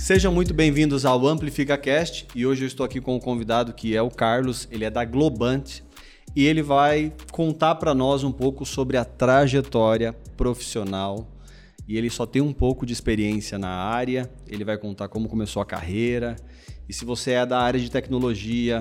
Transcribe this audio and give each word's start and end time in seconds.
Sejam 0.00 0.32
muito 0.32 0.54
bem-vindos 0.54 1.04
ao 1.04 1.28
AmplificaCast 1.28 2.26
e 2.34 2.46
hoje 2.46 2.64
eu 2.64 2.66
estou 2.66 2.86
aqui 2.86 3.02
com 3.02 3.16
um 3.16 3.20
convidado 3.20 3.74
que 3.74 3.94
é 3.94 4.00
o 4.00 4.08
Carlos, 4.08 4.66
ele 4.70 4.86
é 4.86 4.90
da 4.90 5.04
Globant 5.04 5.82
e 6.34 6.46
ele 6.46 6.62
vai 6.62 7.12
contar 7.30 7.74
para 7.74 7.94
nós 7.94 8.24
um 8.24 8.32
pouco 8.32 8.64
sobre 8.64 8.96
a 8.96 9.04
trajetória 9.04 10.14
profissional 10.38 11.30
e 11.86 11.98
ele 11.98 12.08
só 12.08 12.24
tem 12.24 12.40
um 12.40 12.52
pouco 12.52 12.86
de 12.86 12.94
experiência 12.94 13.58
na 13.58 13.68
área, 13.68 14.28
ele 14.48 14.64
vai 14.64 14.78
contar 14.78 15.06
como 15.06 15.28
começou 15.28 15.60
a 15.60 15.66
carreira 15.66 16.34
e 16.88 16.94
se 16.94 17.04
você 17.04 17.32
é 17.32 17.44
da 17.44 17.60
área 17.60 17.78
de 17.78 17.90
tecnologia, 17.90 18.80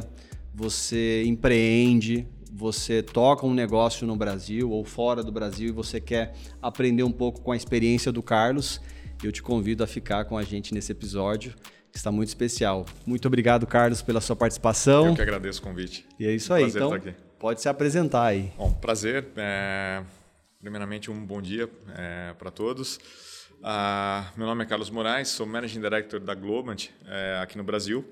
você 0.55 1.25
empreende, 1.25 2.25
você 2.49 3.03
toca 3.03 3.45
um 3.45 3.53
negócio 3.53 4.07
no 4.07 4.15
Brasil 4.15 4.71
ou 4.71 4.85
fora 4.85 5.21
do 5.21 5.33
Brasil 5.33 5.67
e 5.67 5.73
você 5.73 5.99
quer 5.99 6.33
aprender 6.61 7.03
um 7.03 7.11
pouco 7.11 7.41
com 7.41 7.51
a 7.51 7.57
experiência 7.57 8.09
do 8.09 8.23
Carlos, 8.23 8.79
eu 9.23 9.31
te 9.31 9.41
convido 9.41 9.83
a 9.83 9.87
ficar 9.87 10.25
com 10.25 10.37
a 10.37 10.43
gente 10.43 10.73
nesse 10.73 10.91
episódio, 10.91 11.53
que 11.91 11.97
está 11.97 12.11
muito 12.11 12.29
especial. 12.29 12.85
Muito 13.05 13.27
obrigado, 13.27 13.65
Carlos, 13.65 14.01
pela 14.01 14.21
sua 14.21 14.35
participação. 14.35 15.07
Eu 15.07 15.15
que 15.15 15.21
agradeço 15.21 15.59
o 15.59 15.63
convite. 15.63 16.05
E 16.19 16.25
é 16.25 16.31
isso 16.31 16.53
aí. 16.53 16.71
Prazer 16.71 16.81
então, 16.81 17.15
pode 17.39 17.61
se 17.61 17.69
apresentar 17.69 18.25
aí. 18.25 18.51
Bom, 18.57 18.71
prazer. 18.73 19.27
É... 19.35 20.03
Primeiramente, 20.59 21.09
um 21.09 21.25
bom 21.25 21.41
dia 21.41 21.69
é, 21.97 22.33
para 22.37 22.51
todos. 22.51 22.97
Uh, 23.59 24.37
meu 24.37 24.45
nome 24.45 24.63
é 24.63 24.67
Carlos 24.67 24.89
Moraes, 24.89 25.29
sou 25.29 25.45
Managing 25.45 25.79
Director 25.79 26.19
da 26.19 26.33
Globant 26.33 26.89
é, 27.05 27.39
aqui 27.41 27.57
no 27.57 27.63
Brasil. 27.63 28.05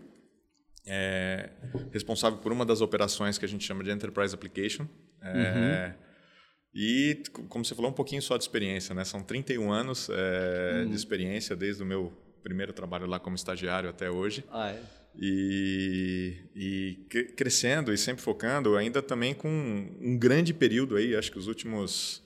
É, 0.85 1.49
responsável 1.91 2.39
por 2.39 2.53
uma 2.53 2.65
das 2.65 2.79
operações 2.79 3.37
que 3.37 3.43
a 3.43 3.47
gente 3.47 3.65
chama 3.65 3.83
de 3.83 3.91
Enterprise 3.91 4.33
Application. 4.33 4.87
É, 5.21 5.93
uhum. 5.93 6.06
E, 6.73 7.23
como 7.49 7.65
você 7.65 7.73
falou, 7.73 7.89
um 7.89 7.93
pouquinho 7.93 8.21
só 8.21 8.37
de 8.37 8.43
experiência, 8.43 8.93
né? 8.93 9.03
São 9.03 9.23
31 9.23 9.71
anos 9.71 10.09
é, 10.11 10.81
uhum. 10.83 10.89
de 10.89 10.95
experiência, 10.95 11.55
desde 11.55 11.81
o 11.81 11.85
meu 11.85 12.13
primeiro 12.43 12.71
trabalho 12.71 13.07
lá 13.07 13.19
como 13.19 13.35
estagiário 13.35 13.89
até 13.89 14.09
hoje. 14.09 14.43
Ah, 14.51 14.69
é? 14.69 14.81
E, 15.19 16.35
e 16.55 17.05
crescendo 17.35 17.91
e 17.91 17.97
sempre 17.97 18.21
focando, 18.21 18.77
ainda 18.77 19.01
também 19.01 19.33
com 19.33 19.49
um 19.99 20.17
grande 20.17 20.53
período 20.53 20.95
aí, 20.95 21.15
acho 21.15 21.31
que 21.31 21.39
os 21.39 21.47
últimos 21.47 22.21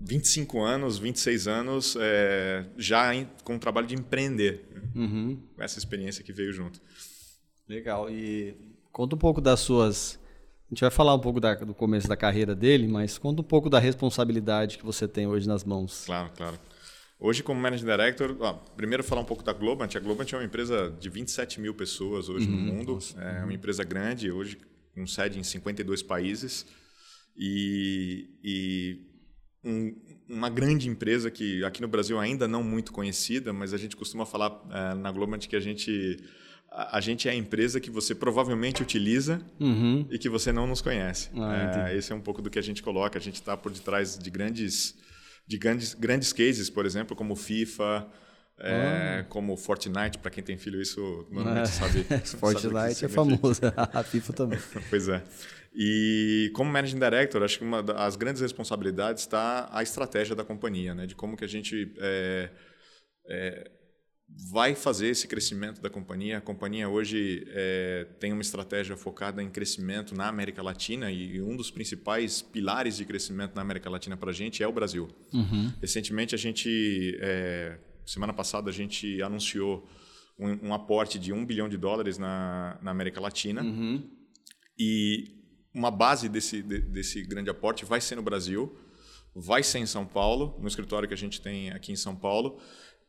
25 0.00 0.60
anos, 0.60 0.98
26 0.98 1.46
anos, 1.46 1.96
é, 2.00 2.66
já 2.76 3.14
em, 3.14 3.28
com 3.44 3.54
o 3.56 3.58
trabalho 3.58 3.86
de 3.86 3.94
empreender. 3.94 4.68
Uhum. 4.94 5.40
Essa 5.58 5.78
experiência 5.78 6.24
que 6.24 6.32
veio 6.32 6.52
junto. 6.52 6.80
Legal. 7.68 8.10
E 8.10 8.56
conta 8.90 9.14
um 9.14 9.18
pouco 9.18 9.40
das 9.40 9.60
suas 9.60 10.18
a 10.66 10.74
gente 10.74 10.80
vai 10.80 10.90
falar 10.90 11.14
um 11.14 11.20
pouco 11.20 11.40
da, 11.40 11.54
do 11.54 11.72
começo 11.72 12.08
da 12.08 12.16
carreira 12.16 12.54
dele, 12.54 12.88
mas 12.88 13.18
conta 13.18 13.40
um 13.40 13.44
pouco 13.44 13.70
da 13.70 13.78
responsabilidade 13.78 14.78
que 14.78 14.84
você 14.84 15.06
tem 15.06 15.26
hoje 15.26 15.46
nas 15.46 15.64
mãos. 15.64 16.04
Claro, 16.06 16.30
claro. 16.36 16.58
Hoje, 17.18 17.42
como 17.42 17.60
Managing 17.60 17.86
Director, 17.86 18.36
ó, 18.40 18.52
primeiro 18.52 19.02
falar 19.02 19.22
um 19.22 19.24
pouco 19.24 19.42
da 19.42 19.52
Globant. 19.52 19.94
A 19.94 20.00
Globant 20.00 20.30
é 20.32 20.36
uma 20.36 20.44
empresa 20.44 20.94
de 21.00 21.08
27 21.08 21.60
mil 21.60 21.72
pessoas 21.72 22.28
hoje 22.28 22.46
uhum, 22.46 22.56
no 22.56 22.72
mundo. 22.74 22.94
Nossa, 22.94 23.18
é 23.20 23.44
uma 23.44 23.54
empresa 23.54 23.84
grande, 23.84 24.30
hoje 24.30 24.58
com 24.94 25.06
sede 25.06 25.38
em 25.38 25.42
52 25.42 26.02
países. 26.02 26.66
E, 27.36 28.30
e 28.42 28.98
um, 29.62 29.94
uma 30.28 30.48
grande 30.48 30.88
empresa 30.88 31.30
que 31.30 31.62
aqui 31.64 31.80
no 31.80 31.88
Brasil 31.88 32.18
ainda 32.18 32.48
não 32.48 32.62
muito 32.62 32.92
conhecida, 32.92 33.52
mas 33.52 33.72
a 33.72 33.76
gente 33.76 33.94
costuma 33.94 34.26
falar 34.26 34.58
é, 34.70 34.94
na 34.94 35.12
Globant 35.12 35.46
que 35.46 35.54
a 35.54 35.60
gente 35.60 36.18
a, 36.70 37.00
gente 37.00 37.28
é 37.28 37.32
a 37.32 37.34
empresa 37.34 37.80
que 37.80 37.90
você 37.90 38.14
provavelmente 38.14 38.82
utiliza 38.82 39.40
uhum. 39.58 40.06
e 40.10 40.18
que 40.18 40.28
você 40.28 40.52
não 40.52 40.66
nos 40.66 40.80
conhece. 40.80 41.30
Ah, 41.36 41.90
é, 41.90 41.96
esse 41.96 42.12
é 42.12 42.14
um 42.14 42.20
pouco 42.20 42.42
do 42.42 42.50
que 42.50 42.58
a 42.58 42.62
gente 42.62 42.82
coloca. 42.82 43.18
A 43.18 43.22
gente 43.22 43.36
está 43.36 43.56
por 43.56 43.72
detrás 43.72 44.18
de 44.18 44.30
grandes, 44.30 44.94
de 45.46 45.56
grandes, 45.58 45.94
grandes 45.94 46.32
cases, 46.32 46.68
por 46.68 46.84
exemplo, 46.84 47.16
como 47.16 47.34
FIFA, 47.34 48.06
é, 48.58 49.20
ah. 49.20 49.24
como 49.28 49.56
Fortnite, 49.56 50.18
para 50.18 50.30
quem 50.30 50.42
tem 50.42 50.56
filho, 50.56 50.80
isso 50.80 51.26
normalmente 51.30 51.64
ah. 51.64 51.66
sabe. 51.66 52.04
Fortnite 52.38 53.04
é 53.04 53.08
famoso, 53.08 53.60
a 53.76 54.02
FIFA 54.04 54.32
também. 54.32 54.58
pois 54.90 55.08
é. 55.08 55.22
E 55.78 56.50
como 56.54 56.70
Managing 56.70 56.98
Director, 56.98 57.42
acho 57.42 57.58
que 57.58 57.64
uma 57.64 57.82
das 57.82 58.16
grandes 58.16 58.40
responsabilidades 58.40 59.22
está 59.24 59.68
a 59.70 59.82
estratégia 59.82 60.34
da 60.34 60.42
companhia, 60.42 60.94
né? 60.94 61.06
de 61.06 61.14
como 61.14 61.36
que 61.36 61.44
a 61.44 61.48
gente 61.48 61.92
é, 61.98 62.50
é, 63.28 63.70
vai 64.28 64.74
fazer 64.74 65.08
esse 65.08 65.26
crescimento 65.26 65.80
da 65.80 65.88
companhia. 65.88 66.38
A 66.38 66.40
companhia 66.40 66.88
hoje 66.88 67.46
é, 67.48 68.06
tem 68.18 68.32
uma 68.32 68.42
estratégia 68.42 68.96
focada 68.96 69.42
em 69.42 69.48
crescimento 69.48 70.14
na 70.14 70.28
América 70.28 70.62
Latina 70.62 71.10
e 71.10 71.40
um 71.40 71.56
dos 71.56 71.70
principais 71.70 72.42
pilares 72.42 72.96
de 72.96 73.04
crescimento 73.04 73.54
na 73.54 73.62
América 73.62 73.88
Latina 73.88 74.16
para 74.16 74.30
a 74.30 74.34
gente 74.34 74.62
é 74.62 74.68
o 74.68 74.72
Brasil. 74.72 75.08
Uhum. 75.32 75.72
Recentemente, 75.80 76.34
a 76.34 76.38
gente, 76.38 77.16
é, 77.20 77.78
semana 78.04 78.32
passada, 78.32 78.68
a 78.68 78.72
gente 78.72 79.22
anunciou 79.22 79.88
um, 80.38 80.68
um, 80.68 80.74
aporte 80.74 81.18
de 81.18 81.32
um 81.32 81.46
bilhão 81.46 81.68
de 81.68 81.76
dólares 81.76 82.18
na, 82.18 82.78
na 82.82 82.90
América 82.90 83.20
Latina 83.20 83.62
uhum. 83.62 84.10
e 84.78 85.36
uma 85.72 85.90
base 85.90 86.28
desse, 86.28 86.62
de, 86.62 86.80
desse 86.80 87.22
grande 87.22 87.48
aporte 87.48 87.84
vai 87.84 88.00
ser 88.00 88.16
no 88.16 88.22
Brasil, 88.22 88.76
vai 89.34 89.62
ser 89.62 89.78
em 89.78 89.86
São 89.86 90.04
Paulo, 90.04 90.58
no 90.60 90.66
escritório 90.66 91.06
que 91.06 91.14
a 91.14 91.16
gente 91.16 91.40
tem 91.40 91.70
aqui 91.70 91.92
em 91.92 91.96
São 91.96 92.14
Paulo 92.14 92.58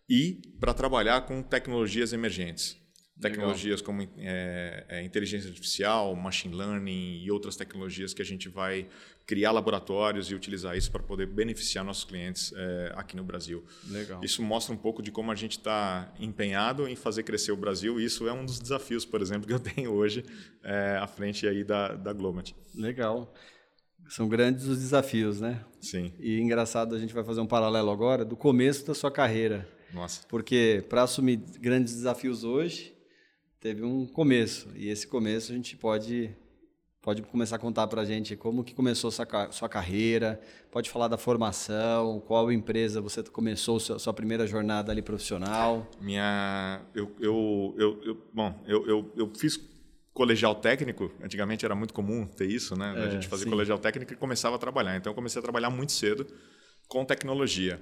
e 0.10 0.42
para 0.60 0.74
trabalhar 0.74 1.22
com 1.22 1.42
tecnologias 1.42 2.14
emergentes. 2.14 2.78
Tecnologias 3.20 3.82
Legal. 3.82 3.86
como 3.86 4.10
é, 4.20 4.86
é, 4.90 5.04
inteligência 5.04 5.50
artificial, 5.50 6.16
machine 6.16 6.54
learning 6.54 7.24
e 7.24 7.32
outras 7.32 7.56
tecnologias 7.56 8.14
que 8.14 8.22
a 8.22 8.26
gente 8.26 8.48
vai 8.48 8.88
criar 9.26 9.52
laboratórios 9.52 10.30
e 10.30 10.36
utilizar 10.36 10.78
isso 10.78 10.92
para 10.92 11.02
poder 11.02 11.26
beneficiar 11.26 11.84
nossos 11.84 12.04
clientes 12.04 12.54
é, 12.56 12.94
aqui 12.96 13.18
no 13.18 13.24
Brasil. 13.24 13.66
Legal. 13.90 14.24
Isso 14.24 14.44
mostra 14.44 14.74
um 14.74 14.78
pouco 14.78 15.02
de 15.02 15.12
como 15.12 15.32
a 15.32 15.36
gente 15.36 15.58
está 15.58 16.14
empenhado 16.20 16.88
em 16.88 16.96
fazer 16.96 17.24
crescer 17.24 17.52
o 17.52 17.58
Brasil 17.58 18.00
e 18.00 18.06
isso 18.06 18.28
é 18.28 18.34
um 18.34 18.46
dos 18.46 18.60
desafios, 18.60 19.04
por 19.04 19.20
exemplo, 19.20 19.48
que 19.48 19.54
eu 19.54 19.60
tenho 19.60 19.92
hoje 19.94 20.24
é, 20.64 20.98
à 21.02 21.08
frente 21.08 21.48
aí 21.48 21.64
da, 21.64 21.96
da 21.96 22.14
Globant. 22.14 22.52
Legal. 22.76 23.34
São 24.10 24.30
grandes 24.30 24.66
os 24.68 24.78
desafios, 24.78 25.42
né? 25.42 25.66
Sim. 25.82 26.14
E 26.20 26.40
engraçado, 26.40 26.96
a 26.96 27.00
gente 27.00 27.14
vai 27.16 27.24
fazer 27.24 27.42
um 27.42 27.48
paralelo 27.48 27.90
agora 27.90 28.24
do 28.24 28.38
começo 28.38 28.86
da 28.86 28.94
sua 28.94 29.12
carreira. 29.12 29.68
Nossa. 29.94 30.22
Porque 30.28 30.84
para 30.90 31.04
assumir 31.04 31.38
grandes 31.60 31.94
desafios 31.94 32.44
hoje, 32.44 32.94
teve 33.60 33.84
um 33.84 34.06
começo. 34.06 34.70
E 34.76 34.90
esse 34.90 35.08
começo 35.08 35.52
a 35.52 35.56
gente 35.56 35.76
pode 35.76 36.36
pode 37.08 37.22
começar 37.22 37.56
a 37.56 37.60
contar 37.60 37.88
para 37.88 38.02
a 38.02 38.06
gente 38.06 38.36
como 38.36 38.66
que 38.66 38.76
começou 38.76 39.10
sua, 39.10 39.26
sua 39.50 39.70
carreira, 39.70 40.42
pode 40.70 40.90
falar 40.90 41.08
da 41.08 41.18
formação, 41.18 42.20
qual 42.20 42.52
empresa 42.52 43.00
você 43.00 43.24
começou 43.24 43.80
sua, 43.80 43.98
sua 43.98 44.14
primeira 44.14 44.46
jornada 44.46 44.92
ali 44.92 45.02
profissional. 45.02 45.90
Minha, 46.02 46.82
eu, 46.94 47.16
eu, 47.18 47.76
eu, 47.78 48.02
eu 48.04 48.28
bom, 48.34 48.62
eu, 48.68 48.86
eu, 48.86 49.14
eu 49.16 49.32
fiz 49.34 49.58
colegial 50.14 50.56
técnico, 50.56 51.10
antigamente 51.24 51.64
era 51.64 51.76
muito 51.76 51.94
comum 51.94 52.26
ter 52.26 52.50
isso, 52.50 52.76
né? 52.76 52.94
É, 52.98 53.04
a 53.04 53.10
gente 53.10 53.28
fazia 53.28 53.46
sim. 53.46 53.50
colegial 53.50 53.78
técnico 53.78 54.12
e 54.12 54.16
começava 54.18 54.58
a 54.58 54.60
trabalhar. 54.60 54.98
Então 54.98 55.12
eu 55.12 55.16
comecei 55.16 55.40
a 55.40 55.44
trabalhar 55.44 55.70
muito 55.70 55.94
cedo 55.94 56.28
com 56.90 57.06
tecnologia. 57.06 57.80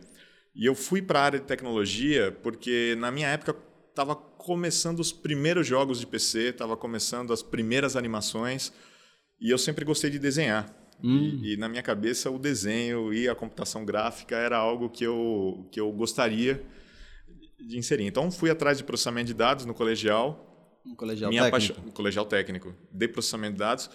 E 0.56 0.66
eu 0.66 0.74
fui 0.74 1.02
para 1.02 1.20
a 1.20 1.24
área 1.24 1.40
de 1.40 1.46
tecnologia 1.46 2.32
porque 2.42 2.96
na 2.98 3.12
minha 3.12 3.28
época 3.28 3.56
estava 3.90 4.16
começando 4.16 5.00
os 5.00 5.12
primeiros 5.12 5.68
jogos 5.68 6.00
de 6.00 6.08
PC, 6.08 6.50
estava 6.50 6.78
começando 6.78 7.34
as 7.34 7.44
primeiras 7.44 7.96
animações 7.96 8.72
e 9.40 9.50
eu 9.50 9.58
sempre 9.58 9.84
gostei 9.84 10.10
de 10.10 10.18
desenhar. 10.18 10.74
Hum. 11.04 11.40
E, 11.44 11.54
e, 11.54 11.58
na 11.58 11.68
minha 11.68 11.84
cabeça 11.84 12.32
o 12.32 12.40
desenho 12.40 13.14
e 13.14 13.28
a 13.28 13.36
computação 13.36 13.84
gráfica 13.84 14.38
era 14.38 14.58
algo 14.58 14.90
que 14.90 15.04
eu, 15.04 15.68
que 15.72 15.80
eu 15.80 15.92
gostaria 15.92 16.66
de 17.60 17.78
inserir. 17.78 18.06
Então 18.06 18.32
fui 18.32 18.50
atrás 18.50 18.78
de 18.78 18.84
processamento 18.84 19.28
de 19.28 19.34
dados 19.34 19.66
no 19.66 19.74
colegial. 19.74 20.80
Um 20.86 20.96
colegial 20.96 21.32
técnico. 21.32 21.82
Um 21.86 21.92
colegial 21.92 22.26
técnico 22.26 22.76
de 22.92 23.08
processamento 23.10 23.54
de 23.54 23.60
dados 23.60 23.90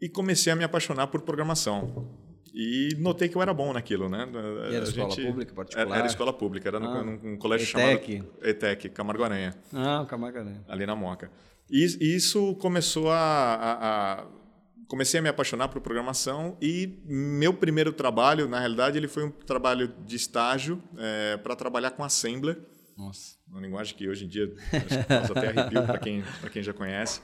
e 0.00 0.08
comecei 0.08 0.52
a 0.52 0.56
me 0.56 0.62
apaixonar 0.62 1.08
por 1.08 1.22
programação. 1.22 2.29
E 2.52 2.96
notei 2.98 3.28
que 3.28 3.36
eu 3.36 3.42
era 3.42 3.54
bom 3.54 3.72
naquilo, 3.72 4.08
né? 4.08 4.28
E 4.70 4.74
era 4.74 4.84
a 4.84 4.88
escola 4.88 5.10
gente, 5.10 5.26
pública, 5.26 5.54
particular? 5.54 5.98
Era, 5.98 6.06
escola 6.06 6.32
pública, 6.32 6.68
era 6.68 6.78
ah, 6.78 7.02
num, 7.02 7.16
num 7.16 7.36
colégio 7.36 7.64
ETEC. 7.78 8.16
chamado 8.16 8.34
ETEC, 8.42 8.88
Camargo 8.88 9.22
Aranha. 9.22 9.54
Ah, 9.72 10.04
Camargo 10.08 10.38
Aranha. 10.38 10.64
Ali 10.68 10.84
na 10.84 10.96
Moca. 10.96 11.30
E 11.70 11.84
isso 12.00 12.56
começou 12.56 13.10
a, 13.10 13.16
a, 13.16 14.20
a, 14.20 14.26
Comecei 14.88 15.20
a 15.20 15.22
me 15.22 15.28
apaixonar 15.28 15.68
por 15.68 15.80
programação 15.80 16.56
e 16.60 16.98
meu 17.06 17.54
primeiro 17.54 17.92
trabalho, 17.92 18.48
na 18.48 18.58
realidade, 18.58 18.98
ele 18.98 19.06
foi 19.06 19.24
um 19.24 19.30
trabalho 19.30 19.94
de 20.04 20.16
estágio 20.16 20.82
é, 20.98 21.36
para 21.36 21.54
trabalhar 21.54 21.92
com 21.92 22.02
Assembler. 22.02 22.58
Nossa. 22.98 23.36
Uma 23.48 23.60
linguagem 23.60 23.96
que 23.96 24.08
hoje 24.08 24.24
em 24.24 24.28
dia 24.28 24.52
acho 24.72 25.32
que 25.32 25.38
até 25.38 25.48
arrepio 25.48 25.86
para 25.86 25.98
quem, 25.98 26.24
quem 26.52 26.62
já 26.62 26.72
conhece. 26.72 27.20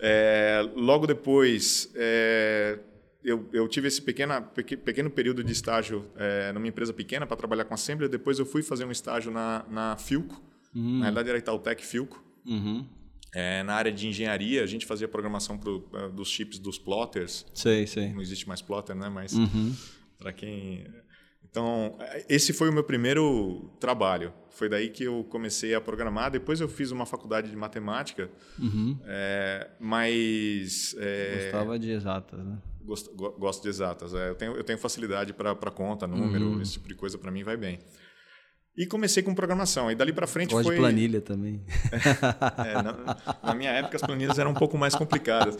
É, 0.00 0.68
logo 0.74 1.06
depois... 1.06 1.88
É, 1.94 2.80
eu, 3.24 3.48
eu 3.52 3.66
tive 3.66 3.88
esse 3.88 4.02
pequena, 4.02 4.42
pequeno 4.42 5.10
período 5.10 5.42
de 5.42 5.52
estágio 5.52 6.06
é, 6.16 6.52
numa 6.52 6.68
empresa 6.68 6.92
pequena 6.92 7.26
para 7.26 7.36
trabalhar 7.36 7.64
com 7.64 7.72
Assembly. 7.74 8.08
Depois 8.08 8.38
eu 8.38 8.44
fui 8.44 8.62
fazer 8.62 8.84
um 8.84 8.90
estágio 8.90 9.32
na, 9.32 9.64
na 9.70 9.96
Filco. 9.96 10.42
Uhum. 10.74 10.98
Na 10.98 11.04
realidade 11.04 11.28
era 11.30 11.38
Itautec 11.38 11.84
Filco. 11.84 12.22
Uhum. 12.46 12.86
É, 13.34 13.62
na 13.64 13.74
área 13.74 13.90
de 13.90 14.06
engenharia, 14.06 14.62
a 14.62 14.66
gente 14.66 14.86
fazia 14.86 15.08
programação 15.08 15.58
pro, 15.58 15.88
uh, 15.92 16.10
dos 16.12 16.28
chips 16.28 16.58
dos 16.58 16.78
plotters. 16.78 17.46
Sei, 17.54 17.86
sei. 17.86 18.12
Não 18.12 18.20
existe 18.20 18.46
mais 18.46 18.60
plotter, 18.62 18.94
né? 18.94 19.08
Mas 19.08 19.32
uhum. 19.32 19.74
para 20.18 20.32
quem 20.32 20.86
Então, 21.50 21.96
esse 22.28 22.52
foi 22.52 22.68
o 22.68 22.72
meu 22.72 22.84
primeiro 22.84 23.70
trabalho. 23.80 24.32
Foi 24.50 24.68
daí 24.68 24.88
que 24.88 25.04
eu 25.04 25.24
comecei 25.24 25.74
a 25.74 25.80
programar. 25.80 26.30
Depois 26.30 26.60
eu 26.60 26.68
fiz 26.68 26.90
uma 26.92 27.06
faculdade 27.06 27.50
de 27.50 27.56
matemática, 27.56 28.30
Uhum. 28.58 28.98
é, 29.04 29.70
mas... 29.80 30.94
é, 30.98 31.50
Gostava 31.50 31.78
de 31.78 31.90
exatas, 31.90 32.38
né? 32.38 32.58
Gosto, 32.84 33.14
go- 33.14 33.32
gosto 33.38 33.62
de 33.62 33.68
exatas. 33.68 34.14
é, 34.14 34.28
eu, 34.30 34.34
tenho, 34.34 34.56
eu 34.56 34.64
tenho 34.64 34.78
facilidade 34.78 35.32
para 35.32 35.54
conta, 35.70 36.06
número, 36.06 36.44
Uhum. 36.46 36.62
esse 36.62 36.72
tipo 36.74 36.88
de 36.88 36.94
coisa 36.94 37.16
para 37.18 37.30
mim 37.30 37.42
vai 37.42 37.56
bem. 37.56 37.78
E 38.76 38.86
comecei 38.86 39.22
com 39.22 39.32
programação. 39.36 39.88
E 39.88 39.94
dali 39.94 40.12
para 40.12 40.26
frente 40.26 40.50
Gosto 40.50 40.64
foi... 40.66 40.74
de 40.74 40.80
planilha 40.80 41.20
também. 41.20 41.64
É, 42.66 42.74
na, 42.82 43.16
na 43.42 43.54
minha 43.54 43.70
época 43.70 43.96
as 43.96 44.02
planilhas 44.02 44.36
eram 44.38 44.50
um 44.50 44.54
pouco 44.54 44.76
mais 44.76 44.96
complicadas, 44.96 45.56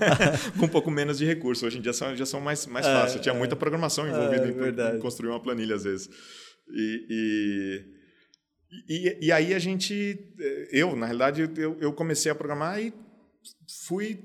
com 0.58 0.64
um 0.64 0.68
pouco 0.68 0.90
menos 0.90 1.18
de 1.18 1.26
recurso. 1.26 1.66
Hoje 1.66 1.76
em 1.78 1.82
dia 1.82 1.92
são, 1.92 2.16
já 2.16 2.24
são 2.24 2.40
mais, 2.40 2.66
mais 2.66 2.86
fáceis. 2.86 3.20
Tinha 3.20 3.34
muita 3.34 3.54
programação 3.54 4.08
envolvida 4.08 4.46
É, 4.46 4.48
em- 4.48 4.52
verdade. 4.54 4.96
em, 4.96 5.00
construir 5.00 5.28
uma 5.30 5.40
planilha 5.42 5.74
às 5.74 5.84
vezes. 5.84 6.08
E, 6.70 7.84
e, 8.88 8.94
e, 9.20 9.26
e 9.26 9.32
aí 9.32 9.52
a 9.52 9.58
gente, 9.58 10.18
eu 10.72 10.96
na 10.96 11.04
realidade 11.04 11.42
eu, 11.58 11.76
eu 11.78 11.92
comecei 11.92 12.32
a 12.32 12.34
programar 12.34 12.80
e 12.80 12.94
fui 13.86 14.18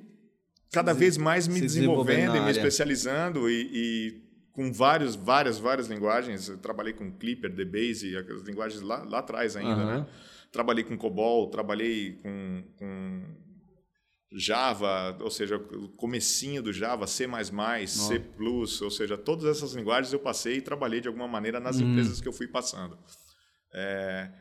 cada 0.71 0.93
vez 0.93 1.17
mais 1.17 1.47
me 1.47 1.55
se 1.55 1.61
desenvolvendo 1.61 2.35
e 2.35 2.41
me 2.41 2.51
especializando 2.51 3.49
e, 3.49 3.69
e 3.73 4.29
com 4.51 4.71
vários, 4.71 5.15
várias, 5.15 5.57
várias 5.57 5.87
linguagens. 5.87 6.49
Eu 6.49 6.57
trabalhei 6.57 6.93
com 6.93 7.11
Clipper, 7.11 7.53
DBase, 7.53 8.15
as 8.15 8.41
linguagens 8.43 8.81
lá, 8.81 9.03
lá 9.03 9.19
atrás 9.19 9.55
ainda, 9.55 9.81
Aham. 9.81 9.99
né? 10.01 10.07
Trabalhei 10.51 10.83
com 10.83 10.97
COBOL, 10.97 11.49
trabalhei 11.49 12.19
com, 12.23 12.63
com 12.77 13.23
Java, 14.31 15.17
ou 15.21 15.29
seja, 15.31 15.57
o 15.57 15.89
comecinho 15.89 16.61
do 16.61 16.73
Java, 16.73 17.07
C++, 17.07 17.27
C++, 17.87 18.21
ou 18.83 18.91
seja, 18.91 19.17
todas 19.17 19.45
essas 19.45 19.73
linguagens 19.73 20.11
eu 20.11 20.19
passei 20.19 20.57
e 20.57 20.61
trabalhei 20.61 21.01
de 21.01 21.07
alguma 21.07 21.27
maneira 21.27 21.59
nas 21.59 21.79
empresas 21.79 22.19
que 22.19 22.27
eu 22.27 22.33
fui 22.33 22.47
passando. 22.47 22.97
É, 23.73 24.31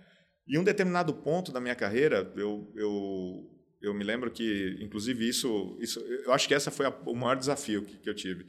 e 0.46 0.58
um 0.58 0.64
determinado 0.64 1.12
ponto 1.14 1.52
da 1.52 1.60
minha 1.60 1.74
carreira, 1.74 2.32
eu, 2.36 2.72
eu, 2.74 3.50
eu 3.80 3.94
me 3.94 4.04
lembro 4.04 4.30
que, 4.30 4.76
inclusive, 4.80 5.28
isso, 5.28 5.76
isso 5.80 6.00
eu 6.00 6.32
acho 6.32 6.48
que 6.48 6.54
essa 6.54 6.70
foi 6.70 6.86
a, 6.86 6.90
o 7.06 7.14
maior 7.14 7.36
desafio 7.36 7.82
que, 7.84 7.96
que 7.98 8.08
eu 8.10 8.14
tive. 8.14 8.46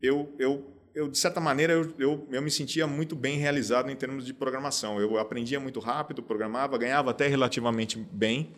Eu, 0.00 0.34
eu, 0.38 0.90
eu, 0.94 1.08
de 1.08 1.18
certa 1.18 1.40
maneira, 1.40 1.72
eu, 1.72 1.94
eu, 1.98 2.28
eu 2.30 2.42
me 2.42 2.50
sentia 2.50 2.86
muito 2.86 3.16
bem 3.16 3.38
realizado 3.38 3.90
em 3.90 3.96
termos 3.96 4.24
de 4.24 4.32
programação. 4.32 5.00
Eu 5.00 5.18
aprendia 5.18 5.58
muito 5.58 5.80
rápido, 5.80 6.22
programava, 6.22 6.78
ganhava 6.78 7.10
até 7.10 7.26
relativamente 7.26 7.98
bem. 7.98 8.54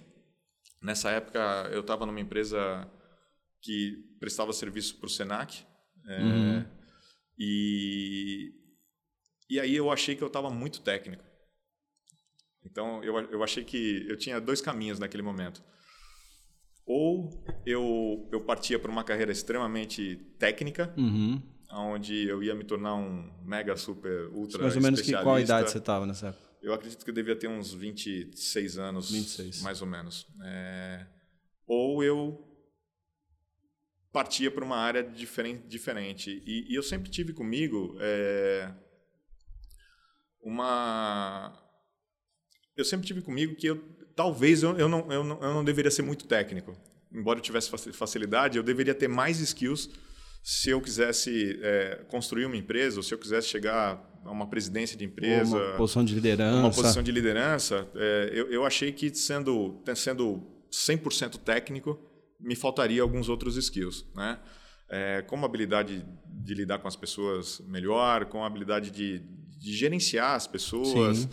Nessa 0.82 1.10
época, 1.10 1.68
eu 1.72 1.80
estava 1.80 2.06
numa 2.06 2.20
empresa 2.20 2.88
que 3.62 4.04
prestava 4.18 4.52
serviço 4.52 4.96
para 4.98 5.06
o 5.06 5.10
Senac. 5.10 5.64
é, 6.08 6.22
Uhum. 6.22 6.64
e, 7.38 8.52
e 9.48 9.60
aí 9.60 9.76
eu 9.76 9.90
achei 9.90 10.14
que 10.16 10.22
eu 10.22 10.26
estava 10.28 10.50
muito 10.50 10.80
técnico. 10.80 11.22
Então, 12.64 13.02
eu, 13.02 13.18
eu 13.30 13.42
achei 13.42 13.64
que 13.64 14.06
eu 14.08 14.16
tinha 14.16 14.40
dois 14.40 14.60
caminhos 14.60 14.98
naquele 14.98 15.22
momento. 15.22 15.62
Ou 16.86 17.30
eu, 17.64 18.28
eu 18.32 18.40
partia 18.40 18.78
para 18.78 18.90
uma 18.90 19.04
carreira 19.04 19.30
extremamente 19.32 20.16
técnica, 20.38 20.92
Uhum. 20.96 21.40
onde 21.72 22.26
eu 22.26 22.42
ia 22.42 22.54
me 22.54 22.64
tornar 22.64 22.94
um 22.96 23.30
mega, 23.44 23.76
super, 23.76 24.26
ultra 24.32 24.62
Mais 24.62 24.76
ou 24.76 24.82
menos 24.82 25.00
que 25.00 25.12
qual 25.12 25.38
idade 25.38 25.70
você 25.70 25.78
estava 25.78 26.04
nessa 26.06 26.28
época? 26.28 26.50
Eu 26.60 26.74
acredito 26.74 27.04
que 27.04 27.10
eu 27.10 27.14
devia 27.14 27.34
ter 27.36 27.48
uns 27.48 27.72
26 27.72 28.76
anos, 28.78 29.10
26. 29.10 29.62
mais 29.62 29.80
ou 29.80 29.86
menos. 29.86 30.26
É, 30.44 31.06
ou 31.66 32.02
eu 32.04 32.46
partia 34.12 34.50
para 34.50 34.64
uma 34.64 34.76
área 34.76 35.02
diferente. 35.02 35.66
diferente. 35.66 36.42
E, 36.44 36.70
e 36.70 36.74
eu 36.74 36.82
sempre 36.82 37.08
tive 37.10 37.32
comigo 37.32 37.96
é, 38.00 38.70
uma... 40.42 41.56
Eu 42.80 42.84
sempre 42.84 43.06
tive 43.06 43.20
comigo 43.22 43.54
que 43.54 43.66
eu, 43.66 43.82
talvez 44.16 44.62
eu, 44.62 44.76
eu, 44.78 44.88
não, 44.88 45.10
eu, 45.12 45.22
não, 45.24 45.40
eu 45.42 45.54
não 45.54 45.64
deveria 45.64 45.90
ser 45.90 46.02
muito 46.02 46.26
técnico. 46.26 46.76
Embora 47.12 47.38
eu 47.38 47.42
tivesse 47.42 47.68
faci- 47.70 47.92
facilidade, 47.92 48.56
eu 48.56 48.62
deveria 48.62 48.94
ter 48.94 49.08
mais 49.08 49.40
skills 49.40 49.90
se 50.42 50.70
eu 50.70 50.80
quisesse 50.80 51.58
é, 51.62 52.04
construir 52.08 52.46
uma 52.46 52.56
empresa, 52.56 52.96
ou 52.98 53.02
se 53.02 53.12
eu 53.12 53.18
quisesse 53.18 53.48
chegar 53.48 54.02
a 54.24 54.30
uma 54.30 54.46
presidência 54.48 54.96
de 54.96 55.04
empresa, 55.04 55.56
Uma 55.56 55.76
posição 55.76 56.04
de 56.04 56.14
liderança. 56.14 56.58
uma 56.58 56.70
posição 56.70 57.02
de 57.02 57.12
liderança, 57.12 57.86
é, 57.94 58.30
eu, 58.32 58.50
eu 58.50 58.64
achei 58.64 58.90
que 58.92 59.14
sendo, 59.14 59.82
sendo 59.94 60.42
100% 60.72 61.36
técnico, 61.38 61.98
me 62.40 62.54
faltaria 62.56 63.02
alguns 63.02 63.28
outros 63.28 63.56
skills, 63.56 64.06
né? 64.14 64.38
É, 64.88 65.22
como 65.22 65.44
a 65.44 65.48
habilidade 65.48 66.04
de 66.26 66.54
lidar 66.54 66.78
com 66.78 66.88
as 66.88 66.96
pessoas 66.96 67.60
melhor, 67.68 68.24
com 68.24 68.42
a 68.42 68.46
habilidade 68.46 68.90
de, 68.90 69.20
de 69.58 69.72
gerenciar 69.76 70.34
as 70.34 70.46
pessoas, 70.46 71.18
Sim. 71.18 71.28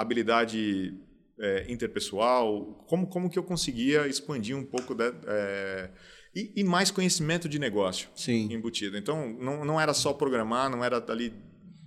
Habilidade 0.00 0.94
é, 1.38 1.66
interpessoal, 1.68 2.84
como, 2.86 3.06
como 3.06 3.30
que 3.30 3.38
eu 3.38 3.42
conseguia 3.42 4.06
expandir 4.06 4.56
um 4.56 4.64
pouco 4.64 4.94
da, 4.94 5.12
é, 5.26 5.90
e, 6.34 6.52
e 6.56 6.64
mais 6.64 6.90
conhecimento 6.90 7.48
de 7.48 7.58
negócio 7.58 8.08
Sim. 8.14 8.52
embutido. 8.52 8.96
Então, 8.96 9.28
não, 9.40 9.64
não 9.64 9.80
era 9.80 9.94
só 9.94 10.12
programar, 10.12 10.70
não 10.70 10.84
era 10.84 11.04
ali 11.08 11.32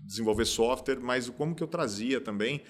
desenvolver 0.06 0.46
software, 0.46 1.00
mas 1.00 1.30
como 1.30 1.56
que 1.56 1.64
eu 1.64 1.68
trazia 1.68 2.20
também 2.20 2.62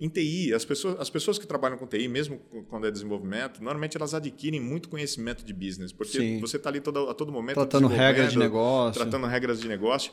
em 0.00 0.08
TI. 0.08 0.54
As 0.54 0.64
pessoas, 0.64 0.98
as 0.98 1.10
pessoas 1.10 1.38
que 1.38 1.46
trabalham 1.46 1.76
com 1.76 1.86
TI, 1.86 2.08
mesmo 2.08 2.38
quando 2.68 2.86
é 2.86 2.90
desenvolvimento, 2.90 3.62
normalmente 3.62 3.96
elas 3.96 4.14
adquirem 4.14 4.58
muito 4.58 4.88
conhecimento 4.88 5.44
de 5.44 5.52
business, 5.52 5.92
porque 5.92 6.18
Sim. 6.18 6.40
você 6.40 6.56
está 6.56 6.70
ali 6.70 6.80
todo, 6.80 7.10
a 7.10 7.14
todo 7.14 7.30
momento 7.30 7.56
Tratando 7.56 7.86
regras 7.86 8.32
de 8.32 8.38
negócio. 8.38 9.00
tratando 9.00 9.26
regras 9.26 9.60
de 9.60 9.68
negócio. 9.68 10.10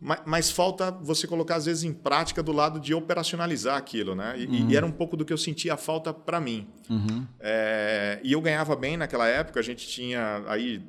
Mas, 0.00 0.22
mas 0.24 0.50
falta 0.50 0.90
você 0.90 1.26
colocar, 1.26 1.56
às 1.56 1.66
vezes, 1.66 1.84
em 1.84 1.92
prática 1.92 2.42
do 2.42 2.52
lado 2.52 2.80
de 2.80 2.94
operacionalizar 2.94 3.76
aquilo. 3.76 4.14
Né? 4.14 4.34
E, 4.38 4.46
Uhum. 4.46 4.70
e 4.70 4.76
era 4.76 4.86
um 4.86 4.90
pouco 4.92 5.16
do 5.16 5.24
que 5.24 5.32
eu 5.32 5.38
sentia 5.38 5.76
falta 5.76 6.12
para 6.14 6.40
mim. 6.40 6.66
Uhum. 6.88 7.26
É, 7.38 8.18
e 8.24 8.32
eu 8.32 8.40
ganhava 8.40 8.74
bem 8.74 8.96
naquela 8.96 9.28
época. 9.28 9.60
A 9.60 9.62
gente 9.62 9.86
tinha 9.86 10.42
aí 10.46 10.82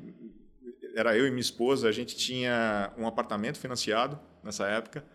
era 0.96 1.18
eu 1.18 1.26
e 1.28 1.30
minha 1.30 1.42
esposa. 1.42 1.90
A 1.90 1.92
gente 1.92 2.16
tinha 2.16 2.94
um 2.98 3.06
apartamento 3.06 3.60
financiado 3.60 4.18
nessa 4.44 4.66
época. 4.68 5.06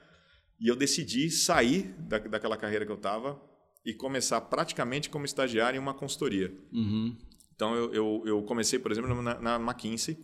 E 0.60 0.68
eu 0.68 0.76
decidi 0.76 1.30
sair 1.30 1.94
da, 1.98 2.18
daquela 2.18 2.56
carreira 2.56 2.84
que 2.84 2.92
eu 2.92 2.96
estava 2.96 3.40
e 3.84 3.94
começar 3.94 4.40
praticamente 4.42 5.08
como 5.08 5.24
estagiário 5.24 5.76
em 5.78 5.80
uma 5.80 5.94
consultoria. 5.94 6.52
Uhum. 6.72 7.16
Então 7.54 7.74
eu, 7.74 7.94
eu, 7.94 8.22
eu 8.26 8.42
comecei, 8.42 8.78
por 8.78 8.90
exemplo, 8.92 9.22
na, 9.22 9.40
na 9.40 9.56
McKinsey, 9.56 10.18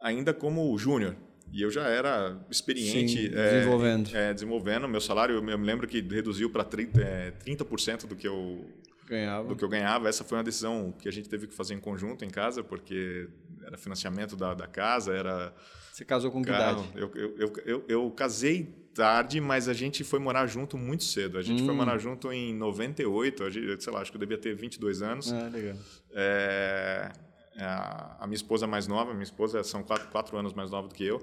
ainda 0.00 0.32
como 0.32 0.76
júnior. 0.78 1.16
E 1.52 1.62
eu 1.62 1.70
já 1.70 1.82
era 1.88 2.38
experiente 2.50 3.28
Sim, 3.28 3.34
é, 3.34 3.52
desenvolvendo. 3.58 4.16
É, 4.16 4.34
desenvolvendo. 4.34 4.88
Meu 4.88 5.00
salário, 5.00 5.36
eu 5.36 5.42
me 5.42 5.56
lembro 5.56 5.86
que 5.86 6.00
reduziu 6.00 6.50
para 6.50 6.64
30%, 6.64 6.98
é, 6.98 7.32
30% 7.44 8.06
do 8.06 8.14
que 8.14 8.28
eu 8.28 8.64
Ganhava. 9.08 9.48
do 9.48 9.56
que 9.56 9.64
eu 9.64 9.68
ganhava. 9.68 10.08
Essa 10.08 10.22
foi 10.24 10.36
uma 10.38 10.44
decisão 10.44 10.92
que 10.98 11.08
a 11.08 11.12
gente 11.12 11.28
teve 11.28 11.46
que 11.46 11.54
fazer 11.54 11.74
em 11.74 11.80
conjunto 11.80 12.24
em 12.24 12.28
casa, 12.30 12.62
porque 12.62 13.28
era 13.64 13.76
financiamento 13.78 14.36
da, 14.36 14.52
da 14.54 14.66
casa, 14.66 15.14
era 15.14 15.54
Você 15.92 16.04
casou 16.04 16.30
com 16.30 16.42
que 16.42 16.50
idade? 16.50 16.84
Eu, 16.94 17.10
eu, 17.14 17.52
eu, 17.64 17.84
eu, 17.88 18.10
casei 18.10 18.74
tarde, 18.94 19.40
mas 19.40 19.68
a 19.68 19.72
gente 19.72 20.04
foi 20.04 20.18
morar 20.18 20.46
junto 20.46 20.76
muito 20.76 21.04
cedo. 21.04 21.38
A 21.38 21.42
gente 21.42 21.62
foi 21.64 21.72
Hum. 21.72 21.76
morar 21.76 21.98
junto 21.98 22.32
em 22.32 22.54
98, 22.54 23.44
a 23.44 23.50
gente, 23.50 23.82
sei 23.82 23.92
lá, 23.92 24.00
acho 24.00 24.10
que 24.10 24.16
eu 24.16 24.20
devia 24.20 24.38
ter 24.38 24.54
22 24.54 25.02
anos. 25.02 25.32
Ah, 25.32 25.48
legal. 25.48 25.76
É, 26.12 27.12
a, 27.58 28.16
a 28.20 28.26
minha 28.26 28.36
esposa 28.36 28.66
mais 28.66 28.86
nova, 28.86 29.12
minha 29.12 29.22
esposa 29.24 29.62
são 29.64 29.82
quatro, 29.82 30.08
quatro 30.08 30.36
anos 30.36 30.52
mais 30.52 30.70
nova 30.70 30.88
do 30.88 30.94
que 30.94 31.04
eu. 31.04 31.20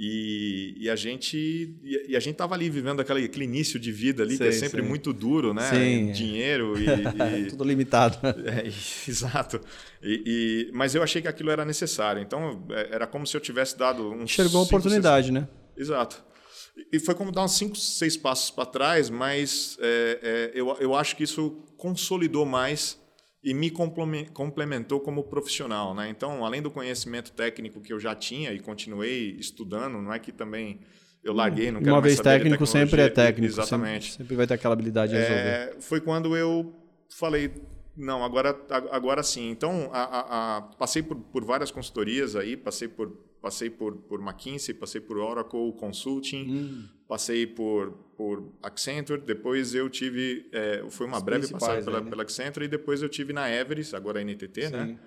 E, 0.00 0.76
e 0.78 0.88
a 0.88 0.94
gente 0.94 1.76
e, 1.82 2.14
a 2.14 2.20
gente 2.20 2.36
tava 2.36 2.54
ali 2.54 2.70
vivendo 2.70 3.00
aquele, 3.00 3.24
aquele 3.24 3.44
início 3.46 3.80
de 3.80 3.90
vida 3.90 4.22
ali 4.22 4.36
que 4.36 4.44
é 4.44 4.52
sempre 4.52 4.80
sei. 4.80 4.88
muito 4.88 5.12
duro, 5.12 5.52
né? 5.52 5.68
Sim. 5.70 6.12
Dinheiro 6.12 6.74
e, 6.78 6.84
e- 6.84 7.46
Tudo 7.50 7.64
limitado. 7.64 8.16
é, 8.46 8.64
exato. 9.10 9.60
E, 10.00 10.68
e- 10.68 10.72
mas 10.72 10.94
eu 10.94 11.02
achei 11.02 11.20
que 11.20 11.26
aquilo 11.26 11.50
era 11.50 11.64
necessário. 11.64 12.22
Então 12.22 12.64
é, 12.70 12.94
era 12.94 13.08
como 13.08 13.26
se 13.26 13.36
eu 13.36 13.40
tivesse 13.40 13.76
dado 13.76 14.08
um 14.12 14.22
Enxergou 14.22 14.60
a 14.60 14.64
oportunidade, 14.64 15.32
né? 15.32 15.48
Exato. 15.76 16.22
E 16.92 17.00
foi 17.00 17.16
como 17.16 17.32
dar 17.32 17.42
uns 17.44 17.58
cinco, 17.58 17.76
seis 17.76 18.16
passos 18.16 18.50
para 18.52 18.66
trás, 18.66 19.10
mas 19.10 19.76
é, 19.80 20.18
é, 20.22 20.50
eu, 20.54 20.76
eu 20.78 20.94
acho 20.94 21.16
que 21.16 21.24
isso 21.24 21.50
consolidou 21.76 22.46
mais 22.46 22.96
e 23.50 23.54
me 23.54 23.70
complemen- 23.70 24.26
complementou 24.26 25.00
como 25.00 25.22
profissional. 25.24 25.94
Né? 25.94 26.08
Então, 26.10 26.44
além 26.44 26.60
do 26.60 26.70
conhecimento 26.70 27.32
técnico 27.32 27.80
que 27.80 27.92
eu 27.92 27.98
já 28.00 28.14
tinha 28.14 28.52
e 28.52 28.60
continuei 28.60 29.36
estudando, 29.38 30.00
não 30.00 30.12
é 30.12 30.18
que 30.18 30.32
também 30.32 30.80
eu 31.22 31.32
larguei, 31.32 31.70
não 31.70 31.80
quero 31.80 31.92
Uma 31.92 32.00
mais 32.00 32.14
vez 32.14 32.20
técnico, 32.20 32.66
sempre 32.66 33.00
é 33.02 33.08
técnico. 33.08 33.52
Exatamente. 33.52 34.04
Sempre, 34.06 34.16
sempre 34.18 34.36
vai 34.36 34.46
ter 34.46 34.54
aquela 34.54 34.74
habilidade 34.74 35.12
de 35.12 35.18
resolver. 35.18 35.42
É, 35.48 35.76
foi 35.80 36.00
quando 36.00 36.36
eu 36.36 36.74
falei, 37.10 37.50
não, 37.96 38.22
agora, 38.24 38.56
agora 38.92 39.22
sim. 39.22 39.50
Então, 39.50 39.90
a- 39.92 40.02
a- 40.04 40.56
a- 40.58 40.62
passei 40.62 41.02
por, 41.02 41.16
por 41.16 41.44
várias 41.44 41.70
consultorias 41.70 42.36
aí, 42.36 42.56
passei 42.56 42.86
por, 42.88 43.08
passei 43.42 43.70
por, 43.70 43.96
por 43.96 44.20
McKinsey, 44.20 44.74
passei 44.74 45.00
por 45.00 45.16
Oracle 45.18 45.72
Consulting, 45.78 46.44
Hum. 46.48 46.88
Passei 47.08 47.46
por, 47.46 47.92
por 48.16 48.52
Accenture, 48.62 49.20
depois 49.20 49.74
eu 49.74 49.88
tive, 49.88 50.46
é, 50.52 50.84
foi 50.90 51.06
uma 51.06 51.18
breve 51.18 51.50
passagem 51.50 51.82
pela, 51.82 52.02
né? 52.02 52.10
pela 52.10 52.22
Accenture 52.22 52.66
e 52.66 52.68
depois 52.68 53.02
eu 53.02 53.08
tive 53.08 53.32
na 53.32 53.50
Everest, 53.50 53.96
agora 53.96 54.20
a 54.20 54.22
NTT, 54.22 54.68
né? 54.68 54.86
Sim. 54.86 54.98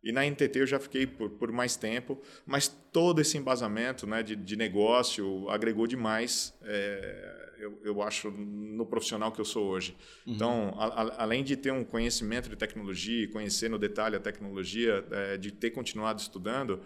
E 0.00 0.12
na 0.12 0.24
NTT 0.24 0.60
eu 0.60 0.66
já 0.66 0.78
fiquei 0.78 1.08
por, 1.08 1.30
por 1.30 1.50
mais 1.50 1.74
tempo, 1.74 2.22
mas 2.46 2.68
todo 2.92 3.20
esse 3.20 3.36
embasamento 3.36 4.06
né, 4.06 4.22
de, 4.22 4.36
de 4.36 4.54
negócio 4.54 5.48
agregou 5.50 5.88
demais, 5.88 6.56
é, 6.62 7.54
eu, 7.58 7.80
eu 7.82 8.00
acho, 8.00 8.30
no 8.30 8.86
profissional 8.86 9.32
que 9.32 9.40
eu 9.40 9.44
sou 9.44 9.66
hoje. 9.66 9.96
Uhum. 10.24 10.34
Então, 10.34 10.74
a, 10.78 10.86
a, 10.86 11.22
além 11.24 11.42
de 11.42 11.56
ter 11.56 11.72
um 11.72 11.82
conhecimento 11.82 12.48
de 12.48 12.54
tecnologia, 12.54 13.28
conhecer 13.28 13.68
no 13.68 13.76
detalhe 13.76 14.14
a 14.14 14.20
tecnologia, 14.20 15.04
é, 15.10 15.36
de 15.36 15.50
ter 15.50 15.70
continuado 15.72 16.20
estudando, 16.20 16.80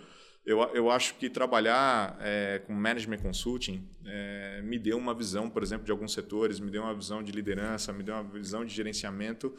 eu, 0.45 0.61
eu 0.75 0.91
acho 0.91 1.15
que 1.15 1.31
trabalhar 1.31 2.19
é, 2.21 2.61
com 2.67 2.73
management 2.73 3.19
consulting 3.19 3.89
é, 4.05 4.61
me 4.63 4.79
deu 4.79 4.99
uma 4.99 5.15
visão, 5.15 5.49
por 5.49 5.63
exemplo, 5.63 5.87
de 5.87 5.93
alguns 5.93 6.13
setores, 6.13 6.59
me 6.59 6.71
deu 6.71 6.83
uma 6.83 6.95
visão 6.95 7.23
de 7.23 7.31
liderança, 7.31 7.93
me 7.93 8.03
deu 8.03 8.15
uma 8.15 8.25
visão 8.25 8.65
de 8.65 8.75
gerenciamento 8.75 9.55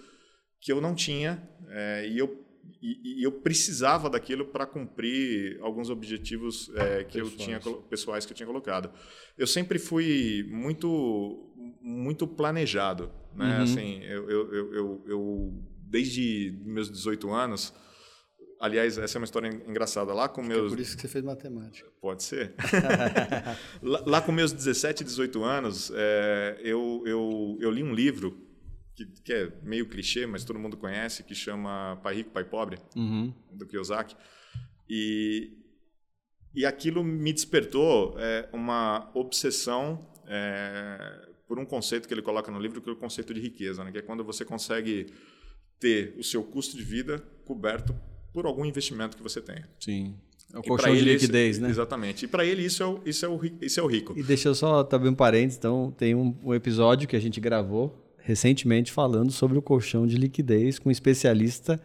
que 0.59 0.71
eu 0.71 0.81
não 0.81 0.93
tinha 0.93 1.41
é, 1.69 2.07
e, 2.09 2.17
eu, 2.17 2.45
e, 2.81 3.21
e, 3.21 3.23
eu 3.23 3.31
precisava 3.31 4.09
daquilo 4.09 4.45
para 4.45 4.65
cumprir 4.65 5.57
alguns 5.61 5.89
objetivos 5.89 6.67
que 6.67 6.73
pessoais. 6.73 7.15
eu 7.15 7.37
tinha 7.37 7.59
pessoais 7.89 8.25
que 8.25 8.33
eu 8.33 8.35
tinha 8.35 8.47
colocado. 8.47 8.91
Eu 9.37 9.47
sempre 9.47 9.79
fui 9.79 10.45
muito 10.49 11.49
muito 11.81 12.25
planejado, 12.27 13.11
né? 13.35 13.57
Uhum. 13.57 13.63
Assim, 13.63 13.99
eu, 14.03 14.29
eu, 14.29 14.53
eu, 14.53 15.03
eu 15.05 15.63
desde 15.89 16.57
meus 16.65 16.89
18 16.89 17.29
anos 17.29 17.73
Aliás, 18.63 18.97
essa 18.97 19.17
é 19.17 19.19
uma 19.19 19.25
história 19.25 19.49
engraçada. 19.67 20.13
Lá 20.13 20.29
com 20.29 20.39
Acho 20.39 20.49
meus. 20.49 20.71
É 20.71 20.75
por 20.75 20.79
isso 20.79 20.95
que 20.95 21.01
você 21.01 21.09
fez 21.09 21.21
matemática. 21.21 21.91
Pode 21.99 22.23
ser. 22.23 22.53
lá, 23.83 24.03
lá, 24.05 24.21
com 24.21 24.31
meus 24.31 24.53
17, 24.53 25.03
18 25.03 25.43
anos, 25.43 25.91
é, 25.93 26.61
eu, 26.63 27.03
eu, 27.05 27.57
eu 27.59 27.69
li 27.69 27.83
um 27.83 27.93
livro 27.93 28.41
que, 28.95 29.05
que, 29.05 29.33
é 29.33 29.51
meio 29.63 29.89
clichê, 29.89 30.25
mas 30.25 30.45
todo 30.45 30.57
mundo 30.57 30.77
conhece, 30.77 31.25
que 31.25 31.35
chama 31.35 31.99
Pai 32.01 32.15
Rico, 32.15 32.29
Pai 32.29 32.45
Pobre, 32.45 32.77
uhum. 32.95 33.33
do 33.51 33.67
Kiyosaki. 33.67 34.15
E, 34.89 35.57
e 36.55 36.65
aquilo 36.65 37.03
me 37.03 37.33
despertou 37.33 38.15
é, 38.17 38.47
uma 38.53 39.11
obsessão 39.13 40.09
é, 40.25 41.27
por 41.49 41.59
um 41.59 41.65
conceito 41.65 42.07
que 42.07 42.13
ele 42.13 42.21
coloca 42.21 42.49
no 42.49 42.61
livro, 42.61 42.81
que 42.81 42.89
é 42.89 42.93
o 42.93 42.95
conceito 42.95 43.33
de 43.33 43.41
riqueza, 43.41 43.83
né? 43.83 43.91
que 43.91 43.97
é 43.97 44.01
quando 44.01 44.23
você 44.23 44.45
consegue 44.45 45.07
ter 45.81 46.15
o 46.17 46.23
seu 46.23 46.41
custo 46.45 46.77
de 46.77 46.83
vida 46.83 47.19
coberto 47.43 47.93
por 48.33 48.45
algum 48.45 48.65
investimento 48.65 49.15
que 49.15 49.23
você 49.23 49.39
tenha. 49.39 49.67
Sim. 49.79 50.15
É 50.53 50.59
o 50.59 50.63
colchão 50.63 50.93
de 50.93 51.01
liquidez, 51.01 51.55
isso, 51.55 51.61
né? 51.63 51.69
Exatamente. 51.69 52.25
E 52.25 52.27
para 52.27 52.45
ele 52.45 52.63
isso 52.63 52.83
é, 52.83 52.85
o, 52.85 52.99
isso, 53.05 53.25
é 53.25 53.29
o, 53.29 53.39
isso 53.61 53.79
é 53.79 53.83
o 53.83 53.87
rico. 53.87 54.13
E 54.17 54.21
deixa 54.21 54.49
eu 54.49 54.55
só 54.55 54.83
também 54.83 55.09
um 55.09 55.15
parênteses. 55.15 55.57
Então, 55.57 55.93
tem 55.97 56.13
um, 56.13 56.35
um 56.43 56.53
episódio 56.53 57.07
que 57.07 57.15
a 57.15 57.19
gente 57.19 57.39
gravou 57.39 57.99
recentemente 58.19 58.91
falando 58.91 59.31
sobre 59.31 59.57
o 59.57 59.61
colchão 59.61 60.05
de 60.05 60.15
liquidez 60.15 60.79
com 60.79 60.89
um 60.89 60.91
especialista 60.91 61.81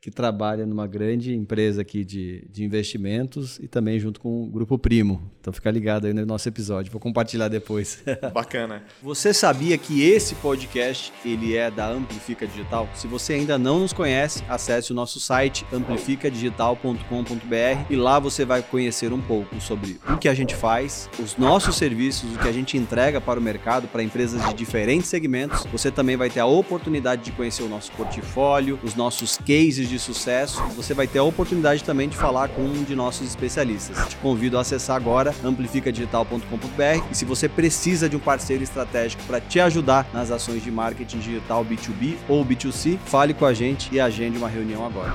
que 0.00 0.10
trabalha 0.10 0.64
numa 0.64 0.86
grande 0.86 1.34
empresa 1.34 1.82
aqui 1.82 2.06
de, 2.06 2.42
de 2.50 2.64
investimentos 2.64 3.58
e 3.58 3.68
também 3.68 4.00
junto 4.00 4.18
com 4.18 4.44
o 4.44 4.46
Grupo 4.46 4.78
Primo. 4.78 5.30
Então 5.38 5.52
fica 5.52 5.70
ligado 5.70 6.06
aí 6.06 6.14
no 6.14 6.24
nosso 6.24 6.48
episódio, 6.48 6.90
vou 6.90 7.00
compartilhar 7.00 7.48
depois. 7.48 8.02
Bacana. 8.32 8.82
Você 9.02 9.34
sabia 9.34 9.76
que 9.76 10.02
esse 10.02 10.34
podcast 10.36 11.12
ele 11.22 11.54
é 11.54 11.70
da 11.70 11.90
Amplifica 11.90 12.46
Digital? 12.46 12.88
Se 12.94 13.06
você 13.06 13.34
ainda 13.34 13.58
não 13.58 13.80
nos 13.80 13.92
conhece, 13.92 14.42
acesse 14.48 14.90
o 14.90 14.94
nosso 14.94 15.20
site 15.20 15.66
amplificadigital.com.br 15.70 17.84
e 17.90 17.96
lá 17.96 18.18
você 18.18 18.46
vai 18.46 18.62
conhecer 18.62 19.12
um 19.12 19.20
pouco 19.20 19.60
sobre 19.60 20.00
o 20.08 20.16
que 20.16 20.30
a 20.30 20.34
gente 20.34 20.54
faz, 20.54 21.10
os 21.18 21.36
nossos 21.36 21.76
serviços, 21.76 22.34
o 22.34 22.38
que 22.38 22.48
a 22.48 22.52
gente 22.52 22.78
entrega 22.78 23.20
para 23.20 23.38
o 23.38 23.42
mercado, 23.42 23.86
para 23.86 24.02
empresas 24.02 24.42
de 24.48 24.54
diferentes 24.54 25.10
segmentos. 25.10 25.66
Você 25.66 25.90
também 25.90 26.16
vai 26.16 26.30
ter 26.30 26.40
a 26.40 26.46
oportunidade 26.46 27.22
de 27.22 27.32
conhecer 27.32 27.62
o 27.62 27.68
nosso 27.68 27.92
portfólio, 27.92 28.78
os 28.82 28.94
nossos 28.94 29.36
cases 29.36 29.89
de 29.90 29.98
sucesso, 29.98 30.62
você 30.76 30.94
vai 30.94 31.06
ter 31.06 31.18
a 31.18 31.24
oportunidade 31.24 31.84
também 31.84 32.08
de 32.08 32.16
falar 32.16 32.48
com 32.48 32.62
um 32.62 32.82
de 32.82 32.94
nossos 32.94 33.26
especialistas. 33.26 34.08
Te 34.08 34.16
convido 34.16 34.56
a 34.56 34.60
acessar 34.60 34.96
agora 34.96 35.34
amplificadigital.com.br 35.44 37.04
e 37.10 37.14
se 37.14 37.24
você 37.24 37.48
precisa 37.48 38.08
de 38.08 38.16
um 38.16 38.20
parceiro 38.20 38.62
estratégico 38.62 39.22
para 39.24 39.40
te 39.40 39.60
ajudar 39.60 40.08
nas 40.12 40.30
ações 40.30 40.62
de 40.62 40.70
marketing 40.70 41.18
digital 41.18 41.64
B2B 41.64 42.16
ou 42.28 42.44
B2C, 42.44 42.98
fale 43.04 43.34
com 43.34 43.44
a 43.44 43.52
gente 43.52 43.94
e 43.94 44.00
agende 44.00 44.38
uma 44.38 44.48
reunião 44.48 44.86
agora. 44.86 45.14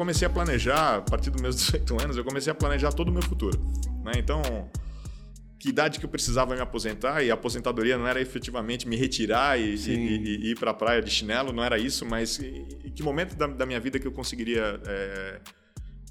Comecei 0.00 0.26
a 0.26 0.30
planejar, 0.30 0.96
a 0.96 1.00
partir 1.02 1.28
dos 1.28 1.42
meus 1.42 1.56
18 1.60 2.02
anos, 2.02 2.16
eu 2.16 2.24
comecei 2.24 2.50
a 2.50 2.54
planejar 2.54 2.90
todo 2.90 3.08
o 3.08 3.12
meu 3.12 3.20
futuro. 3.20 3.60
Né? 4.02 4.12
Então, 4.16 4.40
que 5.58 5.68
idade 5.68 5.98
que 5.98 6.06
eu 6.06 6.08
precisava 6.08 6.54
me 6.54 6.60
aposentar, 6.62 7.22
e 7.22 7.30
a 7.30 7.34
aposentadoria 7.34 7.98
não 7.98 8.06
era 8.06 8.18
efetivamente 8.18 8.88
me 8.88 8.96
retirar 8.96 9.60
e, 9.60 9.74
e, 9.74 9.90
e, 9.90 10.36
e 10.46 10.50
ir 10.52 10.58
para 10.58 10.70
a 10.70 10.74
praia 10.74 11.02
de 11.02 11.10
chinelo, 11.10 11.52
não 11.52 11.62
era 11.62 11.78
isso, 11.78 12.06
mas 12.06 12.38
que 12.94 13.02
momento 13.02 13.36
da, 13.36 13.46
da, 13.46 13.66
minha 13.66 13.78
vida 13.78 13.98
que 13.98 14.06
eu 14.06 14.12
conseguiria 14.12 14.80
é, 14.86 15.40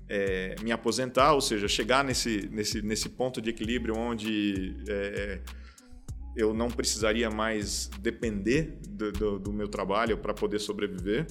é, 0.08 0.55
me 0.62 0.72
aposentar, 0.72 1.34
ou 1.34 1.41
seja, 1.41 1.67
chegar 1.67 2.03
nesse, 2.03 2.48
nesse, 2.51 2.84
nesse 2.84 3.10
ponto 3.10 3.41
de 3.41 3.50
equilíbrio 3.50 3.98
onde 3.98 4.75
é, 4.88 5.39
eu 6.36 6.53
não 6.53 6.69
precisaria 6.69 7.31
mais 7.31 7.89
depender 8.00 8.77
do, 8.88 9.12
do, 9.12 9.39
do 9.39 9.51
meu 9.51 9.67
trabalho 9.67 10.15
para 10.15 10.31
poder 10.31 10.60
sobreviver. 10.60 11.25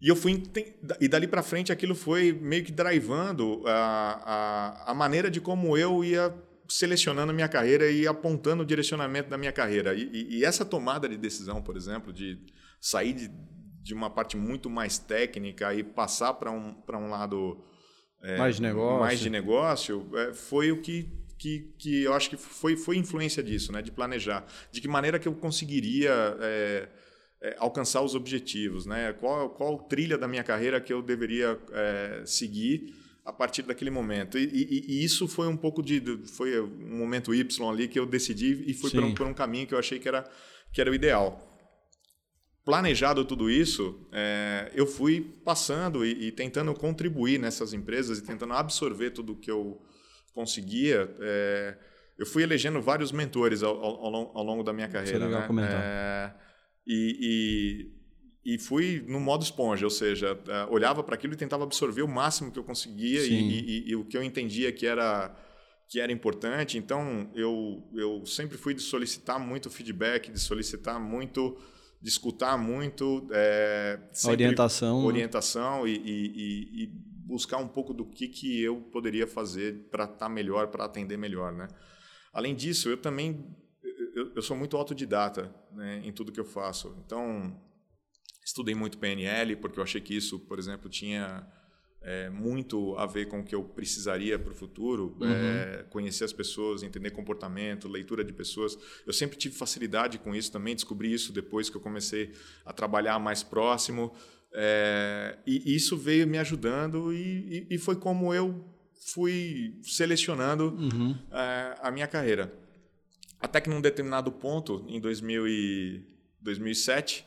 E 0.00 0.08
eu 0.08 0.14
fui 0.14 0.42
e 1.00 1.08
dali 1.08 1.26
para 1.26 1.42
frente 1.42 1.72
aquilo 1.72 1.94
foi 1.94 2.32
meio 2.32 2.64
que 2.64 2.70
drivando 2.70 3.62
a, 3.66 4.84
a, 4.86 4.92
a, 4.92 4.94
maneira 4.94 5.28
de 5.28 5.40
como 5.40 5.76
eu 5.76 6.04
ia 6.04 6.32
selecionando 6.68 7.32
a 7.32 7.34
minha 7.34 7.48
carreira 7.48 7.90
e 7.90 8.06
apontando 8.06 8.62
o 8.62 8.66
direcionamento 8.66 9.28
da 9.28 9.36
minha 9.36 9.50
carreira. 9.50 9.94
E, 9.94 10.08
e, 10.12 10.38
e 10.38 10.44
essa 10.44 10.64
tomada 10.64 11.08
de 11.08 11.16
decisão, 11.16 11.60
por 11.60 11.76
exemplo, 11.76 12.12
de 12.12 12.38
sair 12.80 13.12
de, 13.12 13.30
de 13.82 13.92
uma 13.92 14.08
parte 14.08 14.36
muito 14.36 14.70
mais 14.70 14.98
técnica 14.98 15.74
e 15.74 15.82
passar 15.82 16.34
para 16.34 16.52
um, 16.52 16.76
um 16.94 17.10
lado 17.10 17.64
é, 18.22 18.36
mais 18.36 18.56
de 18.56 18.62
negócio, 18.62 19.00
mais 19.00 19.18
de 19.18 19.30
negócio 19.30 20.10
é, 20.14 20.32
foi 20.32 20.70
o 20.70 20.80
que, 20.80 21.10
que, 21.36 21.74
que 21.76 22.02
eu 22.04 22.14
acho 22.14 22.30
que 22.30 22.36
foi, 22.36 22.76
foi 22.76 22.96
influência 22.96 23.42
disso, 23.42 23.72
né? 23.72 23.82
de 23.82 23.90
planejar. 23.90 24.46
De 24.70 24.80
que 24.80 24.86
maneira 24.86 25.18
que 25.18 25.26
eu 25.26 25.34
conseguiria... 25.34 26.12
É, 26.40 26.88
é, 27.40 27.56
alcançar 27.58 28.02
os 28.02 28.14
objetivos, 28.14 28.86
né? 28.86 29.12
Qual, 29.12 29.50
qual 29.50 29.78
trilha 29.78 30.18
da 30.18 30.26
minha 30.26 30.42
carreira 30.42 30.80
que 30.80 30.92
eu 30.92 31.00
deveria 31.00 31.58
é, 31.72 32.22
seguir 32.24 32.94
a 33.24 33.32
partir 33.32 33.62
daquele 33.62 33.90
momento? 33.90 34.38
E, 34.38 34.44
e, 34.44 34.84
e, 34.88 35.04
isso 35.04 35.28
foi 35.28 35.46
um 35.46 35.56
pouco 35.56 35.82
de, 35.82 36.02
foi 36.26 36.60
um 36.60 36.98
momento 36.98 37.34
Y 37.34 37.68
ali 37.70 37.86
que 37.86 37.98
eu 37.98 38.06
decidi 38.06 38.64
e 38.66 38.74
fui 38.74 38.90
por 38.90 39.04
um, 39.04 39.14
por 39.14 39.26
um, 39.26 39.34
caminho 39.34 39.66
que 39.66 39.74
eu 39.74 39.78
achei 39.78 39.98
que 39.98 40.08
era 40.08 40.28
que 40.72 40.80
era 40.80 40.90
o 40.90 40.94
ideal. 40.94 41.44
Planejado 42.64 43.24
tudo 43.24 43.50
isso, 43.50 44.06
é, 44.12 44.70
eu 44.74 44.86
fui 44.86 45.22
passando 45.42 46.04
e, 46.04 46.26
e, 46.26 46.32
tentando 46.32 46.74
contribuir 46.74 47.38
nessas 47.38 47.72
empresas 47.72 48.18
e 48.18 48.22
tentando 48.22 48.52
absorver 48.52 49.10
tudo 49.10 49.34
que 49.34 49.50
eu 49.50 49.80
conseguia. 50.34 51.08
É, 51.20 51.78
eu 52.18 52.26
fui 52.26 52.42
elegendo 52.42 52.82
vários 52.82 53.12
mentores 53.12 53.62
ao, 53.62 53.74
ao, 53.82 54.36
ao 54.36 54.44
longo 54.44 54.62
da 54.62 54.72
minha 54.72 54.88
carreira. 54.88 55.16
Isso 55.16 55.22
é 55.22 55.26
legal 55.26 55.40
né? 55.40 55.46
comentar. 55.46 55.80
É, 55.82 56.34
e, 56.88 57.92
e, 58.44 58.54
e 58.54 58.58
fui 58.58 59.04
no 59.06 59.20
modo 59.20 59.44
esponja, 59.44 59.84
ou 59.84 59.90
seja, 59.90 60.32
uh, 60.32 60.72
olhava 60.72 61.04
para 61.04 61.14
aquilo 61.14 61.34
e 61.34 61.36
tentava 61.36 61.64
absorver 61.64 62.00
o 62.00 62.08
máximo 62.08 62.50
que 62.50 62.58
eu 62.58 62.64
conseguia 62.64 63.22
e, 63.26 63.90
e, 63.90 63.94
o 63.94 64.06
que 64.06 64.16
eu 64.16 64.22
entendia 64.22 64.72
que 64.72 64.86
era 64.86 65.36
que 65.86 66.00
era 66.00 66.12
importante. 66.12 66.76
Então, 66.76 67.30
eu, 67.34 67.82
eu 67.94 68.24
sempre 68.26 68.58
fui 68.58 68.74
de 68.74 68.82
solicitar 68.82 69.40
muito 69.40 69.70
feedback, 69.70 70.30
de 70.30 70.38
solicitar 70.38 71.00
muito, 71.00 71.56
de 72.00 72.08
escutar 72.10 72.58
muito. 72.58 73.26
É, 73.32 73.98
orientação. 74.26 75.04
Orientação 75.04 75.84
né? 75.84 75.90
e, 75.90 76.84
e, 76.84 76.92
buscar 77.24 77.56
um 77.58 77.68
pouco 77.68 77.94
do 77.94 78.04
que, 78.04 78.28
que 78.28 78.62
eu 78.62 78.82
poderia 78.92 79.26
fazer 79.26 79.88
para 79.90 80.04
estar 80.04 80.16
tá 80.16 80.28
melhor, 80.28 80.68
para 80.68 80.84
atender 80.84 81.16
melhor. 81.16 81.52
Né? 81.52 81.68
Além 82.32 82.54
disso, 82.54 82.90
eu 82.90 82.96
também 82.98 83.46
eu, 84.18 84.32
eu 84.34 84.42
sou 84.42 84.56
muito 84.56 84.76
autodidata 84.76 85.54
né, 85.72 86.02
em 86.04 86.12
tudo 86.12 86.32
que 86.32 86.40
eu 86.40 86.44
faço. 86.44 86.94
Então, 87.04 87.56
estudei 88.44 88.74
muito 88.74 88.98
PNL, 88.98 89.56
porque 89.56 89.78
eu 89.78 89.84
achei 89.84 90.00
que 90.00 90.16
isso, 90.16 90.38
por 90.40 90.58
exemplo, 90.58 90.90
tinha 90.90 91.46
é, 92.02 92.30
muito 92.30 92.96
a 92.96 93.06
ver 93.06 93.26
com 93.26 93.40
o 93.40 93.44
que 93.44 93.54
eu 93.54 93.62
precisaria 93.62 94.38
para 94.38 94.52
o 94.52 94.54
futuro, 94.54 95.16
uhum. 95.20 95.28
é, 95.28 95.84
conhecer 95.90 96.24
as 96.24 96.32
pessoas, 96.32 96.82
entender 96.82 97.10
comportamento, 97.10 97.88
leitura 97.88 98.24
de 98.24 98.32
pessoas. 98.32 98.78
Eu 99.06 99.12
sempre 99.12 99.36
tive 99.36 99.54
facilidade 99.54 100.18
com 100.18 100.34
isso 100.34 100.50
também, 100.50 100.74
descobri 100.74 101.12
isso 101.12 101.32
depois 101.32 101.68
que 101.70 101.76
eu 101.76 101.80
comecei 101.80 102.32
a 102.64 102.72
trabalhar 102.72 103.18
mais 103.18 103.42
próximo. 103.42 104.12
É, 104.52 105.38
e 105.46 105.74
isso 105.74 105.96
veio 105.96 106.26
me 106.26 106.38
ajudando 106.38 107.12
e, 107.12 107.66
e, 107.70 107.74
e, 107.74 107.78
foi 107.78 107.96
como 107.96 108.32
eu 108.32 108.64
fui 109.12 109.78
selecionando 109.82 110.70
uhum. 110.70 111.14
É, 111.30 111.76
a 111.82 111.90
minha 111.90 112.06
carreira. 112.06 112.50
Até 113.40 113.60
que 113.60 113.70
num 113.70 113.80
determinado 113.80 114.32
ponto, 114.32 114.84
em 114.88 115.00
2000 115.00 115.48
e 115.48 116.04
2007, 116.40 117.24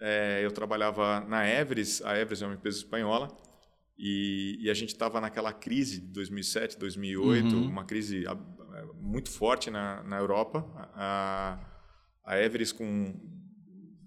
é, 0.00 0.44
eu 0.44 0.50
trabalhava 0.50 1.20
na 1.20 1.48
Everest, 1.48 2.04
a 2.04 2.18
Everest 2.18 2.44
é 2.44 2.46
uma 2.46 2.54
empresa 2.54 2.78
espanhola, 2.78 3.28
E, 3.98 4.56
e 4.60 4.70
a 4.70 4.74
gente 4.74 4.90
estava 4.90 5.20
naquela 5.20 5.52
crise 5.52 6.00
de 6.00 6.06
2007, 6.08 6.78
2008, 6.78 7.56
uhum. 7.56 7.68
uma 7.68 7.84
crise 7.84 8.24
muito 9.00 9.28
forte 9.30 9.70
na, 9.70 10.04
na 10.04 10.18
Europa. 10.18 10.64
A, 10.94 11.58
a 12.24 12.38
Everest 12.40 12.76
com 12.76 13.12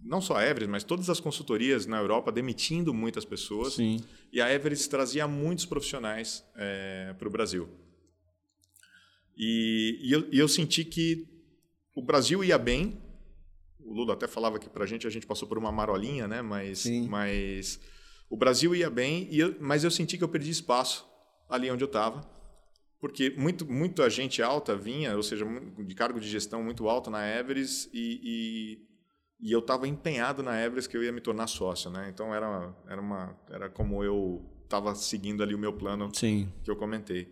não 0.04 0.22
só 0.22 0.38
a 0.38 0.46
Everest, 0.46 0.70
mas 0.70 0.84
todas 0.84 1.10
as 1.10 1.20
consultorias 1.20 1.86
na 1.86 1.98
Europa 1.98 2.32
demitindo 2.32 2.94
muitas 2.94 3.26
pessoas. 3.26 3.74
Sim. 3.74 4.00
E 4.32 4.42
a 4.42 4.52
Everest 4.52 4.90
trazia 4.90 5.28
muitos 5.28 5.66
profissionais 5.66 6.44
é, 6.56 7.14
para 7.18 7.28
o 7.28 7.32
Brasil. 7.32 7.70
E, 9.44 9.98
e, 10.04 10.12
eu, 10.12 10.28
e, 10.32 10.38
eu, 10.38 10.48
senti 10.48 10.86
que 10.86 11.28
o 11.96 12.04
Brasil 12.04 12.44
ia 12.44 12.60
bem. 12.60 13.02
O 13.80 13.92
Lula 13.92 14.14
até 14.14 14.28
falava 14.28 14.58
aqui 14.58 14.70
para 14.70 14.84
a 14.84 14.88
gente, 14.88 15.08
a 15.08 15.10
gente 15.10 15.26
passou 15.26 15.48
por 15.48 15.58
uma 15.58 15.72
marolinha, 15.72 16.28
né? 16.28 16.44
Mas, 16.44 16.86
mas 17.10 17.80
o 18.30 18.38
Brasil 18.38 18.76
ia 18.76 18.88
bem, 18.88 19.28
e 19.32 19.40
eu, 19.40 19.56
mas 19.60 19.84
eu 19.84 19.90
senti 19.90 20.16
que 20.16 20.24
eu 20.24 20.30
perdi 20.30 20.52
espaço 20.52 21.10
ali 21.50 21.72
onde 21.72 21.84
eu 21.84 21.88
estava. 21.88 22.22
Porque 23.00 23.32
muito, 23.32 23.66
muita 23.66 24.08
gente 24.12 24.44
alta 24.44 24.76
vinha, 24.76 25.16
ou 25.18 25.24
seja, 25.24 25.44
de 25.88 25.96
cargo 25.96 26.20
de 26.20 26.30
gestão 26.30 26.62
muito 26.64 26.88
alto 26.88 27.10
na 27.10 27.28
Everest, 27.28 27.90
e, 27.92 28.22
e, 29.42 29.48
e 29.50 29.52
eu 29.52 29.58
estava 29.58 29.88
empenhado 29.88 30.44
na 30.44 30.64
Everest 30.64 30.88
que 30.88 30.96
eu 30.96 31.04
ia 31.04 31.12
me 31.12 31.20
tornar 31.20 31.48
sócio. 31.48 31.90
Né? 31.90 32.12
Então 32.14 32.32
era, 32.32 32.76
era, 32.88 33.02
uma, 33.02 33.36
era 33.50 33.70
como 33.72 34.04
eu 34.04 34.48
estava 34.66 34.94
seguindo 34.94 35.42
ali 35.42 35.56
o 35.56 35.60
meu 35.60 35.74
plano 35.74 36.14
Sim. 36.14 36.54
que 36.64 36.70
eu 36.70 36.76
comentei. 36.76 37.28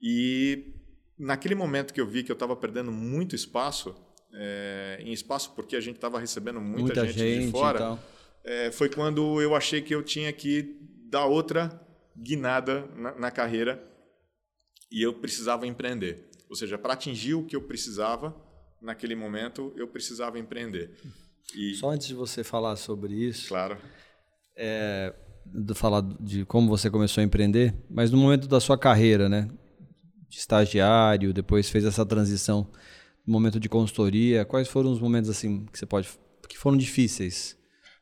E 0.00 0.79
naquele 1.20 1.54
momento 1.54 1.92
que 1.92 2.00
eu 2.00 2.06
vi 2.06 2.22
que 2.22 2.32
eu 2.32 2.34
estava 2.34 2.56
perdendo 2.56 2.90
muito 2.90 3.36
espaço, 3.36 3.94
é, 4.32 4.98
em 5.00 5.12
espaço 5.12 5.52
porque 5.54 5.76
a 5.76 5.80
gente 5.80 5.96
estava 5.96 6.18
recebendo 6.18 6.60
muita, 6.60 6.80
muita 6.80 7.06
gente, 7.06 7.18
gente, 7.18 7.46
de 7.46 7.50
fora, 7.50 7.98
é, 8.42 8.70
foi 8.72 8.88
quando 8.88 9.40
eu 9.40 9.54
achei 9.54 9.82
que 9.82 9.94
eu 9.94 10.02
tinha 10.02 10.32
que 10.32 10.78
dar 11.10 11.26
outra 11.26 11.78
guinada 12.16 12.86
na, 12.96 13.14
na 13.16 13.30
carreira 13.30 13.84
e 14.90 15.02
eu 15.02 15.12
precisava 15.14 15.66
empreender. 15.66 16.30
Ou 16.48 16.56
seja, 16.56 16.78
para 16.78 16.94
atingir 16.94 17.34
o 17.34 17.44
que 17.44 17.54
eu 17.54 17.62
precisava 17.62 18.34
naquele 18.80 19.14
momento, 19.14 19.72
eu 19.76 19.86
precisava 19.86 20.38
empreender. 20.38 20.96
E... 21.54 21.74
Só 21.74 21.90
antes 21.90 22.06
de 22.06 22.14
você 22.14 22.42
falar 22.42 22.76
sobre 22.76 23.14
isso, 23.14 23.48
claro, 23.48 23.76
é, 24.56 25.14
de 25.44 25.74
falar 25.74 26.02
de 26.18 26.44
como 26.46 26.68
você 26.68 26.90
começou 26.90 27.20
a 27.20 27.24
empreender, 27.24 27.74
mas 27.90 28.10
no 28.10 28.16
momento 28.16 28.48
da 28.48 28.58
sua 28.58 28.78
carreira, 28.78 29.28
né, 29.28 29.48
de 30.30 30.38
estagiário, 30.38 31.34
depois 31.34 31.68
fez 31.68 31.84
essa 31.84 32.06
transição, 32.06 32.70
no 33.26 33.32
momento 33.32 33.58
de 33.60 33.68
consultoria, 33.68 34.44
quais 34.44 34.68
foram 34.68 34.90
os 34.90 35.00
momentos 35.00 35.28
assim 35.28 35.66
que 35.66 35.78
você 35.78 35.84
pode 35.84 36.08
que 36.48 36.56
foram 36.56 36.76
difíceis? 36.76 37.58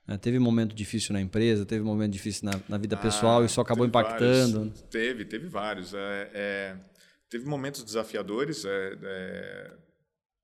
Né? 0.07 0.17
Teve 0.17 0.39
momento 0.39 0.75
difícil 0.75 1.13
na 1.13 1.21
empresa, 1.21 1.67
teve 1.67 1.83
momento 1.83 2.13
difícil 2.13 2.45
na, 2.45 2.61
na 2.69 2.79
vida 2.79 2.97
ah, 2.97 2.99
pessoal, 2.99 3.45
isso 3.45 3.61
acabou 3.61 3.87
impactando? 3.87 4.61
Vários. 4.61 4.83
Teve, 4.83 5.25
teve 5.25 5.49
vários. 5.49 5.93
É, 5.95 6.31
é, 6.35 6.77
teve 7.29 7.47
momentos 7.47 7.83
desafiadores. 7.83 8.65
É, 8.65 8.99
é 9.03 9.71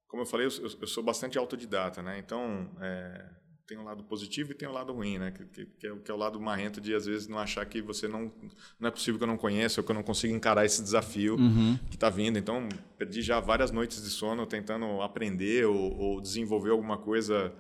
como 0.09 0.23
eu 0.23 0.27
falei, 0.27 0.47
eu, 0.47 0.51
eu, 0.81 0.87
sou 0.87 1.03
bastante 1.03 1.37
autodidata, 1.37 2.01
né? 2.01 2.19
Então, 2.19 2.71
é, 2.81 3.25
tem 3.67 3.79
um 3.79 3.85
lado 3.85 4.05
positivo 4.05 4.53
e 4.53 4.55
tem 4.55 4.69
um 4.69 4.73
lado 4.73 4.93
ruim, 4.93 5.19
né? 5.19 5.31
Que, 5.31 5.45
que, 5.45 5.67
que, 5.79 5.87
é, 5.87 5.97
que, 5.97 6.11
é, 6.11 6.15
o 6.15 6.17
lado 6.17 6.41
marrento 6.41 6.81
de 6.81 6.95
às 6.95 7.07
vezes 7.07 7.27
não 7.27 7.39
achar 7.39 7.65
que 7.65 7.81
você 7.81 8.07
não 8.07 8.31
não 8.79 8.89
é 8.89 8.91
possível 8.91 9.19
que 9.19 9.25
eu 9.25 9.29
não 9.29 9.37
conheça 9.37 9.81
ou 9.81 9.85
que 9.85 9.91
eu 9.91 9.95
não 9.95 10.03
consiga 10.03 10.35
encarar 10.35 10.65
esse 10.65 10.83
desafio 10.83 11.37
uhum. 11.37 11.79
que 11.89 11.97
está 11.97 12.11
vindo. 12.11 12.39
Então 12.39 12.69
perdi 12.99 13.23
já 13.23 13.41
várias 13.41 13.71
noites 13.71 14.03
de 14.03 14.11
sono 14.11 14.47
tentando 14.47 15.01
aprender 15.01 15.67
ou, 15.67 15.97
ou 15.99 16.21
desenvolver 16.21 16.71
alguma 16.71 16.99
coisa 16.99 17.53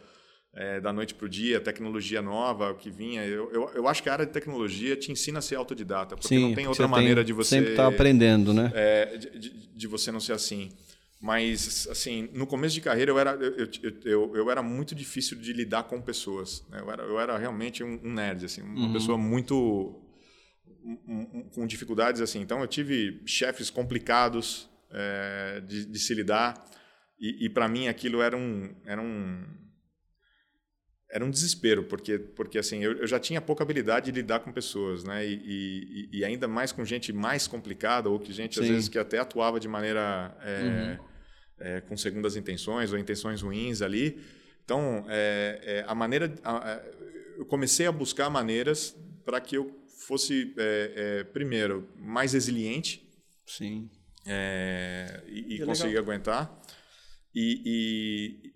é, 0.57 0.81
da 0.81 0.93
noite 0.93 1.15
para 1.15 1.27
o 1.27 1.29
dia, 1.29 1.61
tecnologia 1.61 2.23
nova 2.23 2.75
que 2.75 2.91
vinha. 2.91 3.25
Eu, 3.25 3.51
eu, 3.51 3.71
eu, 3.75 3.89
acho 3.89 4.03
que 4.03 4.09
a 4.09 4.13
área 4.13 4.27
de 4.27 4.33
tecnologia 4.33 4.97
te 4.97 5.11
ensina 5.11 5.41
a 5.41 5.43
ser 5.43 5.57
autodidata, 5.57 6.15
porque 6.17 6.29
Sim, 6.29 6.49
não 6.49 6.55
tem 6.55 6.67
outra 6.67 6.87
maneira 6.87 7.23
tem, 7.23 7.27
de 7.27 7.33
você. 7.33 7.57
Sempre 7.57 7.71
está 7.71 7.89
aprendendo, 7.89 8.55
né? 8.55 8.71
É, 8.75 9.17
de, 9.17 9.39
de, 9.39 9.69
de, 9.75 9.87
você 9.89 10.13
não 10.13 10.21
ser 10.21 10.33
assim. 10.33 10.71
Mas, 11.21 11.89
assim, 11.91 12.29
no 12.35 12.47
começo 12.47 12.75
de 12.75 12.81
carreira 12.81 13.11
eu 13.11 13.19
era, 13.19 13.33
eu, 13.33 13.69
eu, 14.05 14.37
eu 14.37 14.51
era 14.51 14.63
muito 14.63 14.95
difícil 14.95 15.39
de 15.39 15.53
lidar 15.53 15.85
com 15.85 16.01
pessoas. 16.01 16.65
Né? 16.69 16.81
Eu, 16.81 16.91
era, 16.91 17.03
eu 17.03 17.19
era 17.19 17.39
realmente 17.39 17.83
um, 17.83 17.99
um 18.05 18.13
nerd, 18.13 18.45
assim, 18.45 18.63
uma 18.63 18.87
uhum. 18.87 18.93
pessoa 18.93 19.17
muito. 19.17 20.01
Um, 20.85 20.99
um, 21.09 21.49
com 21.55 21.67
dificuldades, 21.67 22.21
assim. 22.21 22.41
Então, 22.41 22.61
eu 22.61 22.67
tive 22.67 23.23
chefes 23.25 23.71
complicados 23.71 24.69
é, 24.91 25.63
de, 25.67 25.87
de, 25.87 25.99
se 25.99 26.13
lidar. 26.15 26.63
E, 27.19 27.47
e 27.47 27.49
para 27.49 27.69
mim 27.69 27.89
aquilo 27.89 28.21
era 28.21 28.37
um. 28.37 28.75
Era 28.85 29.01
um 29.01 29.47
era 31.15 31.25
um 31.25 31.31
desespero, 31.31 31.85
porque, 31.85 32.19
porque 32.19 32.59
assim, 32.59 32.83
eu, 32.83 32.99
eu, 32.99 33.07
já 33.07 33.21
tinha 33.21 33.41
pouca 33.41 33.63
habilidade 33.63 34.07
de 34.07 34.21
lidar 34.21 34.41
com 34.41 34.51
pessoas, 34.51 35.05
né? 35.05 35.25
E, 35.25 36.09
e, 36.13 36.19
e 36.19 36.25
ainda 36.25 36.49
mais 36.49 36.73
com 36.73 36.85
gente 36.85 37.13
mais 37.13 37.47
complicada, 37.47 38.11
ou 38.11 38.19
que 38.19 38.33
gente, 38.33 38.57
Sim. 38.57 38.63
às 38.63 38.69
vezes, 38.69 38.89
que 38.89 38.99
até 38.99 39.21
atuava 39.21 39.61
de 39.61 39.69
maneira 39.69 40.37
é, 40.43 40.63
uhum. 40.65 41.05
é, 41.61 41.81
com 41.83 41.97
segundas 41.97 42.35
intenções 42.35 42.93
ou 42.93 42.99
intenções 42.99 43.43
ruins 43.43 43.81
ali. 43.81 44.21
Então, 44.65 45.07
é, 45.09 45.61
é 45.63 45.85
a 45.87 45.95
maneira... 45.95 46.35
A, 46.43 46.83
eu 47.39 47.47
comecei 47.47 47.87
a 47.87 47.93
buscar 47.93 48.29
maneiras 48.29 48.97
para 49.25 49.41
que 49.41 49.57
eu 49.57 49.73
fosse, 50.09 50.53
é, 50.59 50.93
é, 50.97 51.25
primeiro, 51.25 51.89
mais 51.97 52.33
resiliente. 52.33 53.09
Sim. 53.47 53.89
e, 55.29 55.55
e 55.55 55.65
conseguir 55.65 55.97
aguentar. 55.97 56.61
E, 57.33 58.53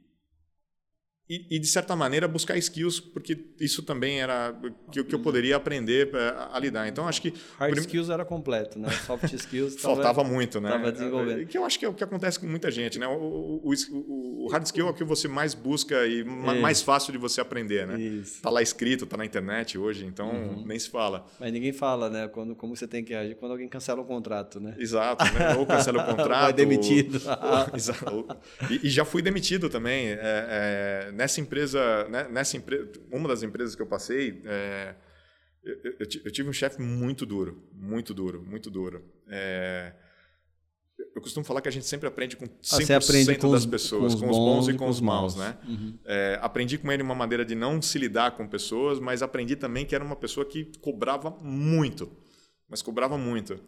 e, 1.28 1.44
e, 1.50 1.58
de 1.58 1.66
certa 1.66 1.94
maneira 1.94 2.26
buscar 2.26 2.56
skills 2.56 3.00
porque 3.00 3.38
isso 3.60 3.82
também 3.82 4.20
era 4.20 4.54
que, 4.90 5.04
que 5.04 5.14
eu 5.14 5.18
poderia 5.18 5.56
aprender 5.56 6.10
a, 6.14 6.56
a 6.56 6.58
lidar. 6.58 6.88
Então 6.88 7.06
acho 7.06 7.20
que 7.20 7.34
hard 7.58 7.72
prim... 7.72 7.80
skills 7.82 8.08
era 8.08 8.24
completo 8.24 8.78
né? 8.78 8.88
Soft 9.06 9.32
skills 9.34 9.80
faltava 9.80 10.24
muito 10.24 10.60
né? 10.60 10.70
tava 10.70 10.90
desenvolvendo. 10.90 11.46
Que 11.46 11.58
eu 11.58 11.64
acho 11.64 11.78
que 11.78 11.84
é 11.84 11.88
o 11.88 11.94
que 11.94 12.02
acontece 12.02 12.40
com 12.40 12.46
muita 12.46 12.70
gente 12.70 12.98
né? 12.98 13.06
O, 13.06 13.60
o, 13.62 13.72
o, 13.90 14.44
o 14.46 14.48
hard 14.48 14.64
skill 14.64 14.88
é 14.88 14.90
o 14.90 14.94
que 14.94 15.04
você 15.04 15.28
mais 15.28 15.54
busca 15.54 16.06
e 16.06 16.24
mais 16.24 16.80
fácil 16.80 17.12
de 17.12 17.18
você 17.18 17.40
aprender 17.40 17.86
né? 17.86 18.00
Isso. 18.00 18.40
tá 18.40 18.50
lá 18.50 18.62
escrito 18.62 19.06
tá 19.06 19.16
na 19.16 19.24
internet 19.24 19.76
hoje 19.76 20.06
então 20.06 20.30
uhum. 20.30 20.64
nem 20.66 20.78
se 20.78 20.88
fala. 20.88 21.26
Mas 21.38 21.52
ninguém 21.52 21.72
fala 21.72 22.08
né? 22.08 22.28
Quando 22.28 22.54
como 22.54 22.74
você 22.74 22.86
tem 22.86 23.04
que 23.04 23.14
agir 23.14 23.34
quando 23.36 23.52
alguém 23.52 23.68
cancela 23.68 24.00
o 24.00 24.04
contrato 24.04 24.60
né? 24.60 24.74
Exato 24.78 25.24
né? 25.34 25.54
ou 25.56 25.66
cancela 25.66 26.02
o 26.02 26.06
contrato 26.16 26.48
vai 26.48 26.52
demitido. 26.52 27.18
Ou, 28.10 28.14
ou, 28.14 28.28
e, 28.70 28.86
e, 28.86 28.90
já 28.90 29.04
fui 29.04 29.22
demitido 29.22 29.68
também 29.68 30.08
é, 30.08 30.18
é, 30.20 31.12
nessa 31.18 31.40
empresa, 31.40 32.08
né, 32.08 32.28
nessa 32.28 32.56
empresa, 32.56 32.92
uma 33.10 33.28
das 33.28 33.42
empresas 33.42 33.74
que 33.74 33.82
eu 33.82 33.86
passei, 33.88 34.40
é, 34.44 34.94
eu, 35.64 35.74
eu, 35.82 36.06
eu, 36.26 36.30
tive 36.30 36.48
um 36.48 36.52
chefe 36.52 36.80
muito 36.80 37.26
duro, 37.26 37.60
muito 37.74 38.14
duro, 38.14 38.40
muito 38.40 38.70
duro. 38.70 39.04
É, 39.28 39.92
eu 41.16 41.20
costumo 41.20 41.44
falar 41.44 41.60
que 41.60 41.66
a 41.66 41.72
gente 41.72 41.86
sempre 41.86 42.06
aprende 42.06 42.36
com 42.36 42.46
100% 42.46 42.90
ah, 42.90 42.96
aprende 42.98 43.36
com 43.36 43.50
das 43.50 43.62
os, 43.62 43.66
pessoas, 43.66 44.14
com 44.14 44.20
os, 44.20 44.20
com 44.20 44.30
os 44.30 44.36
bons, 44.36 44.66
bons, 44.66 44.68
e 44.68 44.78
com 44.78 44.88
os 44.88 45.00
maus, 45.00 45.34
maus 45.34 45.36
né? 45.36 45.58
Uhum. 45.66 45.98
É, 46.04 46.38
aprendi 46.40 46.78
com 46.78 46.92
ele 46.92 47.02
uma 47.02 47.16
maneira 47.16 47.44
de 47.44 47.56
não 47.56 47.82
se 47.82 47.98
lidar 47.98 48.36
com 48.36 48.46
pessoas, 48.46 49.00
mas 49.00 49.20
aprendi 49.20 49.56
também 49.56 49.84
que 49.84 49.96
era 49.96 50.04
uma 50.04 50.16
pessoa 50.16 50.46
que 50.46 50.70
cobrava 50.80 51.30
muito, 51.42 52.08
mas 52.68 52.80
cobrava 52.80 53.18
muito. 53.18 53.58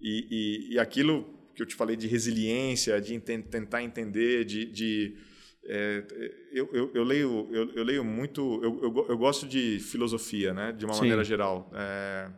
E, 0.00 0.26
e, 0.70 0.74
e 0.74 0.78
aquilo 0.78 1.28
que 1.54 1.62
eu 1.62 1.66
te 1.66 1.74
falei 1.74 1.96
de 1.96 2.06
resiliência, 2.06 2.98
de 2.98 3.20
tentar 3.20 3.82
entender, 3.82 4.46
de, 4.46 4.64
de 4.64 5.16
é, 5.66 6.04
eu, 6.52 6.68
eu, 6.72 6.90
eu, 6.94 7.04
leio, 7.04 7.48
eu, 7.50 7.70
eu, 7.74 7.84
leio 7.84 8.04
muito, 8.04 8.60
eu, 8.62 9.06
eu, 9.08 9.16
gosto 9.16 9.46
de 9.46 9.78
filosofia, 9.80 10.52
né, 10.52 10.72
de 10.72 10.84
uma 10.84 10.94
Sim. 10.94 11.00
maneira 11.00 11.24
geral. 11.24 11.70
É, 11.74 12.30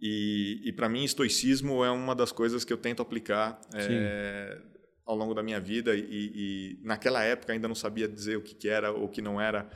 e 0.00 0.60
e 0.64 0.72
para 0.72 0.88
mim, 0.88 1.04
estoicismo 1.04 1.84
é 1.84 1.90
uma 1.90 2.14
das 2.14 2.32
coisas 2.32 2.64
que 2.64 2.72
eu 2.72 2.76
tento 2.76 3.00
aplicar 3.00 3.60
é, 3.74 4.58
ao 5.06 5.16
longo 5.16 5.34
da 5.34 5.42
minha 5.42 5.60
vida. 5.60 5.94
E, 5.94 6.00
e, 6.02 6.78
naquela 6.82 7.22
época 7.22 7.52
ainda 7.52 7.68
não 7.68 7.74
sabia 7.74 8.08
dizer 8.08 8.36
o 8.36 8.42
que, 8.42 8.54
que 8.54 8.68
era 8.68 8.92
ou 8.92 9.04
o 9.04 9.08
que 9.08 9.22
não 9.22 9.40
era. 9.40 9.68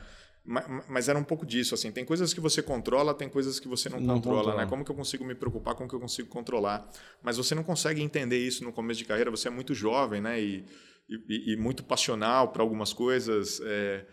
Mas, 0.45 0.65
mas, 0.89 1.09
era 1.09 1.17
um 1.17 1.23
pouco 1.23 1.47
disso, 1.47 1.73
assim, 1.73 1.93
tem 1.93 2.05
coisas 2.05 2.35
que 2.35 2.41
você 2.41 2.61
controla, 2.61 3.15
tem 3.15 3.29
coisas 3.29 3.61
que 3.61 3.69
você 3.69 3.89
não, 3.89 4.01
não 4.01 4.17
controla, 4.17 4.39
controla, 4.39 4.65
né? 4.65 4.69
Como 4.69 4.85
que 4.85 4.91
eu 4.91 4.95
consigo 4.97 5.25
me 5.25 5.37
preocupar, 5.37 5.77
como 5.77 5.89
que 5.89 5.95
eu 5.95 6.01
consigo 6.01 6.29
controlar? 6.29 6.91
Mas 7.23 7.37
você 7.37 7.55
não 7.55 7.63
consegue 7.63 8.03
entender 8.03 8.39
isso 8.39 8.65
no 8.65 8.73
começo 8.73 8.99
de 8.99 9.05
carreira, 9.05 9.31
você 9.31 9.47
é 9.47 9.53
muito 9.53 9.73
jovem, 9.73 10.21
né? 10.21 10.41
E, 10.43 10.65
e, 11.09 11.53
e 11.53 11.57
muito 11.57 11.83
passional 11.85 12.53
para 12.53 12.63
algumas 12.63 12.93
coisas. 12.93 13.61
É, 13.65 14.07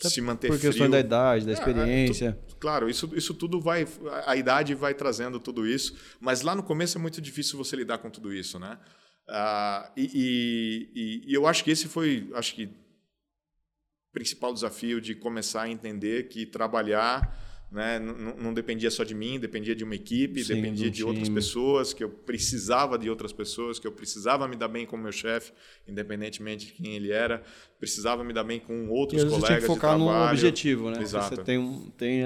se 0.00 0.20
manter 0.20 0.48
por 0.48 0.58
questão 0.58 0.90
da 0.90 0.98
idade, 0.98 1.44
da 1.44 1.52
é, 1.52 1.54
é 1.54 1.58
experiência. 1.58 2.28
É, 2.28 2.32
tu, 2.32 2.56
claro, 2.56 2.88
isso, 2.88 3.10
isso 3.14 3.34
tudo 3.34 3.60
vai. 3.60 3.86
A 4.26 4.36
idade 4.36 4.74
vai 4.74 4.94
trazendo 4.94 5.38
tudo 5.38 5.66
isso, 5.66 5.96
mas 6.20 6.42
lá 6.42 6.54
no 6.54 6.62
começo 6.62 6.98
é 6.98 7.00
muito 7.00 7.20
difícil 7.20 7.56
você 7.56 7.76
lidar 7.76 7.98
com 7.98 8.10
tudo 8.10 8.32
isso, 8.32 8.58
né? 8.58 8.78
Ah, 9.28 9.92
e, 9.96 10.90
e, 10.94 11.30
e, 11.30 11.34
eu 11.34 11.46
acho 11.46 11.62
que 11.62 11.70
esse 11.70 11.86
foi, 11.86 12.30
acho 12.34 12.54
que, 12.54 12.64
o 12.64 14.12
principal 14.12 14.52
desafio 14.52 15.00
de 15.00 15.14
começar 15.14 15.62
a 15.62 15.68
entender 15.70 16.28
que 16.28 16.44
trabalhar 16.44 17.51
né? 17.72 17.98
Não, 17.98 18.36
não, 18.36 18.54
dependia 18.54 18.90
só 18.90 19.02
de 19.02 19.14
mim, 19.14 19.40
dependia 19.40 19.74
de 19.74 19.82
uma 19.82 19.94
equipe, 19.94 20.44
Sim, 20.44 20.54
dependia 20.54 20.90
de 20.90 21.02
outras 21.02 21.28
pessoas, 21.28 21.94
que 21.94 22.04
eu 22.04 22.10
precisava 22.10 22.98
de 22.98 23.08
outras 23.08 23.32
pessoas, 23.32 23.78
que 23.78 23.86
eu 23.86 23.92
precisava 23.92 24.46
me 24.46 24.56
dar 24.56 24.68
bem 24.68 24.84
com 24.84 24.94
o 24.94 24.98
meu 24.98 25.10
chefe, 25.10 25.52
independentemente 25.88 26.66
de 26.66 26.72
quem 26.72 26.94
ele 26.94 27.10
era, 27.10 27.42
precisava 27.80 28.22
me 28.22 28.34
dar 28.34 28.44
bem 28.44 28.60
com 28.60 28.88
outros 28.90 29.22
e 29.22 29.24
colegas 29.24 29.46
tinha 29.46 29.60
que 29.60 29.66
focar 29.66 29.98
no 29.98 30.08
objetivo, 30.08 30.90
né? 30.90 31.00
Exato. 31.00 31.34
Você 31.34 31.42
tem, 31.42 31.92
tem 31.96 32.20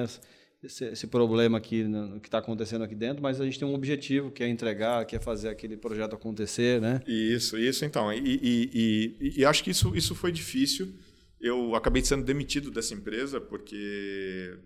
esse, 0.65 0.85
esse 0.87 1.07
problema 1.07 1.59
aqui 1.59 1.85
no, 1.85 2.19
que 2.19 2.27
está 2.27 2.39
acontecendo 2.39 2.83
aqui 2.83 2.97
dentro, 2.97 3.23
mas 3.23 3.41
a 3.41 3.45
gente 3.45 3.57
tem 3.57 3.69
um 3.69 3.75
objetivo 3.75 4.33
que 4.33 4.43
é 4.43 4.49
entregar, 4.49 5.05
que 5.05 5.15
é 5.15 5.21
fazer 5.21 5.49
aquele 5.49 5.77
projeto 5.77 6.17
acontecer, 6.17 6.81
né? 6.81 7.01
Isso, 7.07 7.57
isso 7.57 7.85
então. 7.85 8.13
E, 8.13 8.19
e, 8.19 9.17
e, 9.21 9.41
e 9.41 9.45
acho 9.45 9.63
que 9.63 9.71
isso, 9.71 9.95
isso 9.95 10.13
foi 10.13 10.33
difícil. 10.33 10.93
Eu 11.41 11.77
acabei 11.77 12.05
sendo 12.05 12.25
demitido 12.25 12.69
dessa 12.69 12.95
empresa 12.95 13.41
porque 13.41 14.59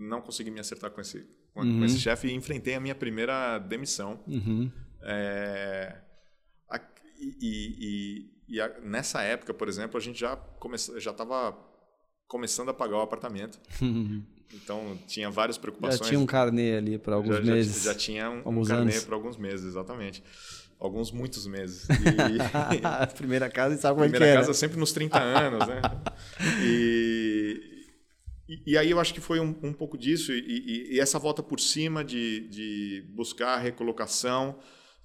não 0.00 0.20
consegui 0.20 0.50
me 0.50 0.60
acertar 0.60 0.90
com 0.90 1.00
esse, 1.00 1.26
com, 1.52 1.60
uhum. 1.60 1.84
esse 1.84 1.98
chefe 1.98 2.28
e 2.28 2.34
enfrentei 2.34 2.74
a 2.74 2.80
minha 2.80 2.94
primeira 2.94 3.58
demissão. 3.58 4.20
Uhum. 4.26 4.70
É, 5.02 5.96
a, 6.68 6.80
e, 7.18 8.30
e, 8.48 8.56
e 8.56 8.60
a, 8.60 8.80
nessa 8.80 9.22
época, 9.22 9.54
por 9.54 9.68
exemplo, 9.68 9.96
a 9.98 10.00
gente 10.00 10.18
já 10.18 10.38
já 10.98 11.10
estava 11.10 11.56
começando 12.26 12.68
a 12.68 12.74
pagar 12.74 12.98
o 12.98 13.00
apartamento. 13.00 13.58
Então 14.52 14.98
tinha 15.06 15.30
várias 15.30 15.56
preocupações. 15.56 16.00
Já 16.00 16.06
tinha 16.06 16.20
um 16.20 16.26
carnê 16.26 16.76
ali 16.76 16.98
para 16.98 17.14
alguns 17.14 17.36
já, 17.36 17.42
meses. 17.42 17.84
Já, 17.84 17.92
já 17.92 17.98
tinha 17.98 18.30
um, 18.30 18.42
um 18.60 18.64
carnê 18.64 19.00
para 19.00 19.14
alguns 19.14 19.36
meses, 19.36 19.66
exatamente. 19.66 20.22
Alguns, 20.78 21.12
muitos 21.12 21.46
meses. 21.46 21.86
E... 22.72 22.84
a 22.84 23.06
primeira 23.06 23.50
casa, 23.50 23.76
sabe 23.76 23.94
como 23.94 24.06
é 24.06 24.08
que 24.08 24.16
é, 24.16 24.18
Primeira 24.18 24.40
casa 24.40 24.54
sempre 24.54 24.78
nos 24.78 24.92
30 24.92 25.18
anos, 25.18 25.66
né? 25.66 25.82
E, 26.64 27.69
e, 28.50 28.72
e, 28.72 28.78
aí 28.78 28.90
eu 28.90 28.98
acho 28.98 29.14
que 29.14 29.20
foi 29.20 29.38
um, 29.38 29.54
um 29.62 29.72
pouco 29.72 29.96
disso. 29.96 30.32
E, 30.32 30.94
e, 30.94 31.00
essa 31.00 31.18
volta 31.18 31.42
por 31.42 31.60
cima 31.60 32.04
de, 32.04 32.48
de 32.48 33.04
buscar 33.10 33.56
recolocação 33.58 34.58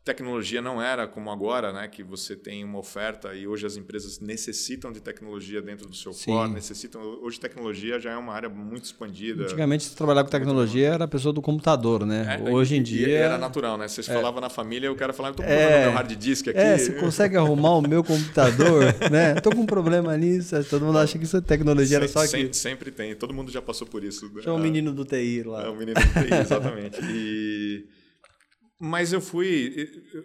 tecnologia 0.05 0.61
não 0.61 0.79
era 0.79 1.07
como 1.07 1.31
agora, 1.31 1.73
né, 1.73 1.87
que 1.87 2.03
você 2.03 2.35
tem 2.35 2.63
uma 2.63 2.77
oferta 2.77 3.33
e 3.33 3.47
hoje 3.47 3.65
as 3.65 3.75
empresas 3.75 4.19
necessitam 4.19 4.91
de 4.91 5.01
tecnologia 5.01 5.63
dentro 5.63 5.89
do 5.89 5.95
seu 5.95 6.13
Sim. 6.13 6.31
core, 6.31 6.51
necessitam. 6.51 7.01
Hoje 7.23 7.39
tecnologia 7.39 7.99
já 7.99 8.11
é 8.11 8.15
uma 8.15 8.31
área 8.31 8.47
muito 8.47 8.83
expandida. 8.83 9.45
Antigamente, 9.45 9.85
se 9.85 9.95
trabalhar 9.95 10.23
com 10.23 10.29
tecnologia 10.29 10.89
era 10.89 11.05
a 11.05 11.07
pessoa 11.07 11.33
do 11.33 11.41
computador, 11.41 12.05
né? 12.05 12.39
É, 12.39 12.51
hoje 12.51 12.75
em 12.75 12.83
dia 12.83 13.17
era 13.17 13.37
natural, 13.39 13.79
né? 13.79 13.87
Você 13.87 14.01
é. 14.01 14.03
falava 14.03 14.39
na 14.39 14.47
família, 14.47 14.91
o 14.91 14.95
cara 14.95 15.11
falava, 15.11 15.33
estou 15.33 15.43
com 15.43 15.51
é, 15.51 15.55
problema 15.55 15.79
no 15.79 15.85
meu 15.87 15.97
hard 15.97 16.15
disk 16.15 16.47
aqui. 16.49 16.59
É, 16.59 16.77
você 16.77 16.91
consegue 16.93 17.35
arrumar 17.35 17.71
o 17.71 17.81
meu 17.81 18.03
computador, 18.03 18.83
né? 19.09 19.33
Estou 19.35 19.55
com 19.55 19.61
um 19.61 19.65
problema 19.65 20.15
nisso. 20.15 20.63
Todo 20.65 20.85
mundo 20.85 20.99
acha 20.99 21.17
que 21.17 21.23
isso 21.23 21.37
é 21.37 21.41
tecnologia, 21.41 21.97
era 21.97 22.07
só 22.07 22.19
aqui. 22.19 22.29
Sempre, 22.29 22.53
sempre 22.53 22.91
tem. 22.91 23.15
Todo 23.15 23.33
mundo 23.33 23.51
já 23.51 23.61
passou 23.61 23.87
por 23.87 24.03
isso. 24.03 24.29
Tinha 24.39 24.53
um 24.53 24.59
menino 24.59 24.93
do 24.93 25.03
TI 25.03 25.41
lá. 25.43 25.63
É, 25.63 25.67
o 25.67 25.71
um 25.71 25.75
menino 25.75 25.99
do 25.99 26.21
TI, 26.21 26.33
exatamente. 26.41 26.99
E 27.09 27.85
mas 28.79 29.13
eu 29.13 29.21
fui. 29.21 29.73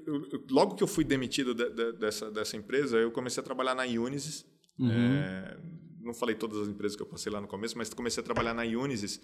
Eu, 0.06 0.28
eu, 0.32 0.44
logo 0.50 0.74
que 0.74 0.82
eu 0.82 0.88
fui 0.88 1.04
demitido 1.04 1.54
de, 1.54 1.70
de, 1.70 1.92
dessa, 1.92 2.30
dessa 2.30 2.56
empresa, 2.56 2.98
eu 2.98 3.10
comecei 3.10 3.40
a 3.40 3.44
trabalhar 3.44 3.74
na 3.74 3.84
Unisys. 3.84 4.44
Uhum. 4.78 4.90
É, 4.90 5.58
não 6.00 6.14
falei 6.14 6.34
todas 6.34 6.58
as 6.58 6.68
empresas 6.68 6.96
que 6.96 7.02
eu 7.02 7.06
passei 7.06 7.30
lá 7.30 7.40
no 7.40 7.46
começo, 7.46 7.76
mas 7.76 7.92
comecei 7.92 8.22
a 8.22 8.24
trabalhar 8.24 8.54
na 8.54 8.62
Unisys 8.62 9.20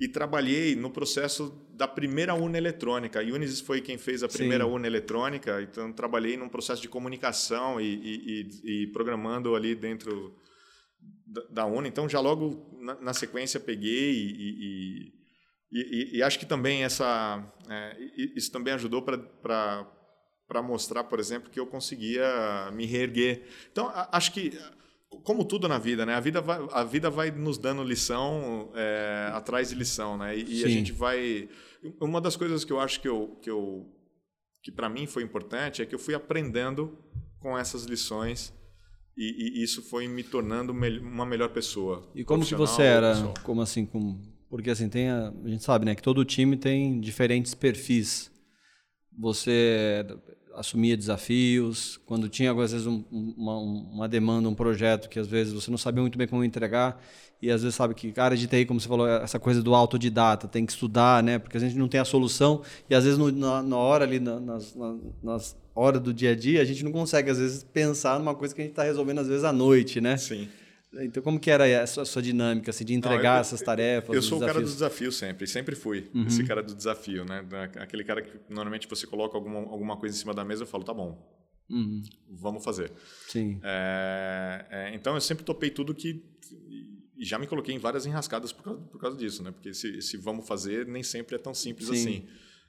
e 0.00 0.06
trabalhei 0.06 0.76
no 0.76 0.90
processo 0.90 1.66
da 1.74 1.88
primeira 1.88 2.34
urna 2.34 2.56
eletrônica. 2.56 3.20
A 3.20 3.22
Unisys 3.22 3.60
foi 3.60 3.80
quem 3.80 3.98
fez 3.98 4.22
a 4.22 4.28
primeira 4.28 4.64
Sim. 4.64 4.70
urna 4.70 4.86
eletrônica, 4.86 5.60
então 5.60 5.92
trabalhei 5.92 6.36
num 6.36 6.48
processo 6.48 6.80
de 6.80 6.88
comunicação 6.88 7.80
e, 7.80 7.94
e, 7.94 8.48
e, 8.64 8.86
programando 8.88 9.56
ali 9.56 9.74
dentro 9.74 10.36
da, 11.26 11.42
da 11.50 11.66
urna. 11.66 11.88
Então 11.88 12.08
já 12.08 12.20
logo 12.20 12.78
na, 12.80 13.00
na 13.00 13.12
sequência 13.12 13.58
peguei 13.58 14.12
e, 14.12 15.10
e, 15.10 15.17
e, 15.70 16.16
e, 16.18 16.22
acho 16.22 16.38
que 16.38 16.46
também 16.46 16.82
essa, 16.82 17.44
é, 17.68 17.96
isso 18.34 18.50
também 18.50 18.72
ajudou 18.72 19.02
para 19.02 20.62
mostrar, 20.62 21.04
por 21.04 21.20
exemplo, 21.20 21.50
que 21.50 21.60
eu 21.60 21.66
conseguia 21.66 22.70
me 22.72 22.86
reerguer. 22.86 23.42
Então, 23.70 23.92
acho 24.10 24.32
que, 24.32 24.58
como 25.24 25.44
tudo 25.44 25.68
na 25.68 25.78
vida, 25.78 26.06
né, 26.06 26.14
a, 26.14 26.20
vida 26.20 26.40
vai, 26.40 26.66
a 26.72 26.84
vida 26.84 27.10
vai 27.10 27.30
nos 27.30 27.58
dando 27.58 27.84
lição 27.84 28.70
é, 28.74 29.30
atrás 29.34 29.68
de 29.68 29.74
lição. 29.74 30.16
Né, 30.16 30.38
e, 30.38 30.60
e 30.60 30.64
a 30.64 30.68
gente 30.68 30.90
vai. 30.90 31.50
Uma 32.00 32.20
das 32.20 32.34
coisas 32.34 32.64
que 32.64 32.72
eu 32.72 32.80
acho 32.80 32.98
que, 33.00 33.08
eu, 33.08 33.38
que, 33.42 33.50
eu, 33.50 33.86
que 34.62 34.72
para 34.72 34.88
mim 34.88 35.06
foi 35.06 35.22
importante 35.22 35.82
é 35.82 35.86
que 35.86 35.94
eu 35.94 35.98
fui 35.98 36.14
aprendendo 36.14 36.98
com 37.40 37.58
essas 37.58 37.84
lições. 37.84 38.54
E, 39.14 39.58
e 39.58 39.64
isso 39.64 39.82
foi 39.82 40.06
me 40.06 40.22
tornando 40.22 40.72
uma 40.72 41.26
melhor 41.26 41.48
pessoa. 41.48 42.08
E 42.14 42.24
como 42.24 42.46
que 42.46 42.54
você 42.54 42.82
era? 42.82 43.14
Como 43.42 43.60
assim, 43.60 43.84
como 43.84 44.37
porque 44.50 44.70
assim, 44.70 44.88
tem 44.88 45.08
a, 45.08 45.32
a 45.44 45.48
gente 45.48 45.62
sabe, 45.62 45.84
né, 45.84 45.94
que 45.94 46.02
todo 46.02 46.24
time 46.24 46.56
tem 46.56 47.00
diferentes 47.00 47.54
perfis. 47.54 48.30
Você 49.18 50.06
assumia 50.54 50.96
desafios, 50.96 52.00
quando 52.04 52.28
tinha 52.28 52.52
às 52.52 52.72
vezes 52.72 52.86
um, 52.86 53.04
uma, 53.10 53.58
uma, 53.58 54.08
demanda, 54.08 54.48
um 54.48 54.54
projeto 54.54 55.08
que 55.08 55.18
às 55.18 55.28
vezes 55.28 55.52
você 55.52 55.70
não 55.70 55.78
sabia 55.78 56.02
muito 56.02 56.18
bem 56.18 56.26
como 56.26 56.42
entregar 56.42 57.00
e 57.40 57.50
às 57.50 57.62
vezes 57.62 57.76
sabe 57.76 57.94
que 57.94 58.10
cara 58.10 58.36
de 58.36 58.46
TI, 58.48 58.64
como 58.64 58.80
você 58.80 58.88
falou, 58.88 59.06
essa 59.06 59.38
coisa 59.38 59.62
do 59.62 59.74
autodidata, 59.74 60.48
tem 60.48 60.66
que 60.66 60.72
estudar, 60.72 61.22
né? 61.22 61.38
Porque 61.38 61.56
a 61.56 61.60
gente 61.60 61.76
não 61.76 61.86
tem 61.86 62.00
a 62.00 62.04
solução 62.04 62.62
e 62.90 62.94
às 62.94 63.04
vezes 63.04 63.18
no, 63.18 63.30
na, 63.30 63.62
na, 63.62 63.76
hora 63.76 64.04
ali, 64.04 64.18
na, 64.18 64.40
nas, 64.40 64.74
na, 64.74 64.96
nas 65.22 65.56
do 66.02 66.12
dia 66.12 66.32
a 66.32 66.34
dia, 66.34 66.60
a 66.60 66.64
gente 66.64 66.82
não 66.82 66.90
consegue 66.90 67.30
às 67.30 67.38
vezes 67.38 67.62
pensar 67.62 68.18
numa 68.18 68.34
coisa 68.34 68.52
que 68.52 68.60
a 68.60 68.64
gente 68.64 68.72
está 68.72 68.82
resolvendo 68.82 69.20
às 69.20 69.28
vezes 69.28 69.44
à 69.44 69.52
noite, 69.52 70.00
né? 70.00 70.16
Sim. 70.16 70.48
Então, 70.94 71.22
como 71.22 71.38
que 71.38 71.50
era 71.50 71.82
a 71.82 71.86
sua, 71.86 72.02
a 72.02 72.06
sua 72.06 72.22
dinâmica 72.22 72.70
assim, 72.70 72.84
de 72.84 72.94
entregar 72.94 73.30
Não, 73.30 73.36
eu, 73.36 73.40
essas 73.40 73.60
tarefas? 73.60 74.14
Eu 74.14 74.22
sou 74.22 74.38
o 74.38 74.40
cara 74.40 74.60
do 74.60 74.64
desafio 74.64 75.12
sempre, 75.12 75.46
sempre 75.46 75.76
fui 75.76 76.10
uhum. 76.14 76.26
esse 76.26 76.42
cara 76.44 76.62
do 76.62 76.74
desafio, 76.74 77.24
né? 77.24 77.46
Aquele 77.76 78.04
cara 78.04 78.22
que 78.22 78.32
normalmente 78.48 78.88
você 78.88 79.06
coloca 79.06 79.36
alguma, 79.36 79.58
alguma 79.58 79.96
coisa 79.98 80.16
em 80.16 80.18
cima 80.18 80.32
da 80.32 80.44
mesa, 80.44 80.62
eu 80.62 80.66
falo, 80.66 80.84
tá 80.84 80.94
bom, 80.94 81.22
uhum. 81.68 82.02
vamos 82.30 82.64
fazer. 82.64 82.90
Sim. 83.28 83.60
É, 83.62 84.66
é, 84.70 84.94
então, 84.94 85.14
eu 85.14 85.20
sempre 85.20 85.44
topei 85.44 85.70
tudo 85.70 85.94
que 85.94 86.24
e 87.18 87.24
já 87.24 87.36
me 87.36 87.48
coloquei 87.48 87.74
em 87.74 87.78
várias 87.78 88.06
enrascadas 88.06 88.52
por 88.52 88.62
causa, 88.62 88.80
por 88.80 89.00
causa 89.00 89.16
disso, 89.16 89.42
né? 89.42 89.50
Porque 89.50 89.70
esse, 89.70 89.98
esse 89.98 90.16
vamos 90.16 90.46
fazer 90.46 90.86
nem 90.86 91.02
sempre 91.02 91.34
é 91.34 91.38
tão 91.38 91.52
simples 91.52 91.88
Sim. 91.88 91.94
assim. 91.94 92.28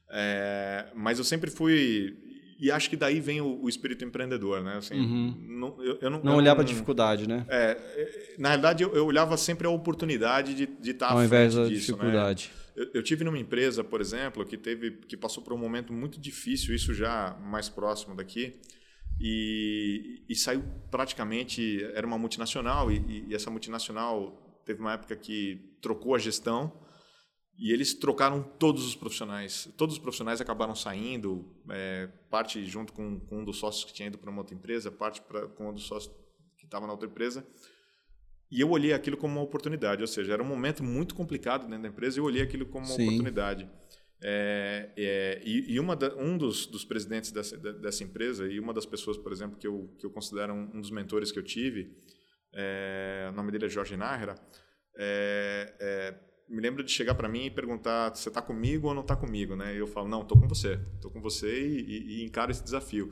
É, 0.10 0.92
mas 0.96 1.20
eu 1.20 1.24
sempre 1.24 1.52
fui 1.52 2.18
e 2.60 2.70
acho 2.70 2.90
que 2.90 2.98
daí 2.98 3.22
vem 3.22 3.40
o, 3.40 3.64
o 3.64 3.70
espírito 3.70 4.04
empreendedor, 4.04 4.62
né? 4.62 4.78
Assim, 4.78 5.00
uhum. 5.00 5.36
não, 5.48 5.84
eu, 5.84 5.98
eu 6.02 6.10
não, 6.10 6.22
não 6.22 6.36
olhar 6.36 6.54
para 6.56 6.64
a 6.64 6.68
dificuldade, 6.68 7.28
né? 7.28 7.46
É, 7.48 7.72
é, 7.72 8.36
na 8.38 8.50
realidade, 8.50 8.84
eu, 8.84 8.94
eu, 8.94 9.06
olhava 9.06 9.38
sempre 9.38 9.66
a 9.66 9.70
oportunidade 9.70 10.54
de, 10.54 10.66
de 10.66 10.92
estar 10.92 11.12
Ao 11.12 11.24
invés 11.24 11.56
da 11.56 11.64
disso, 11.64 11.94
né? 11.94 11.98
dificuldade. 11.98 12.52
Né? 12.54 12.84
Eu, 12.84 12.92
eu, 12.96 13.04
tive 13.04 13.24
numa 13.24 13.40
empresa, 13.40 13.82
por 13.82 14.02
exemplo, 14.02 14.46
que 14.46 14.58
teve, 14.58 14.92
que 14.92 15.16
passou 15.16 15.42
por 15.42 15.54
um 15.54 15.58
momento 15.58 15.94
muito 15.94 16.20
difícil, 16.20 16.76
isso 16.76 16.94
já 16.94 17.38
mais 17.42 17.70
próximo 17.70 18.14
daqui, 18.14 18.58
e, 19.22 20.22
e 20.28 20.36
saiu 20.36 20.62
praticamente, 20.92 21.82
era 21.94 22.06
uma 22.06 22.18
multinacional, 22.18 22.92
e, 22.92 23.26
e 23.30 23.34
essa 23.34 23.50
multinacional 23.50 24.62
teve 24.66 24.82
uma 24.82 24.94
época 24.94 25.16
que 25.16 25.76
trocou 25.82 26.14
a 26.14 26.20
gestão, 26.20 26.74
e 27.60 27.74
eles 27.74 27.94
trocaram 27.94 28.42
todos 28.42 28.86
os 28.88 28.96
profissionais. 28.96 29.70
Todos 29.76 29.96
os 29.96 30.02
profissionais 30.02 30.40
acabaram 30.40 30.74
saindo, 30.74 31.46
é, 31.70 32.08
parte 32.30 32.64
junto 32.64 32.94
com, 32.94 33.20
com, 33.20 33.40
um 33.40 33.44
dos 33.44 33.58
sócios 33.58 33.84
que 33.84 33.94
tinha 33.94 34.08
ido 34.08 34.18
para 34.18 34.30
uma 34.30 34.40
outra 34.40 34.56
empresa, 34.56 34.90
parte 34.90 35.22
pra, 35.22 35.46
com 35.50 35.70
um 35.70 35.74
dos 35.74 35.84
sócios 35.84 36.16
que 36.58 36.64
estava 36.64 36.88
na 36.88 36.94
outra 36.94 37.10
empresa. 37.10 37.46
E 38.50 38.62
eu 38.62 38.70
olhei 38.70 38.94
aquilo 38.94 39.18
como 39.18 39.34
uma 39.36 39.44
oportunidade, 39.44 40.02
ou 40.02 40.08
seja, 40.08 40.34
era 40.34 40.42
um 40.42 40.46
momento 40.46 40.84
muito 40.84 41.14
complicado 41.14 41.68
dentro 41.68 41.84
da 41.84 41.90
empresa 41.90 42.18
e 42.18 42.20
eu 42.22 42.24
olhei 42.24 42.42
aquilo 42.42 42.66
como 42.66 42.86
uma 42.86 42.96
Sim. 42.96 43.08
oportunidade. 43.08 43.70
É, 44.22 44.92
é, 44.98 45.42
e, 45.46 45.78
e 45.78 45.96
da, 45.98 46.16
um 46.16 46.38
dos, 46.38 46.66
dos 46.66 46.86
presidentes 46.86 47.32
dessa, 47.32 47.58
dessa, 47.58 48.04
empresa 48.04 48.48
e 48.48 48.60
uma 48.60 48.74
das 48.74 48.86
pessoas, 48.86 49.18
por 49.18 49.34
exemplo, 49.34 49.58
que 49.58 49.68
eu, 49.68 49.94
que 50.00 50.06
eu 50.06 50.10
considero 50.10 50.54
um, 50.54 50.72
um 50.76 50.82
dos 50.82 50.92
mentores 50.92 51.32
que 51.32 51.40
eu 51.40 51.44
tive, 51.44 51.96
é, 52.54 53.28
o 53.32 53.36
nome 53.36 53.52
dele 53.52 53.66
é 53.66 53.70
Jorge 53.70 53.96
Nájera, 53.98 54.36
é, 54.98 55.76
é 55.80 56.29
me 56.50 56.62
lembro 56.62 56.84
de 56.84 56.92
chegar 56.92 57.16
para 57.16 57.30
mim 57.30 57.46
e 57.46 57.50
perguntar: 57.50 58.16
você 58.16 58.30
está 58.30 58.42
comigo 58.42 58.88
ou 58.88 58.94
não 58.94 59.02
está 59.02 59.16
comigo? 59.16 59.56
Né? 59.56 59.76
E 59.76 59.78
eu 59.78 59.88
falo: 59.88 60.08
não, 60.08 60.22
estou 60.22 60.40
com 60.40 60.48
você, 60.48 60.80
estou 60.96 61.12
com 61.12 61.22
você 61.22 61.48
e, 61.48 61.82
e, 61.82 62.22
e 62.22 62.26
encaro 62.26 62.52
esse 62.52 62.64
desafio. 62.64 63.12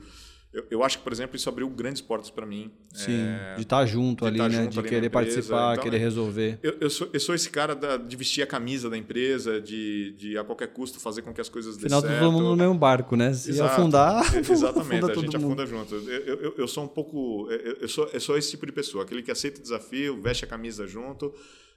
Eu, 0.50 0.66
eu, 0.70 0.82
acho 0.82 0.96
que, 0.96 1.04
por 1.04 1.12
exemplo, 1.12 1.36
isso 1.36 1.46
abriu 1.46 1.68
grandes 1.68 2.00
portas 2.00 2.30
para 2.30 2.46
mim. 2.46 2.72
Sim, 2.94 3.20
é, 3.20 3.56
de 3.56 3.62
estar 3.62 3.80
tá 3.80 3.86
junto 3.86 4.24
de 4.24 4.28
ali, 4.28 4.38
tá 4.38 4.48
né? 4.48 4.62
Junto 4.62 4.72
de 4.72 4.78
ali 4.78 4.88
querer 4.88 5.10
participar, 5.10 5.72
então, 5.74 5.84
querer 5.84 5.98
resolver. 5.98 6.58
Eu, 6.62 6.78
eu, 6.80 6.88
sou, 6.88 7.10
eu 7.12 7.20
sou 7.20 7.34
esse 7.34 7.50
cara 7.50 7.74
da, 7.74 7.98
de 7.98 8.16
vestir 8.16 8.42
a 8.42 8.46
camisa 8.46 8.88
da 8.88 8.96
empresa, 8.96 9.60
de, 9.60 10.12
de 10.12 10.38
a 10.38 10.44
qualquer 10.44 10.68
custo 10.68 10.98
fazer 10.98 11.20
com 11.20 11.34
que 11.34 11.40
as 11.42 11.50
coisas 11.50 11.76
dêem 11.76 11.90
certo. 11.90 12.06
Afinal, 12.06 12.20
todo 12.20 12.32
mundo 12.32 12.48
no 12.48 12.56
mesmo 12.56 12.74
barco, 12.74 13.14
né? 13.14 13.34
Se 13.34 13.50
Exato. 13.50 13.72
afundar, 13.72 14.24
Exatamente, 14.36 15.04
afunda 15.04 15.12
a 15.12 15.14
gente 15.14 15.36
afunda 15.36 15.66
junto. 15.66 15.94
Eu, 15.94 16.40
eu, 16.40 16.54
eu 16.56 16.66
sou 16.66 16.84
um 16.84 16.88
pouco... 16.88 17.46
Eu, 17.50 17.76
eu, 17.82 17.88
sou, 17.88 18.08
eu 18.10 18.20
sou 18.20 18.38
esse 18.38 18.50
tipo 18.50 18.64
de 18.64 18.72
pessoa, 18.72 19.04
aquele 19.04 19.22
que 19.22 19.30
aceita 19.30 19.60
o 19.60 19.62
desafio, 19.62 20.18
veste 20.18 20.46
a 20.46 20.48
camisa 20.48 20.86
junto... 20.86 21.34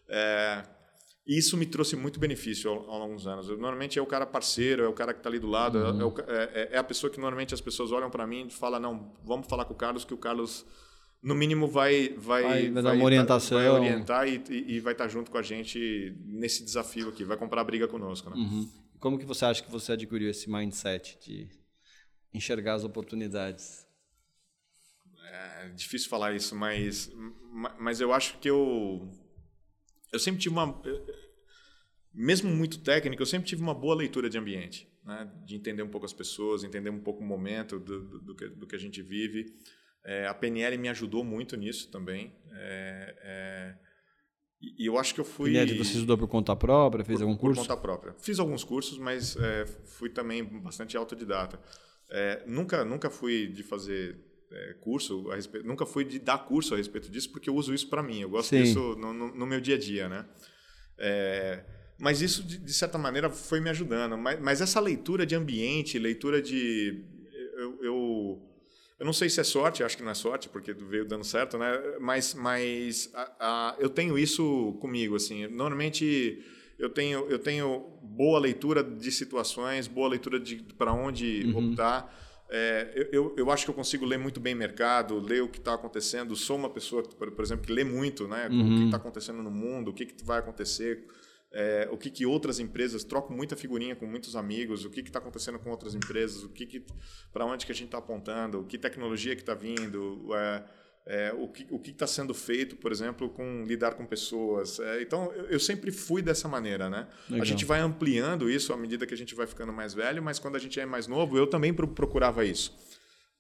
É, 0.07 0.63
e 1.25 1.37
isso 1.37 1.55
me 1.55 1.65
trouxe 1.65 1.95
muito 1.95 2.19
benefício 2.19 2.69
ao, 2.69 2.89
ao 2.89 2.99
longo 2.99 3.15
dos 3.15 3.27
anos. 3.27 3.47
Eu, 3.47 3.57
normalmente 3.57 3.99
é 3.99 4.01
o 4.01 4.05
cara 4.05 4.25
parceiro, 4.25 4.83
é 4.83 4.87
o 4.87 4.93
cara 4.93 5.13
que 5.13 5.19
está 5.19 5.29
ali 5.29 5.39
do 5.39 5.47
lado, 5.47 5.77
é 5.77 5.91
uhum. 5.91 6.13
é, 6.27 6.33
é, 6.33 6.69
é, 6.73 6.77
a 6.77 6.83
pessoa 6.83 7.11
que 7.11 7.19
normalmente 7.19 7.53
as 7.53 7.61
pessoas 7.61 7.91
olham 7.91 8.09
para 8.09 8.25
mim 8.25 8.47
e 8.47 8.49
falam: 8.49 8.79
não, 8.79 9.15
vamos 9.23 9.47
falar 9.47 9.65
com 9.65 9.73
o 9.73 9.77
Carlos, 9.77 10.03
que 10.03 10.13
o 10.13 10.17
Carlos, 10.17 10.65
no 11.21 11.35
mínimo, 11.35 11.67
vai, 11.67 12.09
vai, 12.17 12.43
vai, 12.43 12.71
vai 12.71 12.83
dar 12.83 12.93
uma 12.93 13.05
orientação. 13.05 13.57
Vai 13.59 13.69
orientar 13.69 14.27
e, 14.27 14.43
e, 14.49 14.75
e 14.75 14.79
vai 14.79 14.93
estar 14.93 15.05
tá 15.05 15.09
junto 15.09 15.29
com 15.29 15.37
a 15.37 15.43
gente 15.43 16.15
nesse 16.25 16.63
desafio 16.63 17.09
aqui, 17.09 17.23
vai 17.23 17.37
comprar 17.37 17.63
briga 17.63 17.87
conosco. 17.87 18.29
Né? 18.31 18.35
Uhum. 18.37 18.69
Como 18.99 19.19
que 19.19 19.25
você 19.25 19.45
acha 19.45 19.63
que 19.63 19.71
você 19.71 19.91
adquiriu 19.91 20.29
esse 20.29 20.49
mindset 20.49 21.19
de 21.23 21.47
enxergar 22.33 22.73
as 22.73 22.83
oportunidades? 22.83 23.85
É 25.23 25.69
difícil 25.69 26.09
falar 26.09 26.35
isso, 26.35 26.55
mas, 26.55 27.11
mas 27.79 28.01
eu 28.01 28.11
acho 28.11 28.37
que 28.39 28.49
eu 28.49 29.09
eu 30.11 30.19
sempre 30.19 30.41
tive 30.41 30.53
uma. 30.53 30.81
mesmo 32.13 32.49
muito 32.49 32.79
técnico, 32.79 33.21
eu 33.21 33.25
sempre 33.25 33.47
tive 33.47 33.61
uma 33.61 33.73
boa 33.73 33.95
leitura 33.95 34.29
de 34.29 34.37
ambiente, 34.37 34.87
né? 35.05 35.31
de 35.45 35.55
entender 35.55 35.83
um 35.83 35.89
pouco 35.89 36.05
as 36.05 36.13
pessoas, 36.13 36.63
entender 36.63 36.89
um 36.89 36.99
pouco 36.99 37.21
o 37.21 37.25
momento 37.25 37.79
do, 37.79 38.01
do, 38.01 38.21
do, 38.21 38.35
que, 38.35 38.47
do 38.49 38.67
que, 38.67 38.75
a 38.75 38.79
gente 38.79 39.01
vive. 39.01 39.45
É, 40.03 40.27
a 40.27 40.33
PNL 40.33 40.77
me 40.77 40.89
ajudou 40.89 41.23
muito 41.23 41.55
nisso 41.55 41.89
também. 41.91 42.35
É, 42.53 43.15
é, 43.21 43.75
e 44.77 44.85
eu 44.85 44.97
acho 44.97 45.13
que 45.13 45.21
eu 45.21 45.25
fui. 45.25 45.51
PNL 45.51 45.77
você 45.77 45.93
estudou 45.93 46.17
por 46.17 46.27
conta 46.27 46.55
própria? 46.55 47.05
Fez 47.05 47.19
por, 47.19 47.25
algum 47.25 47.37
curso? 47.37 47.61
Por 47.61 47.67
conta 47.67 47.81
própria. 47.81 48.13
Fiz 48.19 48.39
alguns 48.39 48.63
cursos, 48.63 48.97
mas 48.97 49.35
é, 49.37 49.65
fui 49.65 50.09
também 50.09 50.43
bastante 50.43 50.97
autodidata. 50.97 51.59
É, 52.09 52.43
nunca, 52.45 52.83
nunca 52.83 53.09
fui 53.09 53.47
de 53.47 53.63
fazer 53.63 54.30
é, 54.51 54.73
curso 54.81 55.31
a 55.31 55.35
respeito, 55.35 55.65
nunca 55.65 55.85
fui 55.85 56.03
de 56.03 56.19
dar 56.19 56.37
curso 56.39 56.73
a 56.73 56.77
respeito 56.77 57.09
disso, 57.09 57.31
porque 57.31 57.49
eu 57.49 57.55
uso 57.55 57.73
isso 57.73 57.87
para 57.87 58.03
mim. 58.03 58.21
Eu 58.21 58.29
gosto 58.29 58.49
Sim. 58.49 58.63
disso 58.63 58.95
no, 58.97 59.13
no, 59.13 59.35
no, 59.35 59.45
meu 59.45 59.61
dia 59.61 59.75
a 59.75 59.79
dia, 59.79 60.09
né? 60.09 60.25
É, 60.97 61.63
mas 61.97 62.21
isso, 62.21 62.43
de, 62.43 62.57
de, 62.57 62.73
certa 62.73 62.97
maneira, 62.97 63.29
foi 63.29 63.59
me 63.59 63.69
ajudando. 63.69 64.17
Mas, 64.17 64.39
mas, 64.39 64.61
essa 64.61 64.79
leitura 64.79 65.25
de 65.25 65.35
ambiente, 65.35 65.97
leitura 65.97 66.41
de. 66.41 67.03
Eu, 67.55 67.83
eu, 67.83 68.41
eu, 68.99 69.05
não 69.05 69.13
sei 69.13 69.29
se 69.29 69.39
é 69.39 69.43
sorte, 69.43 69.83
acho 69.83 69.97
que 69.97 70.03
não 70.03 70.11
é 70.11 70.15
sorte, 70.15 70.49
porque 70.49 70.73
veio 70.73 71.05
dando 71.05 71.23
certo, 71.23 71.57
né? 71.57 71.71
Mas, 71.99 72.33
mas 72.33 73.09
a, 73.13 73.31
a, 73.39 73.75
eu 73.79 73.89
tenho 73.89 74.17
isso 74.17 74.77
comigo, 74.81 75.15
assim. 75.15 75.47
Normalmente 75.47 76.43
eu 76.77 76.89
tenho, 76.89 77.29
eu 77.29 77.37
tenho 77.37 77.85
boa 78.01 78.39
leitura 78.39 78.83
de 78.83 79.11
situações, 79.11 79.87
boa 79.87 80.09
leitura 80.09 80.39
de 80.39 80.55
para 80.77 80.91
onde 80.91 81.43
uhum. 81.45 81.69
optar. 81.69 82.11
É, 82.53 83.07
eu, 83.13 83.33
eu 83.37 83.49
acho 83.49 83.63
que 83.63 83.71
eu 83.71 83.73
consigo 83.73 84.05
ler 84.05 84.19
muito 84.19 84.37
bem 84.41 84.53
mercado, 84.53 85.17
ler 85.17 85.41
o 85.41 85.47
que 85.47 85.57
está 85.57 85.73
acontecendo. 85.73 86.35
Sou 86.35 86.57
uma 86.57 86.69
pessoa, 86.69 87.01
por, 87.01 87.41
exemplo, 87.41 87.65
que 87.65 87.71
lê 87.71 87.85
muito, 87.85 88.27
né? 88.27 88.49
Uhum. 88.49 88.75
O 88.75 88.77
que 88.77 88.85
está 88.85 88.97
acontecendo 88.97 89.41
no 89.41 89.49
mundo, 89.49 89.91
o 89.91 89.93
que, 89.93 90.05
que 90.05 90.25
vai 90.25 90.39
acontecer, 90.39 91.07
é, 91.49 91.87
o 91.89 91.97
que, 91.97 92.09
que 92.09 92.25
outras 92.25 92.59
empresas. 92.59 93.05
Troco 93.05 93.31
muita 93.31 93.55
figurinha 93.55 93.95
com 93.95 94.05
muitos 94.05 94.35
amigos, 94.35 94.83
o 94.83 94.89
que 94.89 94.99
está 94.99 95.19
acontecendo 95.19 95.59
com 95.59 95.69
outras 95.69 95.95
empresas, 95.95 96.43
o 96.43 96.49
que, 96.49 96.65
que 96.65 96.85
para 97.31 97.45
onde 97.45 97.65
que 97.65 97.71
a 97.71 97.75
gente 97.75 97.85
está 97.85 97.99
apontando, 97.99 98.65
que 98.65 98.77
tecnologia 98.77 99.33
que 99.33 99.41
está 99.41 99.53
vindo. 99.53 100.27
É, 100.35 100.63
é, 101.05 101.33
o 101.33 101.47
que 101.47 101.89
está 101.89 102.05
sendo 102.05 102.33
feito, 102.33 102.75
por 102.75 102.91
exemplo, 102.91 103.29
com 103.29 103.63
lidar 103.63 103.95
com 103.95 104.05
pessoas. 104.05 104.79
É, 104.79 105.01
então, 105.01 105.31
eu, 105.33 105.45
eu, 105.45 105.59
sempre 105.59 105.91
fui 105.91 106.21
dessa 106.21 106.47
maneira, 106.47 106.89
né? 106.89 107.07
Legal. 107.29 107.41
A 107.41 107.45
gente 107.45 107.65
vai 107.65 107.79
ampliando 107.79 108.49
isso 108.49 108.71
à 108.71 108.77
medida 108.77 109.05
que 109.05 109.13
a 109.13 109.17
gente 109.17 109.33
vai 109.33 109.47
ficando 109.47 109.73
mais 109.73 109.93
velho, 109.93 110.21
mas 110.21 110.37
quando 110.37 110.55
a 110.55 110.59
gente 110.59 110.79
é 110.79 110.85
mais 110.85 111.07
novo, 111.07 111.37
eu 111.37 111.47
também 111.47 111.73
procurava 111.73 112.45
isso. 112.45 112.75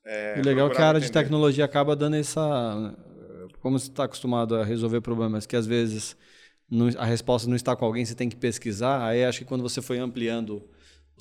É, 0.03 0.39
e 0.39 0.41
legal 0.41 0.69
que 0.69 0.77
a 0.77 0.87
área 0.87 0.97
entender. 0.97 1.05
de 1.07 1.11
tecnologia 1.11 1.65
acaba 1.65 1.95
dando 1.95 2.15
essa... 2.15 2.97
Como 3.59 3.77
você 3.77 3.89
está 3.89 4.05
acostumado 4.05 4.55
a 4.55 4.65
resolver 4.65 5.01
problemas 5.01 5.45
que 5.45 5.55
às 5.55 5.67
vezes 5.67 6.17
não, 6.67 6.89
a 6.97 7.05
resposta 7.05 7.47
não 7.47 7.55
está 7.55 7.75
com 7.75 7.85
alguém, 7.85 8.03
você 8.03 8.15
tem 8.15 8.27
que 8.27 8.35
pesquisar, 8.35 9.05
aí 9.05 9.23
acho 9.23 9.39
que 9.39 9.45
quando 9.45 9.61
você 9.61 9.81
foi 9.81 9.99
ampliando 9.99 10.63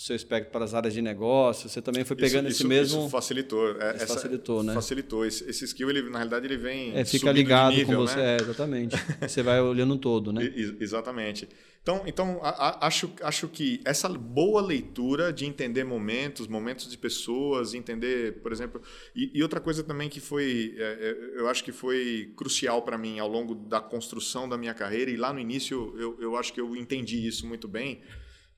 o 0.01 0.03
seu 0.03 0.17
espectro 0.17 0.51
para 0.51 0.65
as 0.65 0.73
áreas 0.73 0.95
de 0.95 1.03
negócio, 1.03 1.69
você 1.69 1.83
também 1.83 2.05
foi 2.05 2.17
pegando 2.17 2.49
isso, 2.49 2.63
esse 2.63 2.67
mesmo... 2.67 3.01
Isso 3.01 3.11
facilitou. 3.11 3.79
É, 3.79 3.97
essa, 3.97 4.15
facilitou, 4.15 4.63
né? 4.63 4.73
Facilitou. 4.73 5.27
Esse, 5.27 5.49
esse, 5.49 5.67
skill, 5.67 5.91
ele, 5.91 6.09
na 6.09 6.17
realidade, 6.17 6.47
ele 6.47 6.57
vem 6.57 6.97
É, 6.97 7.05
fica 7.05 7.31
ligado 7.31 7.77
nível, 7.77 7.99
com 7.99 8.07
você, 8.07 8.17
né? 8.17 8.37
é, 8.39 8.41
exatamente. 8.41 8.97
você 9.21 9.43
vai 9.43 9.61
olhando 9.61 9.99
todo, 9.99 10.33
né? 10.33 10.43
I, 10.43 10.75
exatamente. 10.81 11.47
Então, 11.83 12.03
então 12.07 12.41
a, 12.43 12.49
a, 12.49 12.87
acho, 12.87 13.13
acho 13.21 13.47
que 13.49 13.83
essa 13.85 14.09
boa 14.09 14.63
leitura 14.63 15.35
de 15.35 15.45
entender 15.45 15.85
momentos, 15.85 16.47
momentos 16.47 16.91
de 16.91 16.97
pessoas, 16.97 17.75
entender, 17.75 18.41
por 18.41 18.53
exemplo... 18.53 18.81
E, 19.15 19.31
e 19.35 19.43
outra 19.43 19.61
coisa 19.61 19.83
também 19.83 20.09
que 20.09 20.19
foi, 20.19 20.77
é, 20.79 20.83
é 20.83 21.41
eu 21.41 21.47
acho 21.47 21.63
que 21.63 21.73
foi 21.73 22.33
crucial 22.37 22.81
para 22.81 22.97
mim 22.97 23.19
ao 23.19 23.29
longo 23.29 23.55
da 23.55 23.81
construção 23.83 24.49
da 24.49 24.57
minha 24.57 24.73
carreira, 24.73 25.11
e 25.11 25.17
lá 25.19 25.31
no 25.31 25.39
início 25.39 25.95
eu, 25.99 26.17
eu 26.23 26.37
acho 26.39 26.55
que 26.55 26.61
eu 26.61 26.75
entendi 26.75 27.27
isso 27.27 27.47
muito 27.47 27.69
bem, 27.69 28.01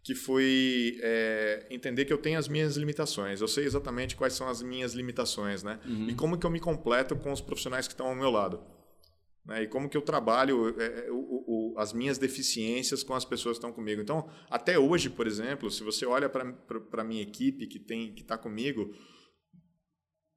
que 0.02 0.14
foi 0.14 0.98
é, 1.00 1.66
entender 1.70 2.04
que 2.04 2.12
eu 2.12 2.18
tenho 2.18 2.38
as 2.38 2.48
minhas 2.48 2.76
limitações. 2.76 3.40
Eu 3.40 3.46
sei 3.46 3.64
exatamente 3.64 4.16
quais 4.16 4.32
são 4.32 4.48
as 4.48 4.60
minhas 4.60 4.94
limitações, 4.94 5.62
né? 5.62 5.78
Uhum. 5.84 6.08
E 6.08 6.14
como 6.14 6.36
que 6.36 6.44
eu 6.44 6.50
me 6.50 6.58
completo 6.58 7.14
com 7.14 7.30
os 7.30 7.40
profissionais 7.40 7.86
que 7.86 7.94
estão 7.94 8.08
ao 8.08 8.14
meu 8.14 8.30
lado. 8.30 8.60
Né? 9.44 9.62
E 9.62 9.68
como 9.68 9.88
que 9.88 9.96
eu 9.96 10.02
trabalho 10.02 10.74
é, 10.80 11.10
o, 11.10 11.14
o, 11.74 11.74
as 11.78 11.92
minhas 11.92 12.18
deficiências 12.18 13.04
com 13.04 13.14
as 13.14 13.24
pessoas 13.24 13.56
que 13.56 13.64
estão 13.64 13.72
comigo. 13.72 14.02
Então, 14.02 14.28
até 14.50 14.76
hoje, 14.76 15.08
por 15.08 15.26
exemplo, 15.26 15.70
se 15.70 15.84
você 15.84 16.04
olha 16.04 16.28
para 16.28 16.52
a 17.00 17.04
minha 17.04 17.22
equipe 17.22 17.68
que 17.68 17.78
tem 17.78 18.12
que 18.12 18.22
está 18.22 18.36
comigo, 18.36 18.92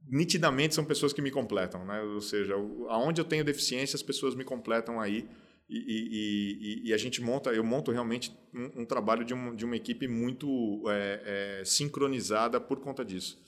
nitidamente 0.08 0.75
são 0.75 0.86
pessoas 0.86 1.12
que 1.12 1.21
me 1.21 1.32
completam. 1.32 1.84
Né? 1.86 2.01
Ou 2.01 2.21
seja, 2.21 2.54
aonde 2.89 3.19
eu 3.19 3.25
tenho 3.25 3.43
deficiência, 3.43 3.95
as 3.95 4.04
pessoas 4.04 4.36
me 4.36 4.43
completam 4.43 4.99
aí. 4.99 5.28
E, 5.67 6.84
e, 6.86 6.89
e, 6.89 6.93
a 6.93 6.97
gente 6.97 7.21
monta, 7.21 7.49
eu 7.49 7.63
monto 7.63 7.91
realmente 7.91 8.32
um, 8.54 8.82
um 8.82 8.86
trabalho 8.86 9.25
de, 9.25 9.34
um, 9.34 9.56
de 9.56 9.65
uma 9.65 9.75
equipe 9.75 10.08
muito 10.08 10.84
é, 10.88 11.60
é, 11.62 11.65
sincronizada 11.65 12.62
por 12.62 12.80
conta 12.80 13.04
disso. 13.04 13.43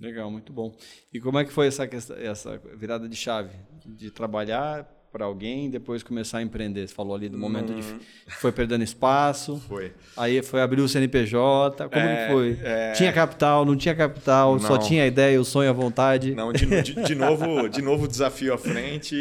Legal, 0.00 0.30
muito 0.30 0.52
bom. 0.52 0.76
E 1.12 1.18
como 1.18 1.38
é 1.38 1.44
que 1.44 1.52
foi 1.52 1.66
essa, 1.66 1.84
essa 2.18 2.58
virada 2.76 3.08
de 3.08 3.16
chave? 3.16 3.56
De 3.84 4.10
trabalhar 4.12 4.84
para 5.16 5.24
alguém, 5.24 5.70
depois 5.70 6.02
começar 6.02 6.38
a 6.38 6.42
empreender. 6.42 6.86
Você 6.86 6.94
falou 6.94 7.16
ali 7.16 7.26
do 7.26 7.38
momento 7.38 7.72
hum. 7.72 7.80
de 7.80 8.34
foi 8.34 8.52
perdendo 8.52 8.84
espaço. 8.84 9.58
Foi. 9.66 9.90
Aí 10.14 10.42
foi 10.42 10.60
abrir 10.60 10.82
o 10.82 10.88
CNPJ. 10.88 11.88
Como 11.88 12.02
é, 12.02 12.26
que 12.26 12.32
foi? 12.32 12.58
É... 12.62 12.92
Tinha 12.92 13.10
capital, 13.14 13.64
não 13.64 13.74
tinha 13.74 13.94
capital, 13.94 14.52
não. 14.52 14.60
só 14.60 14.76
tinha 14.76 15.04
a 15.04 15.06
ideia, 15.06 15.40
o 15.40 15.44
sonho, 15.44 15.70
a 15.70 15.72
vontade. 15.72 16.34
Não, 16.34 16.52
de, 16.52 16.66
de, 16.82 17.02
de 17.02 17.14
novo, 17.14 17.66
de 17.66 17.80
novo 17.80 18.06
desafio 18.06 18.52
à 18.52 18.58
frente, 18.58 19.16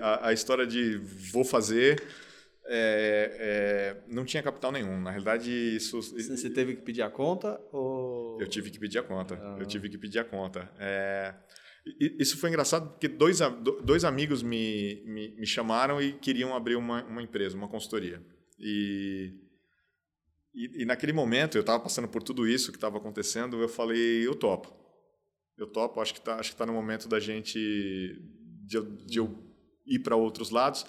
a, 0.00 0.28
a 0.28 0.32
história 0.32 0.64
de 0.64 1.00
vou 1.32 1.42
fazer. 1.42 2.00
É, 2.72 3.36
é, 3.40 3.96
não 4.06 4.24
tinha 4.24 4.40
capital 4.44 4.70
nenhum. 4.70 5.00
Na 5.00 5.10
realidade, 5.10 5.50
isso. 5.50 6.00
Você 6.00 6.48
teve 6.48 6.76
que 6.76 6.82
pedir 6.82 7.02
a 7.02 7.10
conta? 7.10 7.60
Ou... 7.72 8.40
Eu 8.40 8.46
tive 8.46 8.70
que 8.70 8.78
pedir 8.78 8.98
a 8.98 9.02
conta. 9.02 9.36
Ah. 9.42 9.56
Eu 9.58 9.66
tive 9.66 9.88
que 9.88 9.98
pedir 9.98 10.20
a 10.20 10.24
conta. 10.24 10.70
É, 10.78 11.34
isso 12.18 12.36
foi 12.38 12.50
engraçado 12.50 12.90
porque 12.90 13.08
dois, 13.08 13.40
dois 13.84 14.04
amigos 14.04 14.42
me, 14.42 15.02
me, 15.06 15.34
me 15.36 15.46
chamaram 15.46 16.00
e 16.00 16.12
queriam 16.12 16.54
abrir 16.54 16.76
uma, 16.76 17.04
uma 17.04 17.22
empresa, 17.22 17.56
uma 17.56 17.68
consultoria. 17.68 18.22
E, 18.58 19.34
e, 20.54 20.82
e 20.82 20.84
naquele 20.84 21.12
momento, 21.12 21.56
eu 21.56 21.62
estava 21.62 21.82
passando 21.82 22.08
por 22.08 22.22
tudo 22.22 22.46
isso 22.46 22.70
que 22.70 22.76
estava 22.76 22.98
acontecendo, 22.98 23.60
eu 23.60 23.68
falei, 23.68 24.26
eu 24.26 24.34
topo. 24.34 24.78
Eu 25.56 25.66
topo, 25.66 26.00
acho 26.00 26.14
que 26.14 26.20
está 26.20 26.40
tá 26.40 26.66
no 26.66 26.72
momento 26.72 27.08
da 27.08 27.20
gente, 27.20 27.58
de 28.66 28.80
de 29.06 29.18
eu 29.18 29.50
ir 29.86 29.98
para 30.00 30.16
outros 30.16 30.50
lados. 30.50 30.86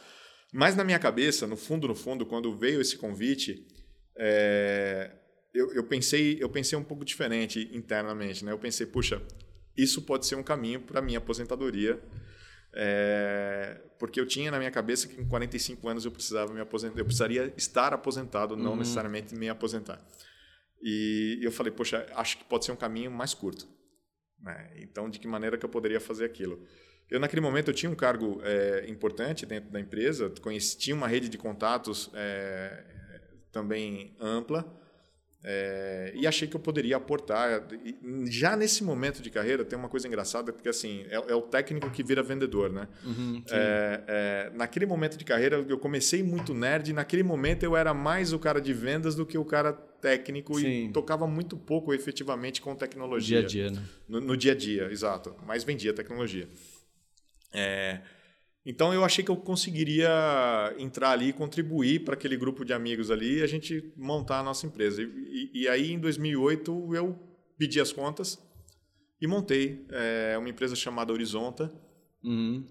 Mas 0.53 0.75
na 0.75 0.83
minha 0.83 0.99
cabeça, 0.99 1.47
no 1.47 1.55
fundo, 1.55 1.87
no 1.87 1.95
fundo, 1.95 2.25
quando 2.25 2.55
veio 2.55 2.81
esse 2.81 2.97
convite, 2.97 3.65
é, 4.17 5.11
eu, 5.53 5.73
eu, 5.73 5.83
pensei, 5.83 6.37
eu 6.39 6.49
pensei 6.49 6.77
um 6.77 6.83
pouco 6.83 7.05
diferente 7.05 7.69
internamente. 7.73 8.43
Né? 8.43 8.51
Eu 8.51 8.59
pensei, 8.59 8.85
puxa, 8.85 9.21
isso 9.75 10.01
pode 10.01 10.25
ser 10.25 10.35
um 10.35 10.43
caminho 10.43 10.81
para 10.81 10.99
a 10.99 11.01
minha 11.01 11.17
aposentadoria. 11.17 12.01
É, 12.73 13.81
porque 13.99 14.19
eu 14.19 14.25
tinha 14.25 14.49
na 14.49 14.57
minha 14.57 14.71
cabeça 14.71 15.07
que 15.07 15.15
com 15.15 15.27
45 15.27 15.89
anos 15.89 16.05
eu 16.05 16.11
precisava 16.11 16.53
me 16.53 16.61
aposentar, 16.61 16.97
eu 16.99 17.05
precisaria 17.05 17.53
estar 17.57 17.93
aposentado, 17.93 18.55
não 18.55 18.71
uhum. 18.71 18.77
necessariamente 18.77 19.35
me 19.35 19.49
aposentar. 19.49 20.01
E 20.81 21.39
eu 21.41 21.51
falei, 21.51 21.71
poxa, 21.71 22.07
acho 22.15 22.37
que 22.37 22.43
pode 22.45 22.65
ser 22.65 22.71
um 22.71 22.75
caminho 22.75 23.11
mais 23.11 23.33
curto. 23.33 23.67
Né? 24.39 24.71
Então, 24.77 25.09
de 25.09 25.19
que 25.19 25.27
maneira 25.27 25.57
que 25.57 25.65
eu 25.65 25.69
poderia 25.69 25.99
fazer 25.99 26.25
aquilo? 26.25 26.65
Eu, 27.09 27.19
naquele 27.19 27.41
momento, 27.41 27.69
eu 27.69 27.73
tinha 27.73 27.91
um 27.91 27.95
cargo 27.95 28.41
é, 28.41 28.85
importante 28.87 29.45
dentro 29.45 29.69
da 29.69 29.79
empresa, 29.79 30.29
conheci, 30.41 30.77
tinha 30.77 30.95
uma 30.95 31.07
rede 31.07 31.27
de 31.27 31.37
contatos 31.37 32.09
é, 32.13 32.83
também 33.51 34.15
ampla, 34.19 34.65
é, 35.43 36.11
e 36.13 36.27
achei 36.27 36.47
que 36.47 36.55
eu 36.55 36.59
poderia 36.59 36.97
aportar. 36.97 37.67
Já 38.25 38.55
nesse 38.55 38.83
momento 38.83 39.21
de 39.21 39.29
carreira, 39.29 39.65
tem 39.65 39.77
uma 39.77 39.89
coisa 39.89 40.07
engraçada, 40.07 40.53
porque 40.53 40.69
assim, 40.69 41.03
é, 41.09 41.15
é 41.15 41.35
o 41.35 41.41
técnico 41.41 41.89
que 41.89 42.03
vira 42.03 42.21
vendedor, 42.21 42.71
né? 42.71 42.87
Uhum, 43.03 43.43
é, 43.49 44.03
é, 44.07 44.51
naquele 44.55 44.85
momento 44.85 45.17
de 45.17 45.25
carreira, 45.25 45.65
eu 45.67 45.79
comecei 45.79 46.21
muito 46.21 46.53
nerd, 46.53 46.91
e 46.91 46.93
naquele 46.93 47.23
momento 47.23 47.63
eu 47.63 47.75
era 47.75 47.93
mais 47.93 48.33
o 48.33 48.39
cara 48.39 48.61
de 48.61 48.73
vendas 48.73 49.15
do 49.15 49.25
que 49.25 49.37
o 49.37 49.45
cara 49.45 49.73
técnico 49.73 50.59
Sim. 50.59 50.87
e 50.87 50.91
tocava 50.91 51.25
muito 51.25 51.57
pouco 51.57 51.93
efetivamente 51.93 52.61
com 52.61 52.75
tecnologia. 52.75 53.41
No 53.41 53.47
dia 53.47 53.65
a 53.65 53.69
dia, 53.69 53.79
né? 53.79 53.87
No, 54.07 54.21
no 54.21 54.37
dia 54.37 54.51
a 54.51 54.55
dia, 54.55 54.91
exato. 54.91 55.35
Mas 55.45 55.63
vendia 55.63 55.93
tecnologia. 55.93 56.47
É, 57.53 57.99
então 58.65 58.93
eu 58.93 59.03
achei 59.03 59.23
que 59.23 59.31
eu 59.31 59.37
conseguiria 59.37 60.09
entrar 60.77 61.11
ali 61.11 61.29
e 61.29 61.33
contribuir 61.33 62.03
para 62.03 62.13
aquele 62.13 62.37
grupo 62.37 62.63
de 62.63 62.73
amigos 62.73 63.09
ali 63.09 63.39
e 63.39 63.43
a 63.43 63.47
gente 63.47 63.91
montar 63.97 64.39
a 64.39 64.43
nossa 64.43 64.67
empresa. 64.67 65.01
E, 65.01 65.05
e, 65.05 65.61
e 65.61 65.67
aí 65.67 65.91
em 65.91 65.99
2008 65.99 66.95
eu 66.95 67.19
pedi 67.57 67.79
as 67.79 67.91
contas 67.91 68.39
e 69.19 69.27
montei 69.27 69.85
é, 69.89 70.35
uma 70.37 70.49
empresa 70.49 70.75
chamada 70.75 71.11
Horizonta 71.11 71.71
uhum. 72.23 72.67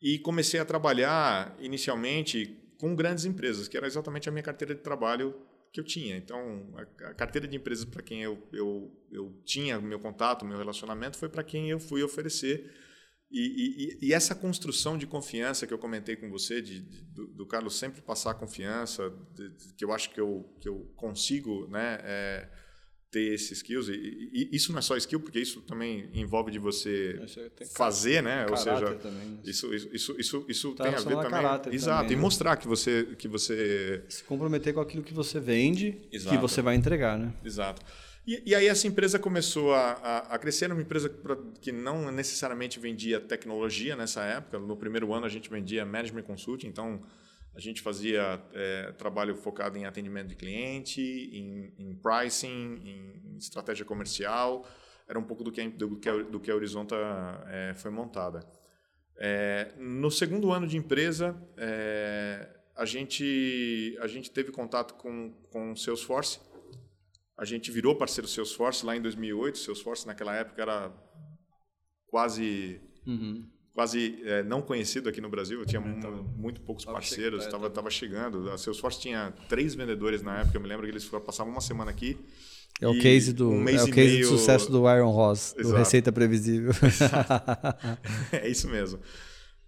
e 0.00 0.18
comecei 0.18 0.58
a 0.58 0.64
trabalhar 0.64 1.56
inicialmente 1.60 2.58
com 2.78 2.94
grandes 2.96 3.24
empresas, 3.24 3.68
que 3.68 3.76
era 3.76 3.86
exatamente 3.86 4.28
a 4.28 4.32
minha 4.32 4.42
carteira 4.42 4.74
de 4.74 4.80
trabalho 4.80 5.34
que 5.72 5.78
eu 5.78 5.84
tinha. 5.84 6.16
Então, 6.16 6.74
a, 6.76 7.10
a 7.10 7.14
carteira 7.14 7.46
de 7.46 7.56
empresas 7.56 7.84
para 7.84 8.02
quem 8.02 8.22
eu, 8.22 8.38
eu, 8.52 8.92
eu 9.10 9.40
tinha 9.44 9.80
meu 9.80 10.00
contato, 10.00 10.44
meu 10.44 10.58
relacionamento, 10.58 11.16
foi 11.16 11.28
para 11.28 11.44
quem 11.44 11.70
eu 11.70 11.78
fui 11.78 12.02
oferecer 12.02 12.72
E, 13.32 13.98
e, 14.02 14.08
e, 14.08 14.12
essa 14.12 14.34
construção 14.34 14.98
de 14.98 15.06
confiança 15.06 15.66
que 15.66 15.72
eu 15.72 15.78
comentei 15.78 16.16
com 16.16 16.28
você, 16.28 16.60
de, 16.60 16.80
de 16.80 17.02
do, 17.04 17.26
do, 17.28 17.46
Carlos 17.46 17.78
sempre 17.78 18.02
passar 18.02 18.34
confiança, 18.34 19.10
de, 19.34 19.50
que 19.74 19.82
eu 19.82 19.90
acho 19.90 20.10
que 20.10 20.20
eu, 20.20 20.54
que 20.60 20.68
eu 20.68 20.92
consigo 20.94 21.66
né, 21.68 21.98
é, 22.02 22.48
ter 23.10 23.32
esses 23.34 23.52
skills. 23.52 23.88
E, 23.88 24.30
e, 24.32 24.48
isso 24.52 24.70
não 24.70 24.78
é 24.78 24.82
só 24.82 24.96
skill, 24.98 25.20
porque 25.20 25.38
isso 25.38 25.62
também 25.62 26.10
envolve 26.12 26.50
de 26.50 26.58
você 26.58 27.20
fazer, 27.74 28.22
né? 28.22 28.46
Ou 28.50 28.56
seja, 28.56 28.94
também, 28.96 29.28
né? 29.28 29.38
isso, 29.44 29.72
isso, 29.74 30.14
isso, 30.18 30.44
isso, 30.46 30.74
tá 30.74 30.84
tem 30.84 30.94
a 30.94 30.98
ver 30.98 31.02
também. 31.02 31.74
Exato, 31.74 32.02
também, 32.02 32.12
e 32.12 32.16
né? 32.16 32.20
mostrar 32.20 32.56
que 32.56 32.68
você, 32.68 33.14
que 33.18 33.28
você. 33.28 34.04
Se 34.10 34.24
comprometer 34.24 34.74
com 34.74 34.80
aquilo 34.80 35.02
que 35.02 35.14
você 35.14 35.40
vende, 35.40 36.06
Exato. 36.12 36.36
que 36.36 36.40
você 36.40 36.60
vai 36.60 36.74
entregar, 36.74 37.18
né? 37.18 37.32
Exato. 37.42 37.82
E, 38.26 38.42
e, 38.46 38.54
aí 38.54 38.68
essa 38.68 38.86
empresa 38.86 39.18
começou 39.18 39.74
a, 39.74 39.92
a, 39.92 40.18
a, 40.34 40.38
crescer, 40.38 40.66
era 40.66 40.74
uma 40.74 40.82
empresa 40.82 41.12
que 41.60 41.72
não 41.72 42.10
necessariamente 42.12 42.78
vendia 42.78 43.20
tecnologia 43.20 43.96
nessa 43.96 44.22
época. 44.22 44.60
No 44.60 44.76
primeiro 44.76 45.12
ano 45.12 45.26
a 45.26 45.28
gente 45.28 45.50
vendia 45.50 45.84
management 45.84 46.22
consulting, 46.22 46.68
então 46.68 47.02
a 47.54 47.60
gente 47.60 47.82
fazia 47.82 48.40
é, 48.54 48.92
trabalho 48.92 49.34
focado 49.34 49.76
em 49.76 49.84
atendimento 49.84 50.28
de 50.28 50.36
cliente, 50.36 51.02
em, 51.02 51.72
em, 51.76 51.94
pricing, 51.96 52.80
em 52.84 53.36
estratégia 53.36 53.84
comercial. 53.84 54.66
Era 55.08 55.18
um 55.18 55.24
pouco 55.24 55.42
do 55.42 55.50
que, 55.50 55.68
do 55.68 55.98
que, 55.98 56.08
a, 56.08 56.22
do 56.22 56.38
que 56.38 56.50
a 56.50 56.54
Horizonta 56.54 56.96
é, 57.48 57.74
foi 57.74 57.90
montada. 57.90 58.40
É, 59.16 59.72
no 59.76 60.10
segundo 60.10 60.52
ano 60.52 60.66
de 60.66 60.76
empresa, 60.76 61.36
é, 61.56 62.48
a, 62.74 62.84
gente, 62.84 63.98
a 64.00 64.06
gente 64.06 64.30
teve 64.30 64.50
contato 64.50 64.94
com, 64.94 65.32
com 65.50 65.76
Salesforce, 65.76 66.40
a 67.36 67.44
gente 67.44 67.70
virou 67.70 67.96
parceiro 67.96 68.26
do 68.26 68.30
Salesforce 68.30 68.84
lá 68.84 68.96
em 68.96 69.00
2008. 69.00 69.54
O 69.54 69.58
Salesforce 69.58 70.06
naquela 70.06 70.34
época 70.34 70.60
era 70.60 70.92
quase 72.06 72.80
uhum. 73.06 73.46
quase 73.72 74.22
é, 74.24 74.42
não 74.42 74.60
conhecido 74.62 75.08
aqui 75.08 75.20
no 75.20 75.28
Brasil. 75.28 75.60
Eu 75.60 75.66
tinha 75.66 75.80
uhum. 75.80 76.24
muito 76.36 76.60
poucos 76.60 76.84
parceiros. 76.84 77.44
Estava 77.44 77.70
tava 77.70 77.90
chegando. 77.90 78.50
A 78.50 78.58
Salesforce 78.58 79.00
tinha 79.00 79.32
três 79.48 79.74
vendedores 79.74 80.22
na 80.22 80.40
época. 80.40 80.56
Eu 80.56 80.60
me 80.60 80.68
lembro 80.68 80.84
que 80.84 80.92
eles 80.92 81.04
passavam 81.04 81.52
uma 81.52 81.60
semana 81.60 81.90
aqui. 81.90 82.18
É 82.80 82.88
o 82.88 82.98
case 82.98 83.32
do 83.32 83.50
um 83.50 83.68
é 83.68 83.82
o 83.82 83.90
case 83.90 84.16
de 84.16 84.24
sucesso 84.24 84.70
do 84.70 84.90
Iron 84.90 85.10
Ross, 85.10 85.54
Exato. 85.54 85.68
do 85.68 85.74
Receita 85.76 86.10
Previsível. 86.10 86.72
é 88.32 88.48
isso 88.48 88.68
mesmo. 88.68 88.98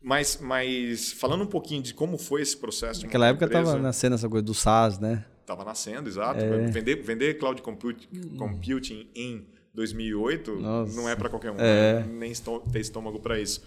Mas, 0.03 0.39
mas 0.41 1.13
falando 1.13 1.45
um 1.45 1.47
pouquinho 1.47 1.83
de 1.83 1.95
como 1.95 2.19
foi 2.19 2.43
esse 2.43 2.57
processo. 2.57 3.03
Naquela 3.03 3.29
época 3.29 3.47
estava 3.47 3.79
nascendo 3.79 4.17
essa 4.17 4.29
coisa 4.29 4.45
do 4.45 4.53
SaaS, 4.53 4.99
né? 4.99 5.25
Estava 5.45 5.63
nascendo, 5.63 6.09
exato. 6.09 6.43
É. 6.43 6.67
Vender, 6.69 7.03
vender 7.03 7.35
cloud 7.35 7.61
computing, 7.61 8.09
computing 8.39 9.11
em 9.15 9.47
2008 9.75 10.57
Nossa. 10.57 10.97
não 10.97 11.09
é 11.09 11.15
para 11.15 11.29
qualquer 11.29 11.51
um, 11.51 11.57
é. 11.59 12.01
né? 12.01 12.07
nem 12.07 12.33
ter 12.73 12.81
estômago 12.81 13.21
para 13.21 13.39
isso. 13.39 13.63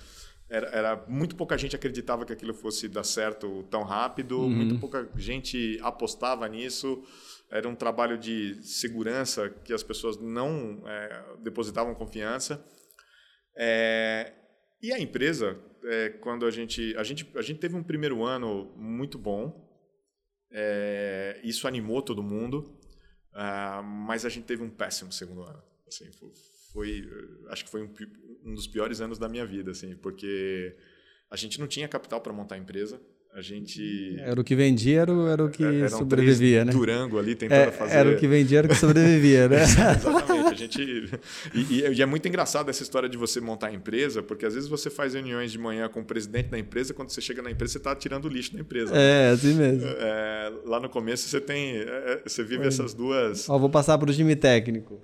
Era, 0.49 0.67
era, 0.69 1.05
muito 1.07 1.35
pouca 1.35 1.57
gente 1.57 1.75
acreditava 1.75 2.25
que 2.25 2.31
aquilo 2.31 2.53
fosse 2.53 2.87
dar 2.87 3.03
certo 3.03 3.63
tão 3.69 3.83
rápido, 3.83 4.39
uhum. 4.39 4.49
muito 4.49 4.79
pouca 4.79 5.07
gente 5.15 5.77
apostava 5.83 6.47
nisso. 6.47 7.03
Era 7.51 7.67
um 7.67 7.75
trabalho 7.75 8.17
de 8.17 8.57
segurança 8.63 9.49
que 9.63 9.73
as 9.73 9.83
pessoas 9.83 10.17
não 10.17 10.81
é, 10.85 11.23
depositavam 11.43 11.93
confiança. 11.93 12.65
É, 13.55 14.33
e 14.81 14.93
a 14.93 14.99
empresa, 14.99 15.59
é, 15.83 16.09
quando 16.09 16.45
a 16.45 16.51
gente, 16.51 16.95
a 16.97 17.03
gente 17.03 17.29
a 17.35 17.41
gente 17.41 17.59
teve 17.59 17.75
um 17.75 17.83
primeiro 17.83 18.23
ano 18.23 18.71
muito 18.77 19.17
bom, 19.17 19.66
é, 20.59 21.39
isso 21.43 21.67
animou 21.67 22.01
todo 22.01 22.23
mundo, 22.23 22.75
uh, 23.31 23.83
mas 23.83 24.25
a 24.25 24.29
gente 24.29 24.45
teve 24.45 24.63
um 24.63 24.71
péssimo 24.71 25.11
segundo 25.11 25.43
ano. 25.43 25.61
Assim, 25.87 26.11
foi, 26.11 26.31
foi 26.73 27.09
acho 27.49 27.63
que 27.63 27.69
foi 27.69 27.83
um, 27.83 27.93
um, 28.43 28.55
dos 28.55 28.65
piores 28.65 28.99
anos 28.99 29.19
da 29.19 29.29
minha 29.29 29.45
vida, 29.45 29.69
assim, 29.69 29.95
porque 29.95 30.75
a 31.29 31.35
gente 31.35 31.59
não 31.59 31.67
tinha 31.67 31.87
capital 31.87 32.21
para 32.21 32.33
montar 32.33 32.55
a 32.55 32.57
empresa. 32.57 32.99
A 33.37 33.41
gente. 33.43 34.19
Era 34.19 34.41
o 34.41 34.43
que 34.43 34.55
vendia, 34.55 35.01
era 35.01 35.13
o, 35.13 35.27
era 35.27 35.45
o 35.45 35.47
que 35.47 35.63
Eram 35.63 35.89
sobrevivia, 35.89 36.65
né? 36.65 36.71
Durango 36.71 37.19
ali 37.19 37.35
tentando 37.35 37.69
é, 37.69 37.71
fazer. 37.71 37.95
Era 37.95 38.09
o 38.09 38.17
que 38.17 38.27
vendia, 38.27 38.57
era 38.57 38.65
o 38.65 38.69
que 38.71 38.75
sobrevivia, 38.75 39.47
né? 39.47 39.61
Exatamente. 39.61 40.47
A 40.47 40.53
gente. 40.55 41.11
E, 41.53 41.81
e, 41.81 42.01
é 42.01 42.05
muito 42.07 42.27
engraçado 42.27 42.67
essa 42.71 42.81
história 42.81 43.07
de 43.07 43.15
você 43.15 43.39
montar 43.39 43.67
a 43.67 43.71
empresa, 43.71 44.23
porque 44.23 44.43
às 44.43 44.55
vezes 44.55 44.67
você 44.67 44.89
faz 44.89 45.13
reuniões 45.13 45.51
de 45.51 45.59
manhã 45.59 45.87
com 45.87 45.99
o 45.99 46.03
presidente 46.03 46.49
da 46.49 46.57
empresa, 46.57 46.95
quando 46.95 47.11
você 47.11 47.21
chega 47.21 47.43
na 47.43 47.51
empresa, 47.51 47.73
você 47.73 47.77
está 47.77 47.95
tirando 47.95 48.25
o 48.25 48.27
lixo 48.27 48.55
da 48.55 48.59
empresa. 48.59 48.97
É, 48.97 49.29
assim 49.29 49.53
mesmo. 49.53 49.87
É, 49.87 50.51
lá 50.65 50.79
no 50.79 50.89
começo 50.89 51.29
você 51.29 51.39
tem. 51.39 51.77
É, 51.77 52.21
você 52.25 52.43
vive 52.43 52.63
é. 52.63 52.67
essas 52.69 52.95
duas. 52.95 53.47
Ó, 53.47 53.59
vou 53.59 53.69
passar 53.69 53.99
para 53.99 54.09
o 54.09 54.13
time 54.15 54.35
técnico. 54.35 54.99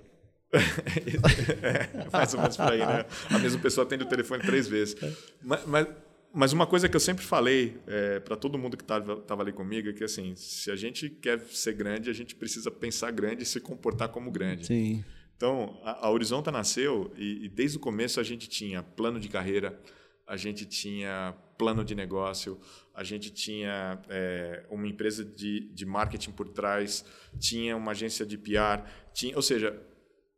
é, 1.62 2.10
mais 2.12 2.34
ou 2.34 2.40
menos 2.40 2.56
por 2.56 2.72
aí, 2.72 2.80
né? 2.80 3.04
A 3.30 3.38
mesma 3.38 3.60
pessoa 3.60 3.86
atende 3.86 4.02
o 4.02 4.08
telefone 4.08 4.42
três 4.42 4.66
vezes. 4.66 4.96
Mas, 5.40 5.60
mas 5.66 5.86
mas 6.34 6.52
uma 6.52 6.66
coisa 6.66 6.88
que 6.88 6.96
eu 6.96 7.00
sempre 7.00 7.24
falei 7.24 7.80
é, 7.86 8.18
para 8.18 8.34
todo 8.34 8.58
mundo 8.58 8.76
que 8.76 8.82
estava 8.82 9.42
ali 9.42 9.52
comigo 9.52 9.88
é 9.88 9.92
que 9.92 10.02
assim, 10.02 10.34
se 10.34 10.68
a 10.68 10.74
gente 10.74 11.08
quer 11.08 11.38
ser 11.38 11.74
grande, 11.74 12.10
a 12.10 12.12
gente 12.12 12.34
precisa 12.34 12.72
pensar 12.72 13.12
grande 13.12 13.44
e 13.44 13.46
se 13.46 13.60
comportar 13.60 14.08
como 14.08 14.32
grande. 14.32 14.66
Sim. 14.66 15.04
Então, 15.36 15.80
a, 15.84 16.06
a 16.06 16.10
Horizonta 16.10 16.50
nasceu 16.50 17.12
e, 17.16 17.44
e, 17.44 17.48
desde 17.48 17.76
o 17.76 17.80
começo 17.80 18.18
a 18.18 18.22
gente 18.24 18.48
tinha 18.48 18.82
plano 18.82 19.20
de 19.20 19.28
carreira, 19.28 19.80
a 20.26 20.36
gente 20.36 20.66
tinha 20.66 21.34
plano 21.56 21.84
de 21.84 21.94
negócio, 21.94 22.58
a 22.92 23.04
gente 23.04 23.30
tinha 23.30 24.00
é, 24.08 24.64
uma 24.70 24.88
empresa 24.88 25.24
de, 25.24 25.72
de 25.72 25.86
marketing 25.86 26.32
por 26.32 26.48
trás, 26.48 27.04
tinha 27.38 27.76
uma 27.76 27.92
agência 27.92 28.26
de 28.26 28.36
PR, 28.36 28.82
tinha, 29.12 29.36
ou 29.36 29.42
seja, 29.42 29.80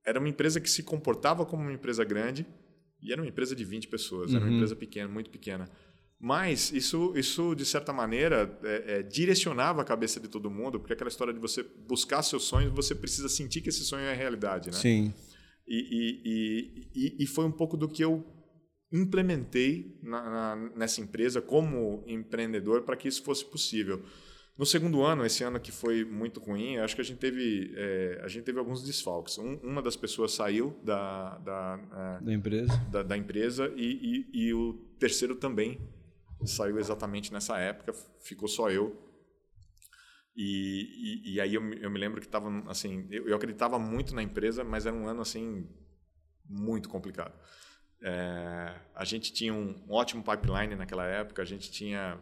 era 0.04 0.18
uma 0.18 0.28
empresa 0.28 0.60
que 0.60 0.68
se 0.68 0.82
comportava 0.82 1.46
como 1.46 1.62
uma 1.62 1.72
empresa 1.72 2.04
grande 2.04 2.46
e 3.00 3.12
era 3.12 3.20
uma 3.20 3.28
empresa 3.28 3.54
de 3.54 3.64
20 3.64 3.88
pessoas, 3.88 4.30
uhum. 4.30 4.36
era 4.36 4.44
uma 4.44 4.50
uhum. 4.50 4.56
empresa 4.56 4.76
pequena, 4.76 5.08
muito 5.08 5.30
pequena. 5.30 5.70
Mas 6.18 6.72
isso, 6.72 7.12
isso 7.14 7.54
de 7.54 7.64
certa 7.64 7.92
maneira, 7.92 8.58
é, 8.64 8.98
é, 8.98 9.02
direcionava 9.02 9.82
a 9.82 9.84
cabeça 9.84 10.18
de 10.18 10.28
todo 10.28 10.50
mundo, 10.50 10.80
porque 10.80 10.94
aquela 10.94 11.08
história 11.08 11.32
de 11.32 11.38
você 11.38 11.62
buscar 11.86 12.22
seus 12.22 12.44
sonhos, 12.44 12.72
você 12.72 12.94
precisa 12.94 13.28
sentir 13.28 13.60
que 13.60 13.68
esse 13.68 13.84
sonho 13.84 14.04
é 14.04 14.14
realidade, 14.14 14.70
né? 14.70 14.76
Sim. 14.76 15.12
E, 15.68 16.22
e, 16.24 16.90
e, 16.94 17.24
e 17.24 17.26
foi 17.26 17.44
um 17.44 17.52
pouco 17.52 17.76
do 17.76 17.88
que 17.88 18.02
eu 18.02 18.24
implementei 18.92 19.98
na, 20.02 20.22
na, 20.22 20.70
nessa 20.76 21.00
empresa 21.00 21.42
como 21.42 22.04
empreendedor 22.06 22.82
para 22.82 22.96
que 22.96 23.08
isso 23.08 23.22
fosse 23.22 23.44
possível. 23.44 24.02
No 24.56 24.64
segundo 24.64 25.02
ano, 25.02 25.26
esse 25.26 25.44
ano 25.44 25.60
que 25.60 25.70
foi 25.70 26.02
muito 26.02 26.40
ruim, 26.40 26.78
acho 26.78 26.94
que 26.94 27.02
a 27.02 27.04
gente 27.04 27.18
teve, 27.18 27.74
é, 27.76 28.20
a 28.24 28.28
gente 28.28 28.44
teve 28.44 28.58
alguns 28.58 28.82
desfalques. 28.82 29.36
Um, 29.36 29.56
uma 29.56 29.82
das 29.82 29.96
pessoas 29.96 30.32
saiu 30.32 30.74
da, 30.82 31.36
da, 31.38 32.18
é, 32.20 32.24
da 32.24 32.32
empresa, 32.32 32.76
da, 32.90 33.02
da 33.02 33.16
empresa 33.18 33.70
e, 33.76 34.24
e, 34.32 34.46
e, 34.46 34.54
o 34.54 34.72
terceiro 34.98 35.34
também 35.34 35.78
saiu 36.44 36.78
exatamente 36.78 37.32
nessa 37.32 37.58
época, 37.58 37.92
ficou 38.20 38.48
só 38.48 38.70
eu. 38.70 39.02
E, 40.36 41.22
e, 41.24 41.34
e 41.34 41.40
aí 41.40 41.54
eu, 41.54 41.72
eu, 41.74 41.90
me 41.90 41.98
lembro 41.98 42.20
que 42.20 42.26
estava 42.26 42.50
assim, 42.70 43.06
eu, 43.10 43.26
eu, 43.26 43.36
acreditava 43.36 43.78
muito 43.78 44.14
na 44.14 44.22
empresa, 44.22 44.62
mas 44.62 44.84
era 44.84 44.94
um 44.94 45.08
ano 45.08 45.22
assim 45.22 45.66
muito 46.44 46.88
complicado. 46.88 47.34
É, 48.02 48.78
a 48.94 49.04
gente 49.04 49.32
tinha 49.32 49.54
um, 49.54 49.82
ótimo 49.88 50.22
pipeline 50.22 50.74
naquela 50.74 51.06
época, 51.06 51.40
a 51.40 51.44
gente 51.44 51.70
tinha 51.70 52.20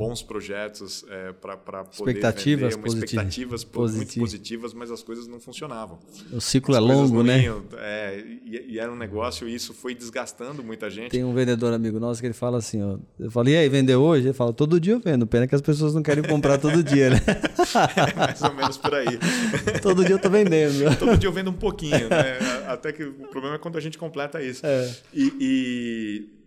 bons 0.00 0.22
projetos 0.22 1.04
é, 1.10 1.32
para 1.32 1.84
poder 1.84 2.12
expectativas 2.12 2.74
vender, 2.74 2.88
expectativas 2.88 3.64
muito 3.94 4.18
positivas, 4.18 4.72
mas 4.72 4.90
as 4.90 5.02
coisas 5.02 5.26
não 5.26 5.38
funcionavam. 5.38 5.98
O 6.32 6.40
ciclo 6.40 6.74
as 6.74 6.82
é 6.82 6.86
longo, 6.86 7.22
né? 7.22 7.44
É, 7.76 8.24
e, 8.46 8.72
e, 8.72 8.78
era 8.78 8.90
um 8.90 8.96
negócio 8.96 9.46
e 9.46 9.54
isso 9.54 9.74
foi 9.74 9.94
desgastando 9.94 10.64
muita 10.64 10.88
gente. 10.88 11.10
Tem 11.10 11.22
um 11.22 11.34
vendedor 11.34 11.74
amigo 11.74 12.00
nosso 12.00 12.18
que 12.18 12.26
ele 12.26 12.32
fala 12.32 12.56
assim, 12.56 12.82
ó, 12.82 12.96
eu 13.18 13.30
falei, 13.30 13.54
e 13.54 13.56
aí, 13.58 13.68
vendeu 13.68 14.00
hoje? 14.00 14.28
Ele 14.28 14.32
fala, 14.32 14.54
todo 14.54 14.80
dia 14.80 14.94
eu 14.94 15.00
vendo, 15.00 15.26
pena 15.26 15.46
que 15.46 15.54
as 15.54 15.60
pessoas 15.60 15.94
não 15.94 16.02
querem 16.02 16.24
comprar 16.24 16.56
todo 16.56 16.82
dia, 16.82 17.10
né? 17.10 17.20
é 17.94 18.14
mais 18.14 18.40
ou 18.40 18.54
menos 18.54 18.78
por 18.78 18.94
aí. 18.94 19.18
todo 19.82 20.02
dia 20.02 20.14
eu 20.14 20.18
tô 20.18 20.30
vendendo. 20.30 20.96
todo 20.98 21.18
dia 21.18 21.28
eu 21.28 21.32
vendo 21.32 21.50
um 21.50 21.54
pouquinho, 21.54 22.08
né? 22.08 22.38
Até 22.66 22.90
que 22.90 23.04
o 23.04 23.28
problema 23.28 23.56
é 23.56 23.58
quando 23.58 23.76
a 23.76 23.80
gente 23.80 23.98
completa 23.98 24.40
isso. 24.40 24.64
É. 24.64 24.90
e, 25.12 25.32
e 25.38 26.39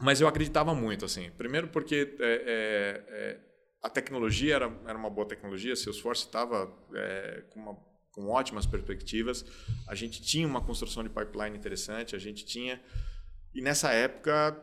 mas 0.00 0.20
eu 0.20 0.26
acreditava 0.26 0.74
muito, 0.74 1.04
assim. 1.04 1.30
Primeiro 1.36 1.68
porque 1.68 2.16
é, 2.18 2.24
é, 2.24 3.04
é, 3.08 3.40
a 3.82 3.90
tecnologia 3.90 4.56
era, 4.56 4.80
era 4.86 4.98
uma 4.98 5.10
boa 5.10 5.26
tecnologia, 5.28 5.76
Salesforce 5.76 6.24
estava 6.24 6.72
é, 6.94 7.44
com, 7.50 7.60
uma, 7.60 7.76
com 8.10 8.28
ótimas 8.28 8.66
perspectivas, 8.66 9.44
a 9.86 9.94
gente 9.94 10.22
tinha 10.22 10.46
uma 10.46 10.62
construção 10.62 11.02
de 11.02 11.10
pipeline 11.10 11.56
interessante, 11.56 12.16
a 12.16 12.18
gente 12.18 12.44
tinha... 12.44 12.80
E 13.52 13.60
nessa 13.60 13.92
época, 13.92 14.56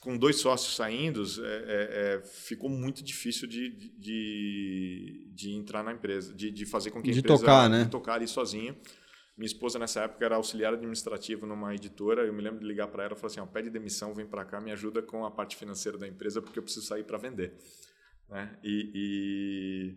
com 0.00 0.18
dois 0.18 0.36
sócios 0.36 0.74
saindo, 0.74 1.22
é, 1.22 2.18
é, 2.20 2.22
ficou 2.26 2.68
muito 2.68 3.02
difícil 3.02 3.48
de, 3.48 3.70
de, 3.98 5.32
de, 5.34 5.50
entrar 5.52 5.82
na 5.84 5.92
empresa, 5.92 6.34
de, 6.34 6.50
de 6.50 6.66
fazer 6.66 6.90
com 6.90 7.00
que 7.00 7.10
a 7.10 7.12
de 7.12 7.20
empresa... 7.20 7.38
Tocar, 7.38 7.70
né? 7.70 7.84
Tocar 7.86 8.14
ali 8.14 8.26
sozinho. 8.26 8.76
Minha 9.36 9.46
esposa, 9.46 9.78
nessa 9.78 10.02
época, 10.02 10.24
era 10.24 10.36
auxiliar 10.36 10.74
administrativo 10.74 11.44
numa 11.44 11.74
editora. 11.74 12.22
Eu 12.22 12.32
me 12.32 12.40
lembro 12.40 12.60
de 12.60 12.66
ligar 12.66 12.86
para 12.86 13.04
ela 13.04 13.14
e 13.14 13.16
falar 13.16 13.26
assim: 13.32 13.40
ó, 13.40 13.46
pede 13.46 13.68
demissão, 13.68 14.14
vem 14.14 14.26
para 14.26 14.44
cá, 14.44 14.60
me 14.60 14.70
ajuda 14.70 15.02
com 15.02 15.24
a 15.24 15.30
parte 15.30 15.56
financeira 15.56 15.98
da 15.98 16.06
empresa, 16.06 16.40
porque 16.40 16.58
eu 16.58 16.62
preciso 16.62 16.86
sair 16.86 17.02
para 17.02 17.18
vender. 17.18 17.52
Né? 18.28 18.56
E, 18.62 18.90
e, 18.94 19.96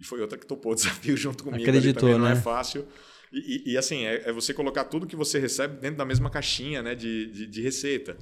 e, 0.00 0.04
foi 0.04 0.20
outra 0.20 0.36
que 0.36 0.46
topou 0.46 0.72
o 0.72 0.74
desafio 0.76 1.16
junto 1.16 1.44
comigo. 1.44 1.62
Acreditou, 1.62 2.08
né? 2.10 2.18
não 2.18 2.26
é 2.26 2.36
fácil. 2.36 2.86
E, 3.32 3.72
e, 3.72 3.76
assim, 3.76 4.04
é, 4.04 4.28
é, 4.28 4.32
você 4.32 4.54
colocar 4.54 4.84
tudo 4.84 5.06
que 5.06 5.14
você 5.14 5.38
recebe 5.38 5.78
dentro 5.80 5.98
da 5.98 6.04
mesma 6.04 6.30
caixinha 6.30 6.82
né, 6.82 6.94
de, 6.94 7.26
de, 7.26 7.46
de 7.46 7.62
receita. 7.62 8.16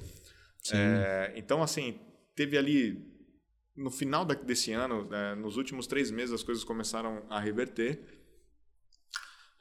É, 0.71 1.33
então, 1.35 1.63
assim, 1.63 1.97
teve 2.35 2.57
ali 2.57 3.07
no 3.75 3.89
final 3.89 4.25
desse 4.25 4.73
ano, 4.73 5.07
é, 5.13 5.35
nos 5.35 5.55
últimos 5.55 5.87
três 5.87 6.11
meses, 6.11 6.33
as 6.33 6.43
coisas 6.43 6.63
começaram 6.63 7.25
a 7.29 7.39
reverter. 7.39 8.01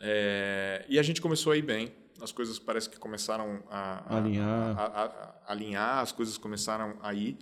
É, 0.01 0.84
e 0.88 0.99
a 0.99 1.03
gente 1.03 1.20
começou 1.20 1.53
a 1.53 1.57
ir 1.57 1.62
bem. 1.62 1.92
As 2.20 2.32
coisas 2.32 2.59
parece 2.59 2.88
que 2.88 2.99
começaram 2.99 3.62
a, 3.68 4.14
a 4.14 4.18
alinhar. 4.18 4.78
A, 4.78 4.84
a, 4.84 5.53
alinhar, 5.53 5.99
as 5.99 6.12
coisas 6.12 6.38
começaram 6.38 6.99
a 7.03 7.12
ir. 7.12 7.38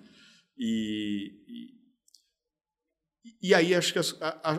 E, 0.58 1.72
e, 3.24 3.48
e 3.48 3.54
aí 3.54 3.74
acho 3.74 3.92
que, 3.92 3.98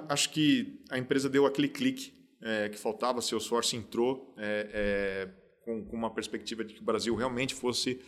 acho 0.09 0.29
que 0.29 0.83
a 0.89 0.97
empresa 0.97 1.29
deu 1.29 1.45
aquele 1.45 1.67
clique 1.67 2.13
é, 2.41 2.69
que 2.69 2.77
faltava, 2.77 3.21
seu 3.21 3.39
Salesforce 3.39 3.75
entrou 3.75 4.33
é, 4.37 4.69
é, 4.71 5.29
com, 5.63 5.83
com, 5.85 5.95
uma 5.95 6.13
perspectiva 6.13 6.63
de 6.63 6.73
que 6.73 6.81
o 6.81 6.85
Brasil 6.85 7.15
realmente 7.15 7.55
fosse 7.55 7.99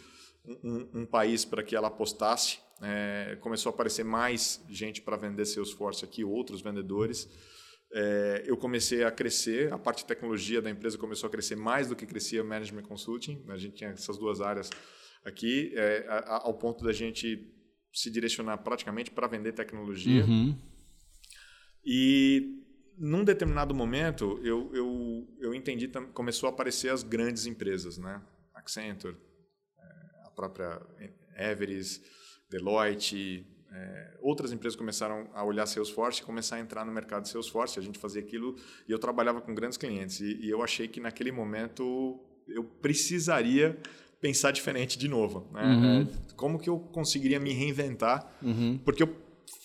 um, 0.46 0.58
um, 0.64 1.02
um 1.02 1.06
país 1.06 1.44
para 1.44 1.64
que 1.64 1.76
ela 1.76 1.88
apostasse. 1.88 2.60
É, 2.82 3.38
começou 3.42 3.72
a 3.72 3.74
aparecer 3.74 4.06
mais 4.06 4.64
gente 4.70 5.02
para 5.02 5.18
vender 5.18 5.46
Salesforce 5.46 6.06
aqui, 6.06 6.24
outros 6.24 6.62
vendedores. 6.62 7.28
É, 8.00 8.44
eu 8.46 8.56
comecei 8.56 9.04
a 9.04 9.10
crescer, 9.10 9.74
a 9.74 9.78
parte 9.80 10.00
de 10.00 10.06
tecnologia 10.06 10.62
da 10.62 10.70
empresa 10.70 10.96
começou 11.00 11.26
a 11.26 11.32
crescer 11.32 11.56
mais 11.56 11.88
do 11.88 11.96
que 11.96 12.06
crescia 12.06 12.44
Management 12.44 12.84
Consulting. 12.84 13.44
A 13.48 13.58
gente 13.58 13.78
tinha 13.78 13.90
essas 13.90 14.20
duas 14.20 14.40
áreas 14.40 14.70
aqui, 15.26 15.74
é, 15.76 16.06
ao 16.28 16.54
ponto 16.54 16.84
da 16.84 16.94
gente 16.94 17.52
se 17.92 18.12
direcionar 18.12 18.60
praticamente 18.60 19.10
para 19.10 19.26
vender 19.26 19.54
tecnologia. 19.54 20.24
Uhum. 20.24 20.56
E 21.84 22.64
num 23.00 23.24
determinado 23.24 23.74
momento 23.74 24.40
eu, 24.44 24.70
eu, 24.76 25.28
eu 25.40 25.56
entendi 25.56 25.88
começou 26.14 26.50
a 26.50 26.52
aparecer 26.52 26.92
as 26.92 27.02
grandes 27.02 27.48
empresas, 27.48 27.98
né? 27.98 28.22
Accenture, 28.54 29.18
é, 29.80 30.28
a 30.28 30.32
própria 30.36 30.80
Everest, 31.36 32.04
Deloitte, 32.48 33.44
é, 33.72 34.18
outras 34.22 34.52
empresas 34.52 34.76
começaram 34.76 35.30
a 35.34 35.44
olhar 35.44 35.66
Salesforce 35.66 36.22
e 36.22 36.26
começar 36.26 36.56
a 36.56 36.60
entrar 36.60 36.86
no 36.86 36.92
mercado 36.92 37.24
de 37.24 37.30
Salesforce. 37.30 37.80
A 37.80 37.82
gente 37.82 38.00
fazia 38.00 38.22
aquilo 38.22 38.56
e 38.88 38.92
eu 38.92 39.00
trabalhava 39.00 39.42
com 39.42 39.54
grandes 39.54 39.78
clientes 39.78 40.20
e, 40.20 40.38
e 40.42 40.50
eu 40.50 40.64
achei 40.64 40.88
que 40.88 41.00
naquele 41.00 41.32
momento 41.32 42.20
eu 42.48 42.64
precisaria 42.64 43.78
pensar 44.20 44.52
diferente 44.52 44.98
de 44.98 45.08
novo. 45.08 45.48
Né? 45.52 45.64
Uhum. 45.64 46.08
Como 46.36 46.60
que 46.60 46.70
eu 46.70 46.80
conseguiria 46.80 47.40
me 47.40 47.54
reinventar? 47.54 48.32
Uhum. 48.42 48.80
Porque 48.84 49.04
eu, 49.04 49.16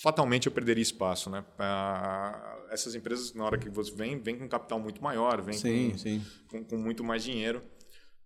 fatalmente 0.03 0.47
eu 0.47 0.53
perderia 0.53 0.83
espaço. 0.83 1.31
Né? 1.31 1.45
Ah, 1.59 2.59
essas 2.71 2.95
empresas, 2.95 3.35
na 3.35 3.45
hora 3.45 3.59
que 3.59 3.69
você 3.69 3.93
vem, 3.93 4.19
vem 4.19 4.39
com 4.39 4.49
capital 4.49 4.81
muito 4.81 5.03
maior, 5.03 5.41
vem 5.43 5.55
sim, 5.55 5.91
com, 5.91 5.99
sim. 5.99 6.23
Com, 6.49 6.65
com, 6.65 6.77
muito 6.77 7.05
mais 7.05 7.23
dinheiro. 7.23 7.63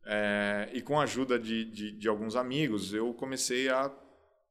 É, 0.05 0.70
e 0.72 0.81
com 0.81 1.01
a 1.01 1.03
ajuda 1.03 1.37
de, 1.37 1.64
de, 1.64 1.91
de, 1.91 2.09
alguns 2.09 2.37
amigos, 2.37 2.95
eu 2.95 3.12
comecei 3.12 3.68
a 3.68 3.93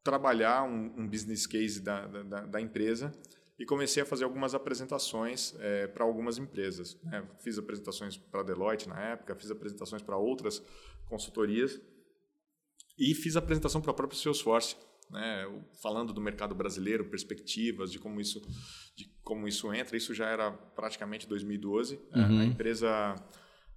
trabalhar 0.06 0.64
um, 0.64 0.94
um 0.96 1.08
business 1.08 1.48
case 1.48 1.82
da, 1.82 2.06
da, 2.06 2.46
da, 2.46 2.62
empresa 2.62 3.12
e 3.58 3.66
comecei 3.66 4.04
a 4.04 4.06
fazer 4.06 4.24
algumas 4.24 4.54
apresentações 4.54 5.56
é, 5.60 5.88
para 5.88 6.04
algumas 6.04 6.38
empresas. 6.38 6.96
Né? 7.04 7.28
Fiz 7.40 7.58
apresentações 7.58 8.16
para 8.16 8.42
a 8.42 8.44
Deloitte 8.44 8.88
na 8.88 9.02
época, 9.02 9.36
fiz 9.36 9.50
apresentações 9.50 10.04
para 10.04 10.16
outras 10.16 10.62
consultorias 11.10 11.82
e 13.00 13.16
fiz 13.16 13.36
apresentação 13.36 13.82
para 13.82 13.90
a 13.90 13.94
própria 13.96 14.18
Salesforce, 14.18 14.76
né, 15.10 15.46
falando 15.82 16.14
do 16.14 16.22
mercado 16.22 16.54
brasileiro, 16.54 17.06
perspectivas 17.06 17.92
de 17.92 17.98
como 17.98 18.22
isso 18.22 18.40
de 18.96 19.12
como 19.24 19.48
isso 19.48 19.74
entra. 19.74 19.98
Isso 19.98 20.14
já 20.14 20.30
era 20.30 20.52
praticamente 20.52 21.28
2012. 21.28 22.00
Uhum. 22.14 22.40
A 22.40 22.46
empresa 22.46 23.16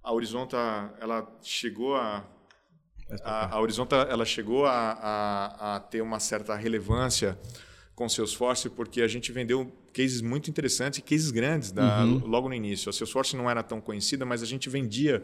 a 0.03 0.13
Horizonta 0.13 0.57
ela 0.99 1.39
chegou 1.41 1.95
a 1.95 2.38
a, 3.23 3.55
a 3.55 3.61
Horizonta 3.61 3.95
ela 4.09 4.25
chegou 4.25 4.65
a, 4.65 4.71
a, 4.71 5.75
a, 5.75 5.79
ter 5.79 6.01
uma 6.01 6.19
certa 6.19 6.55
relevância 6.55 7.37
com 7.95 8.07
Salesforce 8.07 8.69
porque 8.69 9.01
a 9.01 9.07
gente 9.07 9.31
vendeu 9.31 9.71
cases 9.93 10.21
muito 10.21 10.49
interessantes 10.49 10.99
e 10.99 11.01
cases 11.01 11.31
grandes 11.31 11.71
da, 11.71 12.03
uhum. 12.03 12.25
logo 12.25 12.47
no 12.47 12.55
início. 12.55 12.89
A 12.89 12.93
Salesforce 12.93 13.35
não 13.35 13.49
era 13.49 13.61
tão 13.63 13.81
conhecida, 13.81 14.25
mas 14.25 14.41
a 14.41 14.45
gente 14.45 14.69
vendia 14.69 15.23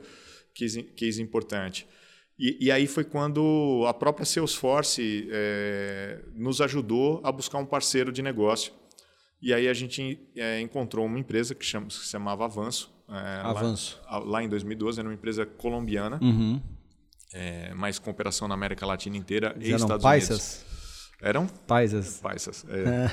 case, 0.53 0.83
case 0.83 1.21
importante. 1.21 1.87
E, 2.37 2.65
e, 2.65 2.71
aí 2.71 2.85
foi 2.85 3.05
quando 3.05 3.85
a 3.87 3.93
própria 3.93 4.25
Salesforce 4.25 5.29
é, 5.31 6.19
nos 6.33 6.59
ajudou 6.59 7.21
a 7.23 7.31
buscar 7.31 7.59
um 7.59 7.65
parceiro 7.65 8.11
de 8.11 8.21
negócio. 8.21 8.73
E 9.41 9.53
aí 9.53 9.69
a 9.69 9.73
gente 9.73 10.19
é, 10.35 10.59
encontrou 10.59 11.05
uma 11.05 11.17
empresa 11.17 11.55
que, 11.55 11.63
chama, 11.63 11.87
que 11.87 11.93
se 11.93 12.05
chamava 12.07 12.43
Avanço. 12.43 12.93
É, 13.07 13.41
Avanço. 13.41 14.01
Lá, 14.05 14.17
lá, 14.17 14.43
em 14.43 14.49
2012, 14.49 14.99
era 14.99 15.07
uma 15.07 15.13
empresa 15.13 15.45
colombiana, 15.45 16.19
uhum. 16.21 16.61
Mas 17.75 17.99
com 17.99 18.09
operação 18.11 18.47
na 18.47 18.53
América 18.53 18.85
Latina 18.85 19.17
inteira 19.17 19.53
Eles 19.57 19.69
e 19.69 19.75
Estados 19.75 20.03
paisas? 20.03 20.29
Unidos. 20.29 20.75
Eram? 21.21 21.47
Paisas. 21.47 22.19
Paisas. 22.19 22.65
É. 22.69 23.07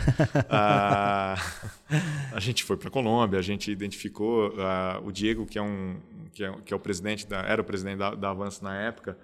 a, 0.50 1.36
a 2.34 2.40
gente 2.40 2.64
foi 2.64 2.76
para 2.76 2.88
a 2.88 2.90
Colômbia, 2.90 3.38
a 3.38 3.42
gente 3.42 3.70
identificou 3.70 4.48
uh, 4.48 5.06
o 5.06 5.12
Diego, 5.12 5.46
que 5.46 5.58
é 5.58 5.62
um 5.62 5.98
que 6.32 6.44
é, 6.44 6.52
que 6.64 6.72
é 6.72 6.76
o 6.76 6.80
presidente 6.80 7.26
da, 7.26 7.40
era 7.42 7.60
o 7.60 7.64
presidente 7.64 7.98
da, 7.98 8.14
da 8.14 8.30
Avanço 8.30 8.64
na 8.64 8.74
época, 8.74 9.16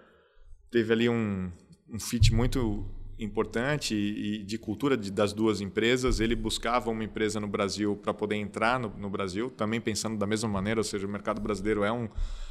teve 0.70 0.93
ali 0.93 1.09
um, 1.09 1.51
um 1.91 1.99
fit 1.99 2.32
muito 2.32 2.86
importante 3.18 3.95
e, 3.95 4.45
de 4.45 4.59
cultura 4.59 4.97
de, 4.97 5.11
das 5.11 5.32
duas 5.32 5.61
empresas. 5.61 6.20
Ele 6.20 6.36
buscava 6.36 6.91
uma 6.91 7.03
empresa 7.03 7.41
no 7.41 7.49
Brasil 7.49 7.97
para 7.97 8.14
poder 8.14 8.36
entrar 8.36 8.78
no, 8.78 8.91
no, 8.97 9.11
Brasil, 9.11 9.51
também 9.51 9.80
pensando 9.80 10.16
da 10.16 10.26
mesma 10.26 10.49
maneira, 10.49 10.80
ou 10.80 10.84
seja, 10.84 11.07
o 11.07 11.11
mercado 11.11 11.41
brasileiro 11.41 11.82
é 11.82 11.91
um, 11.91 12.09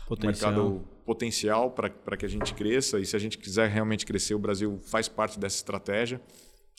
potencial. 0.07 0.51
mercado 0.51 0.87
potencial 1.05 1.71
para 1.71 2.17
que 2.17 2.25
a 2.25 2.29
gente 2.29 2.53
cresça 2.53 2.99
e 2.99 3.05
se 3.05 3.15
a 3.15 3.19
gente 3.19 3.37
quiser 3.37 3.69
realmente 3.69 4.05
crescer, 4.05 4.33
o 4.33 4.39
Brasil 4.39 4.79
faz 4.83 5.07
parte 5.07 5.39
dessa 5.39 5.57
estratégia. 5.57 6.21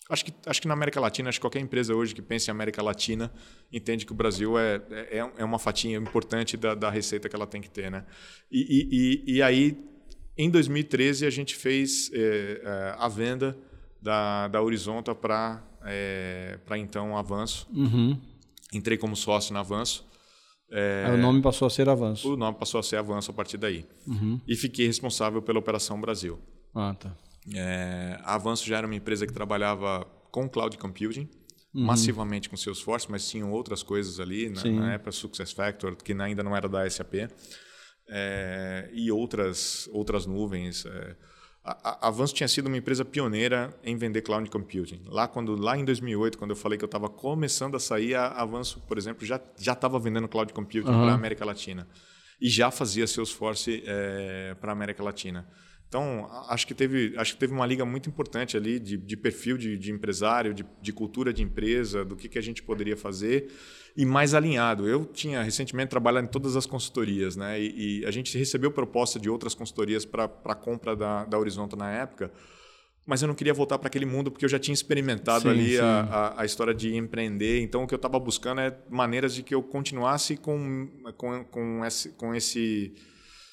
Acho 0.08 0.24
que, 0.24 0.32
acho 0.46 0.62
que 0.62 0.66
na 0.66 0.72
América 0.72 0.98
Latina, 0.98 1.28
acho 1.28 1.38
que 1.38 1.42
qualquer 1.42 1.60
empresa 1.60 1.94
hoje 1.94 2.14
que 2.14 2.22
pense 2.22 2.48
em 2.48 2.50
América 2.50 2.82
Latina 2.82 3.30
entende 3.70 4.06
que 4.06 4.12
o 4.12 4.14
Brasil 4.14 4.58
é, 4.58 4.80
é, 4.90 5.30
é 5.36 5.44
uma 5.44 5.58
fatinha 5.58 5.98
importante 5.98 6.56
da, 6.56 6.74
da 6.74 6.88
receita 6.88 7.28
que 7.28 7.36
ela 7.36 7.46
tem 7.46 7.60
que 7.60 7.68
ter. 7.68 7.90
Né? 7.90 8.06
E, 8.50 9.22
e, 9.26 9.34
e 9.36 9.42
aí, 9.42 9.78
em 10.36 10.48
2013, 10.48 11.26
a 11.26 11.30
gente 11.30 11.54
fez 11.54 12.10
é, 12.14 12.62
é, 12.64 12.94
a 12.98 13.06
venda 13.06 13.58
da, 14.00 14.48
da 14.48 14.62
Horizonta 14.62 15.14
para 15.14 15.62
é, 15.84 16.58
então 16.78 17.16
Avanço. 17.16 17.68
Uhum. 17.70 18.18
Entrei 18.72 18.96
como 18.96 19.14
sócio 19.14 19.52
na 19.52 19.60
Avanço. 19.60 20.06
É, 20.70 21.10
o 21.12 21.16
nome 21.16 21.40
passou 21.40 21.66
a 21.66 21.70
ser 21.70 21.88
Avanço. 21.88 22.32
O 22.32 22.36
nome 22.36 22.58
passou 22.58 22.78
a 22.78 22.82
ser 22.82 22.96
Avanço 22.96 23.30
a 23.30 23.34
partir 23.34 23.56
daí. 23.56 23.86
Uhum. 24.06 24.40
E 24.46 24.54
fiquei 24.54 24.86
responsável 24.86 25.40
pela 25.40 25.58
Operação 25.58 26.00
Brasil. 26.00 26.38
Ah, 26.74 26.94
tá. 26.94 27.16
É, 27.54 28.18
a 28.22 28.34
Avanço 28.34 28.66
já 28.66 28.78
era 28.78 28.86
uma 28.86 28.94
empresa 28.94 29.26
que 29.26 29.32
trabalhava 29.32 30.06
com 30.30 30.48
cloud 30.48 30.76
computing, 30.76 31.28
uhum. 31.74 31.84
massivamente 31.84 32.50
com 32.50 32.56
Salesforce, 32.56 33.10
mas 33.10 33.28
tinham 33.28 33.50
outras 33.50 33.82
coisas 33.82 34.20
ali, 34.20 34.50
na, 34.50 34.64
na 34.64 34.92
época 34.94 35.12
SuccessFactor, 35.12 35.96
que 35.96 36.12
ainda 36.12 36.42
não 36.42 36.54
era 36.54 36.68
da 36.68 36.88
SAP, 36.88 37.14
é, 38.10 38.90
e 38.92 39.10
outras, 39.10 39.88
outras 39.92 40.26
nuvens. 40.26 40.84
É, 40.84 41.16
a, 41.68 42.06
a 42.06 42.08
Avanço 42.08 42.34
tinha 42.34 42.48
sido 42.48 42.66
uma 42.66 42.76
empresa 42.76 43.04
pioneira 43.04 43.76
em 43.84 43.96
vender 43.96 44.22
cloud 44.22 44.48
computing. 44.48 45.02
Lá, 45.06 45.28
quando, 45.28 45.54
lá 45.54 45.76
em 45.76 45.84
2008, 45.84 46.38
quando 46.38 46.50
eu 46.50 46.56
falei 46.56 46.78
que 46.78 46.84
eu 46.84 46.86
estava 46.86 47.08
começando 47.08 47.76
a 47.76 47.80
sair, 47.80 48.14
a 48.14 48.28
Avanço, 48.28 48.80
por 48.86 48.96
exemplo, 48.96 49.26
já 49.26 49.40
estava 49.58 49.98
vendendo 49.98 50.26
cloud 50.28 50.52
computing 50.52 50.88
uhum. 50.88 51.02
para 51.02 51.12
a 51.12 51.14
América 51.14 51.44
Latina. 51.44 51.86
E 52.40 52.48
já 52.48 52.70
fazia 52.70 53.06
Salesforce 53.06 53.82
é, 53.84 54.56
para 54.60 54.70
a 54.70 54.72
América 54.72 55.02
Latina. 55.02 55.46
Então, 55.88 56.28
acho 56.48 56.66
que 56.66 56.74
teve, 56.74 57.14
acho 57.16 57.32
que 57.32 57.40
teve 57.40 57.52
uma 57.52 57.64
liga 57.64 57.84
muito 57.84 58.10
importante 58.10 58.56
ali 58.56 58.78
de, 58.78 58.98
de 58.98 59.16
perfil 59.16 59.56
de, 59.56 59.76
de 59.76 59.90
empresário, 59.90 60.52
de, 60.52 60.64
de, 60.82 60.92
cultura 60.92 61.32
de 61.32 61.42
empresa, 61.42 62.04
do 62.04 62.14
que, 62.14 62.28
que 62.28 62.38
a 62.38 62.42
gente 62.42 62.62
poderia 62.62 62.94
fazer 62.94 63.50
e 63.98 64.06
mais 64.06 64.32
alinhado. 64.32 64.88
Eu 64.88 65.04
tinha 65.04 65.42
recentemente 65.42 65.90
trabalhado 65.90 66.24
em 66.24 66.30
todas 66.30 66.54
as 66.54 66.64
consultorias, 66.64 67.34
né? 67.34 67.60
E, 67.60 68.02
e 68.02 68.06
a 68.06 68.12
gente 68.12 68.38
recebeu 68.38 68.70
proposta 68.70 69.18
de 69.18 69.28
outras 69.28 69.54
consultorias 69.54 70.04
para 70.04 70.30
a 70.44 70.54
compra 70.54 70.94
da, 70.94 71.24
da 71.24 71.36
Horizonte 71.36 71.74
na 71.74 71.90
época, 71.90 72.30
mas 73.04 73.22
eu 73.22 73.26
não 73.26 73.34
queria 73.34 73.52
voltar 73.52 73.76
para 73.76 73.88
aquele 73.88 74.06
mundo 74.06 74.30
porque 74.30 74.44
eu 74.44 74.48
já 74.48 74.58
tinha 74.58 74.72
experimentado 74.72 75.42
sim, 75.42 75.48
ali 75.48 75.70
sim. 75.72 75.80
A, 75.80 76.00
a, 76.02 76.42
a, 76.42 76.44
história 76.44 76.72
de 76.72 76.94
empreender. 76.94 77.60
Então, 77.60 77.82
o 77.82 77.88
que 77.88 77.94
eu 77.94 77.96
estava 77.96 78.20
buscando 78.20 78.60
é 78.60 78.78
maneiras 78.88 79.34
de 79.34 79.42
que 79.42 79.52
eu 79.52 79.64
continuasse 79.64 80.36
com, 80.36 80.88
com, 81.16 81.44
com 81.46 81.84
esse, 81.84 82.10
com 82.10 82.32
esse 82.32 82.94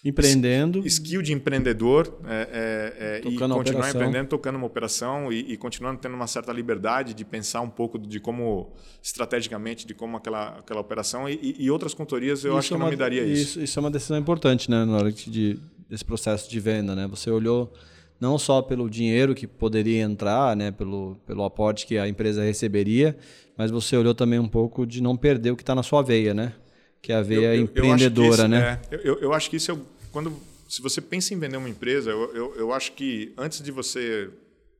Empreendendo. 0.05 0.85
Skill 0.85 1.23
de 1.23 1.33
empreendedor 1.33 2.19
é, 2.27 3.23
é, 3.23 3.27
é, 3.27 3.27
e 3.27 3.35
continuar 3.35 3.89
empreendendo, 3.89 4.29
tocando 4.29 4.55
uma 4.55 4.67
operação 4.67 5.33
e, 5.33 5.53
e, 5.53 5.57
continuando 5.57 5.99
tendo 5.99 6.13
uma 6.13 6.27
certa 6.27 6.53
liberdade 6.53 7.15
de 7.15 7.25
pensar 7.25 7.61
um 7.61 7.69
pouco 7.69 7.97
de 7.97 8.19
como, 8.19 8.71
estrategicamente, 9.01 9.87
de 9.87 9.95
como 9.95 10.15
aquela, 10.15 10.59
aquela 10.59 10.79
operação. 10.79 11.27
E, 11.27 11.55
e 11.57 11.71
outras 11.71 11.95
contorias 11.95 12.43
eu 12.43 12.51
isso 12.51 12.59
acho 12.59 12.67
que 12.67 12.73
é 12.75 12.77
uma, 12.77 12.85
não 12.85 12.91
me 12.91 12.95
daria 12.95 13.23
isso. 13.23 13.41
isso. 13.41 13.61
Isso 13.61 13.79
é 13.79 13.81
uma 13.81 13.89
decisão 13.89 14.17
importante 14.17 14.69
né, 14.69 14.85
na 14.85 14.95
hora 14.95 15.11
de, 15.11 15.59
desse 15.89 16.05
processo 16.05 16.47
de 16.51 16.59
venda. 16.59 16.95
Né? 16.95 17.07
Você 17.07 17.31
olhou 17.31 17.73
não 18.19 18.37
só 18.37 18.61
pelo 18.61 18.87
dinheiro 18.87 19.33
que 19.33 19.47
poderia 19.47 20.01
entrar, 20.01 20.55
né, 20.55 20.71
pelo, 20.71 21.17
pelo 21.25 21.43
aporte 21.43 21.85
que 21.85 21.97
a 21.97 22.07
empresa 22.07 22.43
receberia, 22.43 23.17
mas 23.57 23.71
você 23.71 23.97
olhou 23.97 24.13
também 24.13 24.39
um 24.39 24.47
pouco 24.47 24.85
de 24.85 25.01
não 25.01 25.17
perder 25.17 25.51
o 25.51 25.55
que 25.55 25.63
está 25.63 25.73
na 25.73 25.83
sua 25.83 26.01
veia, 26.01 26.33
né? 26.33 26.53
Que 27.01 27.11
é 27.11 27.15
a 27.15 27.21
veia 27.21 27.47
eu, 27.47 27.55
eu, 27.55 27.61
empreendedora, 27.61 28.43
eu 28.43 28.47
né? 28.47 28.79
É, 28.91 29.01
eu, 29.03 29.19
eu 29.19 29.33
acho 29.33 29.49
que 29.49 29.57
isso 29.57 29.71
é 29.71 29.77
quando 30.15 30.41
se 30.69 30.81
você 30.81 31.01
pensa 31.01 31.33
em 31.33 31.37
vender 31.37 31.57
uma 31.57 31.67
empresa, 31.67 32.09
eu, 32.09 32.33
eu, 32.33 32.55
eu 32.55 32.71
acho 32.71 32.93
que 32.93 33.33
antes 33.37 33.61
de 33.61 33.69
você 33.69 34.31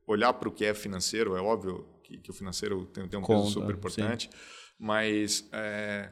olhar 0.06 0.32
para 0.32 0.48
o 0.48 0.50
que 0.50 0.64
é 0.64 0.72
financeiro, 0.72 1.36
é 1.36 1.42
óbvio 1.42 1.86
que, 2.02 2.16
que 2.16 2.30
o 2.30 2.32
financeiro 2.32 2.86
tem, 2.86 3.06
tem 3.06 3.20
um 3.20 3.22
Conta, 3.22 3.42
peso 3.42 3.52
super 3.52 3.74
importante, 3.74 4.30
sim. 4.32 4.36
mas 4.78 5.46
é, 5.52 6.10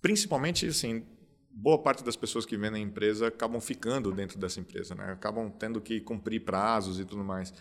principalmente 0.00 0.64
assim, 0.64 1.04
boa 1.50 1.82
parte 1.82 2.04
das 2.04 2.14
pessoas 2.14 2.46
que 2.46 2.56
vendem 2.56 2.84
empresa 2.84 3.26
acabam 3.26 3.60
ficando 3.60 4.12
dentro 4.12 4.38
dessa 4.38 4.60
empresa, 4.60 4.94
né? 4.94 5.10
acabam 5.10 5.50
tendo 5.50 5.80
que 5.80 6.00
cumprir 6.00 6.44
prazos 6.44 7.00
e 7.00 7.04
tudo 7.04 7.24
mais. 7.24 7.52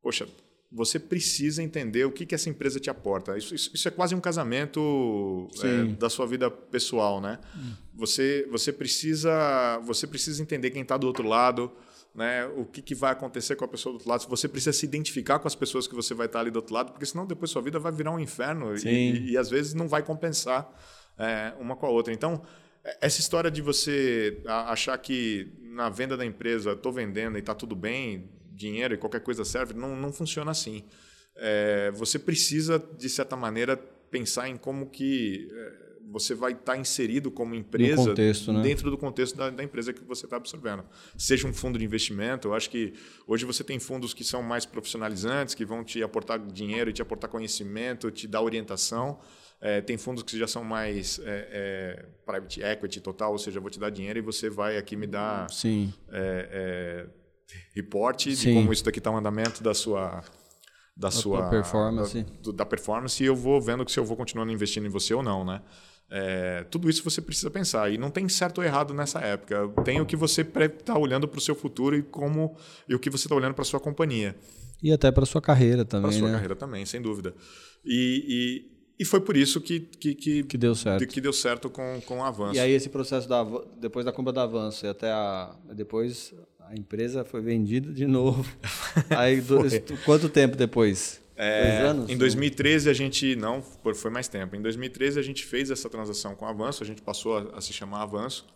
Poxa, 0.00 0.26
você 0.72 0.98
precisa 0.98 1.62
entender 1.62 2.04
o 2.04 2.10
que, 2.10 2.24
que 2.24 2.34
essa 2.34 2.48
empresa 2.48 2.80
te 2.80 2.88
aporta. 2.88 3.36
Isso, 3.36 3.54
isso, 3.54 3.70
isso 3.74 3.88
é 3.88 3.90
quase 3.90 4.14
um 4.14 4.20
casamento 4.20 5.48
é, 5.62 5.84
da 5.92 6.08
sua 6.08 6.26
vida 6.26 6.50
pessoal, 6.50 7.20
né? 7.20 7.38
Hum. 7.54 7.72
Você, 7.94 8.48
você, 8.50 8.72
precisa, 8.72 9.78
você 9.84 10.06
precisa 10.06 10.42
entender 10.42 10.70
quem 10.70 10.80
está 10.80 10.96
do 10.96 11.06
outro 11.06 11.28
lado, 11.28 11.70
né? 12.14 12.46
o 12.56 12.64
que, 12.64 12.80
que 12.80 12.94
vai 12.94 13.12
acontecer 13.12 13.54
com 13.54 13.66
a 13.66 13.68
pessoa 13.68 13.92
do 13.92 13.96
outro 13.96 14.08
lado. 14.08 14.26
Você 14.28 14.48
precisa 14.48 14.72
se 14.72 14.86
identificar 14.86 15.38
com 15.38 15.46
as 15.46 15.54
pessoas 15.54 15.86
que 15.86 15.94
você 15.94 16.14
vai 16.14 16.26
estar 16.26 16.38
tá 16.38 16.42
ali 16.42 16.50
do 16.50 16.56
outro 16.56 16.74
lado, 16.74 16.92
porque 16.92 17.04
senão 17.04 17.26
depois 17.26 17.50
sua 17.50 17.60
vida 17.60 17.78
vai 17.78 17.92
virar 17.92 18.10
um 18.10 18.18
inferno 18.18 18.74
e, 18.74 18.88
e, 18.88 19.30
e, 19.32 19.36
às 19.36 19.50
vezes 19.50 19.74
não 19.74 19.86
vai 19.86 20.02
compensar 20.02 20.70
é, 21.18 21.52
uma 21.60 21.76
com 21.76 21.84
a 21.84 21.90
outra. 21.90 22.14
Então, 22.14 22.42
essa 23.00 23.20
história 23.20 23.50
de 23.50 23.60
você 23.60 24.42
achar 24.46 24.96
que 24.96 25.52
na 25.60 25.90
venda 25.90 26.16
da 26.16 26.24
empresa 26.24 26.72
estou 26.72 26.92
vendendo 26.92 27.36
e 27.36 27.40
está 27.40 27.54
tudo 27.54 27.76
bem, 27.76 28.30
dinheiro 28.62 28.94
e 28.94 28.96
qualquer 28.96 29.20
coisa 29.20 29.44
serve, 29.44 29.74
não, 29.74 29.96
não 29.96 30.12
funciona 30.12 30.50
assim. 30.50 30.84
É, 31.36 31.90
você 31.92 32.18
precisa, 32.18 32.78
de 32.78 33.08
certa 33.08 33.36
maneira, 33.36 33.76
pensar 34.10 34.48
em 34.48 34.56
como 34.56 34.90
que 34.90 35.48
é, 35.50 35.82
você 36.10 36.34
vai 36.34 36.52
estar 36.52 36.72
tá 36.74 36.78
inserido 36.78 37.30
como 37.30 37.54
empresa 37.54 38.10
contexto, 38.10 38.52
né? 38.52 38.62
dentro 38.62 38.90
do 38.90 38.98
contexto 38.98 39.36
da, 39.36 39.48
da, 39.48 39.64
empresa 39.64 39.92
que 39.92 40.04
você 40.04 40.26
está 40.26 40.36
absorvendo. 40.36 40.84
Seja 41.16 41.48
um 41.48 41.54
fundo 41.54 41.78
de 41.78 41.84
investimento, 41.84 42.48
eu 42.48 42.54
acho 42.54 42.68
que 42.68 42.92
hoje 43.26 43.44
você 43.44 43.64
tem 43.64 43.78
fundos 43.78 44.12
que 44.12 44.22
são 44.22 44.42
mais 44.42 44.66
profissionalizantes, 44.66 45.54
que 45.54 45.64
vão 45.64 45.82
te 45.82 46.02
aportar 46.02 46.38
dinheiro 46.38 46.90
e 46.90 46.92
te 46.92 47.00
aportar 47.00 47.30
conhecimento, 47.30 48.10
te 48.10 48.28
dar 48.28 48.42
orientação. 48.42 49.18
É, 49.60 49.80
tem 49.80 49.96
fundos 49.96 50.24
que 50.24 50.36
já 50.36 50.48
são 50.48 50.64
mais 50.64 51.20
é, 51.20 51.48
é, 51.52 52.06
private 52.26 52.60
equity 52.62 53.00
total, 53.00 53.32
ou 53.32 53.38
seja, 53.38 53.58
eu 53.58 53.62
vou 53.62 53.70
te 53.70 53.78
dar 53.78 53.90
dinheiro 53.90 54.18
e 54.18 54.22
você 54.22 54.50
vai 54.50 54.76
aqui 54.76 54.96
me 54.96 55.06
dar 55.06 55.48
Sim. 57.52 57.58
Reporte 57.74 58.36
Sim. 58.36 58.48
de 58.48 58.54
como 58.54 58.72
isso 58.72 58.84
daqui 58.84 58.98
está 58.98 59.10
o 59.10 59.14
um 59.14 59.16
andamento 59.18 59.62
da 59.62 59.74
sua 59.74 60.22
da, 60.96 61.10
sua 61.10 61.48
performance 61.48 62.22
da, 62.44 62.52
da, 62.52 62.66
performance 62.66 63.22
e 63.22 63.26
eu 63.26 63.34
vou 63.34 63.60
vendo 63.60 63.88
se 63.88 63.98
eu 63.98 64.04
vou 64.04 64.16
continuando 64.16 64.52
investindo 64.52 64.86
em 64.86 64.90
você 64.90 65.14
ou 65.14 65.22
não, 65.22 65.44
né? 65.44 65.62
É, 66.10 66.64
tudo 66.70 66.90
isso 66.90 67.02
você 67.02 67.22
precisa 67.22 67.50
pensar 67.50 67.90
e 67.90 67.96
não 67.96 68.10
tem 68.10 68.28
certo 68.28 68.58
ou 68.58 68.64
errado 68.64 68.92
nessa 68.92 69.18
época. 69.20 69.66
Tem 69.82 69.98
o 69.98 70.04
que 70.04 70.14
você 70.14 70.42
está 70.42 70.98
olhando 70.98 71.26
para 71.26 71.38
o 71.38 71.40
seu 71.40 71.54
futuro 71.54 71.96
e 71.96 72.02
como 72.02 72.54
e 72.86 72.94
o 72.94 72.98
que 72.98 73.08
você 73.08 73.26
está 73.26 73.34
olhando 73.34 73.54
para 73.54 73.64
sua 73.64 73.80
companhia 73.80 74.36
e 74.82 74.92
até 74.92 75.12
para 75.12 75.24
sua 75.24 75.40
carreira 75.40 75.84
também. 75.84 76.10
Para 76.10 76.18
sua 76.18 76.28
né? 76.28 76.34
carreira 76.34 76.56
também, 76.56 76.84
sem 76.84 77.00
dúvida. 77.00 77.34
E, 77.84 78.71
e, 79.02 79.04
foi 79.04 79.20
por 79.20 79.36
isso 79.36 79.60
que, 79.60 79.80
que, 79.80 80.14
que, 80.14 80.42
que 80.44 80.58
deu 80.58 80.74
certo, 80.74 81.06
que 81.06 81.20
deu 81.20 81.32
certo 81.32 81.68
com, 81.68 82.00
com 82.06 82.18
o 82.18 82.24
avanço. 82.24 82.56
E 82.56 82.60
aí 82.60 82.72
esse 82.72 82.88
processo 82.88 83.28
da 83.28 83.44
depois 83.80 84.04
da 84.04 84.12
compra 84.12 84.32
do 84.32 84.40
avanço 84.40 84.86
e 84.86 84.88
até 84.88 85.10
a 85.10 85.54
depois 85.74 86.34
a 86.72 86.74
empresa 86.74 87.24
foi 87.24 87.42
vendida 87.42 87.92
de 87.92 88.06
novo. 88.06 88.50
Aí, 89.10 89.42
do, 89.42 89.58
quanto 90.06 90.28
tempo 90.30 90.56
depois? 90.56 91.20
É, 91.36 91.78
Dois 91.78 91.90
anos? 91.90 92.10
Em 92.10 92.16
2013 92.16 92.88
a 92.88 92.92
gente 92.92 93.36
não, 93.36 93.62
foi 93.94 94.10
mais 94.10 94.26
tempo. 94.26 94.56
Em 94.56 94.62
2013 94.62 95.18
a 95.18 95.22
gente 95.22 95.44
fez 95.44 95.70
essa 95.70 95.90
transação 95.90 96.34
com 96.34 96.46
o 96.46 96.48
Avanço, 96.48 96.82
a 96.82 96.86
gente 96.86 97.02
passou 97.02 97.36
a, 97.36 97.58
a 97.58 97.60
se 97.60 97.72
chamar 97.72 98.02
Avanço. 98.02 98.46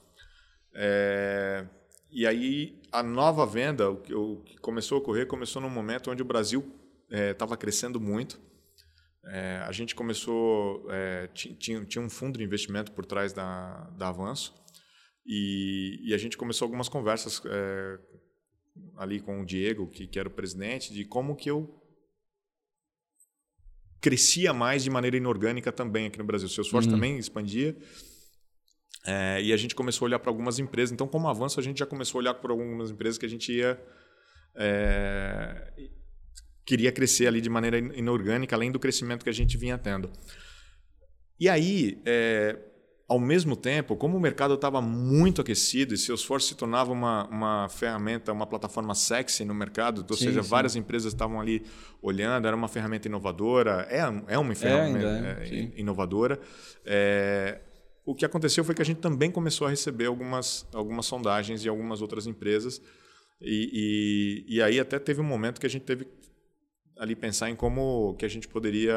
É, 0.74 1.66
e 2.10 2.26
aí 2.26 2.78
a 2.90 3.02
nova 3.02 3.44
venda, 3.44 3.90
o 3.90 3.96
que, 3.96 4.14
o 4.14 4.36
que, 4.44 4.56
começou 4.58 4.96
a 4.96 4.98
ocorrer, 5.00 5.26
começou 5.26 5.60
num 5.60 5.70
momento 5.70 6.10
onde 6.10 6.22
o 6.22 6.24
Brasil 6.24 6.64
estava 7.10 7.54
é, 7.54 7.56
crescendo 7.56 8.00
muito. 8.00 8.40
É, 9.28 9.56
a 9.66 9.72
gente 9.72 9.94
começou, 9.94 10.86
é, 10.90 11.26
tinha, 11.28 11.84
tinha 11.84 12.02
um 12.02 12.08
fundo 12.08 12.38
de 12.38 12.44
investimento 12.44 12.92
por 12.92 13.04
trás 13.04 13.32
da, 13.32 13.90
da 13.96 14.08
Avanço 14.08 14.54
e, 15.26 15.98
e, 16.04 16.14
a 16.14 16.18
gente 16.18 16.36
começou 16.36 16.66
algumas 16.66 16.88
conversas 16.88 17.42
é, 17.44 17.98
ali 18.96 19.20
com 19.20 19.40
o 19.40 19.44
Diego, 19.44 19.90
que, 19.90 20.06
que, 20.06 20.18
era 20.18 20.28
o 20.28 20.32
presidente, 20.32 20.94
de 20.94 21.04
como 21.04 21.34
que 21.34 21.50
eu 21.50 21.82
crescia 24.00 24.52
mais 24.52 24.84
de 24.84 24.90
maneira 24.90 25.16
inorgânica 25.16 25.72
também 25.72 26.06
aqui 26.06 26.18
no 26.18 26.24
Brasil. 26.24 26.46
O 26.46 26.50
Salesforce 26.50 26.86
uhum. 26.86 26.94
também 26.94 27.18
expandia. 27.18 27.76
É, 29.04 29.42
e 29.42 29.52
a 29.52 29.56
gente 29.56 29.74
começou 29.74 30.06
a 30.06 30.08
olhar 30.08 30.18
para 30.20 30.30
algumas 30.30 30.60
empresas. 30.60 30.92
Então, 30.92 31.08
como 31.08 31.28
avanço, 31.28 31.58
a 31.58 31.62
gente 31.62 31.78
já 31.78 31.86
começou 31.86 32.18
a 32.18 32.22
olhar 32.22 32.34
para 32.34 32.52
algumas 32.52 32.92
empresas 32.92 33.18
que 33.18 33.26
a 33.26 33.28
gente 33.28 33.52
ia. 33.52 33.80
É, 34.54 35.72
queria 36.66 36.90
crescer 36.90 37.28
ali 37.28 37.40
de 37.40 37.48
maneira 37.48 37.78
inorgânica, 37.78 38.56
além 38.56 38.72
do 38.72 38.80
crescimento 38.80 39.22
que 39.22 39.30
a 39.30 39.32
gente 39.32 39.56
vinha 39.56 39.78
tendo. 39.78 40.10
E 41.38 41.48
aí, 41.48 42.02
é, 42.04 42.58
ao 43.08 43.20
mesmo 43.20 43.54
tempo, 43.54 43.94
como 43.94 44.16
o 44.16 44.20
mercado 44.20 44.54
estava 44.54 44.82
muito 44.82 45.40
aquecido 45.40 45.94
e 45.94 45.98
Salesforce 45.98 46.48
se 46.48 46.54
tornava 46.56 46.90
uma, 46.90 47.28
uma 47.28 47.68
ferramenta, 47.68 48.32
uma 48.32 48.46
plataforma 48.46 48.94
sexy 48.96 49.44
no 49.44 49.54
mercado, 49.54 50.04
ou 50.10 50.16
sim, 50.16 50.24
seja, 50.24 50.42
sim. 50.42 50.48
várias 50.48 50.74
empresas 50.74 51.12
estavam 51.12 51.40
ali 51.40 51.62
olhando, 52.02 52.48
era 52.48 52.56
uma 52.56 52.68
ferramenta 52.68 53.06
inovadora, 53.06 53.86
é, 53.88 54.00
é 54.26 54.38
uma 54.38 54.54
ferramenta 54.54 55.06
é, 55.40 55.48
é, 55.48 55.80
inovadora. 55.80 56.40
É, 56.84 57.60
o 58.04 58.14
que 58.14 58.24
aconteceu 58.24 58.64
foi 58.64 58.74
que 58.74 58.82
a 58.82 58.84
gente 58.84 58.98
também 58.98 59.30
começou 59.30 59.68
a 59.68 59.70
receber 59.70 60.06
algumas, 60.06 60.66
algumas 60.74 61.06
sondagens 61.06 61.62
de 61.62 61.68
algumas 61.68 62.02
outras 62.02 62.26
empresas 62.26 62.80
e, 63.40 64.44
e, 64.48 64.56
e 64.56 64.62
aí 64.62 64.80
até 64.80 64.98
teve 64.98 65.20
um 65.20 65.24
momento 65.24 65.60
que 65.60 65.66
a 65.66 65.70
gente 65.70 65.84
teve 65.84 66.06
ali 66.98 67.14
pensar 67.14 67.50
em 67.50 67.56
como 67.56 68.14
que 68.18 68.24
a 68.24 68.28
gente 68.28 68.48
poderia, 68.48 68.96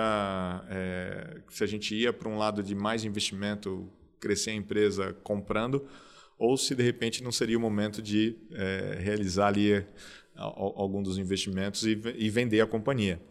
é, 0.69 1.41
se 1.49 1.63
a 1.63 1.67
gente 1.67 1.95
ia 1.95 2.13
para 2.13 2.29
um 2.29 2.37
lado 2.37 2.63
de 2.63 2.73
mais 2.73 3.03
investimento 3.03 3.89
crescer 4.19 4.51
a 4.51 4.53
empresa 4.55 5.13
comprando, 5.23 5.85
ou 6.37 6.55
se 6.55 6.73
de 6.73 6.83
repente 6.83 7.21
não 7.23 7.31
seria 7.31 7.57
o 7.57 7.61
momento 7.61 8.01
de 8.01 8.37
é, 8.51 8.97
realizar 8.99 9.47
ali 9.47 9.85
algum 10.35 11.03
dos 11.03 11.17
investimentos 11.17 11.83
e, 11.85 11.99
e 12.15 12.29
vender 12.29 12.61
a 12.61 12.65
companhia. 12.65 13.21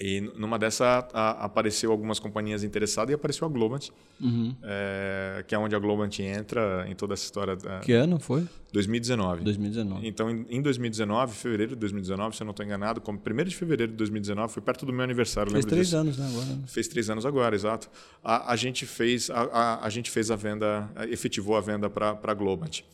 E 0.00 0.20
numa 0.20 0.60
dessa 0.60 1.08
a, 1.12 1.44
apareceu 1.44 1.90
algumas 1.90 2.20
companhias 2.20 2.62
interessadas 2.62 3.10
e 3.10 3.14
apareceu 3.14 3.48
a 3.48 3.50
Globant, 3.50 3.88
uhum. 4.20 4.54
é, 4.62 5.44
que 5.44 5.56
é 5.56 5.58
onde 5.58 5.74
a 5.74 5.78
Globant 5.78 6.16
entra 6.20 6.86
em 6.88 6.94
toda 6.94 7.14
essa 7.14 7.24
história. 7.24 7.56
Da, 7.56 7.80
que 7.80 7.92
ano 7.92 8.20
foi? 8.20 8.46
2019. 8.72 9.42
2019. 9.42 10.06
Então, 10.06 10.30
em, 10.30 10.46
em 10.50 10.62
2019, 10.62 11.34
fevereiro 11.34 11.74
de 11.74 11.80
2019, 11.80 12.36
se 12.36 12.42
eu 12.42 12.44
não 12.44 12.52
estou 12.52 12.64
enganado, 12.64 13.00
como 13.00 13.18
1 13.18 13.44
de 13.44 13.56
fevereiro 13.56 13.90
de 13.90 13.98
2019, 13.98 14.52
foi 14.52 14.62
perto 14.62 14.86
do 14.86 14.92
meu 14.92 15.02
aniversário. 15.02 15.50
Fez 15.50 15.64
três 15.64 15.88
disso. 15.88 15.96
anos, 15.96 16.16
né? 16.16 16.28
Agora. 16.28 16.46
Né? 16.46 16.62
Fez 16.68 16.86
três 16.86 17.10
anos 17.10 17.26
agora, 17.26 17.56
exato. 17.56 17.90
A, 18.22 18.52
a 18.52 18.56
gente 18.56 18.86
fez 18.86 19.30
a, 19.30 19.40
a, 19.40 19.86
a, 19.86 19.90
gente 19.90 20.12
fez 20.12 20.30
a 20.30 20.36
venda, 20.36 20.88
efetivou 21.10 21.56
a 21.56 21.60
venda 21.60 21.90
para 21.90 22.16
a 22.22 22.34
Globant. 22.34 22.84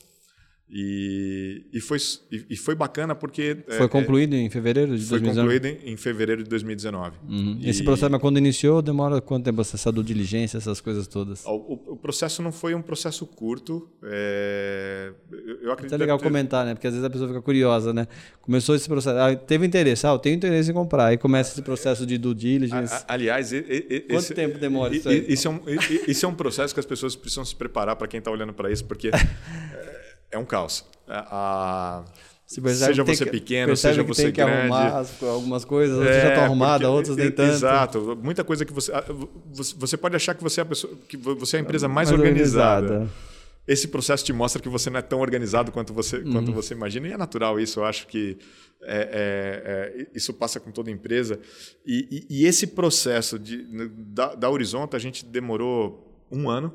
E, 0.76 1.62
e, 1.72 1.80
foi, 1.80 1.98
e, 2.50 2.56
foi 2.56 2.74
bacana 2.74 3.14
porque. 3.14 3.58
Foi 3.68 3.86
é, 3.86 3.88
concluído 3.88 4.34
é, 4.34 4.38
em 4.38 4.50
fevereiro 4.50 4.98
de 4.98 5.04
foi 5.04 5.20
2019? 5.20 5.60
Foi 5.60 5.70
concluído 5.70 5.88
em 5.88 5.96
fevereiro 5.96 6.42
de 6.42 6.50
2019. 6.50 7.16
Uhum. 7.28 7.58
E... 7.60 7.70
Esse 7.70 7.84
processo, 7.84 8.10
mas 8.10 8.20
quando 8.20 8.38
iniciou, 8.38 8.82
demora 8.82 9.20
quanto 9.20 9.44
tempo 9.44 9.60
essa 9.60 9.92
do 9.92 10.02
diligência, 10.02 10.58
essas 10.58 10.80
coisas 10.80 11.06
todas? 11.06 11.44
O, 11.44 11.50
o, 11.50 11.92
o, 11.92 11.96
processo 11.96 12.42
não 12.42 12.50
foi 12.50 12.74
um 12.74 12.82
processo 12.82 13.24
curto. 13.24 13.88
É, 14.02 15.12
eu 15.62 15.70
acredito. 15.70 15.94
É 15.94 15.96
legal 15.96 16.18
ter... 16.18 16.24
comentar, 16.24 16.66
né? 16.66 16.74
Porque 16.74 16.88
às 16.88 16.92
vezes 16.92 17.06
a 17.06 17.10
pessoa 17.10 17.28
fica 17.28 17.40
curiosa, 17.40 17.92
né? 17.92 18.08
Começou 18.42 18.74
esse 18.74 18.88
processo, 18.88 19.16
ah, 19.16 19.36
teve 19.36 19.64
interesse, 19.64 20.04
ah, 20.08 20.10
eu 20.10 20.18
tenho 20.18 20.34
interesse 20.34 20.72
em 20.72 20.74
comprar. 20.74 21.06
Aí 21.06 21.16
começa 21.16 21.52
esse 21.52 21.62
processo 21.62 22.04
de 22.04 22.18
due 22.18 22.34
diligence. 22.34 23.04
aliás, 23.06 23.52
e, 23.52 23.58
e, 23.58 24.00
quanto 24.00 24.24
esse, 24.24 24.34
tempo 24.34 24.58
demora 24.58 24.92
isso 24.92 25.08
aí? 25.08 25.24
Isso 25.28 25.46
é, 25.46 25.50
um, 25.52 25.60
isso 26.08 26.26
é 26.26 26.28
um 26.28 26.34
processo 26.34 26.74
que 26.74 26.80
as 26.80 26.86
pessoas 26.86 27.14
precisam 27.14 27.44
se 27.44 27.54
preparar 27.54 27.94
para 27.94 28.08
quem 28.08 28.18
está 28.18 28.32
olhando 28.32 28.52
para 28.52 28.72
isso, 28.72 28.84
porque. 28.84 29.12
é 30.30 30.38
um 30.38 30.44
caos. 30.44 30.84
A, 31.06 32.04
seja 32.46 33.04
você 33.04 33.26
pequeno, 33.26 33.76
seja 33.76 34.02
você 34.02 34.24
tem 34.24 34.32
que 34.32 34.42
grande. 34.42 34.72
arrumar 34.72 35.06
algumas 35.22 35.64
coisas, 35.64 35.96
outras 35.96 36.16
é, 36.16 36.22
já 36.22 36.28
estão 36.28 36.44
arrumadas, 36.44 36.88
outras 36.88 37.16
nem 37.16 37.30
tanto. 37.30 37.52
Exato. 37.52 38.18
Muita 38.22 38.44
coisa 38.44 38.64
que 38.64 38.72
você. 38.72 38.92
Você 39.76 39.96
pode 39.96 40.16
achar 40.16 40.34
que 40.34 40.42
você 40.42 40.60
é 40.60 40.62
a, 40.62 40.66
pessoa, 40.66 40.94
que 41.08 41.16
você 41.16 41.56
é 41.56 41.60
a 41.60 41.62
empresa 41.62 41.88
mais, 41.88 42.10
mais 42.10 42.18
organizada. 42.18 42.86
organizada. 42.86 43.34
Esse 43.66 43.88
processo 43.88 44.22
te 44.22 44.32
mostra 44.32 44.60
que 44.60 44.68
você 44.68 44.90
não 44.90 44.98
é 44.98 45.02
tão 45.02 45.20
organizado 45.20 45.72
quanto 45.72 45.94
você, 45.94 46.18
uhum. 46.18 46.32
quanto 46.32 46.52
você 46.52 46.74
imagina. 46.74 47.08
E 47.08 47.12
é 47.12 47.16
natural 47.16 47.58
isso. 47.58 47.80
Eu 47.80 47.84
acho 47.86 48.06
que 48.06 48.36
é, 48.82 48.96
é, 48.96 50.02
é, 50.02 50.06
isso 50.14 50.34
passa 50.34 50.60
com 50.60 50.70
toda 50.70 50.90
empresa. 50.90 51.40
E, 51.86 52.26
e, 52.28 52.40
e 52.40 52.46
esse 52.46 52.66
processo 52.66 53.38
de, 53.38 53.64
da, 53.88 54.34
da 54.34 54.50
Horizonte, 54.50 54.94
a 54.94 54.98
gente 54.98 55.24
demorou 55.24 56.26
um 56.30 56.50
ano 56.50 56.74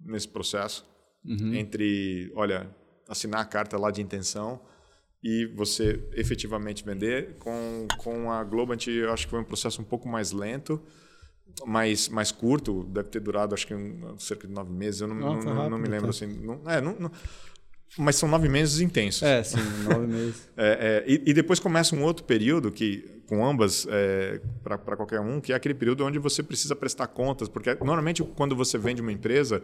nesse 0.00 0.28
processo. 0.28 0.86
Uhum. 1.24 1.54
Entre, 1.54 2.30
olha, 2.36 2.70
assinar 3.08 3.40
a 3.40 3.44
carta 3.44 3.78
lá 3.78 3.90
de 3.90 4.02
intenção 4.02 4.60
e 5.22 5.46
você 5.46 6.00
efetivamente 6.12 6.84
vender. 6.84 7.36
Com, 7.38 7.86
com 7.98 8.30
a 8.30 8.44
Globant, 8.44 8.86
eu 8.86 9.12
acho 9.12 9.26
que 9.26 9.30
foi 9.30 9.40
um 9.40 9.44
processo 9.44 9.80
um 9.80 9.84
pouco 9.84 10.08
mais 10.08 10.32
lento, 10.32 10.80
mais, 11.66 12.08
mais 12.08 12.30
curto, 12.30 12.84
deve 12.84 13.08
ter 13.08 13.20
durado 13.20 13.54
acho 13.54 13.66
que 13.66 13.74
um, 13.74 14.18
cerca 14.18 14.46
de 14.46 14.52
nove 14.52 14.72
meses, 14.72 15.00
eu 15.00 15.08
não, 15.08 15.16
não, 15.16 15.40
não, 15.40 15.70
não 15.70 15.78
me 15.78 15.88
lembro 15.88 16.10
então. 16.10 16.10
assim. 16.10 16.26
Não, 16.26 16.60
é, 16.70 16.80
não, 16.80 17.10
mas 17.96 18.16
são 18.16 18.28
nove 18.28 18.48
meses 18.48 18.80
intensos. 18.80 19.22
É, 19.22 19.42
sim, 19.42 19.56
nove 19.88 20.06
meses. 20.12 20.48
é, 20.56 21.04
é, 21.06 21.10
e, 21.10 21.30
e, 21.30 21.34
depois 21.34 21.58
começa 21.58 21.96
um 21.96 22.02
outro 22.02 22.24
período 22.24 22.70
que, 22.70 23.22
com 23.26 23.44
ambas, 23.44 23.86
é, 23.90 24.40
para 24.62 24.96
qualquer 24.96 25.20
um, 25.20 25.40
que 25.40 25.52
é 25.52 25.56
aquele 25.56 25.74
período 25.74 26.04
onde 26.04 26.18
você 26.18 26.42
precisa 26.42 26.76
prestar 26.76 27.06
contas, 27.08 27.48
porque 27.48 27.74
normalmente 27.76 28.22
quando 28.22 28.54
você 28.54 28.76
vende 28.76 29.00
uma 29.00 29.12
empresa, 29.12 29.62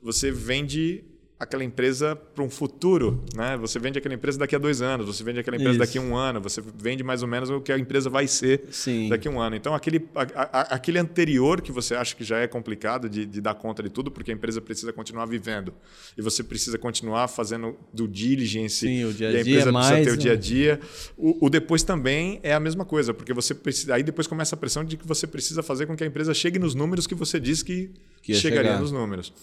você 0.00 0.30
vende 0.30 1.04
aquela 1.38 1.62
empresa 1.62 2.16
para 2.16 2.42
um 2.42 2.48
futuro, 2.48 3.22
né? 3.34 3.58
Você 3.58 3.78
vende 3.78 3.98
aquela 3.98 4.14
empresa 4.14 4.38
daqui 4.38 4.56
a 4.56 4.58
dois 4.58 4.80
anos, 4.80 5.06
você 5.06 5.22
vende 5.22 5.38
aquela 5.38 5.56
empresa 5.56 5.72
Isso. 5.72 5.80
daqui 5.80 5.98
a 5.98 6.00
um 6.00 6.16
ano, 6.16 6.40
você 6.40 6.62
vende 6.78 7.04
mais 7.04 7.22
ou 7.22 7.28
menos 7.28 7.50
o 7.50 7.60
que 7.60 7.70
a 7.70 7.78
empresa 7.78 8.08
vai 8.08 8.26
ser 8.26 8.62
Sim. 8.70 9.10
daqui 9.10 9.28
a 9.28 9.30
um 9.30 9.38
ano. 9.38 9.54
Então, 9.54 9.74
aquele, 9.74 10.08
a, 10.14 10.22
a, 10.22 10.60
aquele 10.74 10.98
anterior 10.98 11.60
que 11.60 11.70
você 11.70 11.94
acha 11.94 12.16
que 12.16 12.24
já 12.24 12.38
é 12.38 12.46
complicado 12.46 13.06
de, 13.08 13.26
de, 13.26 13.40
dar 13.42 13.54
conta 13.54 13.82
de 13.82 13.90
tudo, 13.90 14.10
porque 14.10 14.30
a 14.30 14.34
empresa 14.34 14.62
precisa 14.62 14.94
continuar 14.94 15.26
vivendo 15.26 15.74
e 16.16 16.22
você 16.22 16.42
precisa 16.42 16.78
continuar 16.78 17.28
fazendo 17.28 17.76
do 17.92 18.08
diligence 18.08 18.86
Sim, 18.86 19.04
o 19.04 19.12
dia 19.12 19.28
-a, 19.28 19.32
-dia 19.32 19.34
e 19.34 19.38
a 19.38 19.40
empresa 19.42 19.68
é 19.68 19.72
mais, 19.72 19.88
precisa 19.88 20.10
ter 20.10 20.14
o 20.14 20.16
dia 20.16 20.32
a 20.32 20.36
dia. 20.36 20.80
O, 21.18 21.46
o, 21.46 21.50
depois 21.50 21.82
também 21.82 22.40
é 22.42 22.54
a 22.54 22.60
mesma 22.60 22.86
coisa, 22.86 23.12
porque 23.12 23.34
você 23.34 23.54
precisa, 23.54 23.94
aí 23.94 24.02
depois 24.02 24.26
começa 24.26 24.54
a 24.54 24.58
pressão 24.58 24.82
de 24.82 24.96
que 24.96 25.06
você 25.06 25.26
precisa 25.26 25.62
fazer 25.62 25.84
com 25.84 25.94
que 25.94 26.02
a 26.02 26.06
empresa 26.06 26.32
chegue 26.32 26.58
nos 26.58 26.74
números 26.74 27.06
que 27.06 27.14
você 27.14 27.38
disse 27.38 27.62
que, 27.62 27.90
que 28.22 28.32
chegaria 28.32 28.70
chegar. 28.70 28.80
nos 28.80 28.90
números. 28.90 29.34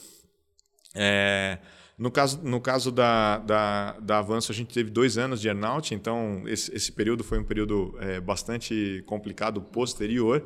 É, 0.95 1.57
no 1.97 2.09
caso, 2.09 2.39
no 2.43 2.59
caso 2.59 2.91
da, 2.91 3.37
da, 3.39 3.99
da 3.99 4.19
Avanço, 4.19 4.51
a 4.51 4.55
gente 4.55 4.73
teve 4.73 4.89
dois 4.89 5.17
anos 5.17 5.39
de 5.39 5.47
earnout, 5.47 5.93
então 5.93 6.43
esse, 6.47 6.73
esse 6.75 6.91
período 6.91 7.23
foi 7.23 7.39
um 7.39 7.43
período 7.43 7.95
é, 7.99 8.19
bastante 8.19 9.03
complicado 9.05 9.61
posterior. 9.61 10.43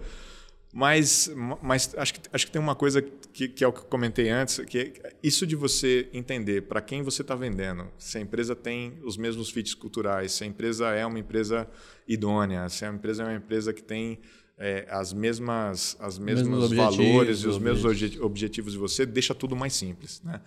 Mas, 0.74 1.32
mas 1.62 1.96
acho, 1.98 2.14
que, 2.14 2.22
acho 2.32 2.46
que 2.46 2.52
tem 2.52 2.62
uma 2.62 2.76
coisa 2.76 3.02
que, 3.02 3.48
que 3.48 3.64
é 3.64 3.68
o 3.68 3.72
que 3.72 3.80
eu 3.80 3.86
comentei 3.86 4.30
antes, 4.30 4.60
que 4.60 4.78
é 4.78 5.14
isso 5.24 5.48
de 5.48 5.56
você 5.56 6.10
entender 6.14 6.64
para 6.64 6.82
quem 6.82 7.02
você 7.02 7.22
está 7.22 7.34
vendendo, 7.34 7.88
se 7.98 8.18
a 8.18 8.22
empresa 8.22 8.54
tem 8.54 9.00
os 9.04 9.16
mesmos 9.16 9.50
fits 9.50 9.74
culturais, 9.74 10.34
se 10.34 10.44
a 10.44 10.48
empresa 10.48 10.90
é 10.90 11.06
uma 11.06 11.18
empresa 11.18 11.68
idônea, 12.08 12.68
se 12.68 12.86
a 12.86 12.90
empresa 12.90 13.24
é 13.24 13.26
uma 13.26 13.36
empresa 13.36 13.74
que 13.74 13.82
tem 13.82 14.20
é, 14.58 14.86
as 14.90 15.14
mesmas, 15.14 15.96
as 16.00 16.20
mesmos 16.20 16.72
valores 16.74 17.40
e 17.40 17.48
os 17.48 17.58
mesmos 17.58 17.86
objetivos 18.20 18.74
de 18.74 18.78
você, 18.78 19.06
deixa 19.06 19.34
tudo 19.34 19.56
mais 19.56 19.74
simples. 19.74 20.22
Né? 20.22 20.42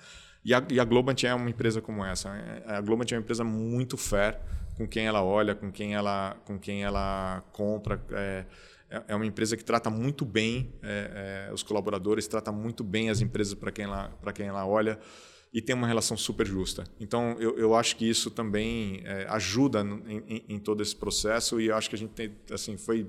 E 0.45 0.55
a, 0.55 0.65
e 0.71 0.81
a 0.81 0.85
Globant 0.85 1.23
é 1.25 1.35
uma 1.35 1.51
empresa 1.51 1.81
como 1.81 2.05
essa. 2.05 2.31
A 2.67 2.81
Globant 2.81 3.11
é 3.13 3.17
uma 3.17 3.23
empresa 3.23 3.45
muito 3.45 3.97
fair 3.97 4.39
com 4.77 4.89
quem 4.89 5.07
ela 5.07 5.23
olha, 5.23 5.55
com 5.55 5.71
quem 5.71 5.95
ela, 5.95 6.37
com 6.47 6.59
quem 6.59 6.83
ela 6.83 7.43
compra. 7.53 8.03
É, 8.13 8.47
é, 8.91 9.05
é 9.09 9.15
uma 9.15 9.27
empresa 9.27 9.57
que 9.57 9.65
trata 9.65 9.89
muito 9.89 10.25
bem 10.25 10.73
é, 10.83 11.49
é, 11.49 11.53
os 11.53 11.63
colaboradores, 11.63 12.27
trata 12.27 12.51
muito 12.51 12.83
bem 12.83 13.11
as 13.11 13.21
empresas 13.21 13.55
para 13.55 13.71
quem, 13.71 13.85
ela, 13.85 14.13
quem 14.35 14.47
ela 14.47 14.67
olha 14.67 14.99
e 15.53 15.61
tem 15.61 15.75
uma 15.75 15.87
relação 15.87 16.17
super 16.17 16.47
justa. 16.47 16.85
Então, 16.99 17.37
eu, 17.39 17.59
eu 17.59 17.75
acho 17.75 17.97
que 17.97 18.09
isso 18.09 18.31
também 18.31 19.03
é, 19.05 19.27
ajuda 19.29 19.81
em, 20.07 20.23
em, 20.27 20.45
em, 20.49 20.59
todo 20.59 20.83
esse 20.83 20.95
processo 20.95 21.61
e 21.61 21.67
eu 21.67 21.77
acho 21.77 21.89
que 21.89 21.97
a 21.97 21.99
gente 21.99 22.13
tem, 22.13 22.33
assim, 22.51 22.77
foi 22.77 23.07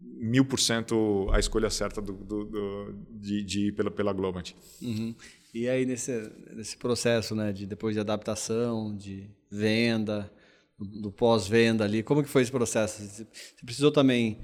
mil 0.00 0.44
por 0.44 0.60
cento 0.60 1.28
a 1.32 1.38
escolha 1.38 1.70
certa 1.70 2.00
do, 2.02 2.12
do, 2.12 2.44
do 2.44 2.94
de, 3.10 3.42
de, 3.42 3.66
ir 3.68 3.72
pela, 3.72 3.90
pela 3.90 4.12
Globant. 4.12 4.52
Uhum. 4.82 5.14
E 5.56 5.70
aí, 5.70 5.86
nesse, 5.86 6.30
nesse 6.54 6.76
processo, 6.76 7.34
né, 7.34 7.50
de 7.50 7.64
depois 7.64 7.94
de 7.94 8.00
adaptação, 8.00 8.94
de 8.94 9.30
venda, 9.50 10.30
do 10.78 11.10
pós-venda 11.10 11.82
ali, 11.82 12.02
como 12.02 12.22
que 12.22 12.28
foi 12.28 12.42
esse 12.42 12.50
processo? 12.50 13.02
Você 13.02 13.26
precisou 13.64 13.90
também 13.90 14.38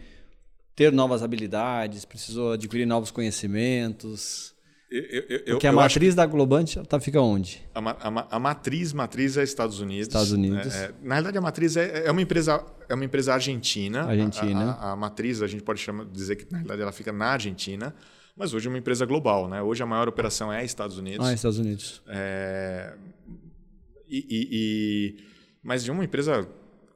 ter 0.75 0.91
novas 0.91 1.23
habilidades, 1.23 2.07
precisou 2.07 2.53
adquirir 2.53 2.87
novos 2.87 3.11
conhecimentos? 3.11 4.55
Eu, 4.91 5.03
eu, 5.03 5.23
eu, 5.29 5.45
Porque 5.57 5.67
a 5.67 5.73
matriz 5.73 6.15
da 6.15 6.25
Globant 6.25 6.77
tá, 6.89 6.99
fica 6.99 7.21
onde? 7.21 7.63
A, 7.75 7.81
a, 7.91 8.37
a, 8.37 8.39
matriz, 8.39 8.95
matriz 8.95 9.37
é 9.37 9.43
Estados 9.43 9.81
Unidos. 9.81 10.09
Estados 10.09 10.33
Unidos. 10.33 10.75
É, 10.75 10.85
é, 10.87 10.95
na 11.03 11.17
realidade, 11.17 11.37
a 11.37 11.43
matriz 11.43 11.77
é, 11.77 12.07
é, 12.07 12.11
uma 12.11 12.23
empresa 12.23 12.65
é 12.89 12.95
uma 12.95 13.05
empresa 13.05 13.35
argentina. 13.35 14.05
Argentina. 14.05 14.79
A, 14.81 14.97
matriz 14.97 15.43
a 15.43 15.47
gente 15.47 15.63
pode 15.63 15.79
chamar, 15.79 16.07
dizer 16.07 16.37
que 16.37 16.51
na 16.51 16.57
realidade 16.57 16.81
ela 16.81 16.93
fica 16.93 17.13
na 17.13 17.27
Argentina. 17.27 17.95
Mas 18.37 18.55
hoje 18.55 18.67
é 18.67 18.71
uma 18.71 18.79
empresa 18.79 19.05
global, 19.05 19.49
né? 19.49 19.63
Hoje 19.63 19.83
a 19.83 19.87
maior 19.87 20.09
operação 20.09 20.53
é 20.53 20.65
Estados 20.65 20.99
Unidos. 20.99 21.27
Ah, 21.27 21.33
Estados 21.33 21.59
Unidos. 21.59 22.03
É... 22.09 22.95
E, 24.09 24.19
e, 24.19 24.49
e... 24.53 25.17
Mas 25.63 25.85
de 25.85 25.91
uma 25.91 26.05
empresa 26.05 26.49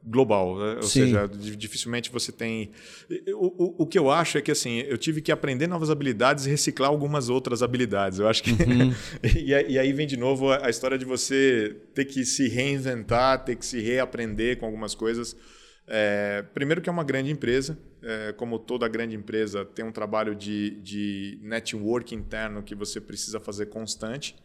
global, 0.07 0.57
né? 0.57 0.75
ou 0.75 0.83
Sim. 0.83 1.05
seja, 1.05 1.27
dificilmente 1.57 2.09
você 2.09 2.31
tem. 2.31 2.71
O, 3.35 3.81
o, 3.81 3.83
o, 3.83 3.85
que 3.85 3.99
eu 3.99 4.09
acho 4.09 4.37
é 4.37 4.41
que 4.41 4.51
assim, 4.51 4.79
eu 4.79 4.97
tive 4.97 5.21
que 5.21 5.31
aprender 5.31 5.67
novas 5.67 5.89
habilidades 5.89 6.45
e 6.45 6.49
reciclar 6.49 6.89
algumas 6.89 7.29
outras 7.29 7.61
habilidades. 7.61 8.19
Eu 8.19 8.27
acho 8.27 8.41
que. 8.41 8.51
Uhum. 8.51 8.93
e, 9.35 9.51
e, 9.51 9.79
aí 9.79 9.91
vem 9.91 10.07
de 10.07 10.17
novo 10.17 10.49
a, 10.51 10.67
a 10.67 10.69
história 10.69 10.97
de 10.97 11.05
você 11.05 11.75
ter 11.93 12.05
que 12.05 12.25
se 12.25 12.47
reinventar, 12.47 13.43
ter 13.43 13.55
que 13.55 13.65
se 13.65 13.81
reaprender 13.81 14.57
com 14.57 14.65
algumas 14.65 14.95
coisas. 14.95 15.35
É, 15.87 16.43
primeiro 16.53 16.81
que 16.81 16.89
é 16.89 16.91
uma 16.91 17.03
grande 17.03 17.29
empresa, 17.29 17.77
é, 18.01 18.33
como 18.33 18.59
toda 18.59 18.87
grande 18.87 19.15
empresa, 19.15 19.65
tem 19.65 19.83
um 19.83 19.91
trabalho 19.91 20.35
de, 20.35 20.71
de 20.81 21.39
network 21.41 22.13
interno 22.13 22.61
que 22.63 22.75
você 22.75 23.01
precisa 23.01 23.39
fazer 23.39 23.67
constante 23.67 24.35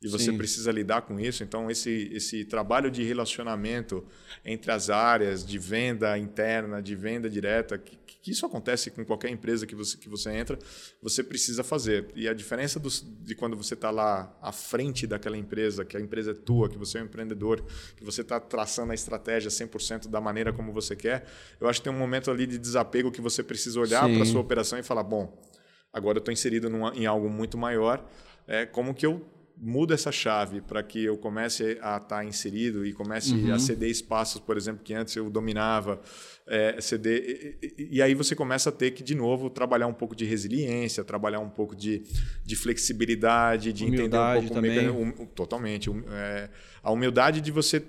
e 0.00 0.08
você 0.08 0.26
Sim. 0.26 0.36
precisa 0.36 0.70
lidar 0.70 1.02
com 1.02 1.18
isso. 1.18 1.42
Então, 1.42 1.70
esse, 1.70 2.10
esse 2.12 2.44
trabalho 2.44 2.90
de 2.90 3.02
relacionamento 3.02 4.04
entre 4.44 4.70
as 4.70 4.90
áreas 4.90 5.44
de 5.44 5.58
venda 5.58 6.18
interna, 6.18 6.82
de 6.82 6.94
venda 6.94 7.30
direta, 7.30 7.78
que, 7.78 7.96
que 8.26 8.30
isso 8.30 8.44
acontece 8.44 8.90
com 8.90 9.04
qualquer 9.04 9.30
empresa 9.30 9.66
que 9.66 9.74
você, 9.74 9.96
que 9.96 10.08
você 10.08 10.30
entra, 10.32 10.58
você 11.02 11.22
precisa 11.22 11.64
fazer. 11.64 12.10
E 12.14 12.28
a 12.28 12.34
diferença 12.34 12.80
de 13.20 13.34
quando 13.34 13.56
você 13.56 13.72
está 13.72 13.90
lá 13.90 14.36
à 14.42 14.52
frente 14.52 15.06
daquela 15.06 15.36
empresa, 15.36 15.84
que 15.84 15.96
a 15.96 16.00
empresa 16.00 16.32
é 16.32 16.34
tua, 16.34 16.68
que 16.68 16.76
você 16.76 16.98
é 16.98 17.02
um 17.02 17.06
empreendedor, 17.06 17.64
que 17.96 18.04
você 18.04 18.20
está 18.20 18.38
traçando 18.38 18.92
a 18.92 18.94
estratégia 18.94 19.48
100% 19.48 20.08
da 20.08 20.20
maneira 20.20 20.52
como 20.52 20.72
você 20.72 20.94
quer, 20.94 21.24
eu 21.58 21.68
acho 21.68 21.80
que 21.80 21.84
tem 21.84 21.92
um 21.92 21.98
momento 21.98 22.30
ali 22.30 22.46
de 22.46 22.58
desapego 22.58 23.10
que 23.10 23.20
você 23.20 23.42
precisa 23.42 23.80
olhar 23.80 24.06
para 24.12 24.22
a 24.22 24.26
sua 24.26 24.40
operação 24.42 24.78
e 24.78 24.82
falar: 24.82 25.04
bom, 25.04 25.42
agora 25.90 26.18
eu 26.18 26.20
estou 26.20 26.32
inserido 26.32 26.68
numa, 26.68 26.94
em 26.94 27.06
algo 27.06 27.30
muito 27.30 27.56
maior. 27.56 28.06
É, 28.46 28.64
como 28.64 28.94
que 28.94 29.04
eu 29.04 29.24
muda 29.56 29.94
essa 29.94 30.12
chave 30.12 30.60
para 30.60 30.82
que 30.82 31.04
eu 31.04 31.16
comece 31.16 31.78
a 31.80 31.96
estar 31.96 32.00
tá 32.00 32.24
inserido 32.24 32.84
e 32.84 32.92
comece 32.92 33.32
uhum. 33.32 33.54
a 33.54 33.58
ceder 33.58 33.90
espaços, 33.90 34.40
por 34.40 34.56
exemplo, 34.56 34.82
que 34.84 34.92
antes 34.92 35.16
eu 35.16 35.30
dominava, 35.30 36.00
é, 36.46 36.80
ceder, 36.80 37.58
e, 37.62 37.88
e, 37.96 38.02
aí 38.02 38.14
você 38.14 38.34
começa 38.34 38.68
a 38.68 38.72
ter 38.72 38.90
que, 38.90 39.02
de 39.02 39.14
novo, 39.14 39.48
trabalhar 39.48 39.86
um 39.86 39.94
pouco 39.94 40.14
de 40.14 40.24
resiliência, 40.24 41.02
trabalhar 41.02 41.40
um 41.40 41.48
pouco 41.48 41.74
de, 41.74 42.02
de 42.44 42.54
flexibilidade, 42.54 43.72
de 43.72 43.84
humildade 43.84 44.46
entender 44.46 44.90
um 44.90 44.94
pouco... 44.94 45.14
Também. 45.14 45.24
Um, 45.24 45.26
totalmente. 45.26 45.90
Um, 45.90 46.02
é, 46.10 46.50
a 46.82 46.92
humildade 46.92 47.40
de 47.40 47.50
você... 47.50 47.82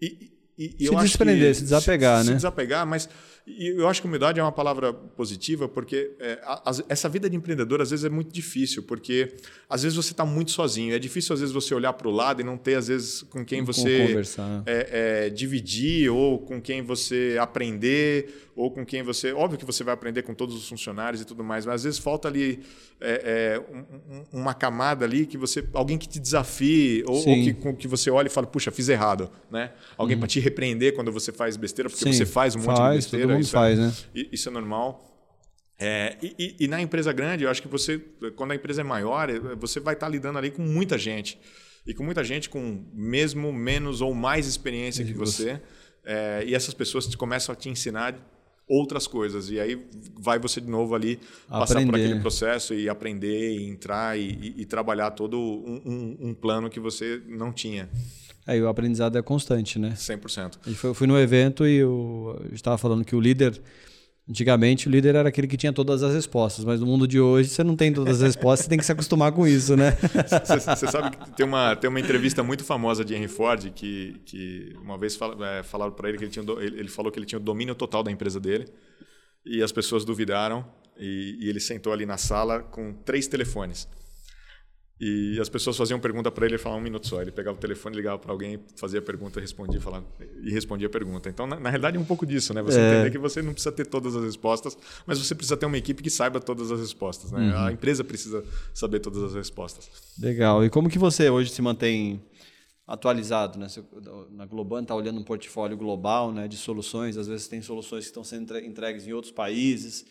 E, 0.00 0.32
e, 0.56 0.86
se 0.86 0.96
desprender, 0.96 1.54
se 1.54 1.62
desapegar, 1.62 2.22
se, 2.22 2.26
né? 2.26 2.32
Se 2.32 2.36
desapegar, 2.36 2.86
mas 2.86 3.08
e 3.46 3.68
eu 3.68 3.86
acho 3.86 4.00
que 4.00 4.08
humildade 4.08 4.40
é 4.40 4.42
uma 4.42 4.50
palavra 4.50 4.90
positiva, 4.92 5.68
porque 5.68 6.12
é, 6.18 6.40
a, 6.44 6.70
a, 6.70 6.72
essa 6.88 7.10
vida 7.10 7.28
de 7.28 7.36
empreendedor 7.36 7.82
às 7.82 7.90
vezes 7.90 8.02
é 8.02 8.08
muito 8.08 8.32
difícil, 8.32 8.82
porque 8.82 9.34
às 9.68 9.82
vezes 9.82 9.96
você 9.96 10.12
está 10.12 10.24
muito 10.24 10.50
sozinho. 10.50 10.94
É 10.94 10.98
difícil 10.98 11.34
às 11.34 11.40
vezes 11.40 11.52
você 11.52 11.74
olhar 11.74 11.92
para 11.92 12.08
o 12.08 12.10
lado 12.10 12.40
e 12.40 12.44
não 12.44 12.56
ter 12.56 12.76
às 12.76 12.88
vezes 12.88 13.22
com 13.22 13.44
quem 13.44 13.62
você 13.62 14.16
é, 14.64 15.26
é, 15.26 15.30
dividir 15.30 16.10
ou 16.10 16.38
com 16.38 16.58
quem 16.58 16.80
você 16.80 17.36
aprender 17.38 18.50
ou 18.56 18.70
com 18.70 18.84
quem 18.84 19.02
você. 19.02 19.32
Óbvio 19.32 19.58
que 19.58 19.64
você 19.64 19.84
vai 19.84 19.92
aprender 19.92 20.22
com 20.22 20.32
todos 20.32 20.54
os 20.54 20.66
funcionários 20.66 21.20
e 21.20 21.26
tudo 21.26 21.44
mais, 21.44 21.66
mas 21.66 21.76
às 21.76 21.84
vezes 21.84 21.98
falta 21.98 22.28
ali 22.28 22.60
é, 23.00 23.58
é 23.58 23.74
um, 24.32 24.40
uma 24.40 24.54
camada 24.54 25.04
ali 25.04 25.26
que 25.26 25.36
você, 25.36 25.62
alguém 25.74 25.98
que 25.98 26.08
te 26.08 26.18
desafie 26.18 27.04
ou, 27.06 27.16
ou 27.16 27.24
que, 27.24 27.52
com, 27.54 27.76
que 27.76 27.88
você 27.88 28.10
olhe 28.10 28.28
e 28.28 28.30
fale, 28.30 28.46
puxa, 28.46 28.70
fiz 28.70 28.88
errado, 28.88 29.30
né? 29.50 29.72
Alguém 29.98 30.16
uhum. 30.16 30.20
para 30.20 30.28
te 30.28 30.40
repreender 30.40 30.94
quando 30.94 31.12
você 31.12 31.32
faz 31.32 31.56
besteira, 31.56 31.90
porque 31.90 32.04
Sim, 32.04 32.12
você 32.12 32.24
faz 32.24 32.54
um 32.54 32.60
monte 32.60 32.76
faz, 32.78 32.90
de 32.90 32.96
besteira 32.96 33.33
mundo 33.34 33.44
isso 33.44 33.56
é 33.56 33.58
faz, 33.58 33.78
é, 33.78 33.82
né? 33.82 33.92
Isso 34.32 34.48
é 34.48 34.52
normal. 34.52 35.10
É, 35.78 36.16
e, 36.22 36.56
e, 36.60 36.68
na 36.68 36.80
empresa 36.80 37.12
grande, 37.12 37.44
eu 37.44 37.50
acho 37.50 37.60
que 37.60 37.68
você, 37.68 37.98
quando 38.36 38.52
a 38.52 38.54
empresa 38.54 38.80
é 38.80 38.84
maior, 38.84 39.28
é, 39.28 39.38
você 39.56 39.80
vai 39.80 39.94
estar 39.94 40.08
lidando 40.08 40.38
ali 40.38 40.50
com 40.50 40.62
muita 40.62 40.96
gente. 40.96 41.38
E 41.86 41.92
com 41.92 42.02
muita 42.02 42.24
gente 42.24 42.48
com 42.48 42.82
mesmo 42.94 43.52
menos 43.52 44.00
ou 44.00 44.14
mais 44.14 44.46
experiência 44.46 45.04
que 45.04 45.12
você. 45.12 45.60
É, 46.04 46.44
e 46.46 46.54
essas 46.54 46.72
pessoas 46.72 47.12
começam 47.14 47.52
a 47.52 47.56
te 47.56 47.68
ensinar 47.68 48.16
outras 48.66 49.06
coisas. 49.06 49.50
E 49.50 49.60
aí 49.60 49.86
vai 50.18 50.38
você 50.38 50.60
de 50.60 50.68
novo 50.68 50.94
ali 50.94 51.20
passar 51.48 51.74
aprender. 51.74 51.90
por 51.90 52.00
aquele 52.00 52.20
processo 52.20 52.74
e 52.74 52.88
aprender, 52.88 53.52
e 53.52 53.68
entrar 53.68 54.18
e, 54.18 54.30
e, 54.30 54.62
e 54.62 54.64
trabalhar 54.64 55.10
todo 55.10 55.38
um, 55.38 55.82
um, 55.84 56.28
um, 56.28 56.34
plano 56.34 56.70
que 56.70 56.80
você 56.80 57.20
não 57.26 57.52
tinha. 57.52 57.88
Aí 58.46 58.60
o 58.60 58.68
aprendizado 58.68 59.16
é 59.16 59.22
constante, 59.22 59.78
né? 59.78 59.94
100%. 59.96 60.58
Eu 60.84 60.94
fui 60.94 61.06
no 61.06 61.18
evento 61.18 61.66
e 61.66 61.76
eu 61.76 62.38
estava 62.52 62.76
falando 62.76 63.02
que 63.02 63.16
o 63.16 63.20
líder, 63.20 63.58
antigamente 64.28 64.86
o 64.86 64.90
líder 64.90 65.14
era 65.14 65.30
aquele 65.30 65.46
que 65.46 65.56
tinha 65.56 65.72
todas 65.72 66.02
as 66.02 66.12
respostas, 66.12 66.62
mas 66.62 66.78
no 66.78 66.86
mundo 66.86 67.08
de 67.08 67.18
hoje 67.18 67.48
você 67.48 67.64
não 67.64 67.74
tem 67.74 67.90
todas 67.90 68.16
as 68.16 68.22
respostas, 68.22 68.64
você 68.64 68.68
tem 68.68 68.78
que 68.78 68.84
se 68.84 68.92
acostumar 68.92 69.32
com 69.32 69.46
isso, 69.46 69.74
né? 69.76 69.92
Você 70.44 70.86
sabe 70.86 71.16
que 71.16 71.30
tem 71.32 71.46
uma, 71.46 71.74
tem 71.74 71.88
uma 71.88 72.00
entrevista 72.00 72.42
muito 72.42 72.64
famosa 72.64 73.02
de 73.02 73.14
Henry 73.14 73.28
Ford 73.28 73.70
que, 73.70 74.20
que 74.26 74.74
uma 74.82 74.98
vez 74.98 75.16
fala, 75.16 75.58
é, 75.58 75.62
falaram 75.62 75.92
para 75.92 76.10
ele 76.10 76.18
que 76.18 76.24
ele, 76.24 76.30
tinha, 76.30 76.44
ele, 76.58 76.80
ele 76.80 76.88
falou 76.88 77.10
que 77.10 77.18
ele 77.18 77.26
tinha 77.26 77.38
o 77.38 77.42
domínio 77.42 77.74
total 77.74 78.02
da 78.02 78.10
empresa 78.10 78.38
dele 78.38 78.66
e 79.44 79.62
as 79.62 79.72
pessoas 79.72 80.04
duvidaram 80.04 80.66
e, 80.98 81.38
e 81.40 81.48
ele 81.48 81.60
sentou 81.60 81.94
ali 81.94 82.04
na 82.04 82.18
sala 82.18 82.60
com 82.60 82.92
três 82.92 83.26
telefones. 83.26 83.88
E 85.00 85.38
as 85.40 85.48
pessoas 85.48 85.76
faziam 85.76 85.98
pergunta 85.98 86.30
para 86.30 86.46
ele, 86.46 86.54
ele 86.54 86.62
falava 86.62 86.80
um 86.80 86.84
minuto 86.84 87.08
só. 87.08 87.20
Ele 87.20 87.32
pegava 87.32 87.56
o 87.56 87.60
telefone, 87.60 87.96
ligava 87.96 88.16
para 88.16 88.30
alguém, 88.30 88.60
fazia 88.76 89.00
a 89.00 89.02
pergunta, 89.02 89.40
respondia, 89.40 89.80
falava, 89.80 90.06
e 90.40 90.50
respondia 90.50 90.86
a 90.86 90.90
pergunta. 90.90 91.28
Então, 91.28 91.46
na, 91.48 91.58
na 91.58 91.68
realidade, 91.68 91.96
é 91.96 92.00
um 92.00 92.04
pouco 92.04 92.24
disso, 92.24 92.54
né? 92.54 92.62
Você 92.62 92.78
é. 92.78 92.92
entender 92.92 93.10
que 93.10 93.18
você 93.18 93.42
não 93.42 93.52
precisa 93.52 93.72
ter 93.72 93.86
todas 93.86 94.14
as 94.14 94.22
respostas, 94.22 94.78
mas 95.04 95.18
você 95.18 95.34
precisa 95.34 95.56
ter 95.56 95.66
uma 95.66 95.76
equipe 95.76 96.00
que 96.00 96.10
saiba 96.10 96.38
todas 96.38 96.70
as 96.70 96.78
respostas, 96.78 97.32
né? 97.32 97.40
Uhum. 97.40 97.58
A 97.66 97.72
empresa 97.72 98.04
precisa 98.04 98.44
saber 98.72 99.00
todas 99.00 99.22
as 99.22 99.34
respostas. 99.34 99.90
Legal. 100.18 100.64
E 100.64 100.70
como 100.70 100.88
que 100.88 100.98
você 100.98 101.28
hoje 101.28 101.50
se 101.50 101.60
mantém 101.60 102.22
atualizado, 102.86 103.58
né? 103.58 103.66
Na 104.30 104.46
Globan 104.46 104.82
está 104.82 104.94
olhando 104.94 105.18
um 105.18 105.24
portfólio 105.24 105.76
global, 105.76 106.30
né, 106.30 106.46
de 106.46 106.56
soluções. 106.56 107.16
Às 107.16 107.26
vezes 107.26 107.48
tem 107.48 107.60
soluções 107.60 108.04
que 108.04 108.10
estão 108.10 108.22
sendo 108.22 108.56
entregues 108.58 109.06
em 109.08 109.12
outros 109.12 109.32
países 109.32 110.04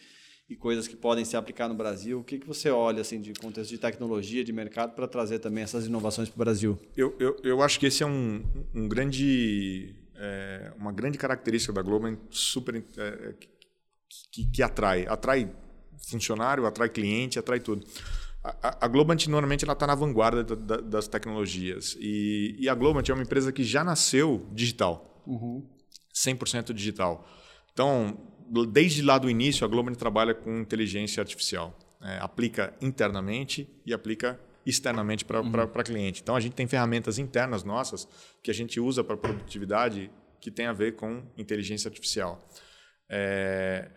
e 0.49 0.55
coisas 0.55 0.87
que 0.87 0.95
podem 0.95 1.23
se 1.23 1.35
aplicar 1.37 1.67
no 1.67 1.73
Brasil. 1.73 2.19
O 2.19 2.23
que, 2.23 2.37
que 2.37 2.47
você 2.47 2.69
olha 2.69 3.01
assim 3.01 3.21
de 3.21 3.33
contexto 3.33 3.69
de 3.69 3.77
tecnologia, 3.77 4.43
de 4.43 4.51
mercado, 4.51 4.93
para 4.93 5.07
trazer 5.07 5.39
também 5.39 5.63
essas 5.63 5.85
inovações 5.85 6.29
para 6.29 6.35
o 6.35 6.39
Brasil? 6.39 6.79
Eu, 6.95 7.15
eu, 7.19 7.37
eu 7.43 7.61
acho 7.61 7.79
que 7.79 7.85
esse 7.85 8.03
é 8.03 8.05
um, 8.05 8.43
um 8.73 8.87
grande, 8.87 9.95
é, 10.15 10.73
uma 10.77 10.91
grande 10.91 11.17
característica 11.17 11.73
da 11.73 11.81
Globan 11.81 12.17
super 12.29 12.83
é, 12.97 13.33
que, 14.31 14.45
que 14.45 14.61
atrai, 14.61 15.05
atrai 15.07 15.49
funcionário, 16.09 16.65
atrai 16.65 16.89
cliente, 16.89 17.39
atrai 17.39 17.59
tudo 17.59 17.85
a, 18.43 18.85
a 18.85 18.87
Globant 18.87 19.25
normalmente 19.27 19.63
ela 19.63 19.73
está 19.73 19.87
na 19.87 19.95
vanguarda 19.95 20.43
da, 20.43 20.55
da, 20.55 20.77
das 20.81 21.07
tecnologias 21.07 21.95
e, 21.99 22.55
e, 22.59 22.67
a 22.67 22.75
Globant 22.75 23.07
é 23.07 23.13
uma 23.13 23.23
empresa 23.23 23.51
que 23.53 23.63
já 23.63 23.83
nasceu 23.83 24.45
digital, 24.51 25.23
uhum. 25.25 25.65
100% 26.13 26.73
digital. 26.73 27.25
Então, 27.71 28.17
desde 28.71 29.01
lá 29.01 29.17
do 29.17 29.29
início, 29.29 29.65
a 29.65 29.67
Globant 29.67 29.95
trabalha 29.95 30.33
com 30.33 30.59
inteligência 30.59 31.21
artificial. 31.21 31.77
É, 32.01 32.17
aplica 32.19 32.73
internamente 32.81 33.69
e 33.85 33.93
aplica 33.93 34.39
externamente 34.65 35.23
para 35.23 35.41
uhum. 35.41 35.67
cliente. 35.85 36.21
Então, 36.21 36.35
a 36.35 36.39
gente 36.39 36.53
tem 36.53 36.67
ferramentas 36.67 37.17
internas 37.17 37.63
nossas 37.63 38.07
que 38.41 38.51
a 38.51 38.53
gente 38.53 38.79
usa 38.79 39.03
para 39.03 39.15
produtividade 39.15 40.11
que 40.39 40.51
tem 40.51 40.65
a 40.65 40.73
ver 40.73 40.95
com 40.95 41.23
inteligência 41.37 41.87
artificial. 41.87 42.45
É, 43.09 43.89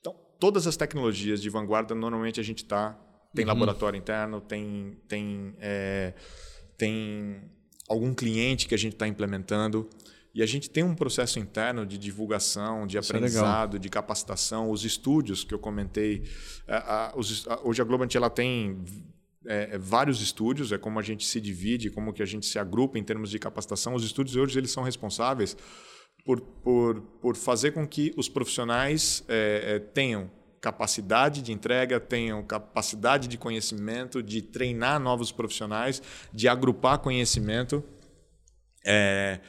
então, 0.00 0.14
todas 0.38 0.66
as 0.66 0.76
tecnologias 0.76 1.42
de 1.42 1.50
vanguarda, 1.50 1.94
normalmente 1.94 2.38
a 2.38 2.44
gente 2.44 2.62
está 2.62 2.96
tem 3.34 3.44
uhum. 3.44 3.48
laboratório 3.48 3.98
interno, 3.98 4.40
tem, 4.40 4.98
tem, 5.06 5.54
é, 5.60 6.14
tem 6.76 7.42
algum 7.88 8.14
cliente 8.14 8.66
que 8.66 8.74
a 8.74 8.78
gente 8.78 8.94
está 8.94 9.06
implementando. 9.06 9.88
E 10.34 10.42
a 10.42 10.46
gente 10.46 10.68
tem 10.70 10.84
um 10.84 10.94
processo 10.94 11.38
interno 11.38 11.86
de 11.86 11.98
divulgação, 11.98 12.86
de 12.86 12.98
Isso 12.98 13.12
é 13.12 13.16
aprendizado, 13.16 13.76
é 13.76 13.80
de 13.80 13.88
capacitação. 13.88 14.70
Os 14.70 14.84
estúdios 14.84 15.44
que 15.44 15.54
eu 15.54 15.58
comentei. 15.58 16.22
A, 16.66 17.10
a, 17.10 17.16
os, 17.16 17.46
a, 17.48 17.60
hoje 17.64 17.80
a 17.80 17.84
Globant 17.84 18.14
ela 18.14 18.30
tem 18.30 18.84
é, 19.46 19.78
vários 19.78 20.20
estúdios, 20.20 20.70
é 20.70 20.78
como 20.78 20.98
a 20.98 21.02
gente 21.02 21.26
se 21.26 21.40
divide, 21.40 21.90
como 21.90 22.12
que 22.12 22.22
a 22.22 22.26
gente 22.26 22.46
se 22.46 22.58
agrupa 22.58 22.98
em 22.98 23.04
termos 23.04 23.30
de 23.30 23.38
capacitação. 23.38 23.94
Os 23.94 24.04
estúdios 24.04 24.36
hoje 24.36 24.58
eles 24.58 24.70
são 24.70 24.82
responsáveis 24.82 25.56
por, 26.24 26.40
por, 26.40 27.00
por 27.20 27.36
fazer 27.36 27.72
com 27.72 27.86
que 27.86 28.12
os 28.16 28.28
profissionais 28.28 29.24
é 29.28 29.78
tenham 29.78 30.30
capacidade 30.60 31.40
de 31.40 31.52
entrega, 31.52 32.00
tenham 32.00 32.42
capacidade 32.42 33.28
de 33.28 33.38
conhecimento, 33.38 34.22
de 34.22 34.42
treinar 34.42 35.00
novos 35.00 35.32
profissionais, 35.32 36.02
de 36.32 36.48
agrupar 36.48 36.98
conhecimento. 36.98 37.82
É, 38.84 39.40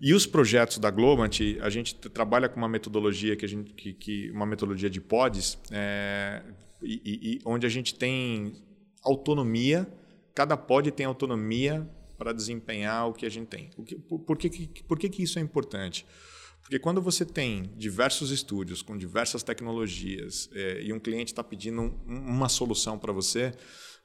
e 0.00 0.14
os 0.14 0.26
projetos 0.26 0.78
da 0.78 0.90
Globant, 0.90 1.40
a 1.60 1.70
gente 1.70 1.94
trabalha 1.94 2.48
com 2.48 2.56
uma 2.56 2.68
metodologia 2.68 3.34
que 3.34 3.44
a 3.44 3.48
gente, 3.48 3.72
que, 3.72 3.92
que 3.92 4.30
uma 4.30 4.46
metodologia 4.46 4.88
de 4.88 5.00
pods, 5.00 5.58
é, 5.72 6.42
e, 6.82 7.00
e, 7.04 7.40
onde 7.44 7.66
a 7.66 7.68
gente 7.68 7.94
tem 7.94 8.54
autonomia. 9.02 9.86
Cada 10.34 10.56
pod 10.56 10.90
tem 10.92 11.04
autonomia 11.04 11.88
para 12.16 12.32
desempenhar 12.32 13.08
o 13.08 13.12
que 13.12 13.26
a 13.26 13.28
gente 13.28 13.48
tem. 13.48 13.70
O 13.76 13.82
que, 13.82 13.96
por, 13.96 14.20
por, 14.20 14.36
que, 14.36 14.68
por 14.84 14.98
que, 14.98 15.08
que 15.08 15.22
isso 15.22 15.38
é 15.38 15.42
importante? 15.42 16.06
Porque 16.62 16.78
quando 16.78 17.00
você 17.00 17.24
tem 17.24 17.72
diversos 17.76 18.30
estúdios 18.30 18.82
com 18.82 18.96
diversas 18.96 19.42
tecnologias 19.42 20.48
é, 20.52 20.82
e 20.82 20.92
um 20.92 21.00
cliente 21.00 21.32
está 21.32 21.42
pedindo 21.42 21.80
um, 21.80 21.90
uma 22.06 22.48
solução 22.48 22.98
para 22.98 23.12
você, 23.12 23.52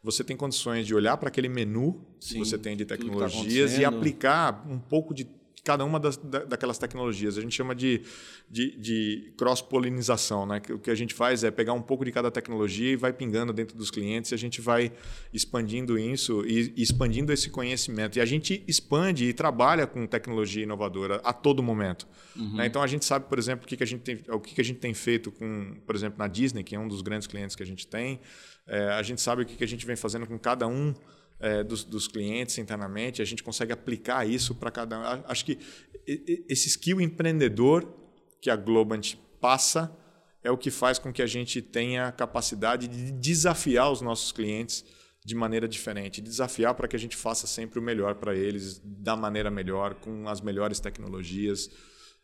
você 0.01 0.23
tem 0.23 0.35
condições 0.35 0.87
de 0.87 0.95
olhar 0.95 1.17
para 1.17 1.27
aquele 1.27 1.49
menu 1.49 2.05
Sim, 2.19 2.33
que 2.33 2.39
você 2.39 2.57
tem 2.57 2.75
de 2.75 2.85
tá 2.85 2.95
tecnologias 2.95 3.73
tá 3.73 3.81
e 3.81 3.85
aplicar 3.85 4.65
um 4.67 4.79
pouco 4.79 5.13
de 5.13 5.25
cada 5.63 5.85
uma 5.85 5.99
das, 5.99 6.17
daquelas 6.17 6.77
tecnologias. 6.77 7.37
A 7.37 7.41
gente 7.41 7.55
chama 7.55 7.73
de, 7.73 8.01
de, 8.49 8.77
de 8.77 9.33
cross-polinização. 9.37 10.45
Né? 10.45 10.61
O 10.69 10.77
que 10.77 10.91
a 10.91 10.95
gente 10.95 11.13
faz 11.13 11.43
é 11.43 11.49
pegar 11.49 11.73
um 11.73 11.81
pouco 11.81 12.03
de 12.03 12.11
cada 12.11 12.29
tecnologia 12.29 12.91
e 12.91 12.95
vai 12.97 13.13
pingando 13.13 13.53
dentro 13.53 13.77
dos 13.77 13.89
clientes 13.89 14.31
e 14.31 14.35
a 14.35 14.37
gente 14.37 14.59
vai 14.59 14.91
expandindo 15.33 15.97
isso 15.97 16.45
e 16.45 16.73
expandindo 16.75 17.31
esse 17.31 17.49
conhecimento. 17.49 18.17
E 18.17 18.21
a 18.21 18.25
gente 18.25 18.61
expande 18.67 19.25
e 19.25 19.33
trabalha 19.33 19.87
com 19.87 20.05
tecnologia 20.05 20.63
inovadora 20.63 21.21
a 21.23 21.31
todo 21.31 21.63
momento. 21.63 22.05
Uhum. 22.35 22.57
Né? 22.57 22.65
Então 22.65 22.81
a 22.81 22.87
gente 22.87 23.05
sabe, 23.05 23.25
por 23.29 23.39
exemplo, 23.39 23.65
o 23.65 23.67
que, 23.67 23.77
que, 23.77 23.83
a, 23.83 23.87
gente 23.87 24.01
tem, 24.01 24.19
o 24.29 24.39
que, 24.41 24.55
que 24.55 24.61
a 24.61 24.65
gente 24.65 24.79
tem 24.79 24.93
feito 24.93 25.31
com, 25.31 25.77
por 25.85 25.95
exemplo, 25.95 26.19
na 26.19 26.27
Disney, 26.27 26.63
que 26.63 26.75
é 26.75 26.79
um 26.79 26.89
dos 26.89 27.01
grandes 27.01 27.25
clientes 27.25 27.55
que 27.55 27.63
a 27.63 27.65
gente 27.65 27.87
tem. 27.87 28.19
É, 28.67 28.89
a 28.89 29.01
gente 29.01 29.21
sabe 29.21 29.43
o 29.43 29.45
que, 29.45 29.55
que 29.55 29.63
a 29.63 29.67
gente 29.67 29.85
vem 29.85 29.95
fazendo 29.95 30.27
com 30.27 30.37
cada 30.37 30.67
um 30.67 30.93
é, 31.39 31.63
dos, 31.63 31.83
dos, 31.83 32.07
clientes 32.07 32.57
internamente, 32.57 33.21
a 33.21 33.25
gente 33.25 33.43
consegue 33.43 33.71
aplicar 33.71 34.27
isso 34.27 34.55
para 34.55 34.71
cada 34.71 34.99
um. 34.99 35.23
Acho 35.27 35.45
que 35.45 35.59
esse 36.05 36.67
skill 36.69 37.01
empreendedor 37.01 37.87
que 38.41 38.49
a 38.49 38.55
Globant 38.55 39.15
passa 39.39 39.95
é 40.43 40.51
o 40.51 40.57
que 40.57 40.69
faz 40.69 40.99
com 40.99 41.11
que 41.11 41.21
a 41.21 41.27
gente 41.27 41.61
tenha 41.61 42.07
a 42.07 42.11
capacidade 42.11 42.87
de 42.87 43.11
desafiar 43.11 43.91
os 43.91 44.01
nossos 44.01 44.31
clientes 44.31 44.83
de 45.25 45.35
maneira 45.35 45.67
diferente, 45.67 46.21
desafiar 46.21 46.73
para 46.73 46.87
que 46.87 46.95
a 46.95 46.99
gente 46.99 47.15
faça 47.15 47.47
sempre 47.47 47.79
o 47.79 47.81
melhor 47.81 48.15
para 48.15 48.35
eles, 48.35 48.81
da 48.83 49.15
maneira 49.15 49.49
melhor, 49.49 49.93
com 49.95 50.27
as 50.27 50.41
melhores 50.41 50.81
tecnologias, 50.81 51.69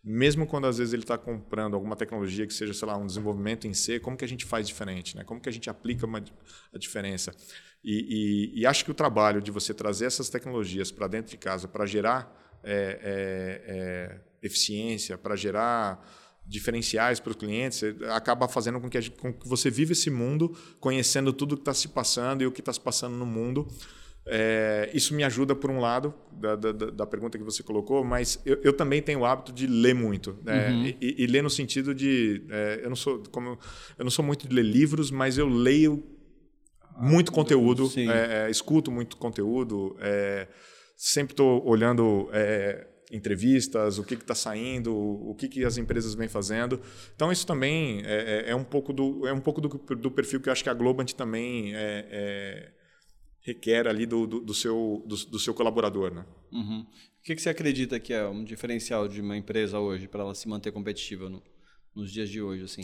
mesmo 0.03 0.45
quando 0.45 0.68
às 0.68 0.78
vezes 0.78 0.93
ele 0.93 1.03
está 1.03 1.18
comprando 1.18 1.76
alguma 1.76 1.95
tecnologia 1.95 2.45
que 2.45 2.53
seja, 2.53 2.74
sei 2.74 2.88
lá, 2.88 2.97
um 2.97 3.05
desenvolvimento 3.05 3.68
em 3.68 3.74
C, 3.74 3.99
como 3.99 4.18
que 4.18 4.26
a 4.26 4.28
gente 4.28 4.45
faz 4.45 4.68
diferente, 4.68 5.16
né? 5.16 5.24
Como 5.24 5.39
que 5.39 5.47
a 5.47 5.51
gente 5.51 5.70
aplica 5.70 6.05
uma, 6.05 6.24
a 6.74 6.78
diferença? 6.78 7.34
E, 7.84 8.51
e, 8.55 8.61
e, 8.61 8.65
acho 8.65 8.84
que 8.84 8.91
o 8.91 8.93
trabalho 8.93 9.41
de 9.41 9.51
você 9.51 9.73
trazer 9.73 10.05
essas 10.05 10.30
tecnologias 10.30 10.91
para 10.91 11.07
dentro 11.07 11.32
de 11.32 11.38
casa 11.38 11.67
para 11.67 11.86
gerar 11.86 12.59
é, 12.61 12.99
é, 13.01 13.73
é, 13.73 14.21
eficiência, 14.41 15.17
para 15.17 15.36
gerar 15.36 16.05
diferenciais 16.45 17.19
para 17.19 17.30
os 17.30 17.36
clientes, 17.36 17.84
acaba 18.09 18.47
fazendo 18.47 18.82
com 18.82 18.89
que, 18.89 18.99
gente, 18.99 19.17
com 19.17 19.32
que, 19.32 19.47
você 19.47 19.69
viva 19.69 19.93
esse 19.93 20.09
mundo 20.09 20.57
conhecendo 20.80 21.32
tudo 21.32 21.55
que 21.55 21.61
está 21.61 21.73
se 21.73 21.88
passando 21.88 22.41
e 22.41 22.47
o 22.47 22.51
que 22.51 22.59
está 22.59 22.73
se 22.73 22.82
passando 22.82 23.15
no 23.15 23.25
mundo. 23.25 23.67
É, 24.25 24.89
isso 24.93 25.13
me 25.13 25.23
ajuda, 25.23 25.55
por 25.55 25.71
um 25.71 25.80
lado, 25.80 26.13
da, 26.32 26.55
da, 26.55 26.71
da, 26.71 27.05
pergunta 27.05 27.38
que 27.38 27.43
você 27.43 27.63
colocou, 27.63 28.03
mas 28.03 28.39
eu, 28.45 28.59
eu 28.61 28.73
também 28.73 29.01
tenho 29.01 29.19
o 29.19 29.25
hábito 29.25 29.51
de 29.51 29.65
ler 29.65 29.95
muito. 29.95 30.38
Né? 30.43 30.69
Uhum. 30.69 30.86
E, 30.86 31.23
e, 31.23 31.27
ler 31.27 31.41
no 31.41 31.49
sentido 31.49 31.95
de. 31.95 32.43
É, 32.49 32.82
eu, 32.84 32.89
não 32.89 32.95
sou, 32.95 33.23
como, 33.32 33.57
eu 33.97 34.03
não 34.03 34.11
sou 34.11 34.23
muito 34.23 34.47
de 34.47 34.53
ler 34.53 34.65
livros, 34.65 35.09
mas 35.09 35.38
eu 35.38 35.47
leio 35.47 36.03
muito 36.99 37.31
conteúdo, 37.31 37.91
é, 37.97 38.47
é, 38.47 38.49
escuto 38.49 38.91
muito 38.91 39.17
conteúdo, 39.17 39.95
é, 39.99 40.47
sempre 40.95 41.33
estou 41.33 41.65
olhando 41.65 42.29
é, 42.31 42.87
entrevistas, 43.11 43.97
o 43.97 44.03
que 44.03 44.13
está 44.13 44.35
saindo, 44.35 44.95
o 44.95 45.33
que, 45.35 45.47
que 45.47 45.65
as 45.65 45.77
empresas 45.77 46.13
vêm 46.13 46.27
fazendo. 46.27 46.79
Então 47.15 47.31
isso 47.31 47.45
também 47.47 48.01
é, 48.05 48.45
é, 48.47 48.51
é 48.51 48.55
um 48.55 48.63
pouco 48.63 48.93
do 48.93 49.25
é 49.25 49.33
um 49.33 49.39
pouco 49.39 49.61
do, 49.61 49.69
do, 49.69 50.11
perfil 50.11 50.41
que 50.41 50.49
eu 50.49 50.53
acho 50.53 50.63
que 50.63 50.69
a 50.69 50.73
Globant 50.73 51.11
também 51.13 51.73
requer 53.41 53.87
ali 53.87 54.05
do, 54.05 54.27
do, 54.27 54.39
do 54.41 54.53
seu 54.53 55.03
do, 55.07 55.15
do, 55.15 55.39
seu 55.39 55.53
colaborador, 55.53 56.13
né? 56.13 56.25
Uhum. 56.51 56.81
O 56.81 57.23
que, 57.23 57.35
que 57.35 57.41
você 57.41 57.49
acredita 57.49 57.99
que 57.99 58.13
é 58.13 58.27
um 58.27 58.43
diferencial 58.43 59.07
de 59.07 59.21
uma 59.21 59.35
empresa 59.35 59.79
hoje 59.79 60.07
para 60.07 60.21
ela 60.21 60.35
se 60.35 60.47
manter 60.47 60.71
competitiva 60.71 61.29
no, 61.29 61.41
nos 61.95 62.11
dias 62.11 62.29
de 62.29 62.41
hoje, 62.41 62.63
assim? 62.63 62.81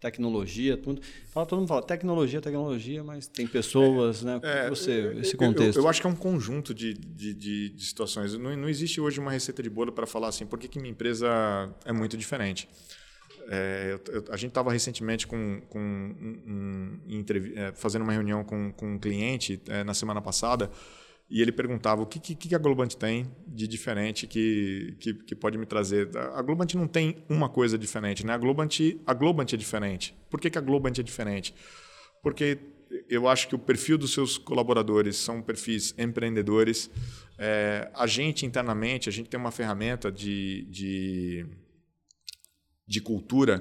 Tecnologia, 0.00 0.76
tudo. 0.76 1.00
Fala, 1.28 1.46
todo 1.46 1.58
mundo 1.58 1.68
fala 1.68 1.82
tecnologia, 1.82 2.40
tecnologia, 2.40 3.04
mas 3.04 3.26
tem 3.26 3.46
pessoas, 3.46 4.22
né? 4.22 4.40
é, 4.42 4.62
né? 4.62 4.68
você, 4.70 5.14
esse 5.20 5.36
contexto. 5.36 5.76
Eu, 5.76 5.84
eu, 5.84 5.88
acho 5.88 6.00
que 6.00 6.06
é 6.06 6.10
um 6.10 6.16
conjunto 6.16 6.72
de, 6.74 6.94
de, 6.94 7.34
de, 7.34 7.68
de 7.70 7.84
situações. 7.84 8.32
Não, 8.34 8.56
não, 8.56 8.68
existe 8.68 9.00
hoje 9.00 9.20
uma 9.20 9.30
receita 9.30 9.62
de 9.62 9.68
bolo 9.68 9.92
para 9.92 10.06
falar 10.06 10.28
assim, 10.28 10.46
por 10.46 10.58
que, 10.58 10.66
que 10.66 10.78
minha 10.78 10.90
empresa 10.90 11.28
é 11.84 11.92
muito 11.92 12.16
diferente. 12.16 12.68
É, 13.48 13.98
eu, 14.08 14.24
a 14.30 14.36
gente 14.36 14.50
estava 14.50 14.72
recentemente 14.72 15.26
com, 15.26 15.60
com 15.68 15.78
um, 15.78 17.00
um, 17.08 17.24
é, 17.56 17.72
fazendo 17.74 18.02
uma 18.02 18.12
reunião 18.12 18.42
com, 18.42 18.72
com 18.72 18.94
um 18.94 18.98
cliente 18.98 19.60
é, 19.68 19.84
na 19.84 19.92
semana 19.92 20.22
passada 20.22 20.70
e 21.30 21.40
ele 21.40 21.52
perguntava 21.52 22.02
o 22.02 22.06
que, 22.06 22.18
que, 22.18 22.34
que 22.34 22.54
a 22.54 22.58
Globant 22.58 22.92
tem 22.94 23.30
de 23.46 23.68
diferente 23.68 24.26
que, 24.26 24.96
que, 24.98 25.14
que, 25.14 25.34
pode 25.36 25.56
me 25.56 25.64
trazer. 25.64 26.10
A 26.34 26.42
Globant 26.42 26.74
não 26.74 26.88
tem 26.88 27.24
uma 27.28 27.48
coisa 27.48 27.78
diferente, 27.78 28.26
né? 28.26 28.32
A 28.32 28.38
Globant, 28.38 28.80
a 29.06 29.14
Globant 29.14 29.52
é 29.52 29.56
diferente. 29.56 30.12
Por 30.28 30.40
que, 30.40 30.50
que 30.50 30.58
a 30.58 30.60
Globant 30.60 30.98
é 30.98 31.02
diferente? 31.04 31.54
Porque 32.20 32.58
eu 33.08 33.28
acho 33.28 33.46
que 33.46 33.54
o 33.54 33.58
perfil 33.58 33.96
dos 33.96 34.12
seus 34.12 34.36
colaboradores 34.36 35.16
são 35.16 35.40
perfis 35.40 35.94
empreendedores. 35.96 36.90
É, 37.38 37.88
a 37.94 38.08
gente, 38.08 38.44
internamente, 38.44 39.08
a 39.08 39.12
gente 39.12 39.28
tem 39.28 39.38
uma 39.38 39.52
ferramenta 39.52 40.10
de, 40.10 40.66
de, 40.68 41.46
de 42.88 43.00
cultura 43.00 43.60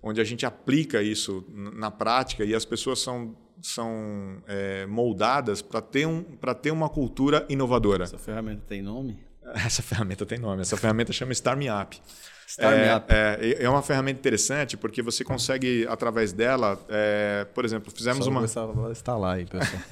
onde 0.00 0.20
a 0.20 0.24
gente 0.24 0.46
aplica 0.46 1.02
isso 1.02 1.44
na 1.48 1.90
prática 1.90 2.44
e 2.44 2.54
as 2.54 2.64
pessoas 2.64 3.00
são 3.00 3.36
são 3.62 4.42
é, 4.46 4.86
moldadas 4.86 5.62
para 5.62 5.80
ter, 5.80 6.06
um, 6.06 6.22
ter 6.60 6.70
uma 6.70 6.88
cultura 6.88 7.44
inovadora. 7.48 8.04
Essa 8.04 8.18
ferramenta 8.18 8.62
tem 8.66 8.82
nome? 8.82 9.18
Essa 9.54 9.82
ferramenta 9.82 10.26
tem 10.26 10.38
nome. 10.38 10.62
Essa 10.62 10.76
ferramenta 10.76 11.12
chama 11.12 11.34
Star 11.34 11.56
Me 11.56 11.68
Up. 11.70 11.98
Star 12.46 12.72
é, 12.72 12.86
Me 12.86 12.96
Up. 12.96 13.06
É, 13.12 13.64
é 13.64 13.68
uma 13.68 13.82
ferramenta 13.82 14.18
interessante 14.18 14.76
porque 14.76 15.02
você 15.02 15.22
consegue, 15.22 15.86
através 15.88 16.32
dela, 16.32 16.78
é, 16.88 17.46
por 17.54 17.64
exemplo, 17.64 17.92
fizemos 17.94 18.24
Só 18.24 18.30
uma. 18.30 18.44
Está 18.90 19.16
lá 19.16 19.34
aí, 19.34 19.44
pessoal. 19.44 19.82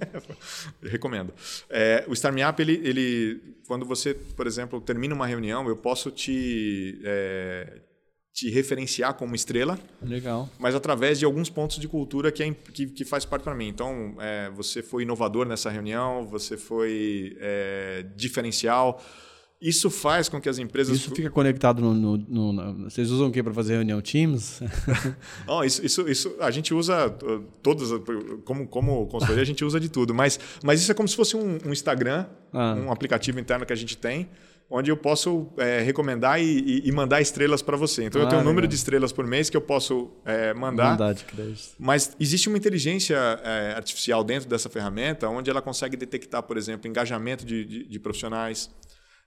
Recomendo. 0.82 1.32
É, 1.68 2.04
o 2.08 2.16
Star 2.16 2.32
Me 2.32 2.44
Up, 2.44 2.60
ele, 2.60 2.80
ele, 2.84 3.56
quando 3.66 3.84
você, 3.84 4.14
por 4.14 4.46
exemplo, 4.46 4.80
termina 4.80 5.14
uma 5.14 5.26
reunião, 5.26 5.68
eu 5.68 5.76
posso 5.76 6.10
te 6.10 7.00
é, 7.04 7.80
te 8.40 8.48
referenciar 8.48 9.12
como 9.14 9.34
estrela. 9.34 9.78
Legal. 10.02 10.48
Mas 10.58 10.74
através 10.74 11.18
de 11.18 11.26
alguns 11.26 11.50
pontos 11.50 11.78
de 11.78 11.86
cultura 11.86 12.32
que, 12.32 12.42
é, 12.42 12.50
que, 12.50 12.86
que 12.86 13.04
faz 13.04 13.26
parte 13.26 13.42
para 13.42 13.54
mim. 13.54 13.68
Então, 13.68 14.16
é, 14.18 14.50
você 14.54 14.82
foi 14.82 15.02
inovador 15.02 15.46
nessa 15.46 15.68
reunião, 15.68 16.26
você 16.26 16.56
foi 16.56 17.36
é, 17.38 18.06
diferencial. 18.16 19.02
Isso 19.60 19.90
faz 19.90 20.26
com 20.26 20.40
que 20.40 20.48
as 20.48 20.58
empresas. 20.58 20.96
Isso 20.96 21.14
fica 21.14 21.28
conectado 21.28 21.82
no. 21.82 21.92
no, 21.92 22.16
no, 22.16 22.52
no 22.52 22.84
vocês 22.88 23.10
usam 23.10 23.28
o 23.28 23.30
que 23.30 23.42
para 23.42 23.52
fazer 23.52 23.74
reunião? 23.74 24.00
Teams? 24.00 24.62
oh, 25.46 25.62
isso, 25.62 25.84
isso, 25.84 26.08
isso 26.08 26.34
a 26.40 26.50
gente 26.50 26.72
usa 26.72 27.08
uh, 27.08 27.44
todas. 27.62 27.90
Como, 28.46 28.66
como 28.66 29.06
consultoria, 29.08 29.42
a 29.42 29.46
gente 29.46 29.62
usa 29.62 29.78
de 29.78 29.90
tudo. 29.90 30.14
Mas, 30.14 30.40
mas 30.64 30.80
isso 30.80 30.90
é 30.90 30.94
como 30.94 31.06
se 31.06 31.14
fosse 31.14 31.36
um, 31.36 31.58
um 31.66 31.72
Instagram, 31.72 32.24
ah. 32.54 32.74
um 32.74 32.90
aplicativo 32.90 33.38
interno 33.38 33.66
que 33.66 33.72
a 33.74 33.76
gente 33.76 33.98
tem 33.98 34.30
onde 34.70 34.88
eu 34.88 34.96
posso 34.96 35.48
é, 35.56 35.80
recomendar 35.80 36.40
e, 36.40 36.82
e, 36.86 36.92
mandar 36.92 37.20
estrelas 37.20 37.60
para 37.60 37.76
você. 37.76 38.04
Então, 38.04 38.20
ah, 38.20 38.24
eu 38.24 38.28
tenho 38.28 38.40
um 38.40 38.44
número 38.44 38.68
de 38.68 38.76
estrelas 38.76 39.12
por 39.12 39.26
mês 39.26 39.50
que 39.50 39.56
eu 39.56 39.60
posso 39.60 40.12
é, 40.24 40.54
mandar. 40.54 40.92
Mandar 40.92 41.12
de 41.12 41.24
crédito. 41.24 41.74
Mas 41.76 42.16
existe 42.20 42.48
uma 42.48 42.56
inteligência 42.56 43.16
é, 43.42 43.72
artificial 43.76 44.22
dentro 44.22 44.48
dessa 44.48 44.70
ferramenta, 44.70 45.28
onde 45.28 45.50
ela 45.50 45.60
consegue 45.60 45.96
detectar, 45.96 46.44
por 46.44 46.56
exemplo, 46.56 46.88
engajamento 46.88 47.44
de, 47.44 47.64
de, 47.64 47.84
de 47.84 47.98
profissionais, 47.98 48.70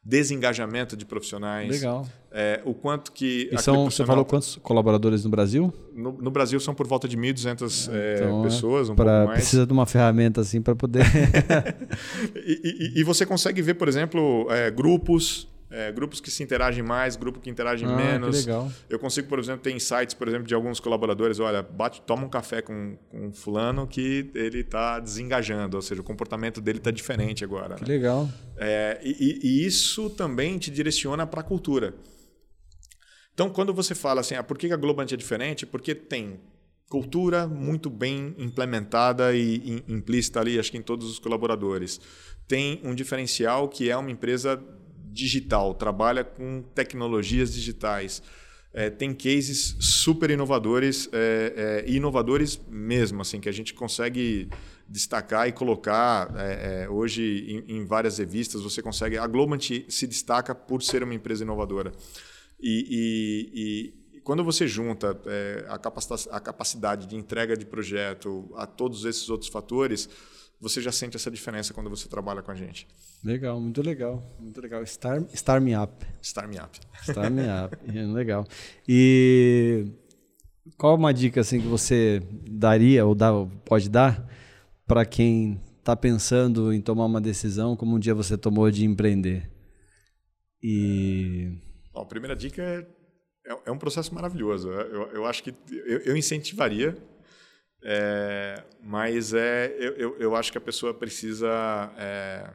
desengajamento 0.04 0.97
de 0.97 1.06
profissionais. 1.06 1.70
Legal. 1.70 2.06
É, 2.32 2.62
o 2.66 2.74
quanto 2.74 3.12
que. 3.12 3.49
E 3.51 3.62
são, 3.62 3.86
Você 3.86 4.06
falou 4.06 4.26
quantos 4.26 4.58
colaboradores 4.58 5.24
no 5.24 5.30
Brasil? 5.30 5.72
No, 5.93 6.12
no 6.12 6.32
Brasil 6.32 6.60
são 6.60 6.74
por 6.74 6.88
volta 6.88 7.08
de 7.08 7.16
1.200 7.16 7.89
é, 7.93 8.16
então, 8.16 8.39
é 8.41 8.43
pessoas, 8.43 8.89
um 8.89 8.95
pra, 8.95 9.06
pouco 9.06 9.28
mais. 9.28 9.39
Precisa 9.39 9.66
de 9.66 9.72
uma 9.72 9.86
ferramenta 9.86 10.41
assim 10.41 10.62
para 10.62 10.76
poder. 10.76 11.06
e, 12.36 12.91
e, 12.95 12.99
e, 12.99 13.04
você 13.04 13.26
consegue 13.26 13.62
ver, 13.62 13.76
por 13.76 13.88
exemplo, 13.88 14.47
é, 14.49 14.70
grupos. 14.72 15.47
É, 15.76 15.91
grupos 15.91 16.21
que 16.21 16.30
se 16.30 16.43
interagem 16.43 16.84
mais, 16.84 17.15
grupo 17.15 17.39
que 17.39 17.49
interagem 17.49 17.89
ah, 17.89 17.95
menos. 17.95 18.41
Que 18.41 18.45
legal. 18.45 18.71
Eu 18.88 18.99
consigo, 18.99 19.28
por 19.28 19.39
exemplo, 19.39 19.63
ter 19.63 19.71
insights, 19.71 20.13
por 20.13 20.28
exemplo, 20.28 20.45
de 20.45 20.53
alguns 20.53 20.80
colaboradores. 20.80 21.39
Olha, 21.39 21.63
bate, 21.63 21.99
toma 22.03 22.28
um 22.28 22.30
café 22.30 22.61
com, 22.61 22.95
com 23.09 23.26
um 23.26 23.34
fulano 23.34 23.88
que 23.88 24.30
ele 24.36 24.59
está 24.59 24.99
desengajando, 24.99 25.76
ou 25.76 25.82
seja, 25.82 25.99
o 25.99 26.03
comportamento 26.03 26.61
dele 26.61 26.78
está 26.78 26.91
diferente 26.91 27.43
agora. 27.43 27.74
Que 27.74 27.82
né? 27.82 27.88
legal. 27.88 28.30
É, 28.55 29.01
e, 29.03 29.39
e, 29.41 29.65
isso 29.65 30.11
também 30.11 30.59
te 30.59 30.69
direciona 30.69 31.26
para 31.26 31.41
a 31.41 31.43
cultura. 31.43 31.95
Então, 33.34 33.49
quando 33.49 33.74
você 33.74 33.95
fala 33.95 34.21
assim, 34.21 34.36
ah, 34.36 34.43
por 34.43 34.59
que 34.59 34.71
a 34.71 34.78
Globant 34.78 35.11
é 35.11 35.17
diferente? 35.17 35.65
Porque 35.65 35.95
tem 35.95 36.39
cultura 36.88 37.47
muito 37.47 37.89
bem 37.89 38.36
implementada 38.38 39.36
e 39.36 39.84
implícita 39.88 40.39
ali, 40.39 40.59
acho 40.59 40.69
que 40.69 40.78
em 40.78 40.84
todos 40.84 41.09
os 41.09 41.17
colaboradores. 41.17 41.99
Tem 42.47 42.80
um 42.84 42.93
diferencial 42.93 43.67
que 43.67 43.89
é 43.89 43.97
uma 43.97 44.11
empresa 44.11 44.63
digital, 45.14 45.74
trabalha 45.74 46.24
com 46.24 46.64
tecnologias 46.74 47.53
digitais. 47.53 48.22
É, 48.74 48.89
tem 48.89 49.14
cases 49.14 49.76
super 49.80 50.32
inovadores 50.32 51.07
é, 51.14 51.84
é, 51.86 51.91
inovadores 51.91 52.59
mesmo, 52.68 53.22
assim, 53.22 53.39
que 53.39 53.47
a 53.47 53.51
gente 53.51 53.72
consegue 53.74 54.49
destacar 54.89 55.47
e 55.47 55.51
colocar 55.51 56.34
é, 56.36 56.84
é, 56.84 56.89
hoje 56.89 57.64
em, 57.68 57.78
em, 57.78 57.86
várias 57.86 58.18
revistas. 58.18 58.61
Você 58.61 58.82
consegue. 58.82 59.18
A 59.18 59.28
Globant 59.28 59.61
se 59.88 60.07
destaca 60.07 60.55
por 60.55 60.82
ser 60.82 61.03
uma 61.03 61.14
empresa 61.14 61.43
inovadora. 61.43 61.91
E, 62.59 62.88
e, 63.53 64.14
e 64.16 64.20
quando 64.22 64.43
você 64.43 64.68
junta 64.68 65.20
é, 65.28 65.66
a, 65.68 65.76
a 66.36 66.39
capacidade 66.39 67.05
de 67.05 67.16
entrega 67.16 67.55
de 67.55 67.66
projeto 67.66 68.49
a 68.55 68.66
todos 68.66 69.05
esses 69.05 69.30
outros 69.30 69.51
fatores, 69.51 70.09
você 70.60 70.82
já 70.82 70.91
sente 70.91 71.18
essa 71.18 71.30
diferença 71.30 71.74
quando 71.74 71.89
você 71.89 72.08
trabalha 72.08 72.41
com 72.41 72.51
a 72.51 72.56
gente. 72.56 72.88
Legal, 73.24 73.60
muito 73.60 73.82
legal. 73.82 74.24
Muito 74.39 74.62
legal. 74.62 74.86
Star, 74.86 75.22
Star 75.36 75.62
Me 75.62 75.76
Up. 75.76 76.06
Star 76.22 76.47
Me 76.47 76.58
Up. 76.58 76.80
Star 77.04 77.30
Me 77.30 77.43
Up. 77.43 77.78
legal. 78.14 78.45
E 78.88 79.86
qual 80.78 80.95
uma 80.95 81.14
dica 81.14 81.41
assim 81.41 81.60
que 81.60 81.68
você 81.68 82.22
daria 82.49 83.06
ou 83.06 83.14
dá, 83.14 83.32
pode 83.66 83.89
dar 83.89 84.26
para 84.88 85.06
quem 85.06 85.62
está 85.80 85.95
pensando 85.95 86.72
em 86.72 86.82
tomar 86.82 87.06
uma 87.06 87.20
decisão 87.20 87.76
como 87.76 87.95
um 87.95 87.99
dia 87.99 88.16
você 88.16 88.38
tomou 88.38 88.72
de 88.72 88.86
empreender? 88.86 89.51
E... 90.62 91.58
Bom, 91.93 92.01
a 92.01 92.06
primeira 92.06 92.36
dica 92.36 92.62
é, 92.62 92.88
é, 93.51 93.60
é 93.66 93.72
um 93.72 93.78
processo 93.78 94.16
maravilhoso. 94.16 94.70
Eu, 94.70 95.12
eu 95.12 95.26
acho 95.26 95.43
que 95.43 95.54
eu, 95.70 95.99
eu 95.99 96.16
incentivaria 96.16 96.97
é, 97.86 98.64
mas 98.82 99.34
é, 99.34 99.76
eu, 99.78 99.94
eu, 99.94 100.16
eu, 100.20 100.36
acho 100.36 100.52
que 100.52 100.58
a 100.58 100.62
pessoa 100.62 100.94
precisa 100.94 101.50
é, 101.98 102.50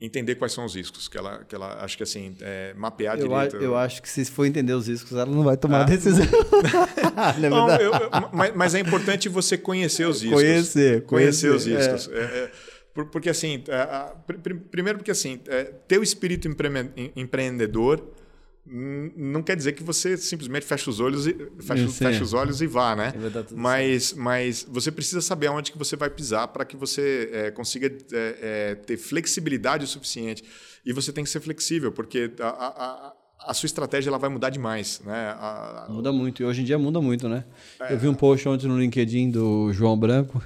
entender 0.00 0.36
quais 0.36 0.52
são 0.52 0.64
os 0.64 0.74
riscos. 0.74 1.06
Que 1.06 1.18
ela, 1.18 1.44
que 1.44 1.54
ela 1.54 1.84
acho 1.84 1.98
que 1.98 2.02
assim, 2.02 2.34
é, 2.40 2.72
mapear 2.74 3.18
eu 3.18 3.28
direito. 3.28 3.58
A, 3.58 3.60
eu 3.60 3.76
acho 3.76 4.00
que 4.00 4.08
se 4.08 4.24
for 4.24 4.46
entender 4.46 4.72
os 4.72 4.88
riscos, 4.88 5.12
ela 5.12 5.26
não 5.26 5.44
vai 5.44 5.56
tomar 5.56 5.82
ah, 5.82 5.84
decisão. 5.84 6.24
não, 7.50 7.70
é 7.70 7.84
eu, 7.84 7.92
mas, 8.32 8.54
mas, 8.54 8.74
é 8.74 8.80
importante 8.80 9.28
você 9.28 9.58
conhecer 9.58 10.06
os 10.06 10.22
riscos. 10.22 10.40
Conhecer, 10.40 11.02
conhecer, 11.04 11.48
conhecer 11.48 11.50
os 11.50 11.66
riscos. 11.66 12.08
É. 12.08 12.20
É, 12.22 12.50
porque 13.12 13.28
assim, 13.28 13.62
primeiro 14.70 14.98
porque 14.98 15.10
assim, 15.10 15.40
ter 15.86 15.98
o 15.98 16.02
espírito 16.02 16.48
empreendedor 17.14 18.02
não 18.66 19.42
quer 19.42 19.56
dizer 19.56 19.72
que 19.72 19.82
você 19.82 20.16
simplesmente 20.16 20.64
fecha 20.64 20.90
os 20.90 21.00
olhos 21.00 21.26
e 21.26 21.34
fecha, 21.60 21.88
fecha 21.88 22.22
os 22.22 22.32
olhos 22.32 22.60
e 22.60 22.66
vá, 22.66 22.94
né? 22.94 23.12
Mas, 23.56 24.12
mas 24.12 24.66
você 24.68 24.92
precisa 24.92 25.20
saber 25.20 25.48
aonde 25.48 25.72
que 25.72 25.78
você 25.78 25.96
vai 25.96 26.10
pisar 26.10 26.46
para 26.48 26.64
que 26.64 26.76
você 26.76 27.30
é, 27.32 27.50
consiga 27.50 27.86
é, 27.86 28.36
é, 28.40 28.74
ter 28.74 28.96
flexibilidade 28.96 29.84
o 29.84 29.88
suficiente. 29.88 30.44
E 30.84 30.92
você 30.92 31.12
tem 31.12 31.24
que 31.24 31.30
ser 31.30 31.40
flexível, 31.40 31.90
porque 31.90 32.32
a, 32.40 32.46
a, 32.48 33.14
a 33.50 33.54
sua 33.54 33.66
estratégia 33.66 34.10
ela 34.10 34.18
vai 34.18 34.30
mudar 34.30 34.50
demais, 34.50 35.00
né? 35.04 35.34
A, 35.38 35.86
muda 35.88 36.12
muito 36.12 36.42
e 36.42 36.44
hoje 36.44 36.60
em 36.60 36.64
dia 36.64 36.78
muda 36.78 37.00
muito, 37.00 37.28
né? 37.28 37.44
Eu 37.88 37.98
vi 37.98 38.08
um 38.08 38.14
post 38.14 38.48
ontem 38.48 38.66
no 38.66 38.78
LinkedIn 38.78 39.30
do 39.30 39.72
João 39.72 39.98
Branco 39.98 40.42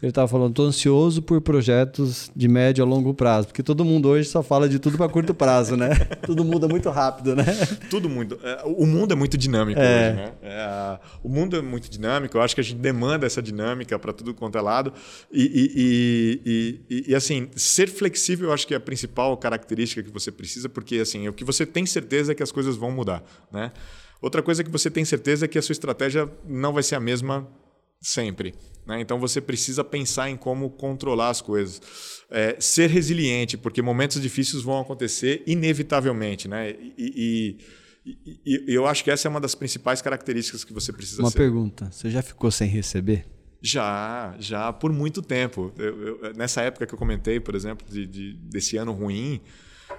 ele 0.00 0.10
estava 0.10 0.28
falando, 0.28 0.50
estou 0.50 0.66
ansioso 0.66 1.20
por 1.20 1.40
projetos 1.40 2.30
de 2.34 2.46
médio 2.46 2.84
a 2.84 2.86
longo 2.86 3.12
prazo, 3.12 3.48
porque 3.48 3.64
todo 3.64 3.84
mundo 3.84 4.08
hoje 4.08 4.28
só 4.28 4.44
fala 4.44 4.68
de 4.68 4.78
tudo 4.78 4.96
para 4.96 5.08
curto 5.08 5.34
prazo, 5.34 5.76
né? 5.76 5.90
tudo 6.24 6.44
muda 6.44 6.68
muito 6.68 6.88
rápido, 6.88 7.34
né? 7.34 7.44
Tudo 7.90 8.08
muito. 8.08 8.38
É, 8.42 8.62
o 8.64 8.86
mundo 8.86 9.12
é 9.12 9.16
muito 9.16 9.36
dinâmico 9.36 9.80
é. 9.80 10.10
hoje, 10.10 10.16
né? 10.16 10.32
É, 10.42 10.98
o 11.22 11.28
mundo 11.28 11.56
é 11.56 11.62
muito 11.62 11.90
dinâmico, 11.90 12.36
eu 12.36 12.42
acho 12.42 12.54
que 12.54 12.60
a 12.60 12.64
gente 12.64 12.78
demanda 12.78 13.26
essa 13.26 13.42
dinâmica 13.42 13.98
para 13.98 14.12
tudo 14.12 14.34
quanto 14.34 14.56
é 14.56 14.60
lado. 14.60 14.92
E, 15.32 15.42
e, 15.74 16.82
e, 16.88 17.04
e, 17.08 17.14
assim, 17.14 17.48
ser 17.56 17.88
flexível 17.88 18.48
eu 18.48 18.54
acho 18.54 18.66
que 18.66 18.74
é 18.74 18.76
a 18.76 18.80
principal 18.80 19.36
característica 19.36 20.02
que 20.02 20.10
você 20.10 20.30
precisa, 20.30 20.68
porque 20.68 20.96
assim, 20.96 21.26
o 21.28 21.32
que 21.32 21.44
você 21.44 21.66
tem 21.66 21.84
certeza 21.86 22.32
é 22.32 22.34
que 22.34 22.42
as 22.42 22.52
coisas 22.52 22.76
vão 22.76 22.90
mudar, 22.90 23.22
né? 23.50 23.72
Outra 24.20 24.42
coisa 24.42 24.62
que 24.62 24.70
você 24.70 24.90
tem 24.90 25.04
certeza 25.04 25.44
é 25.44 25.48
que 25.48 25.58
a 25.58 25.62
sua 25.62 25.72
estratégia 25.72 26.28
não 26.46 26.72
vai 26.72 26.82
ser 26.82 26.96
a 26.96 27.00
mesma 27.00 27.48
sempre. 28.00 28.54
Né? 28.86 29.00
Então 29.00 29.18
você 29.18 29.40
precisa 29.40 29.84
pensar 29.84 30.30
em 30.30 30.36
como 30.36 30.70
controlar 30.70 31.28
as 31.28 31.40
coisas. 31.40 31.80
É, 32.30 32.56
ser 32.58 32.88
resiliente, 32.88 33.56
porque 33.56 33.82
momentos 33.82 34.20
difíceis 34.20 34.62
vão 34.62 34.80
acontecer 34.80 35.42
inevitavelmente. 35.46 36.48
Né? 36.48 36.70
E, 36.96 37.58
e, 38.06 38.18
e, 38.44 38.64
e, 38.70 38.74
eu 38.74 38.86
acho 38.86 39.04
que 39.04 39.10
essa 39.10 39.28
é 39.28 39.30
uma 39.30 39.40
das 39.40 39.54
principais 39.54 40.00
características 40.00 40.64
que 40.64 40.72
você 40.72 40.92
precisa 40.92 41.22
uma 41.22 41.30
ser. 41.30 41.38
Uma 41.38 41.44
pergunta: 41.44 41.90
você 41.90 42.10
já 42.10 42.22
ficou 42.22 42.50
sem 42.50 42.68
receber? 42.68 43.26
Já, 43.60 44.36
já 44.38 44.72
por 44.72 44.92
muito 44.92 45.20
tempo. 45.20 45.72
Eu, 45.76 46.22
eu, 46.22 46.34
nessa 46.34 46.62
época 46.62 46.86
que 46.86 46.94
eu 46.94 46.98
comentei, 46.98 47.40
por 47.40 47.54
exemplo, 47.54 47.86
de, 47.90 48.06
de, 48.06 48.34
desse 48.34 48.76
ano 48.76 48.92
ruim, 48.92 49.40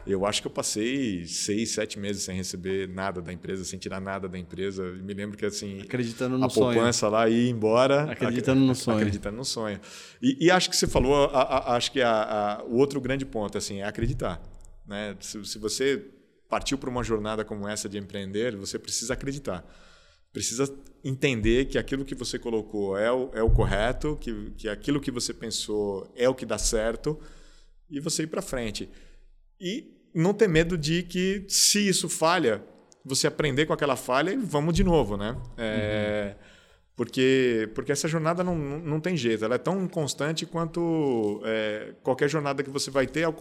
eu 0.05 0.25
acho 0.25 0.41
que 0.41 0.47
eu 0.47 0.51
passei 0.51 1.25
seis, 1.25 1.71
sete 1.71 1.99
meses 1.99 2.23
sem 2.23 2.35
receber 2.35 2.87
nada 2.87 3.21
da 3.21 3.31
empresa, 3.31 3.63
sem 3.63 3.77
tirar 3.77 3.99
nada 3.99 4.27
da 4.27 4.37
empresa. 4.37 4.83
me 4.83 5.13
lembro 5.13 5.37
que 5.37 5.45
assim. 5.45 5.81
Acreditando 5.81 6.37
no 6.37 6.45
a 6.45 6.49
sonho. 6.49 6.71
A 6.71 6.73
poupança 6.73 7.07
lá 7.07 7.29
ia 7.29 7.49
embora. 7.49 8.11
Acreditando 8.11 8.61
no 8.61 8.75
sonho. 8.75 8.97
Acreditando 8.97 9.37
no 9.37 9.45
sonho. 9.45 9.79
E, 10.21 10.45
e 10.45 10.51
acho 10.51 10.69
que 10.69 10.75
você 10.75 10.87
falou, 10.87 11.25
a, 11.25 11.41
a, 11.41 11.75
acho 11.75 11.91
que 11.91 11.99
o 12.67 12.75
outro 12.75 12.99
grande 12.99 13.25
ponto 13.25 13.57
assim, 13.57 13.79
é 13.79 13.85
acreditar. 13.85 14.41
Né? 14.87 15.15
Se, 15.19 15.43
se 15.45 15.59
você 15.59 16.03
partiu 16.49 16.77
para 16.77 16.89
uma 16.89 17.03
jornada 17.03 17.45
como 17.45 17.67
essa 17.67 17.87
de 17.87 17.97
empreender, 17.97 18.55
você 18.55 18.79
precisa 18.79 19.13
acreditar. 19.13 19.63
Precisa 20.33 20.71
entender 21.03 21.65
que 21.65 21.77
aquilo 21.77 22.05
que 22.05 22.15
você 22.15 22.37
colocou 22.37 22.97
é 22.97 23.11
o, 23.11 23.29
é 23.33 23.41
o 23.41 23.49
correto, 23.49 24.17
que, 24.19 24.51
que 24.57 24.69
aquilo 24.69 24.99
que 24.99 25.11
você 25.11 25.33
pensou 25.33 26.11
é 26.15 26.27
o 26.27 26.35
que 26.35 26.45
dá 26.45 26.57
certo 26.57 27.19
e 27.89 27.99
você 27.99 28.23
ir 28.23 28.27
para 28.27 28.41
frente. 28.41 28.89
E 29.59 29.91
não 30.13 30.33
ter 30.33 30.47
medo 30.47 30.77
de 30.77 31.03
que, 31.03 31.45
se 31.47 31.87
isso 31.87 32.09
falha, 32.09 32.63
você 33.03 33.27
aprender 33.27 33.65
com 33.65 33.73
aquela 33.73 33.95
falha 33.95 34.31
e 34.31 34.37
vamos 34.37 34.73
de 34.73 34.83
novo, 34.83 35.17
né? 35.17 35.37
É, 35.57 36.35
uhum. 36.35 36.49
Porque, 36.95 37.69
porque 37.73 37.93
essa 37.93 38.09
jornada 38.09 38.43
não, 38.43 38.57
não 38.57 38.99
tem 38.99 39.15
jeito, 39.15 39.45
ela 39.45 39.55
é 39.55 39.57
tão 39.57 39.87
constante 39.87 40.45
quanto 40.45 41.41
é, 41.45 41.93
qualquer 42.03 42.29
jornada 42.29 42.61
que 42.61 42.69
você 42.69 42.91
vai 42.91 43.07
ter. 43.07 43.25
A, 43.25 43.33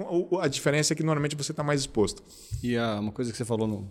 a 0.43 0.49
diferença 0.49 0.93
é 0.93 0.97
que 0.97 1.03
normalmente 1.03 1.35
você 1.35 1.51
está 1.51 1.63
mais 1.63 1.81
exposto. 1.81 2.23
E 2.63 2.77
a, 2.77 3.01
uma 3.01 3.11
coisa 3.11 3.33
que 3.33 3.37
você 3.37 3.45
falou 3.45 3.67
no, 3.67 3.91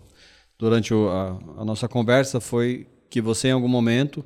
durante 0.58 0.94
o, 0.94 1.08
a, 1.10 1.38
a 1.58 1.64
nossa 1.64 1.86
conversa 1.86 2.40
foi 2.40 2.86
que 3.10 3.20
você, 3.20 3.48
em 3.48 3.52
algum 3.52 3.68
momento, 3.68 4.24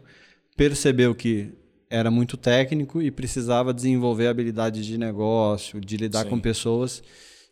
percebeu 0.57 1.14
que 1.14 1.53
era 1.90 2.11
muito 2.11 2.36
técnico 2.36 3.03
e 3.03 3.11
precisava 3.11 3.74
desenvolver 3.74 4.28
habilidade 4.28 4.86
de 4.86 4.96
negócio, 4.96 5.80
de 5.80 5.96
lidar 5.96 6.22
Sim. 6.22 6.30
com 6.30 6.40
pessoas. 6.40 7.03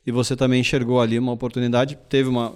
E 0.06 0.10
você 0.10 0.34
também 0.34 0.60
enxergou 0.60 1.00
ali 1.00 1.18
uma 1.18 1.32
oportunidade, 1.32 1.98
teve 2.08 2.28
uma 2.28 2.54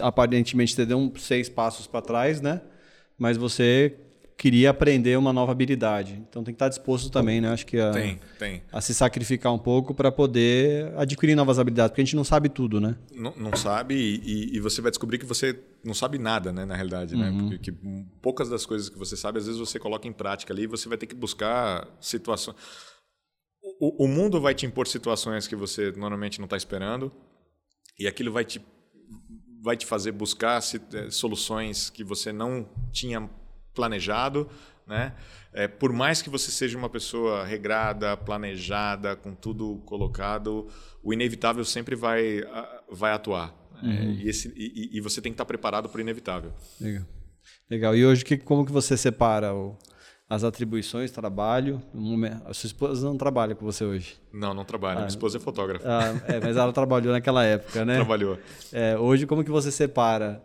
aparentemente 0.00 0.74
você 0.74 0.84
deu 0.84 0.98
um 0.98 1.14
seis 1.16 1.48
passos 1.48 1.86
para 1.86 2.02
trás, 2.02 2.40
né? 2.40 2.60
Mas 3.18 3.36
você 3.36 3.96
queria 4.36 4.68
aprender 4.68 5.16
uma 5.16 5.32
nova 5.32 5.52
habilidade. 5.52 6.22
Então 6.28 6.44
tem 6.44 6.52
que 6.52 6.56
estar 6.56 6.68
disposto 6.68 7.10
também, 7.10 7.40
né? 7.40 7.48
Acho 7.48 7.64
que 7.64 7.80
a, 7.80 7.90
tem, 7.90 8.20
tem. 8.38 8.62
a 8.70 8.80
se 8.82 8.92
sacrificar 8.92 9.52
um 9.52 9.58
pouco 9.58 9.94
para 9.94 10.12
poder 10.12 10.92
adquirir 10.96 11.34
novas 11.34 11.58
habilidades, 11.58 11.90
porque 11.90 12.02
a 12.02 12.04
gente 12.04 12.16
não 12.16 12.24
sabe 12.24 12.50
tudo, 12.50 12.78
né? 12.78 12.96
Não, 13.14 13.32
não 13.36 13.56
sabe 13.56 13.94
e, 13.94 14.54
e, 14.54 14.60
você 14.60 14.82
vai 14.82 14.90
descobrir 14.90 15.18
que 15.18 15.24
você 15.24 15.58
não 15.82 15.94
sabe 15.94 16.18
nada, 16.18 16.52
né? 16.52 16.66
Na 16.66 16.74
realidade, 16.74 17.16
né? 17.16 17.30
uhum. 17.30 17.36
né? 17.36 17.42
Porque 17.56 17.70
que 17.70 17.78
poucas 18.20 18.50
das 18.50 18.66
coisas 18.66 18.90
que 18.90 18.98
você 18.98 19.16
sabe, 19.16 19.38
às 19.38 19.46
vezes 19.46 19.58
você 19.58 19.78
coloca 19.78 20.06
em 20.06 20.12
prática 20.12 20.52
ali 20.52 20.64
e 20.64 20.66
você 20.66 20.86
vai 20.86 20.98
ter 20.98 21.06
que 21.06 21.14
buscar 21.14 21.88
situações. 21.98 22.56
O, 23.80 24.04
o 24.04 24.08
mundo 24.08 24.40
vai 24.40 24.54
te 24.54 24.66
impor 24.66 24.86
situações 24.86 25.46
que 25.46 25.56
você 25.56 25.92
normalmente 25.92 26.38
não 26.38 26.46
está 26.46 26.56
esperando 26.56 27.12
e 27.98 28.06
aquilo 28.06 28.32
vai 28.32 28.44
te 28.44 28.60
vai 29.62 29.76
te 29.76 29.84
fazer 29.84 30.12
buscar 30.12 30.60
eh, 30.60 31.10
soluções 31.10 31.90
que 31.90 32.04
você 32.04 32.32
não 32.32 32.68
tinha 32.92 33.28
planejado, 33.74 34.48
né? 34.86 35.12
É, 35.52 35.66
por 35.66 35.92
mais 35.92 36.22
que 36.22 36.30
você 36.30 36.50
seja 36.50 36.78
uma 36.78 36.88
pessoa 36.88 37.44
regrada, 37.44 38.16
planejada, 38.16 39.16
com 39.16 39.34
tudo 39.34 39.82
colocado, 39.86 40.68
o 41.02 41.12
inevitável 41.12 41.64
sempre 41.64 41.96
vai, 41.96 42.42
vai 42.92 43.12
atuar. 43.12 43.54
Né? 43.82 43.82
Uhum. 43.82 43.90
É, 43.90 44.04
e, 44.22 44.28
esse, 44.28 44.52
e, 44.54 44.96
e, 44.96 45.00
você 45.00 45.20
tem 45.20 45.32
que 45.32 45.34
estar 45.34 45.46
preparado 45.46 45.88
para 45.88 45.98
o 45.98 46.00
inevitável. 46.00 46.52
Legal. 46.80 47.04
Legal. 47.70 47.96
E 47.96 48.04
hoje, 48.04 48.24
que, 48.24 48.36
como 48.36 48.64
que 48.66 48.72
você 48.72 48.96
separa 48.96 49.54
o, 49.54 49.78
as 50.28 50.42
atribuições, 50.42 51.10
trabalho. 51.10 51.80
A 52.44 52.52
sua 52.52 52.66
esposa 52.66 53.06
não 53.06 53.16
trabalha 53.16 53.54
com 53.54 53.64
você 53.64 53.84
hoje? 53.84 54.16
Não, 54.32 54.52
não 54.52 54.64
trabalha. 54.64 54.94
Ah, 54.94 55.00
Minha 55.00 55.08
esposa 55.08 55.38
é 55.38 55.40
fotógrafa. 55.40 55.86
Ah, 55.88 56.20
é, 56.26 56.40
mas 56.40 56.56
ela 56.56 56.72
trabalhou 56.72 57.12
naquela 57.12 57.44
época, 57.44 57.84
né? 57.84 57.96
Trabalhou. 57.96 58.38
É, 58.72 58.98
hoje, 58.98 59.26
como 59.26 59.44
que 59.44 59.50
você 59.50 59.70
separa 59.70 60.42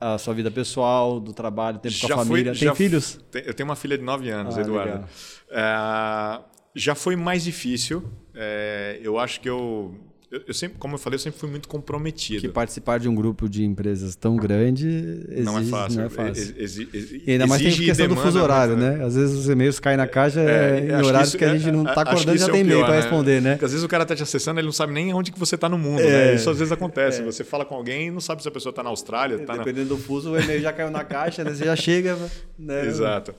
a 0.00 0.18
sua 0.18 0.34
vida 0.34 0.50
pessoal, 0.50 1.20
do 1.20 1.32
trabalho, 1.32 1.78
tempo 1.78 1.94
já 1.94 2.08
com 2.08 2.20
a 2.20 2.24
família? 2.24 2.54
Tem 2.54 2.74
filhos? 2.74 3.20
Eu 3.32 3.54
tenho 3.54 3.68
uma 3.68 3.76
filha 3.76 3.96
de 3.96 4.02
9 4.02 4.28
anos, 4.30 4.58
ah, 4.58 4.60
Eduardo. 4.60 5.06
É, 5.50 6.40
já 6.74 6.94
foi 6.94 7.14
mais 7.14 7.44
difícil. 7.44 8.02
É, 8.34 8.98
eu 9.02 9.18
acho 9.18 9.40
que 9.40 9.48
eu 9.48 9.94
eu, 10.30 10.42
eu, 10.46 10.54
sempre, 10.54 10.78
como 10.78 10.94
eu 10.94 10.98
falei, 10.98 11.16
eu 11.16 11.18
sempre 11.18 11.40
fui 11.40 11.50
muito 11.50 11.68
comprometido. 11.68 12.40
Que 12.40 12.48
participar 12.48 13.00
de 13.00 13.08
um 13.08 13.14
grupo 13.14 13.48
de 13.48 13.64
empresas 13.64 14.14
tão 14.14 14.36
grande 14.36 14.86
exige, 14.86 15.42
não 15.42 15.58
é 15.58 15.64
fácil. 15.64 15.98
Não 15.98 16.06
é 16.06 16.08
fácil. 16.08 16.54
Exi, 16.56 16.88
exi, 16.92 17.22
e 17.26 17.32
ainda 17.32 17.48
mais 17.48 17.60
tem 17.60 17.72
a 17.72 17.76
questão 17.76 18.06
do 18.06 18.14
fuso 18.16 18.40
horário, 18.40 18.76
né? 18.76 19.04
Às 19.04 19.16
vezes 19.16 19.36
os 19.36 19.48
e-mails 19.48 19.80
caem 19.80 19.96
na 19.96 20.06
caixa 20.06 20.40
é, 20.40 20.86
em 20.88 21.04
horários 21.04 21.34
que 21.34 21.44
a 21.44 21.56
gente 21.56 21.72
não 21.72 21.84
está 21.84 22.02
acordando 22.02 22.38
já 22.38 22.48
tem 22.48 22.60
e-mail 22.60 22.80
para 22.80 22.90
né? 22.90 23.00
responder, 23.00 23.42
né? 23.42 23.52
Porque 23.52 23.64
às 23.64 23.72
vezes 23.72 23.84
o 23.84 23.88
cara 23.88 24.04
está 24.04 24.14
te 24.14 24.22
acessando 24.22 24.60
ele 24.60 24.66
não 24.66 24.72
sabe 24.72 24.92
nem 24.92 25.12
onde 25.12 25.32
que 25.32 25.38
você 25.38 25.56
está 25.56 25.68
no 25.68 25.76
mundo, 25.76 26.00
é, 26.00 26.26
né? 26.28 26.34
Isso 26.36 26.48
às 26.48 26.58
vezes 26.58 26.70
acontece. 26.70 27.22
É. 27.22 27.24
Você 27.24 27.42
fala 27.42 27.64
com 27.64 27.74
alguém 27.74 28.06
e 28.06 28.10
não 28.12 28.20
sabe 28.20 28.40
se 28.40 28.46
a 28.46 28.52
pessoa 28.52 28.70
está 28.70 28.84
na 28.84 28.90
Austrália. 28.90 29.36
Tá 29.40 29.56
Dependendo 29.56 29.90
na... 29.90 29.96
do 29.96 29.98
fuso, 30.00 30.30
o 30.30 30.40
e-mail 30.40 30.60
já 30.60 30.72
caiu 30.72 30.92
na 30.92 31.02
caixa, 31.02 31.42
né? 31.42 31.52
você 31.52 31.64
já 31.64 31.74
chega. 31.74 32.16
Né? 32.56 32.86
Exato. 32.86 33.34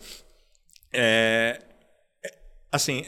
É, 0.92 1.62
é 2.26 2.34
assim, 2.70 3.06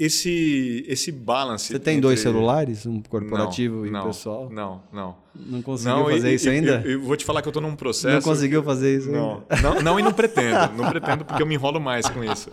esse 0.00 0.82
esse 0.88 1.12
balance. 1.12 1.66
Você 1.66 1.78
tem 1.78 1.98
entre... 1.98 2.02
dois 2.02 2.20
celulares, 2.20 2.86
um 2.86 3.02
corporativo 3.02 3.80
não, 3.80 3.86
e 3.86 3.90
não, 3.90 4.06
pessoal? 4.06 4.48
Não, 4.50 4.82
não. 4.90 5.14
Não 5.34 5.60
conseguiu 5.60 5.96
não, 5.96 6.08
fazer 6.08 6.32
e, 6.32 6.34
isso 6.34 6.48
ainda? 6.48 6.82
Eu, 6.84 6.92
eu, 6.92 7.02
vou 7.02 7.16
te 7.16 7.24
falar 7.24 7.42
que 7.42 7.48
eu 7.48 7.50
estou 7.50 7.62
num 7.62 7.76
processo. 7.76 8.14
Não 8.14 8.22
conseguiu 8.22 8.62
fazer 8.62 8.96
isso 8.96 9.10
não, 9.10 9.44
ainda? 9.50 9.62
Não, 9.62 9.82
não, 9.82 10.00
e 10.00 10.02
não 10.02 10.12
pretendo. 10.12 10.74
Não 10.74 10.90
pretendo 10.90 11.24
porque 11.24 11.42
eu 11.42 11.46
me 11.46 11.54
enrolo 11.54 11.78
mais 11.78 12.08
com 12.08 12.24
isso. 12.24 12.48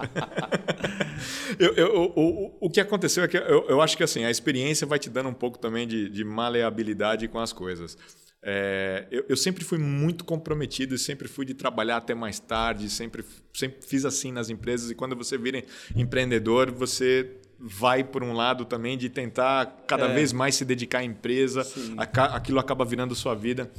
eu, 1.58 1.74
eu, 1.74 2.14
o, 2.16 2.58
o 2.60 2.70
que 2.70 2.82
aconteceu 2.82 3.24
é 3.24 3.28
que 3.28 3.38
eu, 3.38 3.66
eu 3.70 3.82
acho 3.82 3.96
que 3.96 4.04
assim 4.04 4.26
a 4.26 4.30
experiência 4.30 4.86
vai 4.86 5.00
te 5.00 5.10
dando 5.10 5.30
um 5.30 5.34
pouco 5.34 5.58
também 5.58 5.88
de, 5.88 6.10
de 6.10 6.24
maleabilidade 6.26 7.28
com 7.30 7.40
as 7.40 7.54
coisas. 7.54 7.98
É, 8.44 9.08
eu, 9.10 9.26
eu, 9.30 9.38
sempre 9.38 9.64
fui 9.64 9.78
muito 9.78 10.24
comprometido 10.24 10.96
e 10.96 10.98
sempre 10.98 11.28
fui 11.28 11.46
de 11.46 11.54
trabalhar 11.54 11.98
até 11.98 12.14
mais 12.14 12.40
tarde, 12.40 12.90
sempre, 12.90 13.26
sempre 13.54 13.86
fiz 13.86 14.06
assim 14.06 14.32
nas 14.32 14.50
empresas. 14.50 14.92
E 14.92 14.96
quando 14.96 15.16
você 15.16 15.38
vira 15.38 15.64
empreendedor, 15.96 16.72
você 16.72 17.30
vai 17.60 18.04
por 18.04 18.24
um 18.24 18.34
lado 18.34 18.66
também 18.66 18.98
de 18.98 19.10
tentar 19.10 19.84
cada 19.88 20.06
é. 20.06 20.14
vez 20.14 20.32
mais 20.32 20.56
se 20.56 20.64
dedicar 20.64 21.00
à 21.00 21.04
empresa, 21.04 21.68
aquilo 21.98 22.60
acaba 22.60 22.86
virando 22.86 23.16
sua 23.16 23.34
vida. 23.34 23.72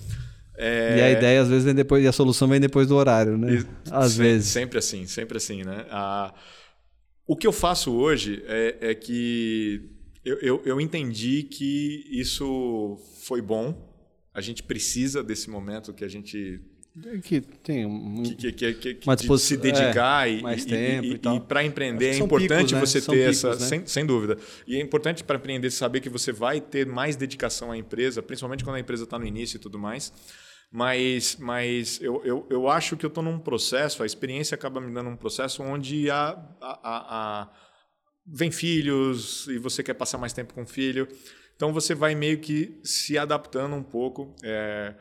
É... 0.57 0.99
E 0.99 1.01
a 1.01 1.11
ideia 1.13 1.41
às 1.41 1.49
vezes 1.49 1.65
vem 1.65 1.75
depois, 1.75 2.05
e 2.05 2.09
a 2.09 2.13
solução 2.13 2.49
vem 2.49 2.61
depois 2.61 2.89
do 2.89 2.97
horário, 2.97 3.39
né? 3.39 3.65
Às 3.91 4.13
sempre, 4.13 4.29
vezes. 4.29 4.49
Sempre 4.51 4.79
assim, 4.79 5.07
sempre 5.07 5.37
assim, 5.37 5.63
né? 5.63 5.87
Ah, 5.89 6.35
o 7.25 7.37
que 7.37 7.47
eu 7.47 7.53
faço 7.53 7.93
hoje 7.93 8.43
é, 8.49 8.77
é 8.81 8.95
que 8.95 9.89
eu, 10.25 10.39
eu, 10.41 10.63
eu 10.65 10.81
entendi 10.81 11.45
que 11.45 12.05
isso 12.11 12.99
foi 13.23 13.41
bom, 13.41 13.88
a 14.39 14.41
gente 14.41 14.63
precisa 14.63 15.23
desse 15.23 15.51
momento 15.51 15.93
que 15.93 16.05
a 16.05 16.09
gente 16.09 16.61
que 17.23 17.41
tem 17.41 17.87
um, 17.87 18.23
que, 18.23 18.53
que, 18.53 18.75
que, 18.75 18.95
que 18.95 19.17
de 19.17 19.39
se 19.39 19.57
dedicar 19.57 20.29
é, 20.29 20.33
e, 20.33 20.43
mais 20.43 20.65
e, 20.65 20.69
tempo 20.69 21.07
e, 21.07 21.11
e, 21.11 21.37
e 21.37 21.41
para 21.41 21.65
empreender 21.65 22.11
é 22.11 22.19
importante 22.19 22.49
picos, 22.49 22.73
né? 22.73 22.81
você 22.81 23.01
são 23.01 23.15
ter 23.15 23.21
picos, 23.21 23.45
essa 23.45 23.61
né? 23.61 23.67
sem, 23.67 23.87
sem 23.87 24.07
dúvida 24.07 24.39
e 24.67 24.77
é 24.77 24.81
importante 24.81 25.23
para 25.23 25.37
empreender 25.37 25.71
saber 25.71 26.01
que 26.01 26.09
você 26.09 26.33
vai 26.33 26.61
ter 26.61 26.87
mais 26.87 27.15
dedicação 27.15 27.71
à 27.71 27.77
empresa 27.77 28.23
principalmente 28.23 28.65
quando 28.65 28.77
a 28.77 28.81
empresa 28.81 29.05
está 29.05 29.19
no 29.19 29.27
início 29.27 29.57
e 29.57 29.61
tudo 29.61 29.79
mais 29.79 30.13
mas 30.73 31.37
mas 31.39 32.01
eu, 32.01 32.23
eu, 32.25 32.47
eu 32.51 32.69
acho 32.69 32.97
que 32.97 33.05
eu 33.05 33.09
estou 33.09 33.23
num 33.23 33.39
processo 33.39 34.03
a 34.03 34.07
experiência 34.07 34.55
acaba 34.55 34.81
me 34.81 34.93
dando 34.93 35.11
um 35.11 35.17
processo 35.17 35.63
onde 35.63 36.11
a, 36.11 36.31
a, 36.61 36.81
a, 36.83 37.43
a 37.43 37.51
vem 38.27 38.51
filhos 38.51 39.47
e 39.49 39.59
você 39.59 39.83
quer 39.83 39.95
passar 39.95 40.19
mais 40.19 40.33
tempo 40.33 40.53
com 40.53 40.63
o 40.63 40.67
filho 40.67 41.09
então 41.59 41.73
você 41.73 41.93
vai 41.93 42.15
meio 42.15 42.39
que 42.39 42.79
se 42.85 43.19
adaptando 43.19 43.75
um 43.75 43.83
pouco. 43.83 44.33
É, 44.45 44.95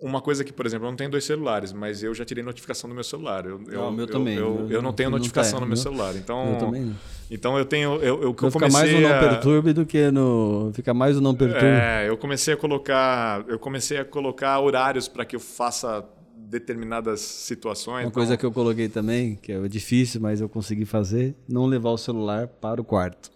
uma 0.00 0.22
coisa 0.22 0.42
que, 0.42 0.50
por 0.50 0.64
exemplo, 0.64 0.86
eu 0.86 0.90
não 0.90 0.96
tenho 0.96 1.10
dois 1.10 1.22
celulares, 1.22 1.70
mas 1.70 2.02
eu 2.02 2.14
já 2.14 2.24
tirei 2.24 2.42
notificação 2.42 2.88
do 2.88 2.94
meu 2.94 3.04
celular. 3.04 3.44
Eu, 3.44 3.62
eu, 3.68 3.84
ah, 3.84 3.92
meu 3.92 4.06
eu, 4.06 4.10
também. 4.10 4.34
Eu, 4.34 4.60
eu, 4.60 4.70
eu 4.70 4.82
não 4.82 4.94
tenho 4.94 5.10
notificação 5.10 5.60
não 5.60 5.66
no 5.66 5.66
meu 5.66 5.76
celular. 5.76 6.16
Então, 6.16 6.54
eu 6.54 6.58
também 6.58 6.80
não. 6.86 6.96
Então 7.30 7.58
eu 7.58 7.66
tenho. 7.66 7.96
Eu, 7.96 8.22
eu, 8.22 8.36
eu 8.42 8.50
fica 8.50 8.70
mais 8.70 8.90
no 8.90 9.00
não 9.02 9.20
perturbe 9.20 9.72
do 9.74 9.84
que 9.84 10.10
no. 10.10 10.70
Fica 10.72 10.94
mais 10.94 11.18
o 11.18 11.20
não 11.20 11.34
perturbe. 11.34 11.66
É, 11.66 12.08
eu 12.08 12.16
comecei 12.16 12.54
a 12.54 12.56
colocar. 12.56 13.44
Eu 13.46 13.58
comecei 13.58 13.98
a 13.98 14.04
colocar 14.04 14.58
horários 14.60 15.08
para 15.08 15.26
que 15.26 15.36
eu 15.36 15.40
faça 15.40 16.02
determinadas 16.34 17.20
situações. 17.20 18.04
Uma 18.04 18.08
então... 18.08 18.12
coisa 18.12 18.34
que 18.36 18.46
eu 18.46 18.52
coloquei 18.52 18.88
também, 18.88 19.34
que 19.34 19.52
é 19.52 19.68
difícil, 19.68 20.22
mas 20.22 20.40
eu 20.40 20.48
consegui 20.48 20.86
fazer, 20.86 21.34
não 21.46 21.66
levar 21.66 21.90
o 21.90 21.98
celular 21.98 22.46
para 22.46 22.80
o 22.80 22.84
quarto. 22.84 23.31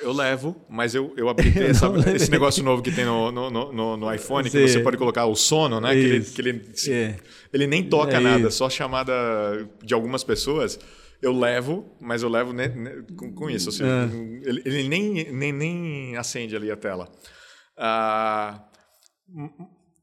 Eu 0.00 0.12
levo, 0.12 0.56
mas 0.68 0.94
eu, 0.94 1.12
eu 1.16 1.28
habilitei 1.30 1.66
essa, 1.66 1.86
esse 2.14 2.30
negócio 2.30 2.64
novo 2.64 2.82
que 2.82 2.90
tem 2.90 3.04
no, 3.04 3.30
no, 3.30 3.50
no, 3.50 3.96
no 3.96 4.14
iPhone, 4.14 4.48
Sim. 4.48 4.58
que 4.58 4.68
você 4.68 4.80
pode 4.80 4.96
colocar 4.96 5.26
o 5.26 5.34
sono, 5.34 5.80
né? 5.80 5.92
Que 5.92 5.98
ele, 5.98 6.24
que 6.24 6.40
ele, 6.40 6.72
é. 6.88 7.16
ele 7.52 7.66
nem 7.66 7.82
toca 7.82 8.16
é 8.16 8.20
nada, 8.20 8.48
isso. 8.48 8.58
só 8.58 8.70
chamada 8.70 9.12
de 9.82 9.92
algumas 9.92 10.24
pessoas. 10.24 10.78
Eu 11.20 11.32
levo, 11.32 11.86
mas 12.00 12.22
eu 12.22 12.28
levo 12.28 12.52
ne, 12.52 12.68
ne, 12.68 13.02
com, 13.16 13.32
com, 13.32 13.50
isso. 13.50 13.68
Assim, 13.68 13.84
é. 13.84 14.48
ele, 14.48 14.62
ele 14.64 14.88
nem, 14.88 15.32
nem, 15.32 15.52
nem 15.52 16.16
acende 16.16 16.56
ali 16.56 16.70
a 16.70 16.76
tela. 16.76 17.10
Ah, 17.76 18.62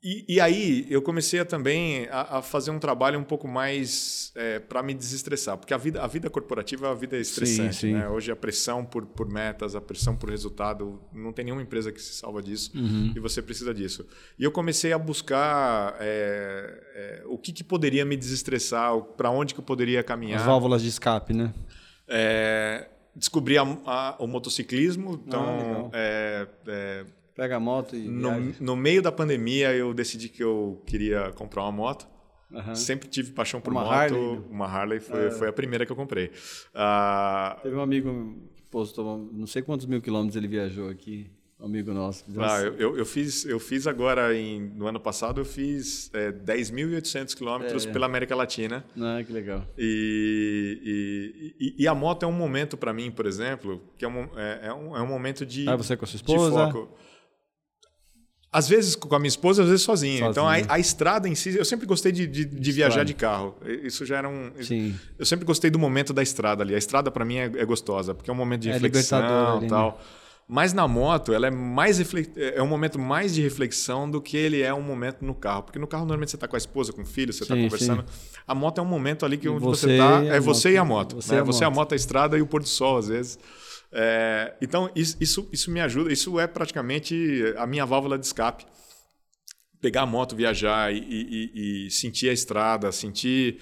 e, 0.04 0.26
e, 0.28 0.42
aí 0.42 0.88
eu 0.90 1.00
comecei 1.00 1.40
a, 1.40 1.46
também 1.46 2.08
a, 2.10 2.40
a, 2.40 2.42
fazer 2.42 2.72
um 2.72 2.80
trabalho 2.80 3.20
um 3.20 3.24
pouco 3.24 3.48
mais 3.48 4.32
é, 4.36 4.58
para 4.58 4.82
me 4.82 4.96
desestressar, 4.96 5.56
porque 5.60 5.76
a 5.76 5.78
vida, 5.78 6.02
a 6.02 6.08
vida 6.08 6.28
corporativa 6.28 6.88
é 6.88 6.90
uma 6.90 6.96
vida 6.96 7.18
estressante. 7.18 7.76
Sim, 7.76 7.80
sim. 7.90 7.94
Né? 7.94 8.10
Hoje 8.10 8.32
a 8.32 8.36
pressão 8.36 8.84
por, 8.84 9.06
por 9.06 9.30
metas, 9.30 9.76
a 9.76 9.82
pressão 9.82 10.16
por 10.16 10.32
resultado, 10.32 11.00
não 11.14 11.32
tem 11.32 11.46
nenhuma 11.46 11.62
empresa 11.62 11.92
que 11.92 12.02
se 12.02 12.16
salva 12.16 12.42
disso 12.42 12.72
uhum. 12.74 13.14
e 13.16 13.20
você 13.20 13.44
precisa 13.44 13.76
disso. 13.76 14.08
E 14.40 14.44
eu 14.44 14.52
comecei 14.52 14.92
a 14.92 14.98
buscar 14.98 15.96
é, 16.00 16.84
é, 16.96 17.24
o 17.28 17.38
que, 17.38 17.54
que, 17.54 17.64
poderia 17.64 18.04
me 18.04 18.18
desestressar, 18.18 19.00
para 19.16 19.30
onde 19.30 19.54
que 19.54 19.60
eu 19.60 19.64
poderia 19.64 20.02
caminhar. 20.02 20.40
As 20.40 20.46
válvulas 20.48 20.82
de 20.82 20.88
escape, 20.88 21.32
né? 21.32 21.54
É, 22.08 22.90
descobri 23.16 23.56
a, 23.56 23.62
a, 23.86 24.16
o 24.18 24.26
motociclismo, 24.26 25.24
então 25.28 25.92
ah, 25.94 27.06
Pega 27.42 27.56
a 27.56 27.60
moto 27.60 27.96
e. 27.96 28.08
No, 28.08 28.54
no, 28.60 28.76
meio 28.76 29.02
da 29.02 29.12
pandemia, 29.12 29.74
eu 29.74 29.96
decidi 29.96 30.30
que 30.30 30.44
eu 30.44 30.80
queria 30.86 31.32
comprar 31.32 31.64
uma 31.64 31.72
moto. 31.72 32.08
Uhum. 32.52 32.76
Sempre 32.76 33.10
tive 33.10 33.32
paixão 33.32 33.60
por 33.60 33.74
uma 33.74 33.82
moto. 33.82 33.92
Harley. 33.92 34.22
Né? 34.22 34.44
Uma 34.48 34.68
Harley 34.68 35.00
foi, 35.00 35.26
é. 35.26 35.32
foi 35.32 35.48
a 35.48 35.52
primeira 35.52 35.84
que 35.84 35.92
eu 35.92 35.96
comprei. 35.96 36.28
Uh... 36.28 37.62
Teve 37.64 37.76
um 37.76 37.82
amigo 37.82 38.38
que 38.56 38.62
postou, 38.70 39.28
não 39.34 39.48
sei 39.48 39.64
quantos 39.64 39.88
mil 39.88 40.00
quilômetros 40.04 40.36
ele 40.36 40.48
viajou 40.48 40.88
aqui. 40.88 41.32
amigo 41.60 41.92
nosso. 41.96 42.26
Ah, 42.38 42.62
eu, 42.62 42.76
eu, 42.76 42.98
eu, 42.98 43.06
fiz, 43.08 43.44
eu 43.44 43.60
fiz 43.60 43.88
agora, 43.88 44.38
em, 44.38 44.62
no 44.62 44.86
ano 44.86 45.00
passado, 45.00 45.42
eu 45.42 45.46
fiz 45.46 46.12
é, 46.14 46.32
10.800 46.32 47.36
quilômetros 47.36 47.88
é, 47.88 47.92
pela 47.92 48.06
América 48.06 48.36
Latina. 48.36 48.86
Ah, 48.96 49.24
que 49.26 49.34
legal. 49.34 49.66
E, 49.80 51.56
e, 51.60 51.76
e 51.76 51.88
a 51.88 51.96
moto 51.96 52.22
é 52.22 52.28
um 52.28 52.34
momento 52.34 52.78
para 52.78 52.94
mim, 52.94 53.10
por 53.10 53.26
exemplo, 53.26 53.82
que 53.98 54.06
é 54.06 54.08
um, 54.08 54.30
é, 54.38 54.68
é, 54.68 54.74
um, 54.74 54.96
é 54.96 55.02
um 55.02 55.08
momento 55.08 55.44
de, 55.44 55.68
ah, 55.68 55.76
você 55.76 55.98
com 55.98 56.06
a 56.06 56.08
sua 56.08 56.18
esposa? 56.18 56.68
de 56.68 56.72
foco. 56.72 57.02
Às 58.54 58.68
vezes 58.68 58.96
com 58.98 59.16
a 59.16 59.20
minha 59.20 59.30
esposa, 59.30 59.64
às 59.64 59.70
vezes 59.70 59.84
sozinho. 59.84 60.18
sozinho. 60.18 60.32
Então 60.32 60.48
a, 60.48 60.56
a, 60.76 60.78
estrada 60.78 61.30
em 61.30 61.36
si, 61.36 61.56
eu 61.58 61.64
sempre 61.64 61.86
gostei 61.86 62.12
de, 62.12 62.28
de, 62.28 62.44
de 62.44 62.72
viajar 62.72 63.06
de 63.06 63.14
carro. 63.14 63.56
Isso 63.84 64.06
já 64.06 64.18
era 64.18 64.28
um. 64.28 64.52
Sim. 64.62 64.94
Eu 65.18 65.26
sempre 65.26 65.46
gostei 65.46 65.72
do 65.72 65.80
momento 65.80 66.12
da 66.12 66.22
estrada 66.22 66.62
ali. 66.62 66.76
A 66.76 66.78
estrada 66.78 67.10
para 67.10 67.24
mim 67.24 67.38
é, 67.38 67.46
é, 67.46 67.66
gostosa, 67.66 68.14
porque 68.14 68.30
é 68.30 68.34
um 68.34 68.36
momento 68.36 68.62
de 68.64 68.70
é 68.70 68.74
reflexão 68.74 69.64
e 69.64 69.68
tal. 69.68 69.92
Né? 69.92 69.98
Mas 70.54 70.74
na 70.74 70.86
moto, 70.86 71.32
ela 71.32 71.48
é 71.48 71.50
mais 71.50 71.98
é 72.36 72.62
um 72.62 72.68
momento 72.68 73.00
mais 73.00 73.34
de 73.34 73.42
reflexão 73.42 74.12
do 74.12 74.22
que 74.22 74.36
ele 74.36 74.62
é 74.62 74.74
um 74.74 74.82
momento 74.82 75.24
no 75.24 75.34
carro. 75.34 75.64
Porque 75.64 75.80
no 75.80 75.88
carro, 75.88 76.04
normalmente, 76.04 76.32
você 76.32 76.36
está 76.36 76.46
com 76.46 76.58
a 76.58 76.60
esposa, 76.60 76.92
com 76.92 77.04
o 77.04 77.06
filho, 77.06 77.32
você 77.32 77.44
está 77.44 77.56
conversando. 77.56 78.02
Sim. 78.02 78.40
A 78.46 78.54
moto 78.54 78.80
é 78.80 78.82
um 78.82 78.88
momento 78.88 79.26
ali 79.26 79.38
que 79.38 79.48
onde 79.48 79.64
você 79.64 79.94
está. 79.94 80.22
É 80.26 80.42
você 80.42 80.72
e 80.72 80.78
a 80.78 80.84
moto. 80.84 81.16
Você, 81.16 81.36
né? 81.36 81.40
a, 81.40 81.44
você 81.46 81.64
moto. 81.64 81.72
a 81.72 81.76
moto, 81.76 81.94
a 81.94 81.96
estrada 81.96 82.38
e 82.38 82.42
o 82.42 82.46
pôr 82.46 82.62
do 82.62 82.68
sol, 82.68 82.98
às 82.98 83.08
vezes. 83.08 83.40
É, 83.92 84.56
então, 84.62 84.90
isso, 84.96 85.18
isso, 85.20 85.50
isso 85.52 85.72
me 85.72 85.82
ajuda. 85.82 86.12
Isso 86.12 86.40
é 86.40 86.48
praticamente 86.48 87.54
a 87.58 87.68
minha 87.68 87.86
válvula 87.86 88.18
de 88.18 88.26
escape 88.26 88.66
pegar 89.82 90.04
a 90.04 90.06
moto, 90.06 90.36
viajar 90.36 90.94
e, 90.94 91.00
e, 91.00 91.88
e, 91.88 91.92
sentir 91.92 92.30
a 92.30 92.34
estrada, 92.34 92.92
sentir. 92.92 93.58